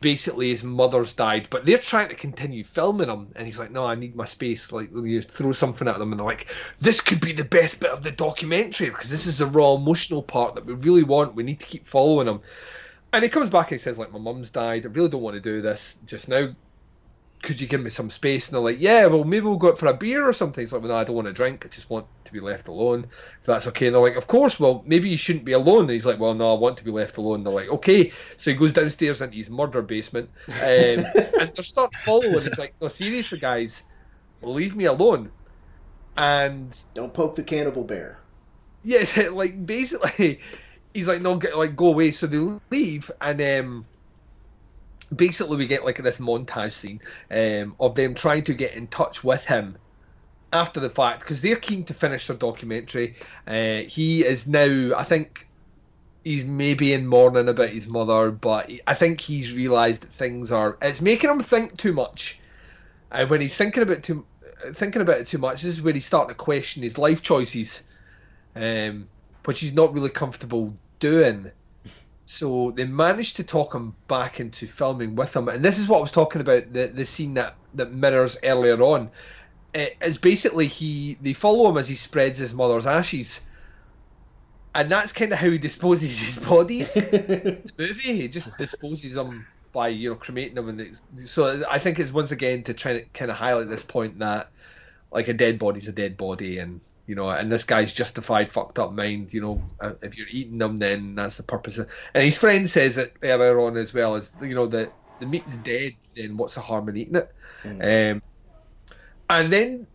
basically 0.01 0.49
his 0.49 0.63
mother's 0.63 1.13
died, 1.13 1.47
but 1.49 1.65
they're 1.65 1.77
trying 1.77 2.09
to 2.09 2.15
continue 2.15 2.63
filming 2.63 3.09
him, 3.09 3.27
and 3.35 3.45
he's 3.45 3.59
like, 3.59 3.71
"No, 3.71 3.85
I 3.85 3.95
need 3.95 4.15
my 4.15 4.25
space." 4.25 4.71
Like, 4.71 4.89
you 4.91 5.21
throw 5.21 5.51
something 5.51 5.87
at 5.87 5.99
them, 5.99 6.11
and 6.11 6.19
they're 6.19 6.25
like, 6.25 6.49
"This 6.79 7.01
could 7.01 7.21
be 7.21 7.31
the 7.31 7.45
best 7.45 7.79
bit 7.79 7.91
of 7.91 8.03
the 8.03 8.11
documentary 8.11 8.89
because 8.89 9.09
this 9.09 9.27
is 9.27 9.37
the 9.37 9.45
raw 9.45 9.73
emotional 9.73 10.23
part 10.23 10.55
that 10.55 10.65
we 10.65 10.73
really 10.73 11.03
want. 11.03 11.35
We 11.35 11.43
need 11.43 11.59
to 11.59 11.67
keep 11.67 11.87
following 11.87 12.27
him." 12.27 12.41
And 13.11 13.23
he 13.23 13.29
comes 13.29 13.49
back 13.49 13.71
and 13.71 13.79
he 13.79 13.83
says, 13.83 13.97
"Like, 13.97 14.11
my 14.11 14.19
mum's 14.19 14.51
died. 14.51 14.85
I 14.85 14.89
really 14.89 15.09
don't 15.09 15.21
want 15.21 15.35
to 15.35 15.41
do 15.41 15.61
this 15.61 15.97
just 16.05 16.29
now." 16.29 16.53
Could 17.41 17.61
you 17.61 17.67
give 17.67 17.81
me 17.81 17.89
some 17.89 18.09
space? 18.09 18.47
And 18.47 18.55
they're 18.55 18.61
like, 18.61 18.81
yeah, 18.81 19.05
well, 19.05 19.23
maybe 19.23 19.45
we'll 19.45 19.57
go 19.57 19.69
out 19.69 19.79
for 19.79 19.87
a 19.87 19.93
beer 19.93 20.27
or 20.27 20.33
something. 20.33 20.61
He's 20.61 20.73
like, 20.73 20.81
well, 20.81 20.91
no, 20.91 20.97
I 20.97 21.03
don't 21.03 21.15
want 21.15 21.27
to 21.27 21.33
drink. 21.33 21.65
I 21.65 21.69
just 21.69 21.89
want 21.89 22.05
to 22.25 22.33
be 22.33 22.39
left 22.39 22.67
alone. 22.67 23.05
If 23.39 23.45
that's 23.45 23.67
okay. 23.67 23.87
And 23.87 23.95
they're 23.95 24.01
like, 24.01 24.17
of 24.17 24.27
course, 24.27 24.59
well, 24.59 24.83
maybe 24.85 25.09
you 25.09 25.17
shouldn't 25.17 25.45
be 25.45 25.53
alone. 25.53 25.81
And 25.81 25.91
he's 25.91 26.05
like, 26.05 26.19
well, 26.19 26.33
no, 26.33 26.53
I 26.53 26.59
want 26.59 26.77
to 26.77 26.83
be 26.83 26.91
left 26.91 27.17
alone. 27.17 27.35
And 27.35 27.45
they're 27.45 27.53
like, 27.53 27.69
okay. 27.69 28.11
So 28.37 28.51
he 28.51 28.57
goes 28.57 28.73
downstairs 28.73 29.21
into 29.21 29.37
his 29.37 29.49
murder 29.49 29.81
basement 29.81 30.29
um, 30.47 30.53
and 31.39 31.51
they 31.55 31.63
start 31.63 31.95
following. 31.95 32.43
He's 32.43 32.59
like, 32.59 32.75
no, 32.81 32.87
seriously, 32.89 33.39
guys, 33.39 33.83
leave 34.41 34.75
me 34.75 34.85
alone. 34.85 35.31
And 36.17 36.77
Don't 36.93 37.13
poke 37.13 37.35
the 37.35 37.43
cannibal 37.43 37.83
bear. 37.85 38.19
yeah, 38.83 39.05
like 39.31 39.65
basically, 39.65 40.41
he's 40.93 41.07
like, 41.07 41.21
no, 41.21 41.37
get, 41.37 41.57
like 41.57 41.75
go 41.75 41.87
away. 41.87 42.11
So 42.11 42.27
they 42.27 42.37
leave, 42.69 43.09
and 43.21 43.41
um, 43.41 43.85
basically 45.15 45.57
we 45.57 45.67
get 45.67 45.85
like 45.85 46.01
this 46.01 46.19
montage 46.19 46.71
scene 46.71 47.01
um, 47.31 47.75
of 47.79 47.95
them 47.95 48.15
trying 48.15 48.43
to 48.43 48.53
get 48.53 48.75
in 48.75 48.87
touch 48.87 49.23
with 49.23 49.45
him 49.45 49.77
after 50.51 50.79
the 50.79 50.89
fact 50.89 51.21
because 51.21 51.41
they're 51.41 51.55
keen 51.55 51.83
to 51.85 51.93
finish 51.93 52.27
their 52.27 52.37
documentary. 52.37 53.15
Uh, 53.47 53.83
he 53.87 54.25
is 54.25 54.47
now, 54.47 54.95
I 54.95 55.03
think. 55.03 55.45
He's 56.25 56.43
maybe 56.43 56.91
in 56.91 57.07
mourning 57.07 57.47
about 57.47 57.69
his 57.69 57.87
mother, 57.87 58.29
but 58.29 58.69
I 58.85 58.93
think 58.93 59.21
he's 59.21 59.53
realised 59.53 60.01
that 60.01 60.11
things 60.13 60.51
are. 60.51 60.77
It's 60.81 60.99
making 60.99 61.29
him 61.29 61.39
think 61.39 61.77
too 61.77 61.93
much, 61.93 62.37
and 63.09 63.29
when 63.29 63.39
he's 63.39 63.55
thinking 63.55 63.83
about 63.83 64.03
too, 64.03 64.25
thinking 64.73 65.01
about 65.01 65.19
it 65.19 65.27
too 65.27 65.37
much, 65.37 65.61
this 65.61 65.75
is 65.75 65.81
where 65.81 65.93
he's 65.93 66.05
starting 66.05 66.27
to 66.29 66.35
question 66.35 66.83
his 66.83 66.97
life 66.97 67.21
choices 67.21 67.83
um, 68.55 69.07
which 69.45 69.59
he's 69.59 69.73
not 69.73 69.93
really 69.93 70.09
comfortable 70.09 70.73
doing. 70.99 71.51
So 72.31 72.69
they 72.69 72.85
managed 72.85 73.37
to 73.37 73.43
talk 73.43 73.73
him 73.73 73.95
back 74.07 74.39
into 74.39 74.67
filming 74.67 75.15
with 75.15 75.35
him, 75.35 75.49
and 75.49 75.65
this 75.65 75.79
is 75.79 75.87
what 75.87 75.97
I 75.97 76.01
was 76.01 76.11
talking 76.11 76.41
about 76.41 76.71
the 76.73 76.85
the 76.87 77.03
scene 77.03 77.33
that 77.33 77.57
that 77.73 77.91
mirrors 77.91 78.37
earlier 78.43 78.79
on. 78.83 79.11
It 79.73 79.97
is 80.03 80.19
basically 80.19 80.67
he 80.67 81.15
they 81.21 81.33
follow 81.33 81.69
him 81.69 81.77
as 81.77 81.89
he 81.89 81.95
spreads 81.95 82.37
his 82.37 82.53
mother's 82.53 82.85
ashes, 82.85 83.41
and 84.75 84.91
that's 84.91 85.11
kind 85.11 85.31
of 85.33 85.39
how 85.39 85.49
he 85.49 85.57
disposes 85.57 86.19
his 86.19 86.37
bodies. 86.47 86.93
the 86.93 87.71
movie 87.79 88.13
he 88.13 88.27
just 88.27 88.57
disposes 88.57 89.13
them 89.15 89.47
by 89.73 89.87
you 89.89 90.09
know 90.11 90.15
cremating 90.15 90.55
them, 90.55 90.69
and 90.69 90.99
so 91.27 91.63
I 91.69 91.79
think 91.79 91.99
it's 91.99 92.11
once 92.11 92.31
again 92.31 92.63
to 92.63 92.73
try 92.73 92.93
to 92.93 93.05
kind 93.09 93.31
of 93.31 93.37
highlight 93.37 93.69
this 93.69 93.83
point 93.83 94.19
that 94.19 94.51
like 95.11 95.27
a 95.27 95.33
dead 95.33 95.57
body's 95.59 95.87
a 95.87 95.93
dead 95.93 96.17
body, 96.17 96.59
and 96.59 96.81
you 97.09 97.15
know, 97.15 97.27
and 97.27 97.51
this 97.51 97.63
guy's 97.63 97.91
justified 97.91 98.51
fucked 98.51 98.77
up 98.77 98.93
mind. 98.93 99.33
You 99.33 99.41
know, 99.41 99.63
uh, 99.81 99.93
if 100.03 100.15
you're 100.15 100.27
eating 100.29 100.59
them, 100.59 100.77
then 100.77 101.15
that's 101.15 101.37
the 101.37 101.43
purpose. 101.43 101.79
Of, 101.79 101.89
and 102.13 102.23
his 102.23 102.37
friend 102.37 102.69
says 102.69 102.99
it 102.99 103.15
earlier 103.23 103.59
on 103.59 103.77
as 103.77 103.95
well, 103.95 104.13
as, 104.13 104.31
you 104.39 104.53
know 104.53 104.67
the 104.67 104.91
the 105.17 105.25
meat's 105.25 105.57
dead, 105.57 105.95
then 106.15 106.37
what's 106.37 106.53
the 106.53 106.61
harm 106.61 106.87
in 106.87 106.97
eating 106.97 107.15
it? 107.15 107.33
Um, 107.65 108.21
and 109.27 109.51
then 109.51 109.87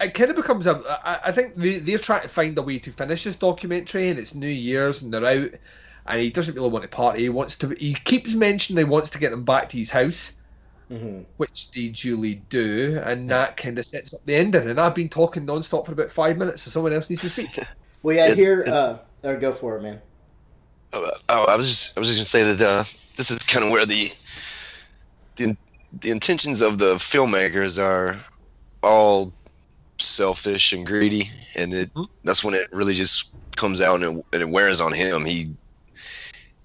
it 0.00 0.14
kind 0.14 0.30
of 0.30 0.36
becomes 0.36 0.68
a. 0.68 0.80
I, 1.04 1.18
I 1.24 1.32
think 1.32 1.56
they, 1.56 1.78
they're 1.78 1.98
trying 1.98 2.22
to 2.22 2.28
find 2.28 2.56
a 2.56 2.62
way 2.62 2.78
to 2.78 2.92
finish 2.92 3.24
this 3.24 3.34
documentary, 3.34 4.08
and 4.08 4.18
it's 4.20 4.36
New 4.36 4.46
Year's, 4.46 5.02
and 5.02 5.12
they're 5.12 5.24
out, 5.24 5.50
and 6.06 6.20
he 6.20 6.30
doesn't 6.30 6.54
really 6.54 6.70
want 6.70 6.84
to 6.84 6.88
party. 6.88 7.22
He 7.22 7.28
wants 7.28 7.58
to. 7.58 7.70
He 7.70 7.94
keeps 7.94 8.34
mentioning 8.34 8.86
he 8.86 8.88
wants 8.88 9.10
to 9.10 9.18
get 9.18 9.32
them 9.32 9.44
back 9.44 9.70
to 9.70 9.78
his 9.78 9.90
house, 9.90 10.30
Mhm. 10.90 11.24
which 11.38 11.70
they 11.72 11.88
duly 11.88 12.36
do, 12.48 13.00
and 13.04 13.28
that 13.30 13.56
kind 13.56 13.76
of 13.78 13.84
sets 13.86 14.14
up 14.14 14.24
the 14.24 14.34
ending. 14.36 14.68
And 14.70 14.80
I've 14.80 14.94
been 14.94 15.08
talking 15.08 15.44
non-stop 15.44 15.84
for 15.86 15.92
about 15.92 16.10
five 16.10 16.36
minutes, 16.38 16.62
so 16.62 16.70
someone 16.70 16.92
else 16.92 17.10
needs 17.10 17.22
to 17.22 17.28
speak. 17.30 17.58
Well, 18.02 18.14
yeah, 18.14 18.28
It- 18.28 18.36
here. 18.36 18.62
Uh, 18.68 18.98
oh, 19.24 19.36
go 19.36 19.52
for 19.52 19.76
it, 19.78 19.82
man. 19.82 20.00
Oh, 20.92 21.10
oh, 21.28 21.44
I 21.46 21.56
was 21.56 21.66
just 21.66 21.96
I 21.96 22.00
was 22.00 22.08
just 22.14 22.18
gonna 22.18 22.24
say 22.44 22.52
that 22.54 22.64
uh, 22.64 22.84
this 23.16 23.32
is 23.32 23.40
kind 23.40 23.64
of 23.64 23.72
where 23.72 23.84
the 23.84 24.12
the 25.36 25.56
the 26.02 26.10
intentions 26.12 26.60
of 26.62 26.78
the 26.78 26.94
filmmakers 26.96 27.82
are 27.82 28.16
all 28.84 29.32
selfish 29.98 30.72
and 30.72 30.86
greedy, 30.86 31.30
and 31.56 31.74
it 31.74 31.92
Mhm. 31.94 32.06
that's 32.22 32.44
when 32.44 32.54
it 32.54 32.68
really 32.70 32.94
just 32.94 33.30
comes 33.56 33.80
out 33.80 34.02
and 34.02 34.18
it, 34.20 34.24
and 34.34 34.42
it 34.42 34.48
wears 34.50 34.80
on 34.80 34.92
him. 34.92 35.24
He 35.24 35.50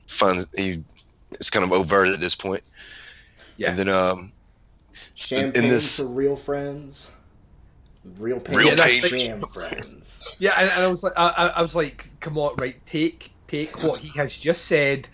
finds 0.06 0.48
he 0.56 0.84
it's 1.32 1.50
kind 1.50 1.66
of 1.66 1.72
overt 1.72 2.10
at 2.10 2.20
this 2.20 2.36
point. 2.36 2.62
Yeah. 3.62 3.70
And 3.70 3.80
then 3.80 3.90
um, 3.90 4.32
Champagne 5.16 5.64
in 5.64 5.70
this 5.70 5.98
for 6.00 6.08
real 6.14 6.36
friends. 6.36 7.12
Real 8.18 8.40
pain 8.40 8.56
Real 8.58 8.72
for 8.76 8.84
pain. 8.84 9.02
sham 9.02 9.42
friends. 9.42 10.36
Yeah, 10.40 10.54
and, 10.58 10.70
and 10.72 10.82
I 10.84 10.88
was 10.88 11.04
like, 11.04 11.14
I, 11.16 11.28
I- 11.30 11.48
I 11.60 11.62
was 11.62 11.76
like, 11.76 12.10
come 12.20 12.38
on, 12.38 12.56
right, 12.58 12.76
take 12.88 13.32
take 13.48 13.84
what 13.84 14.00
he 14.00 14.08
has 14.18 14.36
just 14.36 14.66
said 14.66 15.08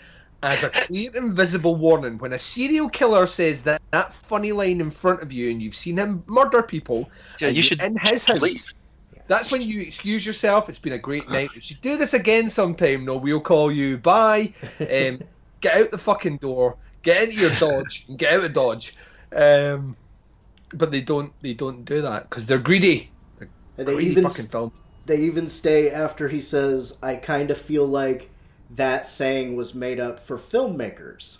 as 0.43 0.63
a 0.63 0.69
clear 0.69 1.09
and 1.15 1.33
visible 1.33 1.75
warning. 1.75 2.17
When 2.19 2.31
a 2.33 2.39
serial 2.39 2.87
killer 2.87 3.25
says 3.27 3.63
that 3.63 3.81
that 3.91 4.13
funny 4.13 4.51
line 4.53 4.79
in 4.79 4.89
front 4.91 5.21
of 5.21 5.33
you, 5.33 5.49
and 5.51 5.61
you've 5.61 5.75
seen 5.75 5.97
him 5.97 6.23
murder 6.27 6.63
people, 6.63 7.09
Yeah, 7.41 7.49
you 7.49 7.61
should 7.61 7.81
in 7.81 7.97
his 7.97 8.23
house. 8.23 8.39
leave. 8.41 8.73
That's 9.27 9.51
when 9.51 9.59
you 9.61 9.81
excuse 9.81 10.25
yourself. 10.25 10.69
It's 10.69 10.79
been 10.79 10.93
a 10.93 10.97
great 10.97 11.27
night. 11.37 11.49
If 11.57 11.69
you 11.69 11.75
do 11.81 11.97
this 11.97 12.13
again 12.13 12.49
sometime, 12.49 13.03
no, 13.03 13.17
we'll 13.17 13.41
call 13.41 13.69
you. 13.71 13.97
Bye. 13.97 14.53
Um, 14.79 15.19
get 15.59 15.75
out 15.75 15.91
the 15.91 15.97
fucking 15.97 16.37
door. 16.37 16.77
Get 17.07 17.23
into 17.29 17.37
your 17.41 17.51
dodge 17.51 18.05
and 18.09 18.17
get 18.21 18.33
out 18.33 18.43
of 18.43 18.53
dodge. 18.53 18.93
Um, 19.33 19.95
but 20.73 20.91
they 20.91 20.99
don't. 20.99 21.31
They 21.41 21.53
don't 21.53 21.85
do 21.85 22.01
that 22.01 22.29
because 22.29 22.45
they're 22.47 22.57
greedy. 22.59 23.11
They're 23.39 23.47
And 23.77 23.87
they 23.87 23.93
greedy 23.95 24.11
even 24.11 24.23
fucking 24.25 24.47
film. 24.47 24.73
they 25.05 25.17
even 25.21 25.47
stay 25.47 25.89
after 25.89 26.27
he 26.27 26.41
says, 26.41 26.97
"I 27.01 27.15
kind 27.15 27.49
of 27.49 27.57
feel 27.57 27.87
like 27.87 28.29
that 28.69 29.07
saying 29.07 29.55
was 29.55 29.73
made 29.73 30.01
up 30.01 30.19
for 30.19 30.37
filmmakers." 30.37 31.37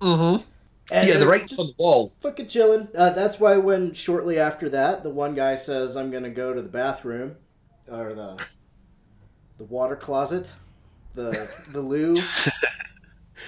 Mm-hmm. 0.00 0.42
And 0.90 1.08
Yeah, 1.08 1.18
the 1.18 1.26
writing's 1.26 1.58
on 1.58 1.66
the 1.66 1.74
wall. 1.78 2.14
Fucking 2.22 2.46
chilling. 2.46 2.88
Uh, 2.94 3.10
that's 3.10 3.38
why 3.38 3.58
when 3.58 3.92
shortly 3.92 4.38
after 4.38 4.70
that, 4.70 5.02
the 5.02 5.10
one 5.10 5.34
guy 5.34 5.54
says, 5.54 5.96
"I'm 5.96 6.10
gonna 6.10 6.30
go 6.30 6.54
to 6.54 6.62
the 6.62 6.68
bathroom," 6.70 7.36
or 7.90 8.14
the 8.14 8.42
the 9.58 9.64
water 9.64 9.96
closet, 9.96 10.54
the 11.14 11.50
the 11.72 11.80
loo, 11.82 12.14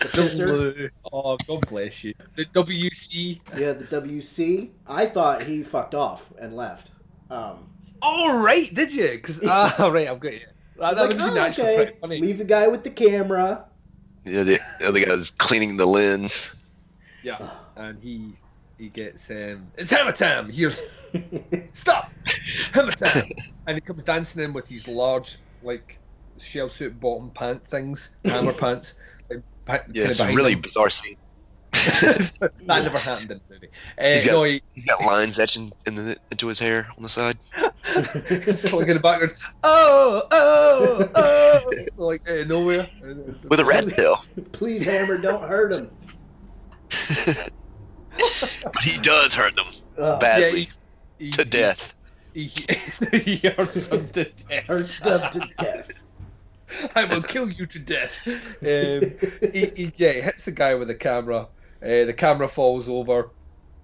pisser. 0.01 0.91
Oh, 1.13 1.37
God 1.47 1.67
bless 1.69 2.05
you. 2.05 2.15
The 2.35 2.45
WC. 2.47 3.41
Yeah, 3.57 3.73
the 3.73 3.85
WC. 3.85 4.71
I 4.87 5.07
thought 5.07 5.43
he 5.43 5.63
fucked 5.63 5.95
off 5.95 6.33
and 6.39 6.57
left. 6.57 6.91
Um, 7.31 7.71
Oh, 8.03 8.43
right, 8.43 8.73
did 8.75 8.93
you? 8.93 9.11
Because 9.13 9.43
ah, 9.47 9.91
right, 9.93 10.09
I've 10.09 10.21
got 10.21 10.35
you. 10.35 10.47
That, 10.79 10.97
that 10.97 11.03
like, 11.03 11.11
would 11.11 11.21
"Oh, 11.21 11.35
be 11.35 11.41
actually 11.41 11.69
okay. 11.69 11.77
pretty 11.77 11.99
funny. 12.01 12.21
Leave 12.21 12.39
the 12.39 12.45
guy 12.45 12.69
with 12.69 12.85
the 12.85 12.91
camera. 12.91 13.65
Yeah, 14.25 14.43
the 14.43 14.59
other 14.87 15.05
guy's 15.05 15.31
cleaning 15.31 15.77
the 15.77 15.87
lens. 15.87 16.57
Yeah, 17.23 17.51
and 17.77 18.01
he 18.03 18.33
he 18.79 18.89
gets 18.89 19.31
um, 19.31 19.67
it's 19.77 19.91
hammer 19.91 20.13
time. 20.13 20.51
Here's 20.51 20.81
stop, 21.73 22.13
hammer 22.73 22.93
time, 22.93 23.29
and 23.67 23.77
he 23.77 23.81
comes 23.81 24.05
dancing 24.05 24.43
in 24.43 24.53
with 24.53 24.67
these 24.67 24.87
large 24.87 25.39
like 25.63 25.99
shell 26.39 26.69
suit 26.69 27.01
bottom 27.01 27.31
pant 27.31 27.67
things, 27.67 28.11
hammer 28.25 28.53
pants. 28.53 28.95
Like, 29.69 29.85
Yeah, 29.93 30.05
it's 30.09 30.21
a 30.21 30.27
really 30.35 30.53
him. 30.53 30.61
bizarre 30.61 30.91
scene. 30.91 31.17
that 31.73 32.51
never 32.67 32.99
happened 32.99 33.31
in 33.33 33.41
the 33.49 33.55
movie. 33.55 33.69
Uh, 33.99 34.05
He's 34.15 34.25
got, 34.25 34.33
no, 34.33 34.43
he, 34.45 34.63
he's 34.75 34.87
got 34.87 35.05
lines 35.05 35.39
etching 35.39 35.73
in 35.87 35.95
the, 35.95 36.17
into 36.31 36.47
his 36.49 36.59
hair 36.59 36.89
on 36.97 37.03
the 37.03 37.09
side. 37.09 37.37
he's 37.85 38.45
just 38.63 38.73
like 38.73 38.89
in 38.89 38.95
the 38.95 39.01
background. 39.01 39.35
Oh, 39.63 40.23
oh, 40.31 41.11
oh, 41.15 41.85
like 41.97 42.29
uh, 42.31 42.45
nowhere. 42.47 42.89
With 43.49 43.61
a 43.61 43.65
red 43.65 43.89
tail. 43.95 44.25
Please, 44.53 44.85
Hammer, 44.87 45.19
don't 45.19 45.47
hurt 45.47 45.73
him. 45.75 45.91
But 48.63 48.83
he 48.83 48.99
does 49.03 49.35
hurt 49.35 49.55
them 49.57 49.67
Oh, 49.99 50.19
badly. 50.19 50.69
he, 51.19 51.31
to 51.33 51.45
death. 51.45 51.95
He, 52.33 52.45
he 53.13 53.37
hurts 53.57 53.89
them 53.89 54.09
to 54.11 54.25
death. 54.25 54.65
hurts 54.67 55.01
them 55.01 55.31
to 55.33 55.49
death. 55.59 55.91
I 56.95 57.05
will 57.05 57.23
kill 57.23 57.51
you 57.51 57.67
to 57.67 57.79
death. 57.79 58.13
Um, 58.63 59.15
he, 59.53 59.67
he, 59.77 59.93
yeah, 59.97 60.13
he 60.13 60.21
hits 60.21 60.47
the 60.47 60.53
guy 60.53 60.75
with 60.75 60.89
the 60.89 60.95
camera. 60.95 61.49
Uh, 61.83 62.05
the 62.05 62.15
camera 62.17 62.49
falls 62.49 62.89
over, 62.89 63.31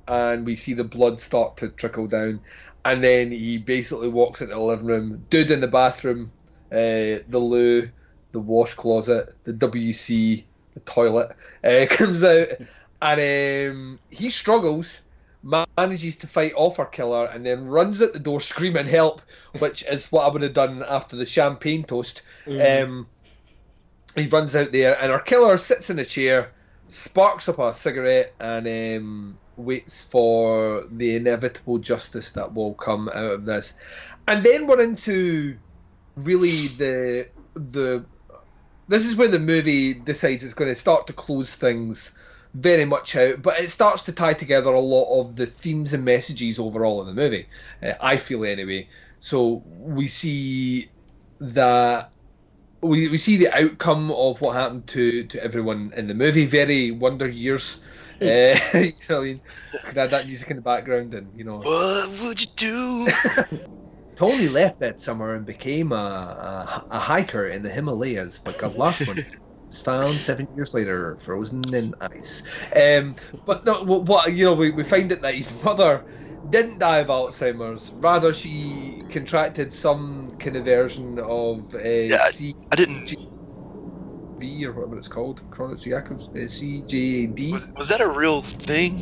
and 0.09 0.45
we 0.45 0.57
see 0.57 0.73
the 0.73 0.85
blood 0.85 1.21
start 1.21 1.57
to 1.59 1.69
trickle 1.69 2.07
down. 2.07 2.41
And 2.85 3.05
then 3.05 3.31
he 3.31 3.59
basically 3.59 4.09
walks 4.09 4.41
into 4.41 4.55
the 4.55 4.61
living 4.61 4.87
room. 4.87 5.27
Dude 5.31 5.51
in 5.51 5.61
the 5.61 5.69
bathroom, 5.69 6.33
uh, 6.73 7.23
the 7.29 7.39
loo, 7.39 7.89
the 8.33 8.41
wash 8.41 8.75
closet, 8.75 9.35
the 9.45 9.53
WC, 9.53 10.45
the 10.75 10.81
toilet 10.81 11.37
uh, 11.63 11.87
comes 11.91 12.25
out, 12.25 12.49
and 13.03 13.71
um, 13.71 14.01
he 14.11 14.31
struggles. 14.31 15.01
Manages 15.43 16.17
to 16.17 16.27
fight 16.27 16.53
off 16.55 16.77
her 16.77 16.85
killer 16.85 17.27
and 17.27 17.45
then 17.45 17.67
runs 17.67 18.01
at 18.01 18.13
the 18.13 18.19
door 18.19 18.41
screaming 18.41 18.87
help, 18.87 19.23
which 19.59 19.85
is 19.91 20.07
what 20.13 20.25
I 20.25 20.29
would 20.29 20.43
have 20.43 20.53
done 20.53 20.85
after 20.89 21.17
the 21.17 21.27
champagne 21.27 21.83
toast. 21.83 22.23
Mhm. 22.47 22.85
Um, 22.85 23.07
he 24.15 24.27
runs 24.27 24.55
out 24.55 24.73
there, 24.73 24.97
and 25.01 25.11
our 25.11 25.21
killer 25.21 25.57
sits 25.57 25.91
in 25.91 25.99
a 25.99 26.05
chair, 26.05 26.53
sparks 26.89 27.49
up 27.49 27.59
a 27.59 27.73
cigarette, 27.75 28.35
and 28.39 28.69
um, 28.99 29.39
waits 29.57 30.05
for 30.05 30.85
the 30.91 31.17
inevitable 31.17 31.79
justice 31.79 32.31
that 32.33 32.55
will 32.55 32.75
come 32.75 33.09
out 33.09 33.25
of 33.25 33.45
this. 33.45 33.73
And 34.29 34.45
then 34.45 34.67
we're 34.67 34.83
into 34.83 35.59
really 36.17 36.69
the 36.69 37.29
the. 37.55 38.05
This 38.89 39.07
is 39.07 39.17
where 39.17 39.29
the 39.29 39.39
movie 39.39 39.95
decides 39.95 40.45
it's 40.45 40.55
going 40.55 40.71
to 40.71 40.79
start 40.79 41.07
to 41.07 41.13
close 41.13 41.55
things 41.55 42.13
very 42.55 42.85
much 42.85 43.17
out, 43.17 43.43
but 43.43 43.59
it 43.61 43.71
starts 43.71 44.03
to 44.05 44.13
tie 44.13 44.35
together 44.35 44.73
a 44.73 44.81
lot 44.81 45.21
of 45.21 45.37
the 45.37 45.47
themes 45.47 45.95
and 45.95 46.05
messages 46.05 46.59
overall 46.59 47.01
in 47.01 47.07
the 47.07 47.15
movie. 47.15 47.49
Uh, 47.83 47.95
I 48.01 48.17
feel 48.19 48.45
anyway. 48.45 48.89
So 49.21 49.63
we 49.67 50.09
see 50.09 50.93
that 51.41 52.13
we, 52.83 53.09
we 53.09 53.19
see 53.19 53.37
the 53.37 53.51
outcome 53.57 54.11
of 54.13 54.41
what 54.41 54.55
happened 54.57 54.87
to, 54.89 55.27
to 55.29 55.43
everyone 55.43 55.93
in 55.97 56.09
the 56.09 56.15
movie. 56.15 56.47
Very 56.47 56.91
Wonder 56.91 57.29
Years. 57.29 57.81
uh, 58.21 58.25
you 58.75 58.93
know, 59.09 59.19
what 59.19 59.21
I 59.21 59.23
mean, 59.25 59.43
could 59.85 59.99
add 59.99 60.11
that 60.11 60.27
music 60.27 60.51
in 60.51 60.57
the 60.57 60.63
background, 60.63 61.15
and 61.15 61.33
you 61.37 61.45
know, 61.45 61.59
What 61.59 62.11
would 62.21 62.41
you 62.41 62.47
do? 62.57 63.09
Tony 64.17 64.49
left 64.49 64.81
that 64.81 65.01
summer 65.01 65.35
and 65.35 65.47
became 65.47 65.93
a, 65.93 65.95
a, 65.97 66.87
a 66.91 66.99
hiker 66.99 67.47
in 67.49 67.63
the 67.63 67.71
Himalayas, 67.71 68.39
but 68.39 68.59
got 68.59 68.77
lost 68.77 69.07
one 69.07 69.17
day. 69.17 69.23
Was 69.73 69.81
found 69.81 70.13
seven 70.17 70.47
years 70.55 70.75
later, 70.75 71.17
frozen 71.17 71.73
in 71.73 71.95
ice. 72.13 72.43
Um, 72.77 73.17
but 73.47 73.65
no, 73.65 73.83
what, 73.83 74.03
what 74.03 74.31
you 74.31 74.45
know, 74.45 74.53
we, 74.53 74.71
we 74.71 74.85
find 74.85 75.11
it 75.11 75.23
that 75.23 75.35
his 75.35 75.51
mother 75.65 76.05
didn't 76.51 76.79
die 76.79 76.99
of 76.99 77.07
Alzheimer's. 77.07 77.95
Rather, 77.99 78.35
she 78.35 79.03
contracted 79.09 79.73
some 79.73 80.35
kind 80.39 80.57
of 80.57 80.67
version 80.67 81.19
of 81.21 81.73
uh, 81.75 81.79
Yeah, 81.79 82.19
C- 82.27 82.55
I 82.71 82.77
didn't. 82.77 83.15
V 84.37 84.67
or 84.67 84.73
whatever 84.73 84.99
it's 84.99 85.09
called, 85.09 85.43
Chronic 85.49 85.79
Jacobs, 85.81 86.29
uh, 86.35 86.41
CJD. 86.41 87.53
Was, 87.53 87.73
was 87.75 87.89
that 87.89 88.03
a 88.03 88.09
real 88.11 88.43
thing? 88.43 88.99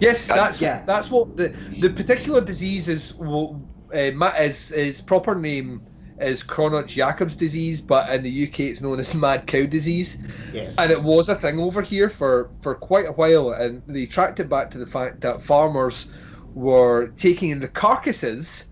Yes, 0.00 0.30
I- 0.30 0.36
that's 0.36 0.58
Yeah. 0.58 0.84
that's 0.86 1.10
what 1.10 1.36
the 1.36 1.52
the 1.80 1.90
particular 1.90 2.40
disease 2.40 2.88
is. 2.88 3.14
Well, 3.18 3.62
uh, 3.92 4.10
ma- 4.14 4.32
is 4.40 4.70
its 4.70 5.02
proper 5.02 5.34
name 5.34 5.86
is 6.20 6.42
Chronic 6.42 6.86
Jacobs 6.86 7.36
disease, 7.36 7.80
but 7.80 8.10
in 8.12 8.22
the 8.22 8.46
UK 8.46 8.60
it's 8.60 8.80
known 8.80 9.00
as 9.00 9.14
mad 9.14 9.46
cow 9.46 9.66
disease, 9.66 10.18
Yes. 10.52 10.78
and 10.78 10.90
it 10.90 11.02
was 11.02 11.28
a 11.28 11.34
thing 11.34 11.58
over 11.58 11.82
here 11.82 12.08
for 12.08 12.50
for 12.60 12.74
quite 12.74 13.08
a 13.08 13.12
while, 13.12 13.52
and 13.52 13.82
they 13.86 14.06
tracked 14.06 14.40
it 14.40 14.48
back 14.48 14.70
to 14.70 14.78
the 14.78 14.86
fact 14.86 15.20
that 15.22 15.42
farmers 15.42 16.06
were 16.54 17.08
taking 17.16 17.50
in 17.50 17.60
the 17.60 17.68
carcasses 17.68 18.64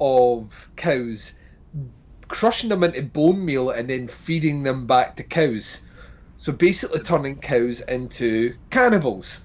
of 0.00 0.70
cows, 0.76 1.32
crushing 2.28 2.68
them 2.68 2.84
into 2.84 3.02
bone 3.02 3.44
meal, 3.44 3.70
and 3.70 3.88
then 3.88 4.06
feeding 4.06 4.62
them 4.62 4.86
back 4.86 5.16
to 5.16 5.22
cows. 5.22 5.80
So 6.36 6.52
basically, 6.52 7.00
turning 7.00 7.36
cows 7.36 7.80
into 7.82 8.54
cannibals 8.70 9.40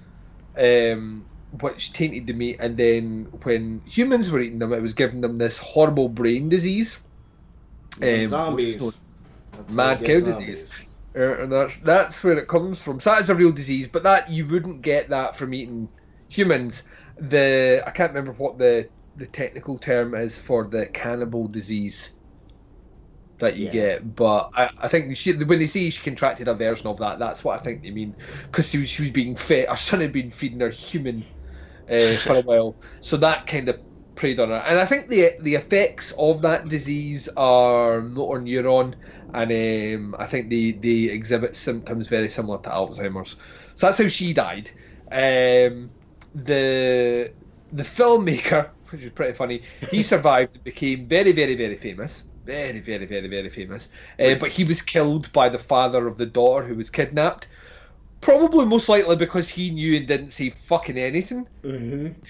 um, 0.58 1.24
which 1.60 1.92
tainted 1.92 2.26
the 2.26 2.32
meat. 2.32 2.56
And 2.60 2.76
then 2.76 3.28
when 3.42 3.80
humans 3.86 4.30
were 4.30 4.40
eating 4.40 4.58
them, 4.58 4.72
it 4.72 4.82
was 4.82 4.94
giving 4.94 5.20
them 5.20 5.36
this 5.36 5.58
horrible 5.58 6.08
brain 6.08 6.48
disease. 6.48 7.00
Um, 8.02 8.26
zombies. 8.26 8.98
mad 9.68 10.02
how 10.02 10.02
it 10.02 10.04
gets 10.04 10.22
cow 10.22 10.22
disease. 10.22 10.74
Uh, 11.16 11.42
and 11.42 11.52
that's 11.52 11.78
that's 11.80 12.24
where 12.24 12.38
it 12.38 12.48
comes 12.48 12.82
from. 12.82 13.00
So 13.00 13.10
that 13.10 13.20
is 13.20 13.30
a 13.30 13.34
real 13.34 13.52
disease, 13.52 13.88
but 13.88 14.04
that 14.04 14.30
you 14.30 14.46
wouldn't 14.46 14.82
get 14.82 15.10
that 15.10 15.36
from 15.36 15.54
eating 15.54 15.90
humans. 16.28 16.84
The 17.18 17.82
I 17.86 17.90
can't 17.92 18.12
remember 18.12 18.32
what 18.34 18.58
the 18.58 18.90
the 19.16 19.26
technical 19.28 19.78
term 19.78 20.14
is 20.14 20.38
for 20.38 20.68
the 20.68 20.86
cannibal 20.88 21.48
disease 21.48 22.12
that 23.38 23.56
you 23.56 23.66
Yeah. 23.66 23.70
get, 23.70 24.14
but 24.14 24.50
I, 24.54 24.70
I 24.82 24.88
think 24.88 25.16
she, 25.16 25.32
when 25.32 25.58
they 25.58 25.66
say 25.66 25.88
she 25.90 26.02
contracted 26.02 26.48
a 26.48 26.54
version 26.54 26.88
of 26.88 26.98
that, 26.98 27.18
that's 27.18 27.42
what 27.42 27.58
I 27.58 27.62
think 27.62 27.82
they 27.82 27.90
mean 27.90 28.16
because 28.44 28.68
she 28.68 28.78
was, 28.78 28.90
she 28.90 29.02
was 29.02 29.10
being 29.12 29.34
fed. 29.36 29.68
Her 29.68 29.76
son 29.76 30.00
had 30.00 30.12
been 30.12 30.30
feeding 30.30 30.60
her 30.60 30.68
human 30.70 31.26
uh, 31.88 32.18
for 32.18 32.36
a 32.38 32.40
while, 32.42 32.78
so 33.02 33.16
that 33.18 33.46
kind 33.46 33.68
of 33.68 33.80
preyed 34.20 34.38
on 34.38 34.50
her. 34.50 34.62
And 34.66 34.78
I 34.78 34.84
think 34.84 35.08
the 35.08 35.34
the 35.40 35.54
effects 35.54 36.12
of 36.18 36.42
that 36.42 36.68
disease 36.68 37.28
are 37.36 38.02
motor 38.02 38.40
neuron, 38.40 38.94
and 39.34 39.50
um, 39.50 40.14
I 40.18 40.26
think 40.26 40.50
they 40.50 40.72
they 40.72 41.10
exhibit 41.10 41.56
symptoms 41.56 42.06
very 42.06 42.28
similar 42.28 42.58
to 42.58 42.68
Alzheimer's. 42.68 43.36
So 43.74 43.86
that's 43.86 43.98
how 43.98 44.08
she 44.08 44.32
died. 44.34 44.70
Um, 45.10 45.90
the 46.34 47.32
the 47.72 47.82
filmmaker, 47.82 48.68
which 48.90 49.02
is 49.02 49.10
pretty 49.10 49.32
funny, 49.32 49.62
he 49.90 50.02
survived 50.14 50.54
and 50.54 50.64
became 50.64 51.08
very 51.08 51.32
very 51.32 51.56
very 51.56 51.76
famous. 51.76 52.24
Very, 52.46 52.80
very, 52.80 53.06
very, 53.06 53.28
very 53.28 53.48
famous. 53.48 53.90
Uh, 54.18 54.34
but 54.34 54.50
he 54.50 54.64
was 54.64 54.82
killed 54.82 55.32
by 55.32 55.48
the 55.48 55.58
father 55.58 56.08
of 56.08 56.16
the 56.16 56.26
daughter 56.26 56.66
who 56.66 56.74
was 56.74 56.90
kidnapped. 56.90 57.46
Probably 58.22 58.64
most 58.64 58.88
likely 58.88 59.14
because 59.14 59.48
he 59.48 59.70
knew 59.70 59.96
and 59.96 60.08
didn't 60.08 60.30
say 60.30 60.50
fucking 60.50 60.98
anything. 60.98 61.46
Mm-hmm. 61.62 62.22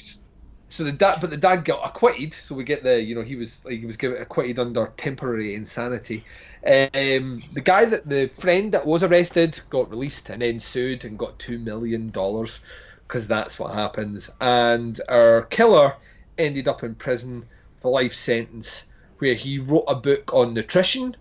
So 0.70 0.84
the 0.84 0.92
dad, 0.92 1.18
but 1.20 1.30
the 1.30 1.36
dad 1.36 1.64
got 1.64 1.84
acquitted. 1.84 2.32
So 2.32 2.54
we 2.54 2.62
get 2.62 2.84
the, 2.84 3.02
you 3.02 3.14
know, 3.14 3.22
he 3.22 3.34
was 3.34 3.62
like, 3.64 3.80
he 3.80 3.86
was 3.86 3.96
given 3.96 4.22
acquitted 4.22 4.58
under 4.58 4.92
temporary 4.96 5.54
insanity. 5.54 6.24
Um, 6.64 7.38
the 7.54 7.62
guy 7.64 7.86
that 7.86 8.08
the 8.08 8.28
friend 8.28 8.72
that 8.72 8.86
was 8.86 9.02
arrested 9.02 9.60
got 9.70 9.90
released 9.90 10.30
and 10.30 10.42
then 10.42 10.60
sued 10.60 11.04
and 11.04 11.18
got 11.18 11.38
two 11.38 11.58
million 11.58 12.10
dollars 12.10 12.60
because 13.08 13.26
that's 13.26 13.58
what 13.58 13.74
happens. 13.74 14.30
And 14.40 15.00
our 15.08 15.42
killer 15.42 15.96
ended 16.38 16.68
up 16.68 16.84
in 16.84 16.94
prison 16.94 17.40
with 17.74 17.84
a 17.84 17.88
life 17.88 18.12
sentence 18.12 18.86
where 19.18 19.34
he 19.34 19.58
wrote 19.58 19.84
a 19.88 19.96
book 19.96 20.32
on 20.32 20.54
nutrition. 20.54 21.16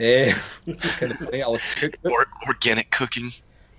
Uh, 0.00 0.34
kind 0.66 1.12
of 1.12 1.18
funny, 1.18 1.42
I 1.42 1.46
like 1.46 1.60
to 1.76 1.90
cook 1.90 2.28
organic 2.48 2.90
cooking. 2.90 3.30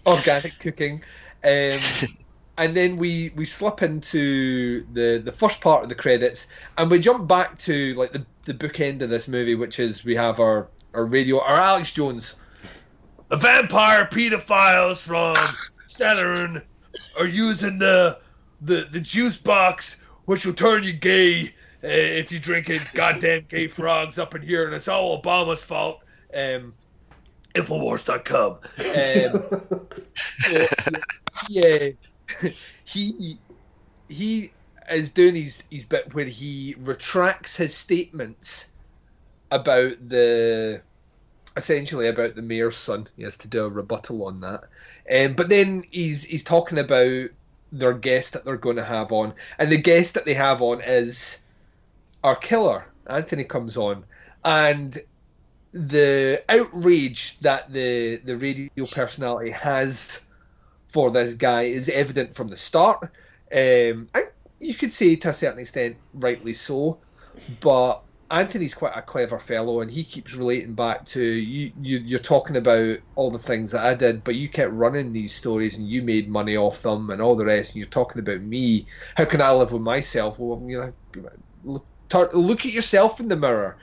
organic 0.05 0.57
cooking. 0.59 1.03
Um, 1.43 1.77
and 2.59 2.75
then 2.77 2.97
we 2.97 3.31
we 3.35 3.45
slip 3.45 3.81
into 3.81 4.85
the 4.93 5.21
the 5.23 5.31
first 5.31 5.61
part 5.61 5.81
of 5.81 5.89
the 5.89 5.95
credits, 5.95 6.45
and 6.77 6.91
we 6.91 6.99
jump 6.99 7.27
back 7.27 7.57
to 7.59 7.93
like 7.95 8.11
the 8.11 8.25
the 8.43 8.53
bookend 8.53 9.01
of 9.01 9.09
this 9.09 9.27
movie, 9.27 9.55
which 9.55 9.79
is 9.79 10.03
we 10.03 10.15
have 10.15 10.39
our 10.39 10.67
our 10.93 11.05
radio, 11.05 11.39
our 11.41 11.55
Alex 11.55 11.91
Jones, 11.91 12.35
The 13.29 13.37
vampire 13.37 14.05
pedophiles 14.05 15.01
from 15.01 15.35
Saturn 15.87 16.61
are 17.19 17.27
using 17.27 17.79
the 17.79 18.19
the 18.61 18.87
the 18.91 18.99
juice 18.99 19.37
box, 19.37 19.97
which 20.25 20.45
will 20.45 20.53
turn 20.53 20.83
you 20.83 20.93
gay 20.93 21.53
uh, 21.83 21.87
if 21.87 22.31
you 22.31 22.39
drink 22.39 22.69
it. 22.69 22.83
Goddamn 22.93 23.45
gay 23.49 23.67
frogs 23.67 24.17
up 24.17 24.35
in 24.35 24.41
here, 24.41 24.65
and 24.65 24.73
it's 24.75 24.87
all 24.87 25.21
Obama's 25.21 25.63
fault. 25.63 26.01
um, 26.33 26.73
Infowars.com. 27.55 28.51
um, 28.51 29.87
yeah, 31.49 31.87
he 32.83 33.37
he 34.07 34.51
is 34.91 35.11
doing 35.11 35.35
his 35.35 35.63
his 35.69 35.85
bit 35.85 36.13
where 36.13 36.25
he 36.25 36.75
retracts 36.79 37.55
his 37.55 37.75
statements 37.75 38.69
about 39.51 39.93
the 40.07 40.81
essentially 41.57 42.07
about 42.07 42.35
the 42.35 42.41
mayor's 42.41 42.75
son. 42.75 43.07
He 43.15 43.23
has 43.23 43.37
to 43.37 43.47
do 43.47 43.65
a 43.65 43.69
rebuttal 43.69 44.25
on 44.25 44.41
that, 44.41 44.63
um, 45.11 45.33
but 45.33 45.49
then 45.49 45.83
he's 45.89 46.23
he's 46.23 46.43
talking 46.43 46.79
about 46.79 47.29
their 47.71 47.93
guest 47.93 48.33
that 48.33 48.45
they're 48.45 48.57
going 48.57 48.77
to 48.77 48.83
have 48.83 49.11
on, 49.11 49.33
and 49.57 49.71
the 49.71 49.77
guest 49.77 50.13
that 50.15 50.25
they 50.25 50.33
have 50.33 50.61
on 50.61 50.81
is 50.81 51.39
our 52.23 52.35
killer. 52.35 52.85
Anthony 53.07 53.43
comes 53.43 53.77
on, 53.77 54.05
and 54.45 55.01
the 55.71 56.43
outrage 56.49 57.39
that 57.39 57.71
the 57.71 58.17
the 58.17 58.37
radio 58.37 58.85
personality 58.91 59.51
has 59.51 60.21
for 60.89 61.11
this 61.11 61.35
guy 61.35 61.63
is 61.63 61.87
evident 61.87 62.35
from 62.35 62.49
the 62.49 62.57
start. 62.57 62.99
Um, 63.51 64.09
and 64.13 64.25
you 64.59 64.73
could 64.73 64.91
say 64.91 65.15
to 65.15 65.29
a 65.29 65.33
certain 65.33 65.59
extent, 65.59 65.97
rightly 66.13 66.53
so, 66.53 66.99
but 67.61 68.03
Anthony's 68.31 68.73
quite 68.73 68.95
a 68.95 69.01
clever 69.01 69.39
fellow, 69.39 69.81
and 69.81 69.89
he 69.89 70.03
keeps 70.03 70.35
relating 70.35 70.73
back 70.75 71.05
to 71.07 71.21
you, 71.23 71.71
you. 71.81 71.97
You're 71.99 72.19
talking 72.19 72.57
about 72.57 72.99
all 73.15 73.31
the 73.31 73.39
things 73.39 73.71
that 73.71 73.85
I 73.85 73.95
did, 73.95 74.23
but 74.23 74.35
you 74.35 74.47
kept 74.49 74.71
running 74.73 75.13
these 75.13 75.33
stories, 75.33 75.77
and 75.77 75.87
you 75.87 76.01
made 76.01 76.29
money 76.29 76.55
off 76.55 76.81
them, 76.81 77.09
and 77.09 77.21
all 77.21 77.35
the 77.35 77.45
rest. 77.45 77.73
And 77.73 77.79
you're 77.79 77.89
talking 77.89 78.19
about 78.19 78.41
me. 78.41 78.87
How 79.15 79.25
can 79.25 79.41
I 79.41 79.51
live 79.51 79.71
with 79.71 79.81
myself? 79.81 80.37
Well, 80.37 80.63
you 80.67 80.79
know, 80.79 80.93
look, 81.63 81.87
look 82.33 82.65
at 82.65 82.73
yourself 82.73 83.19
in 83.19 83.29
the 83.29 83.35
mirror. 83.35 83.77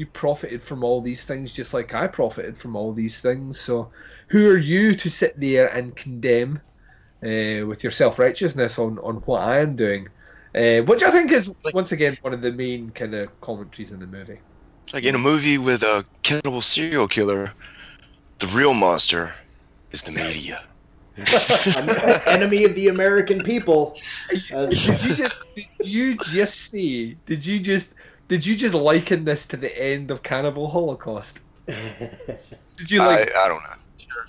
You 0.00 0.06
profited 0.06 0.62
from 0.62 0.82
all 0.82 1.02
these 1.02 1.24
things, 1.24 1.52
just 1.52 1.74
like 1.74 1.92
I 1.94 2.06
profited 2.06 2.56
from 2.56 2.74
all 2.74 2.94
these 2.94 3.20
things. 3.20 3.60
So, 3.60 3.90
who 4.28 4.48
are 4.50 4.56
you 4.56 4.94
to 4.94 5.10
sit 5.10 5.38
there 5.38 5.68
and 5.76 5.94
condemn 5.94 6.58
uh, 7.22 7.66
with 7.66 7.84
your 7.84 7.90
self 7.90 8.18
righteousness 8.18 8.78
on 8.78 8.98
on 9.00 9.16
what 9.26 9.42
I 9.42 9.60
am 9.60 9.76
doing? 9.76 10.08
Uh, 10.54 10.80
which 10.84 11.02
I 11.02 11.10
think 11.10 11.30
is 11.32 11.52
once 11.74 11.92
again 11.92 12.16
one 12.22 12.32
of 12.32 12.40
the 12.40 12.50
main 12.50 12.88
kind 12.92 13.14
of 13.14 13.38
commentaries 13.42 13.92
in 13.92 14.00
the 14.00 14.06
movie. 14.06 14.40
It's 14.84 14.94
like 14.94 15.04
in 15.04 15.14
a 15.14 15.18
movie 15.18 15.58
with 15.58 15.82
a 15.82 16.02
cannibal 16.22 16.62
serial 16.62 17.06
killer, 17.06 17.52
the 18.38 18.46
real 18.46 18.72
monster 18.72 19.34
is 19.92 20.00
the 20.00 20.12
media. 20.12 20.62
Enemy 22.26 22.64
of 22.64 22.74
the 22.74 22.88
American 22.88 23.38
people. 23.40 23.94
As- 24.50 24.70
Did 24.70 25.04
you 25.04 25.14
just 25.14 25.36
did 25.54 25.66
you 25.82 26.16
just 26.16 26.54
see? 26.70 27.18
Did 27.26 27.44
you 27.44 27.60
just 27.60 27.94
did 28.30 28.46
you 28.46 28.54
just 28.54 28.74
liken 28.76 29.24
this 29.24 29.44
to 29.46 29.56
the 29.56 29.76
end 29.76 30.12
of 30.12 30.22
Cannibal 30.22 30.68
Holocaust? 30.70 31.40
Did 31.66 32.88
you 32.88 33.00
like 33.00 33.34
I, 33.34 33.44
I 33.44 33.48
don't 33.48 33.60
know. 33.62 33.76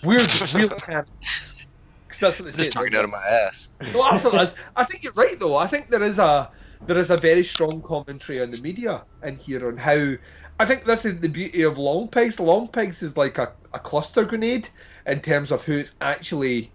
we're 0.03 0.17
the 0.19 0.51
real 0.57 0.69
cannibals? 0.69 1.67
'Cause 2.09 2.19
that's 2.19 2.39
what 2.39 2.45
they 2.45 2.51
Just 2.51 2.73
say. 2.73 2.79
talking 2.79 2.95
out 2.97 3.03
of 3.05 3.11
my 3.11 3.23
ass. 3.23 3.69
No, 3.93 4.01
I, 4.01 4.17
thought 4.17 4.33
that's, 4.33 4.55
I 4.75 4.83
think 4.85 5.03
you're 5.03 5.13
right 5.13 5.39
though. 5.39 5.55
I 5.55 5.67
think 5.67 5.89
there 5.91 6.01
is 6.01 6.17
a 6.17 6.49
there 6.87 6.97
is 6.97 7.11
a 7.11 7.17
very 7.17 7.43
strong 7.43 7.83
commentary 7.83 8.41
on 8.41 8.49
the 8.49 8.57
media 8.59 9.05
in 9.23 9.35
here 9.35 9.67
on 9.67 9.77
how 9.77 10.15
I 10.59 10.65
think 10.65 10.83
this 10.85 11.05
is 11.05 11.19
the 11.19 11.29
beauty 11.29 11.61
of 11.61 11.77
Long 11.77 12.07
Pigs. 12.07 12.39
Long 12.39 12.67
Pigs 12.67 13.03
is 13.03 13.15
like 13.17 13.37
a, 13.37 13.53
a 13.73 13.79
cluster 13.79 14.25
grenade 14.25 14.67
in 15.05 15.19
terms 15.21 15.51
of 15.51 15.63
who 15.63 15.77
it's 15.77 15.93
actually 16.01 16.71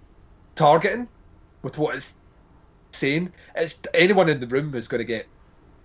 targeting 0.55 1.09
with 1.62 1.77
what 1.77 1.97
it's 1.97 2.15
saying. 2.93 3.32
It's 3.57 3.81
anyone 3.94 4.28
in 4.28 4.39
the 4.39 4.47
room 4.47 4.74
is 4.77 4.86
going 4.89 5.01
to 5.01 5.05
get 5.05 5.27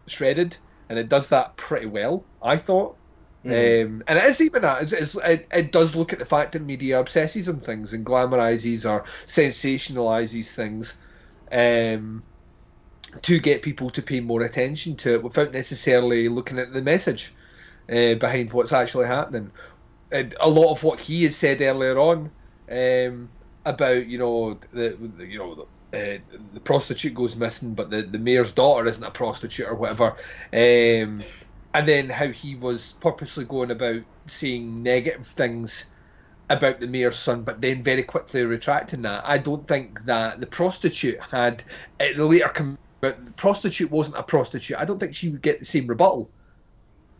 shredded, 0.07 0.55
and 0.91 0.99
it 0.99 1.07
does 1.07 1.29
that 1.29 1.55
pretty 1.55 1.85
well. 1.85 2.25
I 2.43 2.57
thought. 2.57 2.97
Um, 3.45 4.03
and 4.07 4.19
it 4.19 4.25
is 4.25 4.41
even 4.41 4.61
that. 4.63 4.83
It's, 4.83 4.91
it's, 4.91 5.15
it, 5.15 5.47
it 5.51 5.71
does 5.71 5.95
look 5.95 6.11
at 6.11 6.19
the 6.19 6.25
fact 6.25 6.51
that 6.51 6.61
media 6.61 6.99
obsesses 6.99 7.47
on 7.47 7.61
things 7.61 7.93
and 7.93 8.05
glamorizes 8.05 8.87
or 8.87 9.05
sensationalizes 9.25 10.51
things 10.51 10.97
um, 11.51 12.21
to 13.21 13.39
get 13.39 13.61
people 13.61 13.89
to 13.91 14.01
pay 14.01 14.19
more 14.19 14.43
attention 14.43 14.97
to 14.97 15.13
it 15.13 15.23
without 15.23 15.53
necessarily 15.53 16.27
looking 16.27 16.59
at 16.59 16.73
the 16.73 16.81
message 16.81 17.33
uh, 17.89 18.15
behind 18.15 18.51
what's 18.51 18.73
actually 18.73 19.07
happening. 19.07 19.49
And 20.11 20.35
a 20.41 20.49
lot 20.49 20.73
of 20.73 20.83
what 20.83 20.99
he 20.99 21.23
has 21.23 21.35
said 21.37 21.61
earlier 21.61 21.97
on 21.97 22.29
um, 22.69 23.29
about 23.65 24.07
you 24.07 24.17
know 24.17 24.59
the, 24.73 24.97
the 25.17 25.25
you 25.25 25.39
know 25.39 25.55
the, 25.55 25.65
uh, 25.93 26.17
the 26.53 26.61
prostitute 26.63 27.13
goes 27.13 27.35
missing, 27.35 27.73
but 27.73 27.89
the, 27.89 28.01
the 28.01 28.19
mayor's 28.19 28.51
daughter 28.51 28.87
isn't 28.87 29.03
a 29.03 29.11
prostitute 29.11 29.67
or 29.67 29.75
whatever. 29.75 30.15
Um, 30.53 31.23
and 31.73 31.87
then 31.87 32.09
how 32.09 32.27
he 32.27 32.55
was 32.55 32.93
purposely 32.99 33.45
going 33.45 33.71
about 33.71 34.01
saying 34.27 34.83
negative 34.83 35.27
things 35.27 35.85
about 36.49 36.79
the 36.79 36.87
mayor's 36.87 37.17
son, 37.17 37.43
but 37.43 37.61
then 37.61 37.81
very 37.83 38.03
quickly 38.03 38.43
retracting 38.45 39.01
that. 39.03 39.23
I 39.25 39.37
don't 39.37 39.67
think 39.67 40.03
that 40.05 40.39
the 40.39 40.47
prostitute 40.47 41.19
had 41.19 41.63
it 41.99 42.17
later 42.17 42.49
come 42.49 42.77
out. 43.03 43.25
The 43.25 43.31
prostitute 43.35 43.89
wasn't 43.89 44.17
a 44.17 44.23
prostitute. 44.23 44.77
I 44.77 44.85
don't 44.85 44.99
think 44.99 45.15
she 45.15 45.29
would 45.29 45.41
get 45.41 45.59
the 45.59 45.65
same 45.65 45.87
rebuttal. 45.87 46.29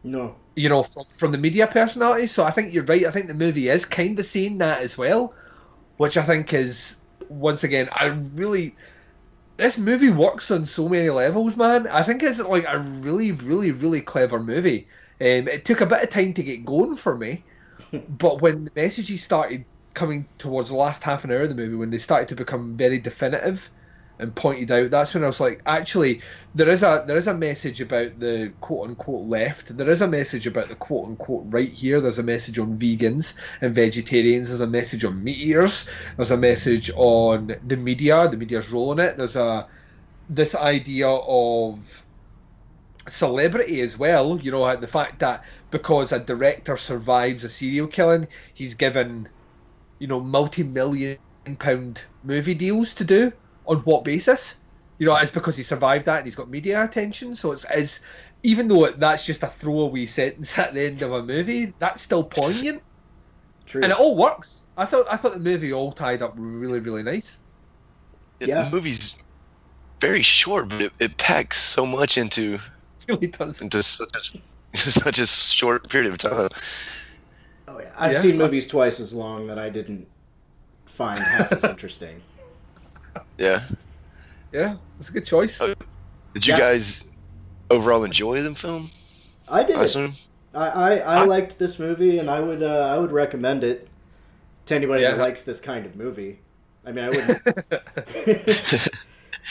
no. 0.04 0.36
You 0.56 0.68
know, 0.68 0.84
from, 0.84 1.06
from 1.16 1.32
the 1.32 1.38
media 1.38 1.66
personality. 1.66 2.28
So 2.28 2.44
I 2.44 2.52
think 2.52 2.74
you're 2.74 2.84
right. 2.84 3.06
I 3.06 3.12
think 3.12 3.28
the 3.28 3.34
movie 3.34 3.70
is 3.70 3.86
kind 3.86 4.20
of 4.20 4.26
saying 4.26 4.58
that 4.58 4.82
as 4.82 4.98
well, 4.98 5.34
which 5.96 6.18
I 6.18 6.24
think 6.24 6.54
is 6.54 7.01
once 7.32 7.64
again 7.64 7.90
I 7.92 8.06
really 8.06 8.76
this 9.58 9.78
movie 9.78 10.10
works 10.10 10.50
on 10.50 10.66
so 10.66 10.90
many 10.90 11.10
levels, 11.10 11.56
man. 11.56 11.86
I 11.88 12.02
think 12.02 12.24
it's 12.24 12.40
like 12.40 12.66
a 12.68 12.80
really, 12.80 13.32
really, 13.32 13.70
really 13.70 14.02
clever 14.02 14.40
movie. 14.40 14.88
Um, 15.20 15.48
it 15.48 15.66
took 15.66 15.82
a 15.82 15.86
bit 15.86 16.02
of 16.02 16.10
time 16.10 16.34
to 16.34 16.44
get 16.44 16.66
going 16.66 16.96
for 16.96 17.16
me, 17.16 17.44
but 18.10 18.42
when 18.42 18.66
the 18.66 18.72
messages 18.76 19.24
started 19.24 19.66
coming 19.94 20.28
towards 20.40 20.70
the 20.70 20.76
last 20.76 21.04
half 21.04 21.24
an 21.26 21.32
hour 21.32 21.42
of 21.42 21.50
the 21.50 21.56
movie, 21.56 21.76
when 21.76 21.92
they 21.92 22.00
started 22.00 22.28
to 22.30 22.36
become 22.36 22.76
very 22.76 22.98
definitive 22.98 23.70
and 24.22 24.36
pointed 24.36 24.72
out, 24.72 24.92
that's 24.92 25.16
when 25.16 25.24
I 25.24 25.28
was 25.28 25.40
like, 25.40 25.64
actually, 25.66 26.22
there 26.54 26.70
is 26.70 26.84
a 26.84 27.04
there 27.08 27.18
is 27.18 27.26
a 27.26 27.34
message 27.34 27.82
about 27.82 28.20
the 28.20 28.54
quote 28.62 28.88
unquote 28.88 29.28
left. 29.28 29.76
There 29.76 29.90
is 29.90 30.02
a 30.02 30.08
message 30.08 30.46
about 30.46 30.70
the 30.70 30.76
quote 30.76 31.08
unquote 31.08 31.46
right 31.48 31.72
here. 31.72 32.00
There's 32.00 32.20
a 32.20 32.24
message 32.24 32.60
on 32.60 32.78
vegans 32.78 33.34
and 33.62 33.74
vegetarians. 33.74 34.50
There's 34.50 34.60
a 34.60 34.68
message 34.68 35.04
on 35.04 35.24
meat 35.24 35.40
eaters. 35.40 35.90
There's 36.16 36.30
a 36.30 36.38
message 36.38 36.92
on 36.96 37.56
the 37.66 37.78
media. 37.78 38.30
The 38.30 38.38
media's 38.38 38.72
role 38.72 38.92
in 38.92 39.00
it. 39.00 39.18
There's 39.18 39.36
a 39.36 39.68
this 40.30 40.54
idea 40.54 41.10
of 41.10 42.06
celebrity 43.08 43.82
as 43.82 43.98
well. 43.98 44.40
You 44.40 44.52
know, 44.52 44.76
the 44.76 44.88
fact 44.88 45.18
that 45.20 45.44
because 45.72 46.12
a 46.12 46.20
director 46.20 46.78
survives 46.78 47.44
a 47.44 47.50
serial 47.50 47.88
killing, 47.88 48.28
he's 48.54 48.76
given, 48.76 49.28
you 49.98 50.06
know, 50.06 50.20
multi-million 50.20 51.18
pound 51.58 52.04
movie 52.24 52.54
deals 52.54 52.94
to 52.94 53.04
do. 53.04 53.34
On 53.68 53.78
what 53.80 54.04
basis? 54.04 54.56
You 54.98 55.08
know, 55.08 55.16
it's 55.18 55.32
because 55.32 55.56
he 55.58 55.64
survived 55.64 56.06
that 56.06 56.18
and 56.18 56.26
he's 56.26 56.36
got 56.36 56.50
media 56.50 56.84
attention. 56.84 57.36
So 57.36 57.52
it's, 57.52 57.66
it's 57.72 58.00
even 58.44 58.68
though 58.68 58.90
that's 58.92 59.26
just 59.26 59.44
a 59.44 59.48
throwaway 59.48 60.06
sentence 60.06 60.58
at 60.60 60.74
the 60.74 60.82
end 60.82 61.02
of 61.02 61.12
a 61.14 61.24
movie, 61.24 61.74
that's 61.80 62.02
still 62.02 62.24
poignant. 62.24 62.82
True. 63.66 63.82
And 63.84 63.92
it 63.92 64.00
all 64.00 64.16
works. 64.16 64.66
I 64.78 64.86
thought 64.86 65.06
I 65.10 65.18
thought 65.18 65.34
the 65.34 65.40
movie 65.40 65.72
all 65.74 65.92
tied 65.92 66.22
up 66.22 66.34
really, 66.36 66.80
really 66.80 67.04
nice. 67.04 67.38
Yeah. 68.40 68.64
The 68.64 68.76
movie's 68.76 69.22
very 70.00 70.24
short, 70.24 70.70
but 70.70 70.82
it, 70.82 70.92
it 71.00 71.18
packs 71.18 71.58
so 71.62 71.86
much 71.86 72.18
into 72.18 72.56
It 72.56 72.62
really 73.08 73.28
does. 73.28 73.62
into 73.62 73.84
such 73.84 74.36
a, 74.74 74.78
such 74.78 75.20
a 75.20 75.26
short 75.28 75.88
period 75.90 76.12
of 76.12 76.18
time. 76.18 76.50
Oh, 77.68 77.80
yeah. 77.80 77.92
I've 77.96 78.14
Yeah. 78.14 78.20
seen 78.20 78.38
movies 78.38 78.66
twice 78.68 79.00
as 79.00 79.14
long 79.14 79.48
that 79.48 79.60
I 79.60 79.70
didn't 79.70 80.08
find 80.86 81.20
half 81.20 81.52
as 81.52 81.64
interesting. 81.64 82.22
Yeah. 83.38 83.62
Yeah, 84.52 84.76
it's 85.00 85.10
a 85.10 85.14
good 85.14 85.26
choice. 85.26 85.58
Did 86.34 86.46
you 86.48 86.54
Yeah. 86.54 86.60
guys 86.60 87.10
overall 87.70 88.04
enjoy 88.04 88.42
the 88.42 88.54
film? 88.54 88.90
I 89.50 89.64
did. 89.64 89.78
I 89.78 89.84
assume. 89.84 90.14
I, 90.54 90.68
I, 90.68 90.96
I 90.98 91.24
liked 91.24 91.58
this 91.58 91.80
movie, 91.80 92.20
and 92.20 92.30
I 92.30 92.40
would 92.42 92.62
uh, 92.62 92.90
I 92.94 92.98
would 92.98 93.12
recommend 93.12 93.64
it 93.64 93.88
to 94.66 94.76
anybody 94.76 95.04
Yeah. 95.04 95.12
that 95.12 95.20
likes 95.20 95.44
this 95.44 95.60
kind 95.60 95.86
of 95.86 95.96
movie. 95.96 96.40
I 96.86 96.92
mean, 96.92 97.06
I 97.06 97.10
wouldn't. 97.10 97.40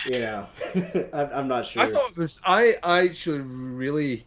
you 0.13 0.21
know, 0.21 0.47
I'm, 1.13 1.31
I'm 1.33 1.49
not 1.49 1.67
sure. 1.67 1.83
I 1.83 1.91
thought 1.91 2.11
it 2.11 2.17
was. 2.17 2.41
I, 2.45 2.77
I 2.83 3.01
actually 3.07 3.41
really. 3.41 4.27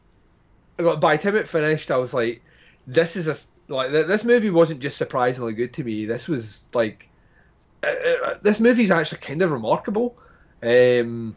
well, 0.80 0.97
By 0.97 1.18
the 1.18 1.23
time 1.23 1.35
it 1.35 1.47
finished, 1.47 1.91
I 1.91 1.97
was 1.97 2.14
like, 2.14 2.41
"This 2.88 3.15
is 3.15 3.27
a 3.27 3.35
like 3.72 3.91
th- 3.91 4.07
this 4.07 4.23
movie 4.23 4.49
wasn't 4.49 4.80
just 4.80 4.97
surprisingly 4.97 5.53
good 5.53 5.73
to 5.73 5.84
me. 5.84 6.05
This 6.05 6.27
was 6.27 6.65
like, 6.73 7.07
uh, 7.84 8.26
uh, 8.26 8.38
this 8.41 8.60
movie's 8.60 8.91
actually 8.91 9.19
kind 9.19 9.41
of 9.41 9.51
remarkable. 9.51 10.18
Um, 10.61 11.35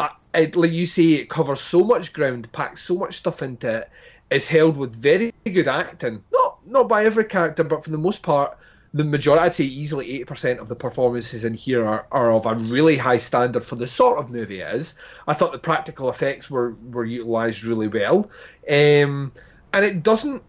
I, 0.00 0.10
it, 0.34 0.56
like 0.56 0.72
you 0.72 0.86
say, 0.86 1.12
it 1.12 1.28
covers 1.28 1.60
so 1.60 1.84
much 1.84 2.12
ground, 2.12 2.50
packs 2.52 2.82
so 2.82 2.96
much 2.96 3.14
stuff 3.16 3.42
into 3.42 3.78
it. 3.78 3.90
Is 4.30 4.48
held 4.48 4.78
with 4.78 4.96
very 4.96 5.30
good 5.44 5.68
acting. 5.68 6.24
Not 6.32 6.66
not 6.66 6.88
by 6.88 7.04
every 7.04 7.24
character, 7.24 7.62
but 7.64 7.84
for 7.84 7.90
the 7.90 7.98
most 7.98 8.22
part, 8.22 8.56
the 8.94 9.04
majority, 9.04 9.66
easily 9.66 10.10
eighty 10.10 10.24
percent 10.24 10.58
of 10.58 10.70
the 10.70 10.74
performances 10.74 11.44
in 11.44 11.52
here 11.52 11.84
are, 11.84 12.06
are 12.12 12.32
of 12.32 12.46
a 12.46 12.54
really 12.54 12.96
high 12.96 13.18
standard 13.18 13.62
for 13.62 13.76
the 13.76 13.86
sort 13.86 14.18
of 14.18 14.30
movie 14.30 14.60
it 14.60 14.74
is. 14.74 14.94
I 15.28 15.34
thought 15.34 15.52
the 15.52 15.58
practical 15.58 16.08
effects 16.08 16.50
were 16.50 16.76
were 16.90 17.04
utilized 17.04 17.62
really 17.62 17.88
well, 17.88 18.30
um, 18.70 19.32
and 19.74 19.84
it 19.84 20.02
doesn't. 20.02 20.42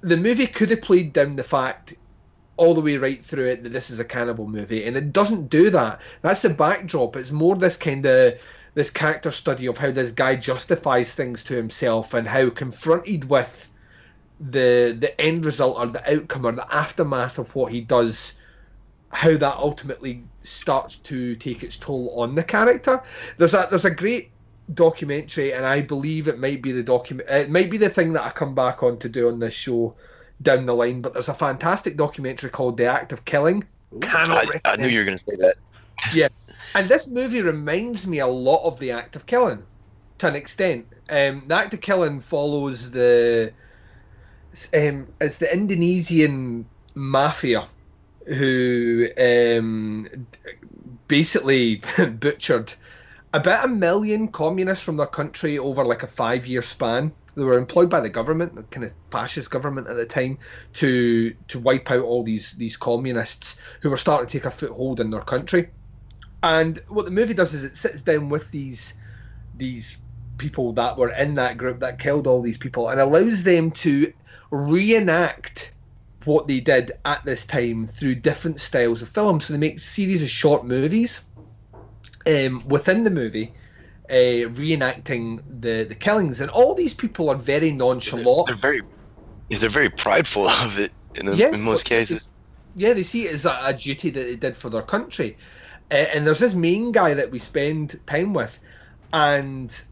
The 0.00 0.16
movie 0.16 0.46
could 0.46 0.70
have 0.70 0.80
played 0.80 1.12
down 1.12 1.36
the 1.36 1.44
fact 1.44 1.92
all 2.62 2.74
the 2.74 2.80
way 2.80 2.96
right 2.96 3.24
through 3.24 3.48
it 3.48 3.64
that 3.64 3.72
this 3.72 3.90
is 3.90 3.98
a 3.98 4.04
cannibal 4.04 4.46
movie, 4.46 4.84
and 4.84 4.96
it 4.96 5.12
doesn't 5.12 5.50
do 5.50 5.68
that. 5.68 6.00
That's 6.20 6.42
the 6.42 6.50
backdrop. 6.50 7.16
It's 7.16 7.32
more 7.32 7.56
this 7.56 7.76
kind 7.76 8.06
of 8.06 8.34
this 8.74 8.88
character 8.88 9.32
study 9.32 9.66
of 9.66 9.78
how 9.78 9.90
this 9.90 10.12
guy 10.12 10.36
justifies 10.36 11.12
things 11.12 11.42
to 11.44 11.54
himself 11.54 12.14
and 12.14 12.28
how 12.28 12.50
confronted 12.50 13.28
with 13.28 13.68
the 14.38 14.96
the 14.96 15.20
end 15.20 15.44
result 15.44 15.76
or 15.76 15.86
the 15.86 16.14
outcome 16.16 16.46
or 16.46 16.52
the 16.52 16.74
aftermath 16.74 17.38
of 17.38 17.52
what 17.52 17.72
he 17.72 17.80
does 17.80 18.34
how 19.10 19.36
that 19.36 19.56
ultimately 19.56 20.22
starts 20.42 20.96
to 20.96 21.34
take 21.36 21.64
its 21.64 21.76
toll 21.76 22.14
on 22.16 22.34
the 22.36 22.42
character 22.44 23.02
there's 23.38 23.54
a 23.54 23.66
there's 23.70 23.84
a 23.84 23.90
great 23.90 24.30
documentary 24.74 25.52
and 25.52 25.64
i 25.64 25.80
believe 25.80 26.26
it 26.26 26.40
might 26.40 26.62
be 26.62 26.72
the 26.72 26.82
document 26.82 27.28
it 27.28 27.50
might 27.50 27.70
be 27.70 27.78
the 27.78 27.90
thing 27.90 28.12
that 28.12 28.24
i 28.24 28.30
come 28.30 28.54
back 28.54 28.82
on 28.82 28.98
to 28.98 29.08
do 29.08 29.28
on 29.28 29.38
this 29.38 29.52
show 29.52 29.94
down 30.42 30.66
the 30.66 30.74
line 30.74 31.00
but 31.00 31.12
there's 31.12 31.28
a 31.28 31.34
fantastic 31.34 31.96
documentary 31.96 32.50
called 32.50 32.76
the 32.76 32.86
act 32.86 33.12
of 33.12 33.24
killing 33.24 33.64
Cannot 34.00 34.48
I, 34.64 34.72
I 34.72 34.76
knew 34.76 34.88
you 34.88 35.00
were 35.00 35.04
going 35.04 35.18
to 35.18 35.24
say 35.24 35.36
that. 35.36 35.54
yeah, 36.14 36.28
and 36.74 36.88
this 36.88 37.08
movie 37.08 37.42
reminds 37.42 38.06
me 38.06 38.18
a 38.20 38.26
lot 38.26 38.64
of 38.64 38.78
the 38.78 38.92
Act 38.92 39.16
of 39.16 39.26
Killing, 39.26 39.62
to 40.18 40.28
an 40.28 40.34
extent. 40.34 40.86
Um, 41.10 41.44
the 41.46 41.54
Act 41.54 41.74
of 41.74 41.80
Killing 41.80 42.20
follows 42.20 42.90
the 42.90 43.52
um, 44.74 45.06
it's 45.20 45.38
the 45.38 45.52
Indonesian 45.52 46.66
mafia 46.94 47.68
who 48.26 49.08
um, 49.18 50.06
basically 51.08 51.82
butchered 52.20 52.72
about 53.34 53.64
a 53.64 53.68
million 53.68 54.28
communists 54.28 54.84
from 54.84 54.96
their 54.96 55.06
country 55.06 55.58
over 55.58 55.84
like 55.84 56.02
a 56.02 56.06
five 56.06 56.46
year 56.46 56.62
span. 56.62 57.12
They 57.34 57.44
were 57.44 57.58
employed 57.58 57.88
by 57.88 58.00
the 58.00 58.10
government, 58.10 58.54
the 58.54 58.64
kind 58.64 58.84
of 58.84 58.94
fascist 59.10 59.50
government 59.50 59.88
at 59.88 59.96
the 59.96 60.06
time, 60.06 60.38
to 60.74 61.34
to 61.48 61.58
wipe 61.58 61.90
out 61.90 62.04
all 62.04 62.22
these 62.22 62.52
these 62.52 62.76
communists 62.76 63.60
who 63.80 63.90
were 63.90 63.96
starting 63.96 64.26
to 64.26 64.32
take 64.32 64.44
a 64.44 64.50
foothold 64.50 65.00
in 65.00 65.10
their 65.10 65.22
country. 65.22 65.70
And 66.42 66.80
what 66.88 67.04
the 67.04 67.10
movie 67.10 67.34
does 67.34 67.54
is 67.54 67.64
it 67.64 67.76
sits 67.76 68.02
down 68.02 68.28
with 68.28 68.50
these 68.50 68.94
these 69.54 69.98
people 70.38 70.72
that 70.72 70.98
were 70.98 71.10
in 71.10 71.34
that 71.34 71.56
group 71.56 71.80
that 71.80 71.98
killed 71.98 72.26
all 72.26 72.42
these 72.42 72.58
people 72.58 72.88
and 72.88 73.00
allows 73.00 73.42
them 73.42 73.70
to 73.70 74.12
reenact 74.50 75.72
what 76.24 76.46
they 76.46 76.60
did 76.60 76.92
at 77.04 77.24
this 77.24 77.46
time 77.46 77.86
through 77.86 78.16
different 78.16 78.60
styles 78.60 79.02
of 79.02 79.08
film. 79.08 79.40
So 79.40 79.52
they 79.52 79.58
make 79.58 79.78
series 79.78 80.22
of 80.22 80.28
short 80.28 80.64
movies 80.64 81.24
um, 82.26 82.66
within 82.66 83.04
the 83.04 83.10
movie, 83.10 83.54
uh, 84.12 84.46
reenacting 84.50 85.42
the 85.60 85.84
the 85.84 85.94
killings, 85.94 86.42
and 86.42 86.50
all 86.50 86.74
these 86.74 86.92
people 86.92 87.30
are 87.30 87.36
very 87.36 87.72
nonchalant. 87.72 88.46
They're 88.46 88.54
very, 88.56 88.82
they're 89.48 89.70
very 89.70 89.88
prideful 89.88 90.46
of 90.64 90.78
it 90.78 90.92
in, 91.14 91.26
the, 91.26 91.34
Yeah, 91.34 91.54
in 91.54 91.62
most 91.62 91.86
cases. 91.86 92.30
yeah, 92.76 92.92
they 92.92 93.02
see 93.02 93.24
it 93.26 93.32
as 93.32 93.46
a, 93.46 93.58
a 93.64 93.72
duty 93.72 94.10
that 94.10 94.20
they 94.20 94.36
did 94.36 94.54
for 94.56 94.68
their 94.68 94.82
country. 94.82 95.38
Uh, 95.90 95.94
and 96.14 96.26
there's 96.26 96.38
this 96.38 96.54
main 96.54 96.92
guy 96.92 97.14
that 97.14 97.30
we 97.30 97.38
spend 97.38 97.98
time 98.06 98.34
with, 98.34 98.58
and 99.14 99.82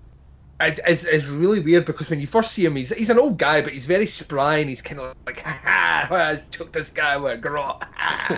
it's, 0.60 0.80
it's, 0.86 1.04
it's 1.04 1.26
really 1.26 1.60
weird 1.60 1.86
because 1.86 2.10
when 2.10 2.20
you 2.20 2.26
first 2.26 2.52
see 2.52 2.64
him, 2.64 2.76
he's 2.76 2.90
he's 2.90 3.08
an 3.10 3.18
old 3.18 3.38
guy, 3.38 3.62
but 3.62 3.72
he's 3.72 3.86
very 3.86 4.06
spry 4.06 4.58
and 4.58 4.68
he's 4.68 4.82
kind 4.82 5.00
of 5.00 5.16
like, 5.26 5.40
ha 5.44 5.60
ha, 5.64 6.08
I 6.10 6.36
took 6.50 6.72
this 6.72 6.90
guy 6.90 7.16
with 7.16 7.32
a 7.32 7.36
garrote, 7.38 7.82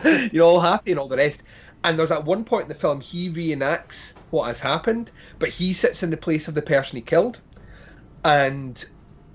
you 0.32 0.38
know, 0.38 0.46
all 0.46 0.60
happy 0.60 0.92
and 0.92 1.00
all 1.00 1.08
the 1.08 1.16
rest. 1.16 1.42
And 1.84 1.98
there's 1.98 2.12
at 2.12 2.24
one 2.24 2.44
point 2.44 2.64
in 2.64 2.68
the 2.68 2.76
film, 2.76 3.00
he 3.00 3.28
reenacts 3.28 4.12
what 4.32 4.48
has 4.48 4.58
happened, 4.58 5.12
but 5.38 5.50
he 5.50 5.72
sits 5.72 6.02
in 6.02 6.10
the 6.10 6.16
place 6.16 6.48
of 6.48 6.54
the 6.54 6.62
person 6.62 6.96
he 6.96 7.02
killed. 7.02 7.40
And 8.24 8.82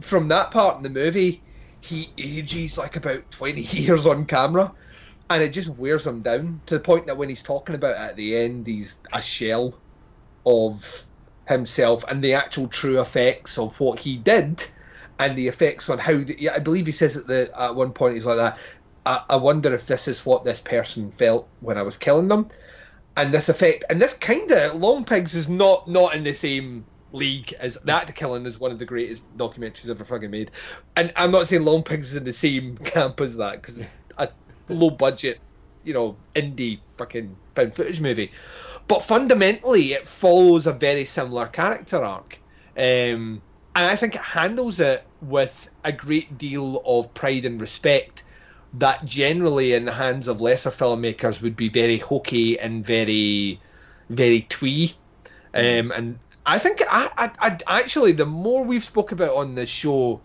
from 0.01 0.27
that 0.27 0.51
part 0.51 0.77
in 0.77 0.83
the 0.83 0.89
movie, 0.89 1.41
he 1.81 2.09
ages 2.17 2.77
like 2.77 2.95
about 2.95 3.29
20 3.31 3.61
years 3.71 4.05
on 4.05 4.25
camera 4.25 4.73
and 5.29 5.43
it 5.43 5.49
just 5.49 5.69
wears 5.69 6.07
him 6.07 6.21
down 6.21 6.61
to 6.65 6.75
the 6.75 6.79
point 6.79 7.05
that 7.05 7.17
when 7.17 7.29
he's 7.29 7.43
talking 7.43 7.75
about 7.75 7.91
it 7.91 8.09
at 8.09 8.15
the 8.15 8.37
end, 8.37 8.65
he's 8.65 8.97
a 9.13 9.21
shell 9.21 9.77
of 10.45 11.03
himself 11.47 12.03
and 12.07 12.23
the 12.23 12.33
actual 12.33 12.67
true 12.67 12.99
effects 12.99 13.57
of 13.57 13.79
what 13.79 13.99
he 13.99 14.17
did 14.17 14.65
and 15.19 15.37
the 15.37 15.47
effects 15.47 15.89
on 15.89 15.97
how 15.97 16.17
the, 16.17 16.49
I 16.49 16.59
believe 16.59 16.85
he 16.85 16.91
says 16.91 17.15
at 17.17 17.27
the 17.27 17.51
at 17.57 17.75
one 17.75 17.91
point 17.93 18.15
he's 18.15 18.25
like 18.25 18.37
that 18.37 18.59
I 19.29 19.37
wonder 19.37 19.73
if 19.73 19.87
this 19.87 20.09
is 20.09 20.25
what 20.25 20.43
this 20.43 20.59
person 20.59 21.11
felt 21.11 21.47
when 21.61 21.77
I 21.77 21.81
was 21.81 21.97
killing 21.97 22.27
them 22.27 22.49
and 23.17 23.33
this 23.33 23.49
effect 23.49 23.83
and 23.89 24.01
this 24.01 24.13
kind 24.13 24.49
of 24.51 24.75
Long 24.75 25.03
Pigs 25.03 25.35
is 25.35 25.49
not 25.49 25.87
not 25.87 26.15
in 26.15 26.23
the 26.23 26.33
same 26.33 26.85
league 27.11 27.51
as 27.59 27.77
the 27.83 28.13
killing 28.15 28.45
is 28.45 28.59
one 28.59 28.71
of 28.71 28.79
the 28.79 28.85
greatest 28.85 29.25
documentaries 29.37 29.89
ever 29.89 30.05
fucking 30.05 30.29
made. 30.29 30.51
And 30.95 31.11
I'm 31.15 31.31
not 31.31 31.47
saying 31.47 31.65
Long 31.65 31.83
Pigs 31.83 32.09
is 32.09 32.15
in 32.15 32.23
the 32.23 32.33
same 32.33 32.77
camp 32.85 33.19
as 33.19 33.35
that 33.37 33.61
because 33.61 33.79
it's 33.79 33.93
a 34.17 34.29
low 34.69 34.91
budget 34.91 35.39
you 35.83 35.93
know 35.93 36.15
indie 36.35 36.79
fucking 36.97 37.35
found 37.55 37.75
footage 37.75 37.99
movie. 37.99 38.31
But 38.87 39.03
fundamentally 39.03 39.93
it 39.93 40.07
follows 40.07 40.67
a 40.67 40.73
very 40.73 41.03
similar 41.03 41.47
character 41.47 41.97
arc. 41.97 42.37
Um, 42.77 43.41
and 43.75 43.85
I 43.85 43.95
think 43.95 44.15
it 44.15 44.21
handles 44.21 44.79
it 44.79 45.03
with 45.21 45.69
a 45.83 45.91
great 45.91 46.37
deal 46.37 46.83
of 46.85 47.13
pride 47.13 47.45
and 47.45 47.59
respect 47.59 48.23
that 48.73 49.05
generally 49.05 49.73
in 49.73 49.85
the 49.85 49.91
hands 49.91 50.27
of 50.27 50.41
lesser 50.41 50.71
filmmakers 50.71 51.41
would 51.41 51.55
be 51.55 51.69
very 51.69 51.97
hokey 51.97 52.59
and 52.59 52.85
very 52.85 53.59
very 54.09 54.41
twee 54.49 54.93
um, 55.53 55.91
and 55.91 56.19
I 56.45 56.59
think 56.59 56.81
I, 56.89 57.09
I, 57.17 57.57
I 57.67 57.81
actually 57.81 58.11
the 58.11 58.25
more 58.25 58.63
we've 58.63 58.83
spoke 58.83 59.11
about 59.11 59.35
on 59.35 59.55
this 59.55 59.69
show 59.69 60.21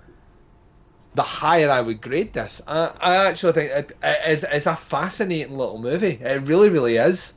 the 1.14 1.22
higher 1.22 1.70
I 1.70 1.80
would 1.80 2.00
grade 2.00 2.32
this 2.32 2.60
I, 2.66 2.92
I 3.00 3.16
actually 3.26 3.52
think 3.52 3.70
it, 3.70 3.96
it 4.02 4.28
is 4.28 4.44
it's 4.50 4.66
a 4.66 4.76
fascinating 4.76 5.56
little 5.56 5.80
movie 5.80 6.18
it 6.20 6.42
really 6.42 6.68
really 6.68 6.96
is 6.96 7.34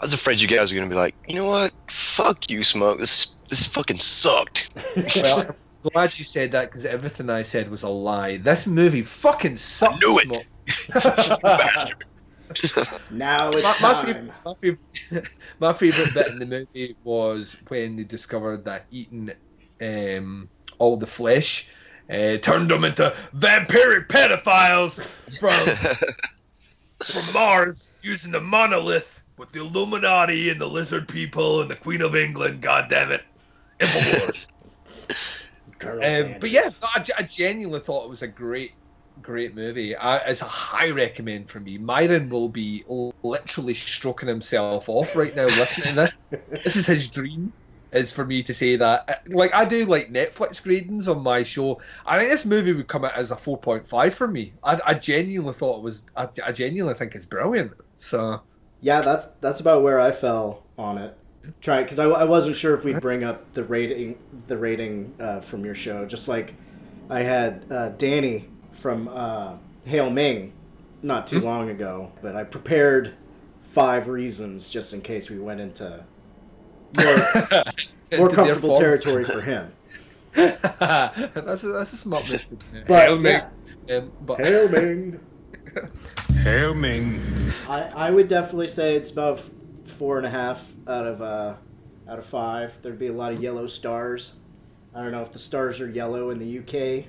I 0.00 0.04
was 0.04 0.12
afraid 0.12 0.40
you 0.40 0.46
guys 0.46 0.72
were 0.72 0.76
going 0.76 0.88
to 0.88 0.94
be 0.94 0.98
like, 0.98 1.16
you 1.26 1.34
know 1.36 1.46
what? 1.46 1.72
Fuck 1.88 2.50
you, 2.50 2.62
Smoke. 2.62 2.98
This 2.98 3.36
this 3.48 3.66
fucking 3.66 3.98
sucked. 3.98 4.70
well, 5.24 5.56
glad 5.82 6.18
you 6.18 6.24
said 6.24 6.52
that 6.52 6.70
because 6.70 6.84
everything 6.84 7.30
I 7.30 7.42
said 7.42 7.70
was 7.70 7.82
a 7.82 7.88
lie. 7.88 8.38
This 8.38 8.66
movie 8.66 9.02
fucking 9.02 9.56
sucks. 9.56 9.96
I 10.02 10.06
knew 10.06 10.20
it. 10.24 11.94
Now 13.10 13.50
it's 13.50 13.82
my, 13.82 13.88
my, 13.88 13.92
time. 13.92 14.06
favorite, 14.06 14.32
my, 14.44 14.54
favorite, 14.54 15.28
my 15.60 15.72
favorite 15.72 16.14
bit 16.14 16.28
in 16.28 16.38
the 16.38 16.46
movie 16.46 16.96
was 17.04 17.56
when 17.68 17.96
they 17.96 18.04
discovered 18.04 18.64
that 18.64 18.86
eating 18.90 19.30
um, 19.82 20.48
all 20.78 20.96
the 20.96 21.06
flesh 21.06 21.68
uh, 22.10 22.38
turned 22.38 22.70
them 22.70 22.84
into 22.84 23.14
Vampiric 23.36 24.08
pedophiles 24.08 25.04
from 25.38 25.96
from 27.04 27.32
Mars 27.32 27.92
using 28.02 28.32
the 28.32 28.40
monolith 28.40 29.22
with 29.36 29.52
the 29.52 29.60
Illuminati 29.60 30.50
and 30.50 30.60
the 30.60 30.66
lizard 30.66 31.06
people 31.06 31.60
and 31.60 31.70
the 31.70 31.76
Queen 31.76 32.02
of 32.02 32.16
England. 32.16 32.60
God 32.62 32.88
damn 32.88 33.12
it, 33.12 33.24
Infowars. 33.78 34.46
Um, 36.02 36.36
but 36.40 36.50
yeah, 36.50 36.68
I, 36.82 37.04
I 37.18 37.22
genuinely 37.24 37.80
thought 37.80 38.04
it 38.04 38.10
was 38.10 38.22
a 38.22 38.28
great, 38.28 38.76
great 39.20 39.54
movie. 39.54 39.96
I, 39.96 40.18
it's 40.18 40.42
a 40.42 40.46
high 40.46 40.90
recommend 40.90 41.50
for 41.50 41.60
me. 41.60 41.78
Myron 41.78 42.28
will 42.30 42.48
be 42.48 42.84
literally 43.22 43.74
stroking 43.74 44.28
himself 44.28 44.88
off 44.88 45.14
right 45.16 45.34
now 45.34 45.50
listening 45.50 45.88
to 45.90 45.94
this. 45.94 46.18
This 46.64 46.76
is 46.76 46.86
his 46.86 47.10
dream. 47.10 47.52
Is 47.90 48.12
for 48.12 48.26
me 48.26 48.42
to 48.42 48.52
say 48.52 48.76
that, 48.76 49.04
Uh, 49.08 49.14
like 49.28 49.54
I 49.54 49.64
do, 49.64 49.86
like 49.86 50.08
Netflix 50.10 50.60
gradings 50.62 51.08
on 51.08 51.22
my 51.22 51.42
show. 51.42 51.80
I 52.04 52.18
think 52.18 52.30
this 52.30 52.44
movie 52.44 52.74
would 52.74 52.86
come 52.86 53.02
out 53.06 53.16
as 53.16 53.30
a 53.30 53.36
four 53.36 53.58
point 53.58 53.86
five 53.88 54.14
for 54.14 54.28
me. 54.28 54.56
I, 54.62 54.78
I 54.86 54.94
genuinely 54.94 55.54
thought 55.54 55.78
it 55.78 55.82
was. 55.84 56.04
I, 56.14 56.28
I 56.44 56.52
genuinely 56.52 56.94
think 56.98 57.14
it's 57.14 57.24
brilliant. 57.24 57.72
So 57.96 58.42
Yeah, 58.80 59.00
that's 59.02 59.28
that's 59.40 59.60
about 59.60 59.82
where 59.82 60.00
I 60.00 60.12
fell 60.12 60.68
on 60.76 60.98
it. 60.98 61.16
Try 61.60 61.82
because 61.82 61.98
I, 61.98 62.04
I 62.04 62.24
wasn't 62.24 62.56
sure 62.56 62.74
if 62.74 62.84
we'd 62.84 63.00
bring 63.00 63.24
up 63.24 63.52
the 63.52 63.64
rating 63.64 64.18
the 64.46 64.56
rating 64.56 65.14
uh, 65.18 65.40
from 65.40 65.64
your 65.64 65.74
show. 65.74 66.04
Just 66.04 66.28
like 66.28 66.54
I 67.10 67.22
had 67.22 67.64
uh, 67.70 67.88
Danny 67.90 68.48
from 68.72 69.08
uh, 69.08 69.56
Hail 69.84 70.10
Ming 70.10 70.52
not 71.02 71.26
too 71.26 71.40
long 71.40 71.70
ago, 71.70 72.12
but 72.22 72.36
I 72.36 72.44
prepared 72.44 73.14
five 73.62 74.08
reasons 74.08 74.68
just 74.68 74.92
in 74.92 75.00
case 75.00 75.30
we 75.30 75.38
went 75.38 75.60
into 75.60 76.04
more, 76.96 77.58
more 78.18 78.28
comfortable 78.30 78.76
territory 78.78 79.24
for 79.24 79.40
him. 79.40 79.72
that's 80.32 81.64
a, 81.64 81.68
that's 81.68 81.92
a 81.92 81.96
smart 81.96 82.28
move. 82.28 82.46
But, 82.86 83.08
Hail 83.08 83.18
Ming. 83.18 83.42
yeah. 83.86 83.96
Um, 83.96 84.12
but 84.22 84.40
Hail 84.40 84.68
Ming. 84.68 85.20
Hail 86.42 86.74
Ming. 86.74 87.20
I, 87.68 87.82
I 87.94 88.10
would 88.10 88.28
definitely 88.28 88.68
say 88.68 88.94
it's 88.94 89.10
about 89.10 89.42
four 89.88 90.18
and 90.18 90.26
a 90.26 90.30
half 90.30 90.74
out 90.86 91.06
of 91.06 91.22
uh, 91.22 91.54
out 92.08 92.18
of 92.18 92.24
five. 92.24 92.80
There'd 92.82 92.98
be 92.98 93.08
a 93.08 93.12
lot 93.12 93.32
of 93.32 93.42
yellow 93.42 93.66
stars. 93.66 94.34
I 94.94 95.02
don't 95.02 95.12
know 95.12 95.22
if 95.22 95.32
the 95.32 95.38
stars 95.38 95.80
are 95.80 95.88
yellow 95.88 96.30
in 96.30 96.38
the 96.38 96.58
UK. 96.58 97.06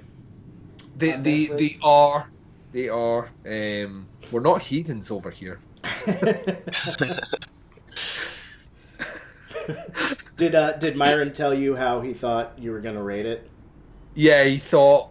They 0.97 1.11
they 1.11 1.47
Netflix. 1.47 1.57
they 1.57 1.77
are 1.84 2.30
they 2.72 2.89
are. 2.89 3.30
Um, 3.45 4.07
we're 4.31 4.41
not 4.41 4.61
heathens 4.61 5.11
over 5.11 5.31
here. 5.31 5.60
did 10.38 10.56
uh, 10.56 10.73
did 10.73 10.95
Myron 10.95 11.31
tell 11.34 11.53
you 11.53 11.76
how 11.76 12.01
he 12.01 12.14
thought 12.14 12.53
you 12.57 12.72
were 12.72 12.80
gonna 12.80 13.01
rate 13.01 13.26
it? 13.26 13.49
Yeah, 14.15 14.43
he 14.43 14.57
thought 14.57 15.10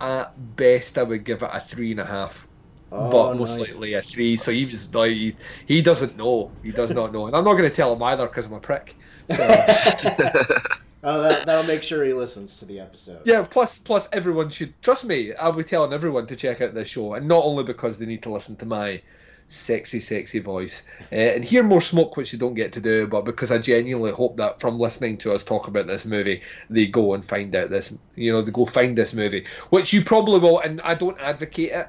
at 0.00 0.56
best 0.56 0.98
I 0.98 1.02
would 1.02 1.24
give 1.24 1.42
it 1.42 1.50
a 1.52 1.60
three 1.60 1.90
and 1.90 2.00
a 2.00 2.04
half, 2.04 2.46
Oh, 2.92 3.10
but 3.10 3.36
most 3.36 3.58
nice. 3.58 3.72
likely 3.72 3.94
a 3.94 4.02
three. 4.02 4.36
So 4.36 4.50
he 4.52 4.64
was 4.64 4.92
like, 4.94 5.12
he, 5.12 5.36
he 5.66 5.82
doesn't 5.82 6.16
know. 6.16 6.50
He 6.62 6.72
does 6.72 6.90
not 6.90 7.12
know, 7.12 7.26
and 7.26 7.36
I'm 7.36 7.44
not 7.44 7.54
going 7.54 7.68
to 7.68 7.74
tell 7.74 7.92
him 7.92 8.02
either 8.02 8.26
because 8.26 8.46
I'm 8.46 8.54
a 8.54 8.60
prick. 8.60 8.96
Oh, 11.02 11.22
that 11.22 11.46
that'll 11.46 11.66
make 11.66 11.82
sure 11.82 12.04
he 12.04 12.12
listens 12.12 12.58
to 12.58 12.66
the 12.66 12.78
episode. 12.78 13.22
Yeah. 13.24 13.46
Plus, 13.48 13.78
plus 13.78 14.06
everyone 14.12 14.50
should 14.50 14.74
trust 14.82 15.06
me. 15.06 15.32
I'll 15.34 15.52
be 15.52 15.64
telling 15.64 15.94
everyone 15.94 16.26
to 16.26 16.36
check 16.36 16.60
out 16.60 16.74
this 16.74 16.88
show, 16.88 17.14
and 17.14 17.26
not 17.26 17.42
only 17.44 17.64
because 17.64 17.98
they 17.98 18.06
need 18.06 18.22
to 18.24 18.30
listen 18.30 18.54
to 18.56 18.66
my 18.66 19.00
sexy, 19.48 19.98
sexy 19.98 20.38
voice 20.38 20.84
uh, 21.10 21.16
and 21.16 21.44
hear 21.44 21.64
more 21.64 21.80
smoke, 21.80 22.16
which 22.16 22.32
you 22.32 22.38
don't 22.38 22.54
get 22.54 22.72
to 22.72 22.80
do, 22.80 23.06
but 23.06 23.24
because 23.24 23.50
I 23.50 23.58
genuinely 23.58 24.12
hope 24.12 24.36
that 24.36 24.60
from 24.60 24.78
listening 24.78 25.16
to 25.18 25.32
us 25.32 25.42
talk 25.42 25.66
about 25.66 25.88
this 25.88 26.06
movie, 26.06 26.42
they 26.68 26.86
go 26.86 27.14
and 27.14 27.24
find 27.24 27.54
out 27.56 27.70
this. 27.70 27.96
You 28.14 28.32
know, 28.32 28.42
they 28.42 28.52
go 28.52 28.66
find 28.66 28.96
this 28.96 29.14
movie, 29.14 29.46
which 29.70 29.92
you 29.92 30.04
probably 30.04 30.38
will. 30.38 30.60
And 30.60 30.80
I 30.82 30.94
don't 30.94 31.18
advocate 31.18 31.72
it, 31.72 31.88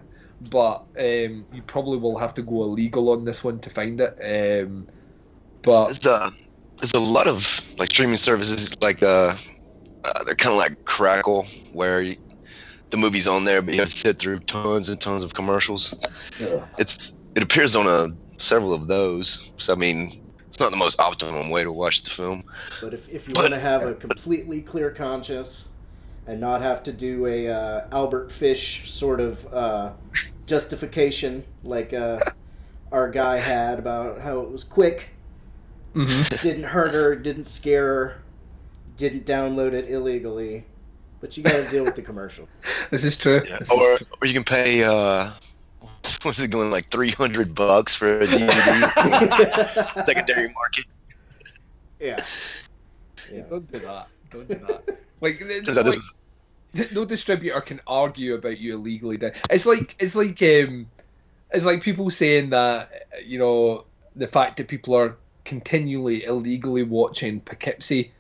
but 0.50 0.86
um, 0.98 1.46
you 1.54 1.62
probably 1.68 1.98
will 1.98 2.18
have 2.18 2.34
to 2.36 2.42
go 2.42 2.64
illegal 2.64 3.10
on 3.10 3.26
this 3.26 3.44
one 3.44 3.60
to 3.60 3.70
find 3.70 4.02
it. 4.02 4.64
Um, 4.64 4.88
but 5.62 5.86
There's 5.86 6.06
a 6.06 6.32
there's 6.78 6.94
a 6.94 7.00
lot 7.00 7.28
of 7.28 7.62
like 7.78 7.92
streaming 7.92 8.16
services 8.16 8.74
like 8.82 9.04
uh, 9.04 9.36
uh 10.04 10.24
they're 10.24 10.36
kind 10.36 10.52
of 10.52 10.58
like 10.58 10.84
Crackle 10.86 11.46
where 11.74 12.02
you, 12.02 12.18
the 12.90 12.98
movie's 12.98 13.28
on 13.28 13.46
there, 13.46 13.62
but 13.62 13.74
you 13.74 13.80
have 13.80 13.90
to 13.90 13.98
sit 13.98 14.18
through 14.18 14.40
tons 14.40 14.90
and 14.90 15.00
tons 15.00 15.24
of 15.24 15.34
commercials. 15.34 16.04
It's 16.78 17.14
it 17.36 17.44
appears 17.44 17.76
on 17.76 17.88
a 17.88 18.10
several 18.42 18.74
of 18.74 18.88
those. 18.88 19.52
So 19.58 19.74
I 19.74 19.76
mean, 19.76 20.12
it's 20.48 20.60
not 20.60 20.72
the 20.72 20.78
most 20.78 21.00
optimum 21.00 21.50
way 21.50 21.64
to 21.64 21.72
watch 21.72 22.04
the 22.04 22.10
film. 22.10 22.44
But 22.82 22.94
if, 22.94 23.08
if 23.10 23.28
you 23.28 23.34
want 23.36 23.54
to 23.54 23.60
have 23.60 23.84
a 23.84 23.94
completely 23.94 24.62
clear 24.62 24.92
conscience 24.92 25.70
and 26.28 26.40
not 26.40 26.62
have 26.62 26.84
to 26.84 26.94
do 26.94 27.26
a 27.26 27.50
uh, 27.50 27.88
Albert 27.92 28.32
Fish 28.32 28.92
sort 28.92 29.20
of 29.20 29.48
uh, 29.54 29.94
justification 30.48 31.44
like 31.64 31.94
uh, 31.94 32.20
our 32.92 33.10
guy 33.10 33.40
had 33.40 33.80
about 33.80 34.20
how 34.22 34.40
it 34.42 34.50
was 34.52 34.64
quick, 34.64 35.10
didn't 35.94 36.64
hurt 36.64 36.92
her, 36.94 37.16
didn't 37.16 37.46
scare 37.46 37.86
her, 37.86 38.22
didn't 38.98 39.26
download 39.26 39.74
it 39.74 39.90
illegally, 39.90 40.66
but 41.20 41.36
you 41.38 41.44
got 41.44 41.64
to 41.64 41.70
deal 41.70 41.84
with 41.84 41.96
the 41.96 42.02
commercial. 42.02 42.48
this 42.92 43.04
is 43.04 43.18
true. 43.18 43.40
This 43.42 43.62
is 43.62 43.72
Or 43.72 43.98
true. 43.98 44.08
or 44.22 44.28
you 44.28 44.34
can 44.34 44.44
pay 44.44 44.84
uh 44.84 45.32
what's 46.24 46.40
it 46.40 46.50
going 46.52 46.72
like 46.72 46.90
three 46.90 47.12
hundred 47.12 47.56
bucks 47.56 47.96
for 47.96 48.20
a 48.20 48.26
DVD 48.28 50.06
secondary 50.06 50.52
market. 50.54 50.86
Yeah. 52.00 52.18
Yeah. 53.32 53.42
Don't 53.50 53.72
do 53.72 53.80
that. 53.80 54.08
Don't 54.32 54.48
do 54.48 54.56
that. 54.68 54.98
Like, 55.22 55.38
th- 55.40 55.64
Turns 55.66 55.78
out 55.78 55.86
this 55.86 55.96
was 55.96 56.10
th- 56.12 56.21
no 56.94 57.06
distributor 57.06 57.62
can 57.62 57.82
argue 57.88 58.36
about 58.36 58.58
you 58.58 58.76
illegally. 58.76 59.18
It's 59.50 59.66
like 59.66 59.96
it's 60.00 60.16
like 60.16 60.42
um, 60.42 60.88
it's 61.52 61.66
like 61.66 61.82
people 61.82 62.10
saying 62.10 62.52
that 62.52 63.08
you 63.26 63.40
know 63.40 63.86
the 64.16 64.28
fact 64.28 64.58
that 64.58 64.68
people 64.68 64.96
are 64.96 65.18
continually 65.44 66.24
illegally 66.24 66.84
watching 66.84 67.42
Poughkeepsie, 67.42 68.12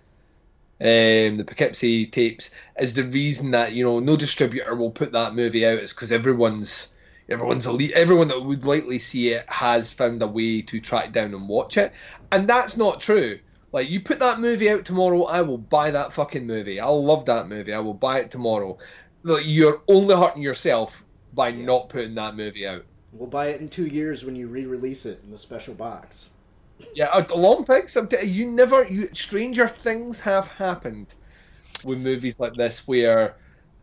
um, 0.82 1.38
the 1.38 1.46
Poughkeepsie 1.46 2.08
tapes, 2.08 2.52
is 2.80 2.94
the 2.94 3.04
reason 3.04 3.52
that 3.52 3.74
you 3.74 3.86
know 3.86 4.00
no 4.00 4.18
distributor 4.18 4.76
will 4.76 4.92
put 4.92 5.14
that 5.14 5.36
movie 5.36 5.66
out. 5.66 5.80
Is 5.80 5.94
because 5.94 6.12
everyone's 6.12 6.90
everyone's 7.30 7.68
elite, 7.68 7.92
everyone 7.92 8.28
that 8.28 8.44
would 8.44 8.66
likely 8.66 9.00
see 9.00 9.30
it 9.30 9.46
has 9.48 9.94
found 9.94 10.22
a 10.22 10.28
way 10.28 10.62
to 10.64 10.80
track 10.82 11.14
down 11.14 11.34
and 11.34 11.48
watch 11.48 11.78
it, 11.78 11.94
and 12.32 12.50
that's 12.50 12.76
not 12.76 13.00
true. 13.00 13.40
Like 13.72 13.90
you 13.90 14.02
put 14.02 14.20
that 14.20 14.40
movie 14.40 14.70
out 14.70 14.84
tomorrow, 14.84 15.24
I 15.24 15.42
will 15.42 15.58
buy 15.58 15.92
that 15.92 16.14
fucking 16.14 16.46
movie. 16.46 16.80
I'll 16.80 17.04
love 17.04 17.26
that 17.26 17.48
movie. 17.48 17.74
I 17.74 17.80
will 17.80 17.94
buy 17.94 18.20
it 18.20 18.30
tomorrow. 18.30 18.78
Like, 19.24 19.44
you're 19.46 19.82
only 19.88 20.16
hurting 20.16 20.42
yourself 20.42 21.06
by 21.34 21.52
not 21.52 21.90
putting 21.90 22.16
that 22.16 22.36
movie 22.36 22.68
out. 22.68 22.84
We'll 23.14 23.30
buy 23.30 23.50
it 23.50 23.62
in 23.62 23.70
two 23.70 23.88
years 23.88 24.26
when 24.26 24.36
you 24.36 24.48
re-release 24.48 25.06
it 25.06 25.22
in 25.24 25.32
the 25.32 25.38
special 25.38 25.74
box. 25.74 26.30
Yeah, 26.96 27.10
a 27.14 27.36
Long 27.36 27.64
Pigs. 27.64 27.96
You 28.24 28.50
never. 28.50 28.86
You 28.86 29.08
stranger 29.14 29.68
things 29.68 30.20
have 30.22 30.48
happened 30.48 31.14
with 31.86 32.00
movies 32.00 32.40
like 32.40 32.54
this 32.56 32.88
where 32.88 33.36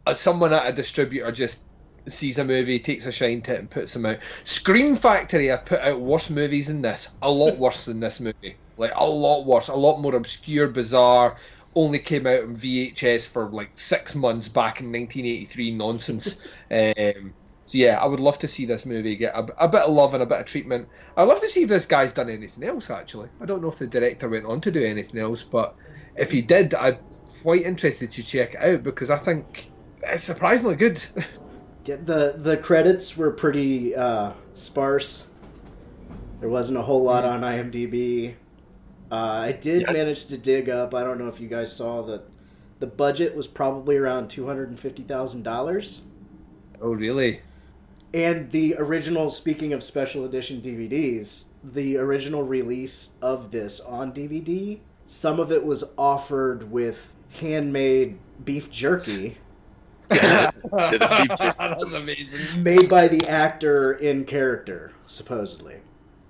uh, 0.07 0.15
someone 0.15 0.53
at 0.53 0.67
a 0.67 0.73
distributor 0.73 1.31
just 1.31 1.63
sees 2.09 2.39
a 2.39 2.45
movie, 2.45 2.79
takes 2.81 3.07
a 3.07 3.13
shine 3.13 3.43
to 3.43 3.55
it, 3.55 3.61
and 3.61 3.71
puts 3.71 3.93
them 3.95 4.07
out. 4.07 4.19
Scream 4.45 4.97
Factory 4.97 5.47
have 5.47 5.65
put 5.65 5.81
out 5.81 6.01
worse 6.01 6.31
movies 6.31 6.67
than 6.67 6.83
this. 6.83 7.09
A 7.23 7.31
lot 7.31 7.57
worse 7.57 7.85
than 7.85 8.01
this 8.01 8.19
movie. 8.19 8.57
Like 8.79 8.93
a 8.95 9.07
lot 9.07 9.45
worse. 9.45 9.69
A 9.69 9.75
lot 9.75 10.01
more 10.01 10.15
obscure, 10.15 10.69
bizarre. 10.69 11.37
Only 11.75 11.99
came 11.99 12.27
out 12.27 12.45
in 12.45 12.57
VHS 12.57 13.29
for 13.29 13.51
like 13.51 13.71
six 13.75 14.15
months 14.15 14.49
back 14.49 14.81
in 14.81 14.91
1983. 14.91 15.71
Nonsense. 15.73 16.37
um, 16.71 17.35
so 17.67 17.77
yeah, 17.77 17.99
I 17.99 18.07
would 18.07 18.21
love 18.21 18.39
to 18.39 18.49
see 18.49 18.65
this 18.65 18.87
movie 18.87 19.15
get 19.15 19.35
a, 19.35 19.65
a 19.65 19.69
bit 19.69 19.83
of 19.83 19.93
love 19.93 20.15
and 20.15 20.23
a 20.23 20.27
bit 20.27 20.41
of 20.41 20.47
treatment. 20.47 20.89
I'd 21.19 21.25
love 21.25 21.41
to 21.43 21.49
see 21.51 21.65
if 21.65 21.69
this 21.69 21.85
guy's 21.85 22.15
done 22.15 22.31
anything 22.31 22.65
else. 22.65 22.89
Actually, 22.89 23.29
I 23.43 23.45
don't 23.45 23.61
know 23.61 23.69
if 23.69 23.79
the 23.79 23.87
director 23.87 24.27
went 24.29 24.47
on 24.47 24.63
to 24.63 24.71
do 24.71 24.83
anything 24.83 25.21
else, 25.21 25.45
but 25.45 25.77
if 26.17 26.33
he 26.33 26.41
did, 26.41 26.75
I'm 26.75 26.97
quite 27.43 27.63
interested 27.63 28.11
to 28.13 28.23
check 28.23 28.55
it 28.55 28.63
out 28.63 28.83
because 28.83 29.11
I 29.11 29.19
think 29.19 29.71
it's 30.03 30.25
surprisingly 30.25 30.77
good. 30.77 31.05
Yeah, 31.85 31.97
The 32.05 32.35
the 32.37 32.59
credits 32.59 33.17
were 33.17 33.31
pretty 33.31 33.97
uh, 33.97 34.35
sparse. 34.53 35.27
There 36.39 36.51
wasn't 36.51 36.77
a 36.77 36.83
whole 36.83 37.03
lot 37.03 37.25
on 37.25 37.41
IMDb. 37.41 38.35
Uh, 39.11 39.15
I 39.15 39.53
did 39.53 39.83
Yes. 39.83 39.93
manage 39.97 40.27
to 40.27 40.39
dig 40.39 40.69
up. 40.69 40.95
I 40.95 41.03
don't 41.03 41.19
know 41.19 41.29
if 41.29 41.41
you 41.41 41.49
guys 41.49 41.75
saw 41.75 42.03
that. 42.03 42.25
The 42.81 42.87
budget 42.87 43.35
was 43.35 43.47
probably 43.49 43.97
around 43.97 44.29
two 44.29 44.47
hundred 44.47 44.69
and 44.69 44.79
fifty 44.79 45.03
thousand 45.03 45.43
dollars. 45.43 46.03
oh 46.81 46.93
really? 46.93 47.41
And 48.15 48.51
the 48.53 48.75
original, 48.79 49.29
speaking 49.31 49.73
of 49.75 49.83
special 49.83 50.25
edition 50.25 50.61
DVDs, 50.63 51.45
the 51.63 51.97
original 51.99 52.43
release 52.43 53.11
of 53.21 53.51
this 53.51 53.81
on 53.81 54.13
DVD, 54.13 54.79
some 55.05 55.39
of 55.41 55.53
it 55.53 55.65
was 55.65 55.85
offered 55.99 56.71
with 56.71 57.15
handmade 57.41 58.19
beef 58.45 58.71
jerky 58.71 59.37
That's 60.09 61.93
amazing. 61.93 62.63
made 62.63 62.89
by 62.89 63.09
the 63.09 63.29
actor 63.29 63.93
in 63.93 64.25
character, 64.25 64.93
supposedly. 65.07 65.77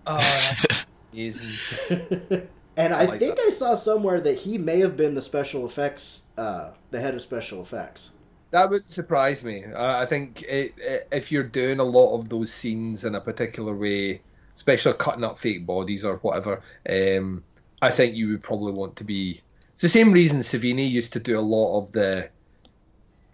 Oh, 0.07 0.17
that's 0.19 0.87
amazing. 1.13 2.49
and 2.79 2.95
I 2.95 3.03
I, 3.03 3.05
like 3.05 3.19
think 3.19 3.37
that. 3.37 3.47
I 3.47 3.51
saw 3.51 3.75
somewhere 3.75 4.21
that 4.21 4.39
he 4.39 4.57
may 4.57 4.79
have 4.81 4.97
been 4.97 5.15
the 5.15 5.23
special 5.23 5.67
effects, 5.67 6.23
uh, 6.39 6.71
the 6.91 7.01
head 7.01 7.15
of 7.15 7.21
special 7.21 7.61
effects. 7.61 8.13
That 8.51 8.71
would 8.71 8.85
surprise 8.85 9.45
me. 9.45 9.65
Uh, 9.65 9.99
I 9.99 10.07
think 10.07 10.43
it, 10.43 10.75
it, 10.79 11.09
if 11.13 11.31
you're 11.31 11.43
doing 11.43 11.81
a 11.81 11.85
lot 11.85 12.15
of 12.15 12.31
those 12.31 12.51
scenes 12.53 13.05
in 13.05 13.15
a 13.15 13.21
particular 13.21 13.75
way, 13.75 14.23
especially 14.55 14.95
cutting 14.95 15.25
up 15.25 15.39
fake 15.39 15.67
bodies 15.67 16.05
or 16.05 16.17
whatever, 16.19 16.63
um, 16.89 17.45
I 17.83 17.91
think 17.91 18.15
you 18.15 18.29
would 18.31 18.43
probably 18.43 18.73
want 18.73 18.97
to 18.97 19.05
be. 19.05 19.43
It's 19.73 19.83
the 19.83 19.89
same 19.89 20.13
reason 20.13 20.41
Savini 20.41 20.89
used 20.91 21.13
to 21.13 21.21
do 21.21 21.39
a 21.39 21.41
lot 21.43 21.79
of 21.79 21.93
the, 21.93 22.31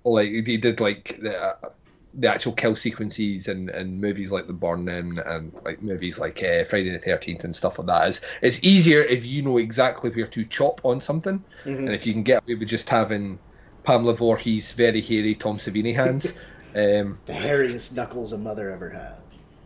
like 0.04 0.28
he 0.30 0.56
did 0.56 0.80
like 0.80 1.18
the 1.22 1.40
uh, 1.40 1.70
the 2.16 2.28
actual 2.28 2.52
kill 2.52 2.76
sequences 2.76 3.48
and 3.48 3.70
and 3.70 4.00
movies 4.00 4.30
like 4.32 4.46
The 4.46 4.52
Burning 4.54 5.18
and 5.18 5.52
like 5.64 5.82
movies 5.82 6.18
like 6.18 6.42
uh, 6.42 6.64
Friday 6.64 6.90
the 6.90 6.98
Thirteenth 6.98 7.44
and 7.44 7.54
stuff 7.56 7.78
like 7.78 7.88
that. 7.88 8.08
Is 8.08 8.20
it's 8.42 8.62
easier 8.64 9.00
if 9.02 9.24
you 9.24 9.42
know 9.42 9.58
exactly 9.58 10.10
where 10.10 10.28
to 10.28 10.44
chop 10.44 10.80
on 10.84 11.00
something, 11.00 11.44
and 11.86 11.94
if 11.94 12.06
you 12.06 12.12
can 12.12 12.22
get 12.22 12.42
away 12.46 12.56
with 12.56 12.68
just 12.68 12.88
having 12.88 13.40
Pamela 13.84 14.14
Voorhees 14.14 14.72
very 14.72 15.00
hairy 15.00 15.34
Tom 15.34 15.58
Savini 15.58 15.94
hands. 15.94 16.34
um, 16.74 17.22
The 17.26 17.34
hairiest 17.34 17.92
knuckles 17.92 18.32
a 18.32 18.38
mother 18.38 18.70
ever 18.70 18.88
had. 18.90 19.24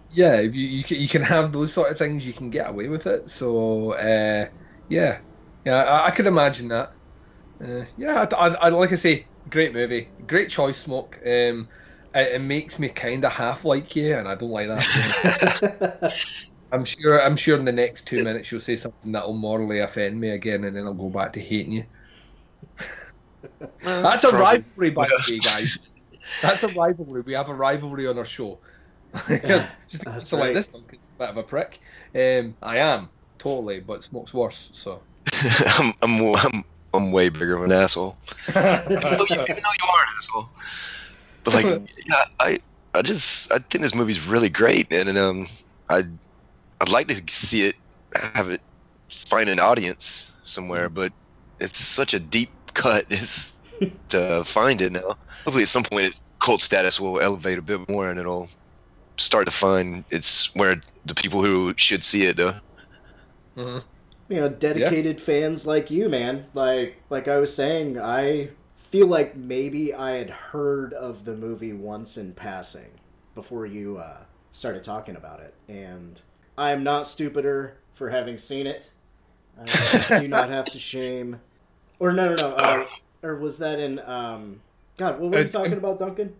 yeah, 0.08 0.36
if 0.40 0.54
you 0.54 0.66
you 0.66 0.84
can, 0.84 0.98
you 1.00 1.08
can 1.08 1.22
have 1.22 1.52
those 1.52 1.72
sort 1.72 1.90
of 1.90 1.98
things, 1.98 2.26
you 2.26 2.32
can 2.34 2.50
get 2.50 2.68
away 2.70 2.88
with 2.88 3.06
it. 3.06 3.28
So 3.30 3.92
uh, 3.92 4.46
yeah, 4.88 5.20
yeah, 5.64 5.74
I, 5.84 6.06
I 6.06 6.10
could 6.10 6.26
imagine 6.26 6.68
that. 6.68 6.90
Uh, 7.62 7.84
yeah, 7.96 8.26
I, 8.32 8.48
I, 8.48 8.54
I- 8.66 8.70
like 8.70 8.92
I 8.92 8.96
say, 8.96 9.30
great 9.48 9.74
movie, 9.74 10.12
great 10.26 10.50
choice, 10.50 10.78
Smoke. 10.78 11.18
Um, 11.26 11.70
it, 12.14 12.35
it 12.35 12.40
makes 12.40 12.78
me 12.78 12.89
kind 12.89 13.24
of 13.24 13.32
half 13.32 13.64
like 13.64 13.94
you, 13.97 14.14
and 14.14 14.28
I 14.28 14.35
don't 14.35 14.51
like 14.51 14.68
that. 14.68 16.14
I'm 16.72 16.85
sure. 16.85 17.22
I'm 17.22 17.36
sure 17.36 17.59
in 17.59 17.64
the 17.64 17.72
next 17.72 18.06
two 18.06 18.22
minutes 18.22 18.52
you'll 18.52 18.60
say 18.60 18.76
something 18.76 19.12
that'll 19.12 19.32
morally 19.32 19.78
offend 19.78 20.20
me 20.20 20.30
again, 20.30 20.64
and 20.64 20.76
then 20.76 20.85
I'll 20.85 20.94
go 20.94 21.09
back 21.09 21.32
to 21.35 21.40
hating 21.40 21.72
you. 21.72 21.85
That's 23.82 24.24
a 24.24 24.30
rivalry, 24.30 24.90
by 24.90 25.06
the 25.06 25.24
way, 25.30 25.39
guys. 25.39 25.78
That's 26.43 26.62
a 26.62 26.68
rivalry. 26.68 27.22
We 27.22 27.32
have 27.35 27.48
a 27.48 27.55
rivalry 27.55 28.06
on 28.06 28.18
our 28.18 28.24
show. 28.24 28.60
Just 29.89 30.05
That's 30.05 30.28
so 30.28 30.36
like 30.36 30.47
right. 30.47 30.55
this 30.55 30.72
one, 30.72 30.82
'cause 30.82 30.98
it's 30.98 31.09
a 31.09 31.18
bit 31.18 31.30
of 31.30 31.36
a 31.39 31.43
prick. 31.43 31.80
Um, 32.14 32.56
I 32.62 32.78
am 32.78 33.09
totally, 33.39 33.80
but 33.80 34.05
Smoke's 34.05 34.35
worse. 34.35 34.70
So. 34.74 35.02
I'm, 35.78 35.93
I'm, 36.02 36.35
I'm, 36.36 36.64
I'm 36.93 37.12
way 37.12 37.28
bigger 37.28 37.56
of 37.56 37.62
an 37.64 37.72
asshole. 37.72 38.18
even, 38.48 38.64
though 38.64 39.10
you, 39.30 39.43
even 39.43 39.47
though 39.47 39.76
you 39.80 39.89
are 39.89 40.02
an 40.02 40.14
asshole. 40.16 40.51
But 41.44 41.55
like, 41.55 41.65
yeah, 42.06 42.24
I, 42.40 42.59
I 42.94 43.02
just, 43.02 43.52
I 43.52 43.59
think 43.59 43.82
this 43.82 43.94
movie's 43.94 44.27
really 44.27 44.48
great, 44.48 44.90
man, 44.90 45.09
and 45.09 45.19
um, 45.19 45.47
I, 45.89 46.02
I'd 46.81 46.89
like 46.90 47.09
to 47.09 47.23
see 47.32 47.62
it, 47.62 47.74
have 48.15 48.48
it, 48.51 48.60
find 49.10 49.48
an 49.48 49.59
audience 49.60 50.32
somewhere, 50.43 50.89
but 50.89 51.12
it's 51.60 51.78
such 51.78 52.15
a 52.15 52.20
deep 52.20 52.51
cut. 52.74 53.06
It's 53.10 53.55
to 54.09 54.43
find 54.44 54.82
it 54.82 54.90
now. 54.93 55.16
Hopefully, 55.44 55.62
at 55.62 55.69
some 55.69 55.85
point, 55.85 56.05
it, 56.06 56.20
cult 56.43 56.62
status 56.62 56.98
will 56.98 57.20
elevate 57.20 57.59
a 57.59 57.62
bit 57.62 57.89
more, 57.89 58.10
and 58.10 58.19
it'll 58.19 58.48
start 59.19 59.47
to 59.47 59.52
find 59.52 60.05
it's 60.10 60.55
where 60.55 60.81
the 61.05 61.15
people 61.15 61.43
who 61.44 61.74
should 61.77 62.05
see 62.05 62.24
it 62.27 62.36
though. 62.36 62.55
Mhm. 63.56 63.82
you 64.28 64.36
know 64.36 64.48
dedicated 64.48 65.20
fans 65.20 65.66
like 65.66 65.90
you 65.90 66.09
man 66.09 66.47
like 66.55 67.02
like 67.10 67.27
i 67.28 67.39
was 67.39 67.55
saying 67.55 67.98
i 67.98 68.51
feel 68.90 69.06
like 69.06 69.36
maybe 69.36 69.93
i 69.94 70.12
had 70.12 70.31
heard 70.31 70.93
of 70.94 71.24
the 71.24 71.35
movie 71.35 71.73
once 71.73 72.16
in 72.16 72.32
passing 72.32 72.90
before 73.35 73.66
you 73.66 73.98
uh, 73.98 74.19
started 74.51 74.82
talking 74.82 75.15
about 75.16 75.40
it. 75.40 75.55
And 75.69 76.20
i 76.56 76.73
am 76.73 76.82
not 76.82 77.06
stupider 77.06 77.78
for 77.94 78.10
having 78.10 78.39
seen 78.39 78.66
it. 78.66 78.90
I 79.59 79.70
do 80.16 80.28
not 80.28 80.51
have 80.51 80.70
to 80.70 80.78
shame. 80.78 81.40
Or 82.01 82.12
no 82.12 82.28
no 82.28 82.36
no 82.36 82.48
uh, 82.51 82.85
or 83.23 83.36
was 83.36 83.59
that 83.59 83.78
in 83.81 84.01
um 84.01 84.60
god 84.97 85.20
what 85.20 85.31
were 85.31 85.39
you 85.39 85.48
Uh, 85.65 85.70
talking 85.70 85.78
about 85.78 85.98
duncan? 85.98 86.35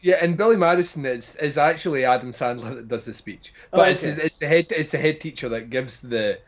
Yeah, 0.00 0.16
and 0.20 0.36
Billy 0.36 0.56
Madison 0.56 1.06
is 1.06 1.36
is 1.36 1.56
actually 1.56 2.04
Adam 2.04 2.32
Sandler 2.32 2.74
that 2.74 2.88
does 2.88 3.04
the 3.04 3.14
speech, 3.14 3.54
but 3.72 3.88
Oh, 3.88 3.88
it's 3.88 4.02
it's 4.04 4.38
the 4.38 4.46
head 4.48 4.66
it's 4.70 4.90
the 4.90 4.98
head 4.98 5.20
teacher 5.20 5.48
that 5.50 5.70
gives 5.70 6.00
the 6.00 6.40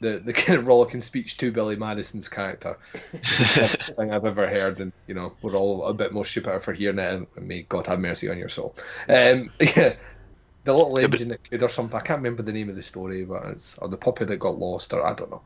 the 0.00 0.18
the 0.18 0.32
kind 0.32 0.58
of 0.58 0.66
rollicking 0.66 1.00
speech 1.00 1.36
to 1.38 1.50
Billy 1.50 1.76
Madison's 1.76 2.28
character. 2.28 2.76
Best 3.12 3.96
thing 3.96 4.12
I've 4.12 4.24
ever 4.26 4.46
heard, 4.46 4.80
and 4.80 4.92
you 5.06 5.14
know 5.14 5.34
we're 5.42 5.54
all 5.54 5.84
a 5.86 5.94
bit 5.94 6.12
more 6.12 6.24
stupider 6.24 6.60
for 6.60 6.72
hearing 6.72 6.98
it. 6.98 7.26
And 7.36 7.48
may 7.48 7.62
God 7.62 7.86
have 7.86 8.00
mercy 8.00 8.28
on 8.30 8.38
your 8.38 8.48
soul. 8.48 8.74
Um, 9.08 9.50
yeah, 9.60 9.94
the 10.64 10.72
little 10.74 10.98
engine 10.98 11.28
that 11.28 11.48
could 11.48 11.62
or 11.62 11.68
something. 11.68 11.96
I 11.98 12.02
can't 12.02 12.18
remember 12.18 12.42
the 12.42 12.52
name 12.52 12.68
of 12.68 12.76
the 12.76 12.82
story, 12.82 13.24
but 13.24 13.44
it's 13.46 13.78
or 13.78 13.88
the 13.88 13.96
puppy 13.96 14.24
that 14.26 14.36
got 14.38 14.58
lost, 14.58 14.92
or 14.92 15.04
I 15.06 15.14
don't 15.14 15.30
know. 15.30 15.42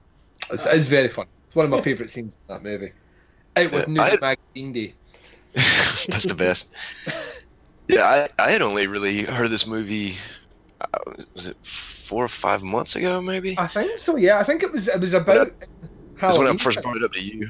It's, 0.50 0.66
it's 0.66 0.88
very 0.88 1.08
fun. 1.08 1.26
It's 1.46 1.54
one 1.56 1.64
of 1.64 1.70
my 1.70 1.80
favorite 1.80 2.10
scenes 2.10 2.36
in 2.48 2.54
that 2.54 2.62
movie. 2.62 2.92
Out 3.56 3.72
with 3.72 3.88
Yeah, 3.88 3.92
New 3.94 4.00
I- 4.00 4.16
Magazine 4.20 4.72
Day. 4.72 4.94
That's 5.54 6.24
the 6.24 6.34
best. 6.34 6.72
Yeah, 7.88 8.02
I, 8.38 8.44
I 8.44 8.50
had 8.52 8.62
only 8.62 8.86
really 8.86 9.24
heard 9.24 9.50
this 9.50 9.66
movie. 9.66 10.14
Uh, 10.80 11.12
was 11.34 11.48
it 11.48 11.56
four 11.62 12.24
or 12.24 12.28
five 12.28 12.62
months 12.62 12.96
ago, 12.96 13.20
maybe? 13.20 13.54
I 13.58 13.66
think 13.66 13.98
so. 13.98 14.16
Yeah, 14.16 14.38
I 14.38 14.44
think 14.44 14.62
it 14.62 14.72
was. 14.72 14.88
It 14.88 15.00
was 15.00 15.12
about. 15.12 15.48
That's 16.20 16.38
when 16.38 16.46
I 16.46 16.56
first 16.56 16.82
brought 16.82 16.96
it 16.96 17.04
up 17.04 17.12
to 17.12 17.24
you. 17.24 17.48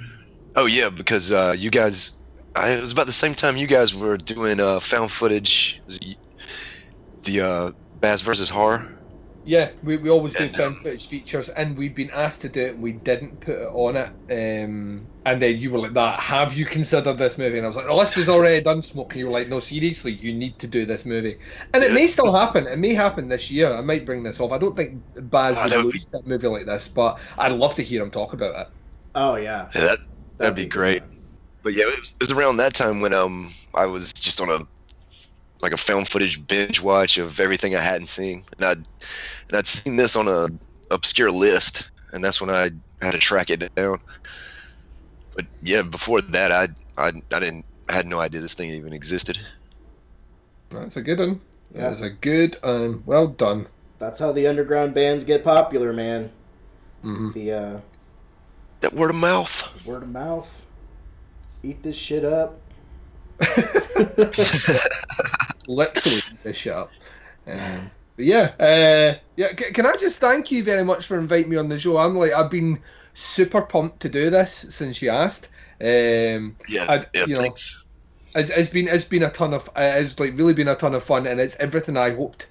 Oh 0.56 0.66
yeah, 0.66 0.90
because 0.90 1.32
uh, 1.32 1.54
you 1.56 1.70
guys, 1.70 2.20
I, 2.54 2.70
it 2.70 2.80
was 2.80 2.92
about 2.92 3.06
the 3.06 3.12
same 3.12 3.34
time 3.34 3.56
you 3.56 3.66
guys 3.66 3.94
were 3.94 4.16
doing 4.16 4.60
uh, 4.60 4.80
found 4.80 5.10
footage. 5.12 5.80
The 7.24 7.40
uh, 7.40 7.72
Baz 8.00 8.22
versus 8.22 8.50
Horror? 8.50 8.88
Yeah, 9.44 9.70
we, 9.82 9.96
we 9.96 10.10
always 10.10 10.34
do 10.34 10.48
found 10.48 10.76
footage 10.76 11.06
features, 11.06 11.48
and 11.50 11.76
we'd 11.76 11.94
been 11.94 12.10
asked 12.10 12.42
to 12.42 12.48
do 12.48 12.60
it, 12.60 12.74
and 12.74 12.82
we 12.82 12.92
didn't 12.92 13.40
put 13.40 13.56
it 13.56 13.68
on 13.72 13.96
it. 13.96 14.64
Um, 14.64 15.09
and 15.24 15.40
then 15.42 15.56
you 15.58 15.70
were 15.70 15.78
like, 15.78 15.92
"That 15.94 16.18
have 16.18 16.54
you 16.54 16.64
considered 16.66 17.18
this 17.18 17.38
movie?" 17.38 17.58
And 17.58 17.66
I 17.66 17.68
was 17.68 17.76
like, 17.76 17.86
"The 17.86 17.94
list 17.94 18.16
is 18.16 18.28
already 18.28 18.62
done, 18.62 18.82
Smoke." 18.82 19.12
And 19.12 19.20
you 19.20 19.26
were 19.26 19.32
like, 19.32 19.48
"No, 19.48 19.60
seriously, 19.60 20.12
you 20.12 20.32
need 20.32 20.58
to 20.60 20.66
do 20.66 20.86
this 20.86 21.04
movie." 21.04 21.38
And 21.74 21.82
it 21.84 21.92
may 21.92 22.06
still 22.08 22.32
happen. 22.32 22.66
It 22.66 22.78
may 22.78 22.94
happen 22.94 23.28
this 23.28 23.50
year. 23.50 23.72
I 23.72 23.80
might 23.82 24.06
bring 24.06 24.22
this 24.22 24.40
off. 24.40 24.52
I 24.52 24.58
don't 24.58 24.76
think 24.76 25.02
Baz 25.14 25.56
Ah, 25.58 25.64
would 25.64 25.72
that 25.72 25.84
would 25.84 26.24
a 26.24 26.28
movie 26.28 26.46
like 26.48 26.66
this, 26.66 26.88
but 26.88 27.20
I'd 27.38 27.52
love 27.52 27.74
to 27.76 27.82
hear 27.82 28.02
him 28.02 28.10
talk 28.10 28.32
about 28.32 28.56
it. 28.60 28.68
oh 29.14 29.36
yeah 29.36 29.68
Yeah, 29.74 29.80
that 29.82 29.98
that'd 30.38 30.56
be 30.56 30.66
great. 30.66 31.02
But 31.62 31.74
yeah, 31.74 31.84
it 31.84 31.98
was, 32.00 32.14
it 32.20 32.22
was 32.28 32.32
around 32.32 32.56
that 32.58 32.74
time 32.74 33.00
when 33.00 33.12
um 33.12 33.50
I 33.74 33.86
was 33.86 34.12
just 34.12 34.40
on 34.40 34.48
a 34.50 34.60
like 35.62 35.72
a 35.72 35.76
film 35.76 36.04
footage 36.04 36.46
binge 36.46 36.80
watch 36.80 37.18
of 37.18 37.38
everything 37.38 37.76
I 37.76 37.80
hadn't 37.82 38.06
seen, 38.08 38.44
and 38.58 38.66
I'd 38.66 38.78
and 39.48 39.56
I'd 39.56 39.66
seen 39.66 39.96
this 39.96 40.16
on 40.16 40.28
a 40.28 40.48
obscure 40.90 41.30
list, 41.30 41.90
and 42.12 42.24
that's 42.24 42.40
when 42.40 42.50
I 42.50 42.70
had 43.02 43.12
to 43.12 43.18
track 43.18 43.50
it 43.50 43.68
down. 43.76 43.98
But 45.40 45.48
yeah, 45.62 45.80
before 45.80 46.20
that, 46.20 46.52
I 46.52 46.68
I 47.02 47.08
I 47.32 47.40
didn't 47.40 47.64
I 47.88 47.94
had 47.94 48.06
no 48.06 48.20
idea 48.20 48.40
this 48.42 48.52
thing 48.52 48.68
even 48.70 48.92
existed. 48.92 49.38
That's 50.68 50.96
a 50.98 51.02
good 51.02 51.18
one. 51.18 51.40
Yeah. 51.74 51.88
That's 51.88 52.02
a 52.02 52.10
good 52.10 52.58
um, 52.62 53.02
well 53.06 53.26
done. 53.26 53.66
that's 53.98 54.20
how 54.20 54.32
the 54.32 54.46
underground 54.46 54.92
bands 54.92 55.24
get 55.24 55.42
popular 55.44 55.92
man 55.94 56.30
Mhm. 57.02 57.32
the 57.32 57.52
uh 57.52 57.80
That 58.80 58.92
word 58.92 59.08
of 59.10 59.16
mouth. 59.16 59.86
word 59.86 60.02
of 60.02 60.10
mouth 60.10 60.66
eat 61.62 61.82
this 61.82 61.96
shit 61.96 62.24
up 62.24 62.60
literally 65.66 66.20
this 66.42 66.56
shit 66.56 66.72
up. 66.74 66.90
Um, 67.46 67.90
but 68.16 68.24
yeah, 68.26 68.52
uh, 68.60 69.18
yeah. 69.36 69.48
C- 69.58 69.72
can 69.72 69.86
I 69.86 69.96
just 69.96 70.20
thank 70.20 70.50
you 70.50 70.62
very 70.64 70.84
much 70.84 71.06
for 71.06 71.18
inviting 71.18 71.48
me 71.50 71.56
on 71.56 71.70
the 71.70 71.78
show? 71.78 71.96
I'm 71.96 72.14
like, 72.18 72.32
I've 72.34 72.50
been 72.50 72.82
super 73.20 73.62
pumped 73.62 74.00
to 74.00 74.08
do 74.08 74.30
this 74.30 74.52
since 74.70 75.00
you 75.02 75.10
asked. 75.10 75.48
Um, 75.80 76.56
Yeah, 76.68 76.86
I- 76.88 77.06
yeah, 77.14 77.26
you 77.26 77.34
know, 77.36 77.40
thanks. 77.42 77.86
it's, 78.34 78.50
it's 78.50 78.68
been 78.68 78.88
it's 78.88 79.04
been 79.04 79.22
a 79.22 79.30
ton 79.30 79.54
of 79.54 79.68
it's 79.76 80.18
like 80.20 80.36
really 80.36 80.54
been 80.54 80.68
a 80.68 80.76
ton 80.76 80.94
of 80.94 81.02
fun, 81.04 81.26
and 81.26 81.40
it's 81.40 81.56
everything 81.56 81.96
I 81.96 82.10
hoped. 82.10 82.48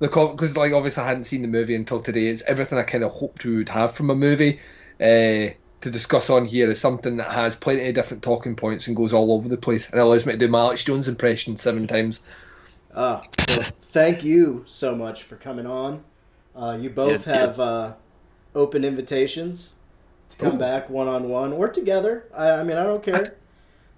The 0.00 0.08
because 0.08 0.56
like 0.56 0.72
obviously 0.72 1.02
I 1.02 1.06
hadn't 1.08 1.24
seen 1.24 1.42
the 1.42 1.48
movie 1.48 1.74
until 1.74 2.00
today. 2.02 2.26
It's 2.26 2.42
everything 2.42 2.78
I 2.78 2.82
kind 2.82 3.04
of 3.04 3.12
hoped 3.12 3.44
we 3.44 3.56
would 3.56 3.68
have 3.68 3.94
from 3.94 4.10
a 4.10 4.14
movie. 4.14 4.60
Uh, 5.00 5.50
to 5.80 5.90
discuss 5.90 6.30
on 6.30 6.44
here 6.46 6.70
is 6.70 6.80
something 6.80 7.16
that 7.16 7.30
has 7.32 7.56
plenty 7.56 7.88
of 7.88 7.94
different 7.96 8.22
talking 8.22 8.54
points 8.54 8.86
and 8.86 8.94
goes 8.96 9.12
all 9.12 9.32
over 9.32 9.48
the 9.48 9.56
place, 9.56 9.90
and 9.90 10.00
allows 10.00 10.24
me 10.26 10.32
to 10.32 10.38
do 10.38 10.48
my 10.48 10.60
Alex 10.60 10.84
Jones 10.84 11.08
impression 11.08 11.56
seven 11.56 11.86
times. 11.88 12.22
Uh, 12.94 13.20
well, 13.48 13.62
thank 13.80 14.22
you 14.22 14.64
so 14.66 14.94
much 14.94 15.22
for 15.24 15.36
coming 15.36 15.66
on. 15.66 16.04
Uh, 16.54 16.76
you 16.80 16.90
both 16.90 17.26
Yeah, 17.26 17.34
yeah. 17.34 17.40
have 17.40 17.60
uh, 17.60 17.94
open 18.54 18.84
invitations 18.84 19.74
to 20.32 20.36
come 20.38 20.56
Ooh. 20.56 20.58
back 20.58 20.90
one 20.90 21.08
on 21.08 21.28
one 21.28 21.52
or 21.52 21.68
together. 21.68 22.24
I, 22.36 22.50
I 22.50 22.64
mean, 22.64 22.76
I 22.76 22.82
don't 22.84 23.02
care. 23.02 23.36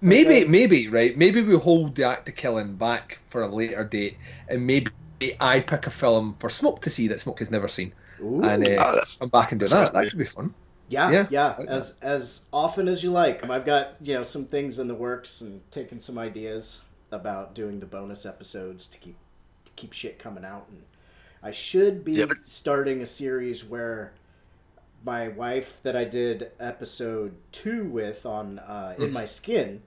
Maybe, 0.01 0.39
Because- 0.41 0.49
maybe, 0.51 0.87
right? 0.89 1.17
Maybe 1.17 1.41
we 1.41 1.55
hold 1.57 1.95
the 1.95 2.03
act 2.03 2.29
of 2.29 2.35
killing 2.35 2.75
back 2.75 3.19
for 3.27 3.41
a 3.41 3.47
later 3.47 3.83
date, 3.83 4.17
and 4.49 4.65
maybe 4.65 4.91
I 5.39 5.61
pick 5.61 5.87
a 5.87 5.89
film 5.89 6.35
for 6.39 6.49
Smoke 6.49 6.81
to 6.83 6.89
see 6.89 7.07
that 7.07 7.19
Smoke 7.19 7.39
has 7.39 7.49
never 7.49 7.67
seen, 7.67 7.93
Ooh. 8.21 8.43
and 8.43 8.63
uh, 8.63 8.71
Oh, 8.71 8.91
that's- 8.91 9.17
come 9.17 9.29
back 9.29 9.51
and 9.51 9.59
do 9.59 9.65
that 9.65 9.69
sounds 9.69 9.89
that. 9.89 9.93
That 9.93 10.01
good. 10.03 10.09
could 10.11 10.19
be 10.19 10.25
fun. 10.25 10.53
yeah, 10.89 11.09
yeah, 11.11 11.27
yeah, 11.31 11.55
like 11.57 11.67
as 11.67 11.95
as 12.01 12.41
often 12.53 12.87
as 12.87 13.03
you 13.03 13.09
like. 13.11 13.43
Um, 13.43 13.49
I've 13.51 13.65
got 13.65 13.95
you 14.01 14.13
know 14.13 14.23
some 14.23 14.45
things 14.45 14.77
in 14.79 14.87
the 14.87 14.93
works 14.93 15.41
and 15.41 15.61
taking 15.71 15.99
some 15.99 16.17
ideas 16.19 16.81
about 17.11 17.55
doing 17.55 17.79
the 17.79 17.85
bonus 17.87 18.25
episodes 18.25 18.85
to 18.87 18.99
keep 18.99 19.15
to 19.63 19.71
keep 19.75 19.93
shit 19.93 20.19
coming 20.19 20.43
out. 20.45 20.67
And 20.69 20.83
I 21.41 21.51
should 21.51 22.03
be 22.03 22.11
Yeah, 22.13 22.25
but- 22.27 22.45
starting 22.45 23.01
a 23.01 23.05
series 23.07 23.63
where 23.63 24.11
my 25.05 25.27
wife 25.29 25.81
that 25.83 25.95
I 25.95 26.03
did 26.03 26.51
episode 26.59 27.35
two 27.51 27.85
with 27.85 28.25
on 28.25 28.59
uh, 28.59 28.95
Hmm. 28.95 29.03
In 29.03 29.11
My 29.11 29.25
Skin. 29.25 29.81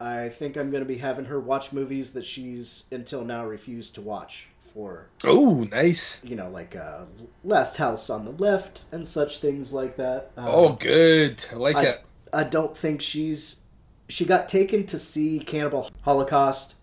I 0.00 0.30
think 0.30 0.56
I'm 0.56 0.70
going 0.70 0.82
to 0.82 0.88
be 0.88 0.98
having 0.98 1.26
her 1.26 1.38
watch 1.38 1.72
movies 1.72 2.12
that 2.14 2.24
she's 2.24 2.84
until 2.90 3.24
now 3.24 3.46
refused 3.46 3.94
to 3.94 4.00
watch 4.00 4.48
for 4.58 5.06
Oh, 5.24 5.64
nice. 5.70 6.18
you 6.24 6.34
know 6.34 6.48
like 6.50 6.74
uh, 6.74 7.04
Last 7.44 7.76
House 7.76 8.10
on 8.10 8.24
the 8.24 8.32
Left 8.32 8.86
and 8.90 9.06
such 9.06 9.38
things 9.38 9.72
like 9.72 9.96
that. 9.98 10.32
Uh, 10.36 10.46
Oh, 10.48 10.72
good. 10.72 11.44
I 11.52 11.54
like 11.54 11.76
I, 11.76 11.82
it. 11.84 12.04
I 12.32 12.42
don't 12.44 12.76
think 12.76 13.00
she's 13.00 13.60
she 14.08 14.24
got 14.24 14.48
taken 14.48 14.84
to 14.86 14.98
see 14.98 15.38
Cannibal 15.38 15.88
Holocaust 16.02 16.74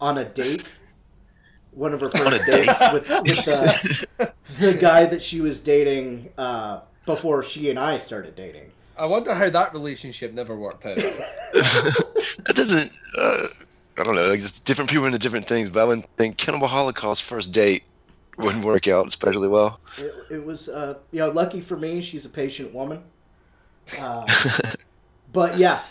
on 0.00 0.18
a 0.18 0.24
date. 0.24 0.70
One 1.72 1.94
of 1.94 2.00
her 2.00 2.10
first 2.10 2.44
dates 2.46 2.80
with, 2.92 3.08
with 3.08 3.44
the, 3.44 4.32
the 4.60 4.74
guy 4.74 5.06
that 5.06 5.22
she 5.22 5.40
was 5.40 5.60
dating 5.60 6.30
uh, 6.38 6.80
before 7.06 7.42
she 7.42 7.70
and 7.70 7.78
I 7.78 7.96
started 7.96 8.36
dating. 8.36 8.70
I 8.98 9.06
wonder 9.06 9.34
how 9.34 9.48
that 9.48 9.72
relationship 9.72 10.32
never 10.32 10.54
worked 10.54 10.84
out. 10.84 10.96
that 11.54 12.52
doesn't. 12.54 12.90
Uh, 13.18 13.46
I 13.98 14.04
don't 14.04 14.14
know. 14.14 14.28
Like, 14.28 14.40
different 14.64 14.90
people 14.90 15.06
into 15.06 15.18
different 15.18 15.46
things, 15.46 15.70
but 15.70 15.80
I 15.80 15.84
wouldn't 15.84 16.08
think 16.16 16.36
Cannibal 16.36 16.68
Holocaust 16.68 17.22
first 17.22 17.52
date 17.52 17.84
wouldn't 18.38 18.64
work 18.64 18.88
out 18.88 19.06
especially 19.06 19.48
well. 19.48 19.80
It, 19.98 20.14
it 20.30 20.44
was, 20.44 20.68
uh, 20.68 20.98
you 21.10 21.20
know, 21.20 21.30
lucky 21.30 21.60
for 21.60 21.76
me, 21.76 22.00
she's 22.00 22.24
a 22.24 22.28
patient 22.28 22.72
woman. 22.72 23.02
Uh, 23.98 24.26
but 25.32 25.58
yeah, 25.58 25.82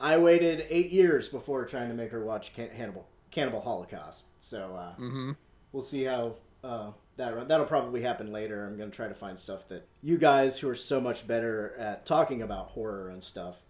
I 0.00 0.18
waited 0.18 0.66
eight 0.68 0.90
years 0.90 1.28
before 1.28 1.64
trying 1.64 1.88
to 1.88 1.94
make 1.94 2.10
her 2.10 2.24
watch 2.24 2.54
Can- 2.54 2.70
Hannibal 2.70 3.06
Cannibal 3.36 3.60
Holocaust. 3.60 4.24
So 4.40 4.74
uh, 4.74 5.00
Mm-hmm. 5.00 5.32
we'll 5.72 5.82
see 5.82 6.04
how 6.04 6.34
uh, 6.64 6.90
that 7.18 7.48
that'll 7.48 7.66
probably 7.66 8.00
happen 8.00 8.32
later. 8.32 8.66
I'm 8.66 8.78
gonna 8.78 8.90
try 8.90 9.08
to 9.08 9.14
find 9.14 9.38
stuff 9.38 9.68
that 9.68 9.86
you 10.02 10.16
guys 10.16 10.58
who 10.58 10.70
are 10.70 10.74
so 10.74 11.00
much 11.02 11.28
better 11.28 11.74
at 11.78 12.06
talking 12.06 12.40
about 12.40 12.68
horror 12.68 13.10
and 13.10 13.22
stuff 13.22 13.60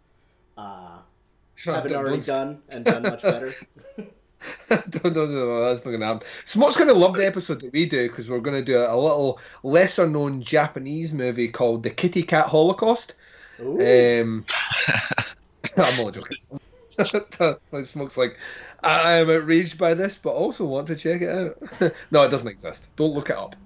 uh, 0.57 0.99
haven't 1.65 1.93
already 1.95 2.23
done 2.23 2.63
and 2.69 2.85
done 2.85 3.03
much 3.03 3.23
better. 3.23 3.53
no, 3.99 5.11
no, 5.11 5.27
no, 5.27 5.61
that's 5.69 5.85
not 5.85 5.91
going 5.91 6.01
to 6.01 6.07
happen. 6.07 6.29
Smoke's 6.45 6.77
going 6.77 6.89
to 6.89 6.95
love 6.95 7.15
the 7.15 7.27
episode 7.27 7.61
that 7.63 7.73
we 7.73 7.87
do 7.87 8.09
because 8.09 8.31
we're 8.31 8.39
going 8.39 8.57
to 8.57 8.65
do 8.65 8.77
a 8.79 8.97
little 8.97 9.41
lesser 9.65 10.07
known 10.09 10.43
Japanese 10.43 11.13
movie 11.13 11.49
called 11.49 11.83
The 11.83 11.91
Kitty 11.91 12.23
Cat 12.23 12.47
Holocaust. 12.47 13.15
Um, 13.59 14.45
I'm 15.77 16.01
only 16.01 16.13
joking. 16.13 16.61
Smoke's 17.85 18.17
like, 18.17 18.39
I 18.83 19.13
am 19.15 19.31
outraged 19.31 19.79
by 19.79 19.95
this, 19.95 20.19
but 20.19 20.31
also 20.31 20.65
want 20.65 20.87
to 20.89 20.97
check 20.97 21.23
it 21.23 21.29
out. 21.29 21.93
no, 22.11 22.23
it 22.23 22.31
doesn't 22.31 22.49
exist. 22.49 22.89
Don't 22.97 23.13
look 23.13 23.31
it 23.31 23.37
up. 23.37 23.57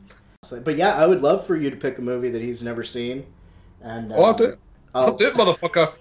But 0.65 0.77
yeah, 0.77 0.94
I 0.94 1.07
would 1.07 1.20
love 1.20 1.47
for 1.47 1.57
you 1.57 1.70
to 1.70 1.77
pick 1.77 1.98
a 1.98 2.02
movie 2.02 2.31
that 2.31 2.43
he's 2.43 2.62
never 2.62 2.82
seen. 2.82 3.27
And 3.82 4.12
Oh, 4.12 4.24
I'll 4.24 4.31
uh, 4.31 4.32
do 4.32 4.44
it. 4.44 4.59
I'll 4.94 5.15
do 5.15 5.28
it, 5.28 5.35
motherfucker. 5.35 5.94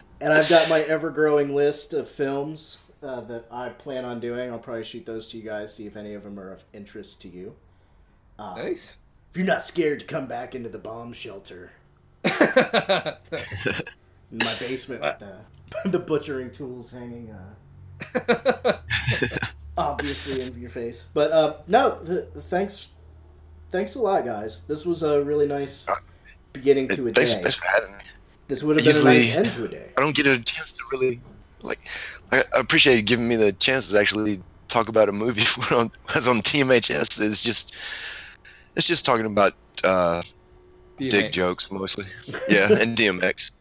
And 0.20 0.32
I've 0.32 0.48
got 0.48 0.68
my 0.68 0.80
ever 0.80 1.10
growing 1.10 1.54
list 1.54 1.94
of 1.94 2.10
films 2.10 2.80
uh, 3.04 3.20
that 3.20 3.44
I 3.52 3.68
plan 3.68 4.04
on 4.04 4.18
doing. 4.18 4.50
I'll 4.50 4.58
probably 4.58 4.82
shoot 4.82 5.06
those 5.06 5.28
to 5.28 5.36
you 5.36 5.44
guys, 5.44 5.72
see 5.72 5.86
if 5.86 5.96
any 5.96 6.14
of 6.14 6.24
them 6.24 6.40
are 6.40 6.50
of 6.50 6.64
interest 6.72 7.22
to 7.22 7.28
you. 7.28 7.54
Uh, 8.36 8.56
Nice. 8.56 8.96
If 9.30 9.36
you're 9.36 9.46
not 9.46 9.64
scared 9.64 10.00
to 10.00 10.06
come 10.06 10.26
back 10.26 10.56
into 10.56 10.68
the 10.68 10.78
bomb 10.80 11.12
shelter 11.12 11.70
my 14.30 14.54
basement 14.58 15.02
with 15.02 15.22
the, 15.84 15.98
butchering 15.98 16.50
tools 16.50 16.90
hanging 16.90 17.30
uh, 17.30 18.78
obviously 19.78 20.42
in 20.42 20.58
your 20.60 20.70
face. 20.70 21.06
But 21.14 21.32
uh, 21.32 21.56
no, 21.66 21.98
th- 22.06 22.26
thanks, 22.46 22.90
thanks 23.70 23.94
a 23.94 24.00
lot, 24.00 24.24
guys. 24.24 24.62
This 24.62 24.84
was 24.86 25.02
a 25.02 25.22
really 25.22 25.46
nice 25.46 25.86
beginning 26.52 26.88
to 26.88 27.08
a 27.08 27.12
Thanks, 27.12 27.34
day. 27.34 27.42
thanks 27.42 27.54
for 27.54 27.66
having 27.66 27.92
me. 27.96 28.04
This 28.48 28.62
would 28.62 28.76
have 28.80 28.86
been 28.86 28.96
a 28.96 29.04
nice 29.04 29.36
end 29.36 29.52
to 29.52 29.64
a 29.64 29.68
day. 29.68 29.90
I 29.96 30.00
don't 30.00 30.14
get 30.14 30.26
a 30.26 30.40
chance 30.40 30.72
to 30.72 30.82
really 30.92 31.20
like. 31.62 31.80
I, 32.32 32.38
I 32.38 32.60
appreciate 32.60 32.96
you 32.96 33.02
giving 33.02 33.28
me 33.28 33.36
the 33.36 33.52
chance 33.52 33.90
to 33.90 33.98
actually 33.98 34.40
talk 34.68 34.88
about 34.88 35.08
a 35.08 35.12
movie 35.12 35.44
when 35.70 35.80
on, 35.80 35.90
when 36.12 36.28
on 36.28 36.42
TMHS. 36.42 37.20
It's 37.20 37.42
just, 37.42 37.74
it's 38.74 38.86
just 38.86 39.04
talking 39.04 39.26
about 39.26 39.52
uh, 39.84 40.22
dick 40.98 41.32
jokes 41.32 41.70
mostly. 41.70 42.06
Yeah, 42.48 42.68
and 42.72 42.96
DMX. 42.96 43.52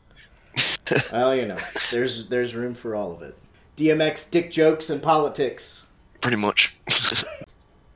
well, 1.11 1.35
you 1.35 1.45
know, 1.45 1.57
there's 1.91 2.27
there's 2.27 2.55
room 2.55 2.73
for 2.73 2.95
all 2.95 3.11
of 3.11 3.21
it. 3.21 3.37
DMX, 3.77 4.29
dick 4.29 4.51
jokes, 4.51 4.89
and 4.89 5.01
politics. 5.01 5.85
Pretty 6.21 6.37
much. 6.37 6.77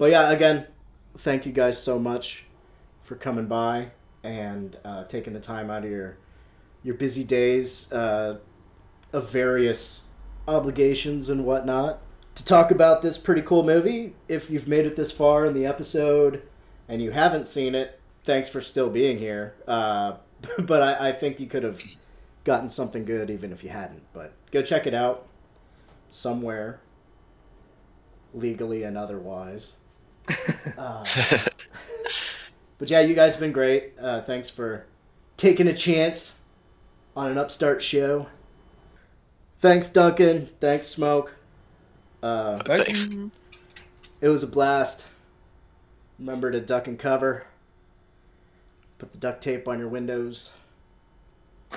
But 0.01 0.09
yeah, 0.09 0.31
again, 0.31 0.65
thank 1.19 1.45
you 1.45 1.51
guys 1.51 1.79
so 1.79 1.99
much 1.99 2.45
for 3.03 3.15
coming 3.15 3.45
by 3.45 3.91
and 4.23 4.75
uh, 4.83 5.03
taking 5.03 5.33
the 5.33 5.39
time 5.39 5.69
out 5.69 5.85
of 5.85 5.91
your 5.91 6.17
your 6.81 6.95
busy 6.95 7.23
days 7.23 7.91
uh, 7.91 8.39
of 9.13 9.29
various 9.29 10.05
obligations 10.47 11.29
and 11.29 11.45
whatnot 11.45 12.01
to 12.33 12.43
talk 12.43 12.71
about 12.71 13.03
this 13.03 13.19
pretty 13.19 13.43
cool 13.43 13.63
movie. 13.63 14.15
If 14.27 14.49
you've 14.49 14.67
made 14.67 14.87
it 14.87 14.95
this 14.95 15.11
far 15.11 15.45
in 15.45 15.53
the 15.53 15.67
episode 15.67 16.41
and 16.89 16.99
you 16.99 17.11
haven't 17.11 17.45
seen 17.45 17.75
it, 17.75 17.99
thanks 18.23 18.49
for 18.49 18.59
still 18.59 18.89
being 18.89 19.19
here. 19.19 19.53
Uh, 19.67 20.13
but 20.63 20.81
I, 20.81 21.09
I 21.09 21.11
think 21.11 21.39
you 21.39 21.45
could 21.45 21.61
have 21.61 21.79
gotten 22.43 22.69
something 22.69 23.05
good 23.05 23.29
even 23.29 23.51
if 23.51 23.63
you 23.63 23.69
hadn't. 23.69 24.03
But 24.13 24.33
go 24.51 24.61
check 24.61 24.87
it 24.87 24.93
out 24.93 25.27
somewhere, 26.09 26.79
legally 28.33 28.83
and 28.83 28.97
otherwise. 28.97 29.75
Uh, 30.77 31.03
but 32.77 32.89
yeah, 32.89 33.01
you 33.01 33.13
guys 33.13 33.33
have 33.33 33.41
been 33.41 33.51
great. 33.51 33.93
Uh, 33.99 34.21
thanks 34.21 34.49
for 34.49 34.85
taking 35.37 35.67
a 35.67 35.73
chance 35.73 36.35
on 37.15 37.29
an 37.29 37.37
upstart 37.37 37.81
show. 37.81 38.27
Thanks, 39.59 39.89
Duncan. 39.89 40.47
Thanks, 40.59 40.87
Smoke. 40.87 41.35
Uh, 42.23 42.59
Thanks. 42.63 43.09
it 44.21 44.29
was 44.29 44.43
a 44.43 44.47
blast. 44.47 45.05
Remember 46.17 46.51
to 46.51 46.59
duck 46.59 46.87
and 46.87 46.97
cover. 46.97 47.45
Put 48.97 49.11
the 49.11 49.17
duct 49.19 49.41
tape 49.43 49.67
on 49.67 49.77
your 49.79 49.87
windows. 49.87 50.51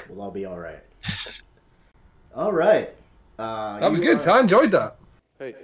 We'll 0.08 0.20
all 0.22 0.30
be 0.30 0.44
all 0.44 0.58
right. 0.58 0.80
All 2.36 2.52
right. 2.52 2.92
Uh, 3.38 3.78
That 3.78 3.90
was 3.92 4.00
good. 4.00 4.18
are- 4.26 4.30
I 4.30 4.40
enjoyed 4.40 4.72
that. 4.72 4.96
Hey. 5.38 5.54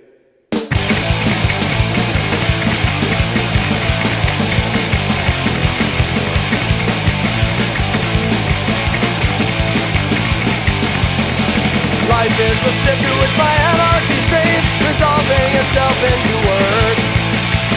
Life 12.10 12.36
is 12.42 12.58
a 12.66 12.72
stick 12.82 12.98
to 12.98 13.12
which 13.22 13.34
my 13.38 13.54
anarchy 13.70 14.18
strains, 14.26 14.66
resolving 14.82 15.50
itself 15.62 15.96
into 16.02 16.34
words. 16.42 17.04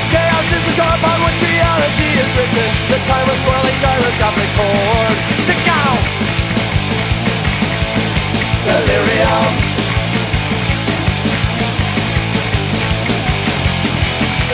Chaos 0.09 0.47
is 0.49 0.63
the 0.67 0.73
star 0.73 0.93
upon 0.97 1.17
which 1.25 1.39
reality 1.53 2.09
is 2.17 2.29
written, 2.33 2.69
the 2.89 2.99
timeless 3.05 3.39
swirling 3.45 3.77
gyroscopic 3.77 4.49
chord. 4.57 5.15
Delirium. 8.65 9.53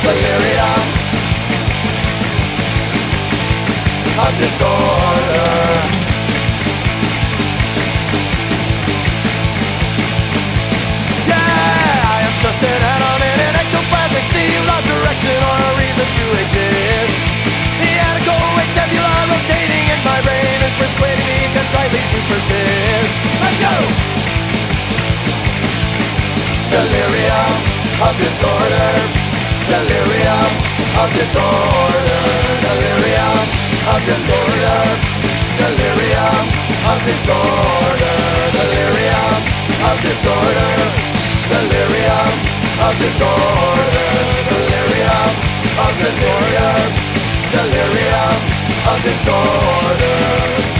Delirium. 0.01 0.81
Of 4.17 4.33
disorder. 4.41 5.99
Yeah, 11.29 11.37
I 11.37 12.25
am 12.25 12.33
just 12.41 12.63
an 12.65 12.81
atom 12.81 13.21
in 13.29 13.39
an 13.45 13.53
ectoplasmic 13.61 14.25
sea 14.33 14.49
without 14.57 14.83
direction 14.89 15.37
or 15.37 15.57
a 15.69 15.71
reason 15.77 16.07
to 16.17 16.25
exist. 16.41 17.28
Anaco-ectabular 18.79 19.27
rotating 19.27 19.85
in 19.91 19.99
my 20.07 20.19
brain 20.23 20.59
is 20.63 20.73
persuading 20.79 21.27
me 21.27 21.51
contritely 21.51 21.99
to 21.99 22.19
persist. 22.31 23.11
Let's 23.43 23.59
go! 23.59 23.75
Delirium 26.71 27.51
of 28.07 28.15
disorder. 28.15 28.91
Delirium 29.67 30.51
of 30.95 31.09
disorder. 31.11 32.23
Delirium 32.63 33.39
of 33.91 33.99
disorder. 34.07 34.79
Delirium 35.59 36.45
of 36.87 36.99
disorder. 37.03 38.15
Delirium 38.55 39.43
of 39.83 39.97
disorder. 40.07 40.71
Delirium 41.51 42.31
of 42.87 42.93
disorder. 43.03 44.07
Delirium 44.47 45.31
of 45.83 45.93
disorder. 45.99 46.71
Delirium 47.51 48.58
of 48.87 49.03
disorder. 49.03 50.78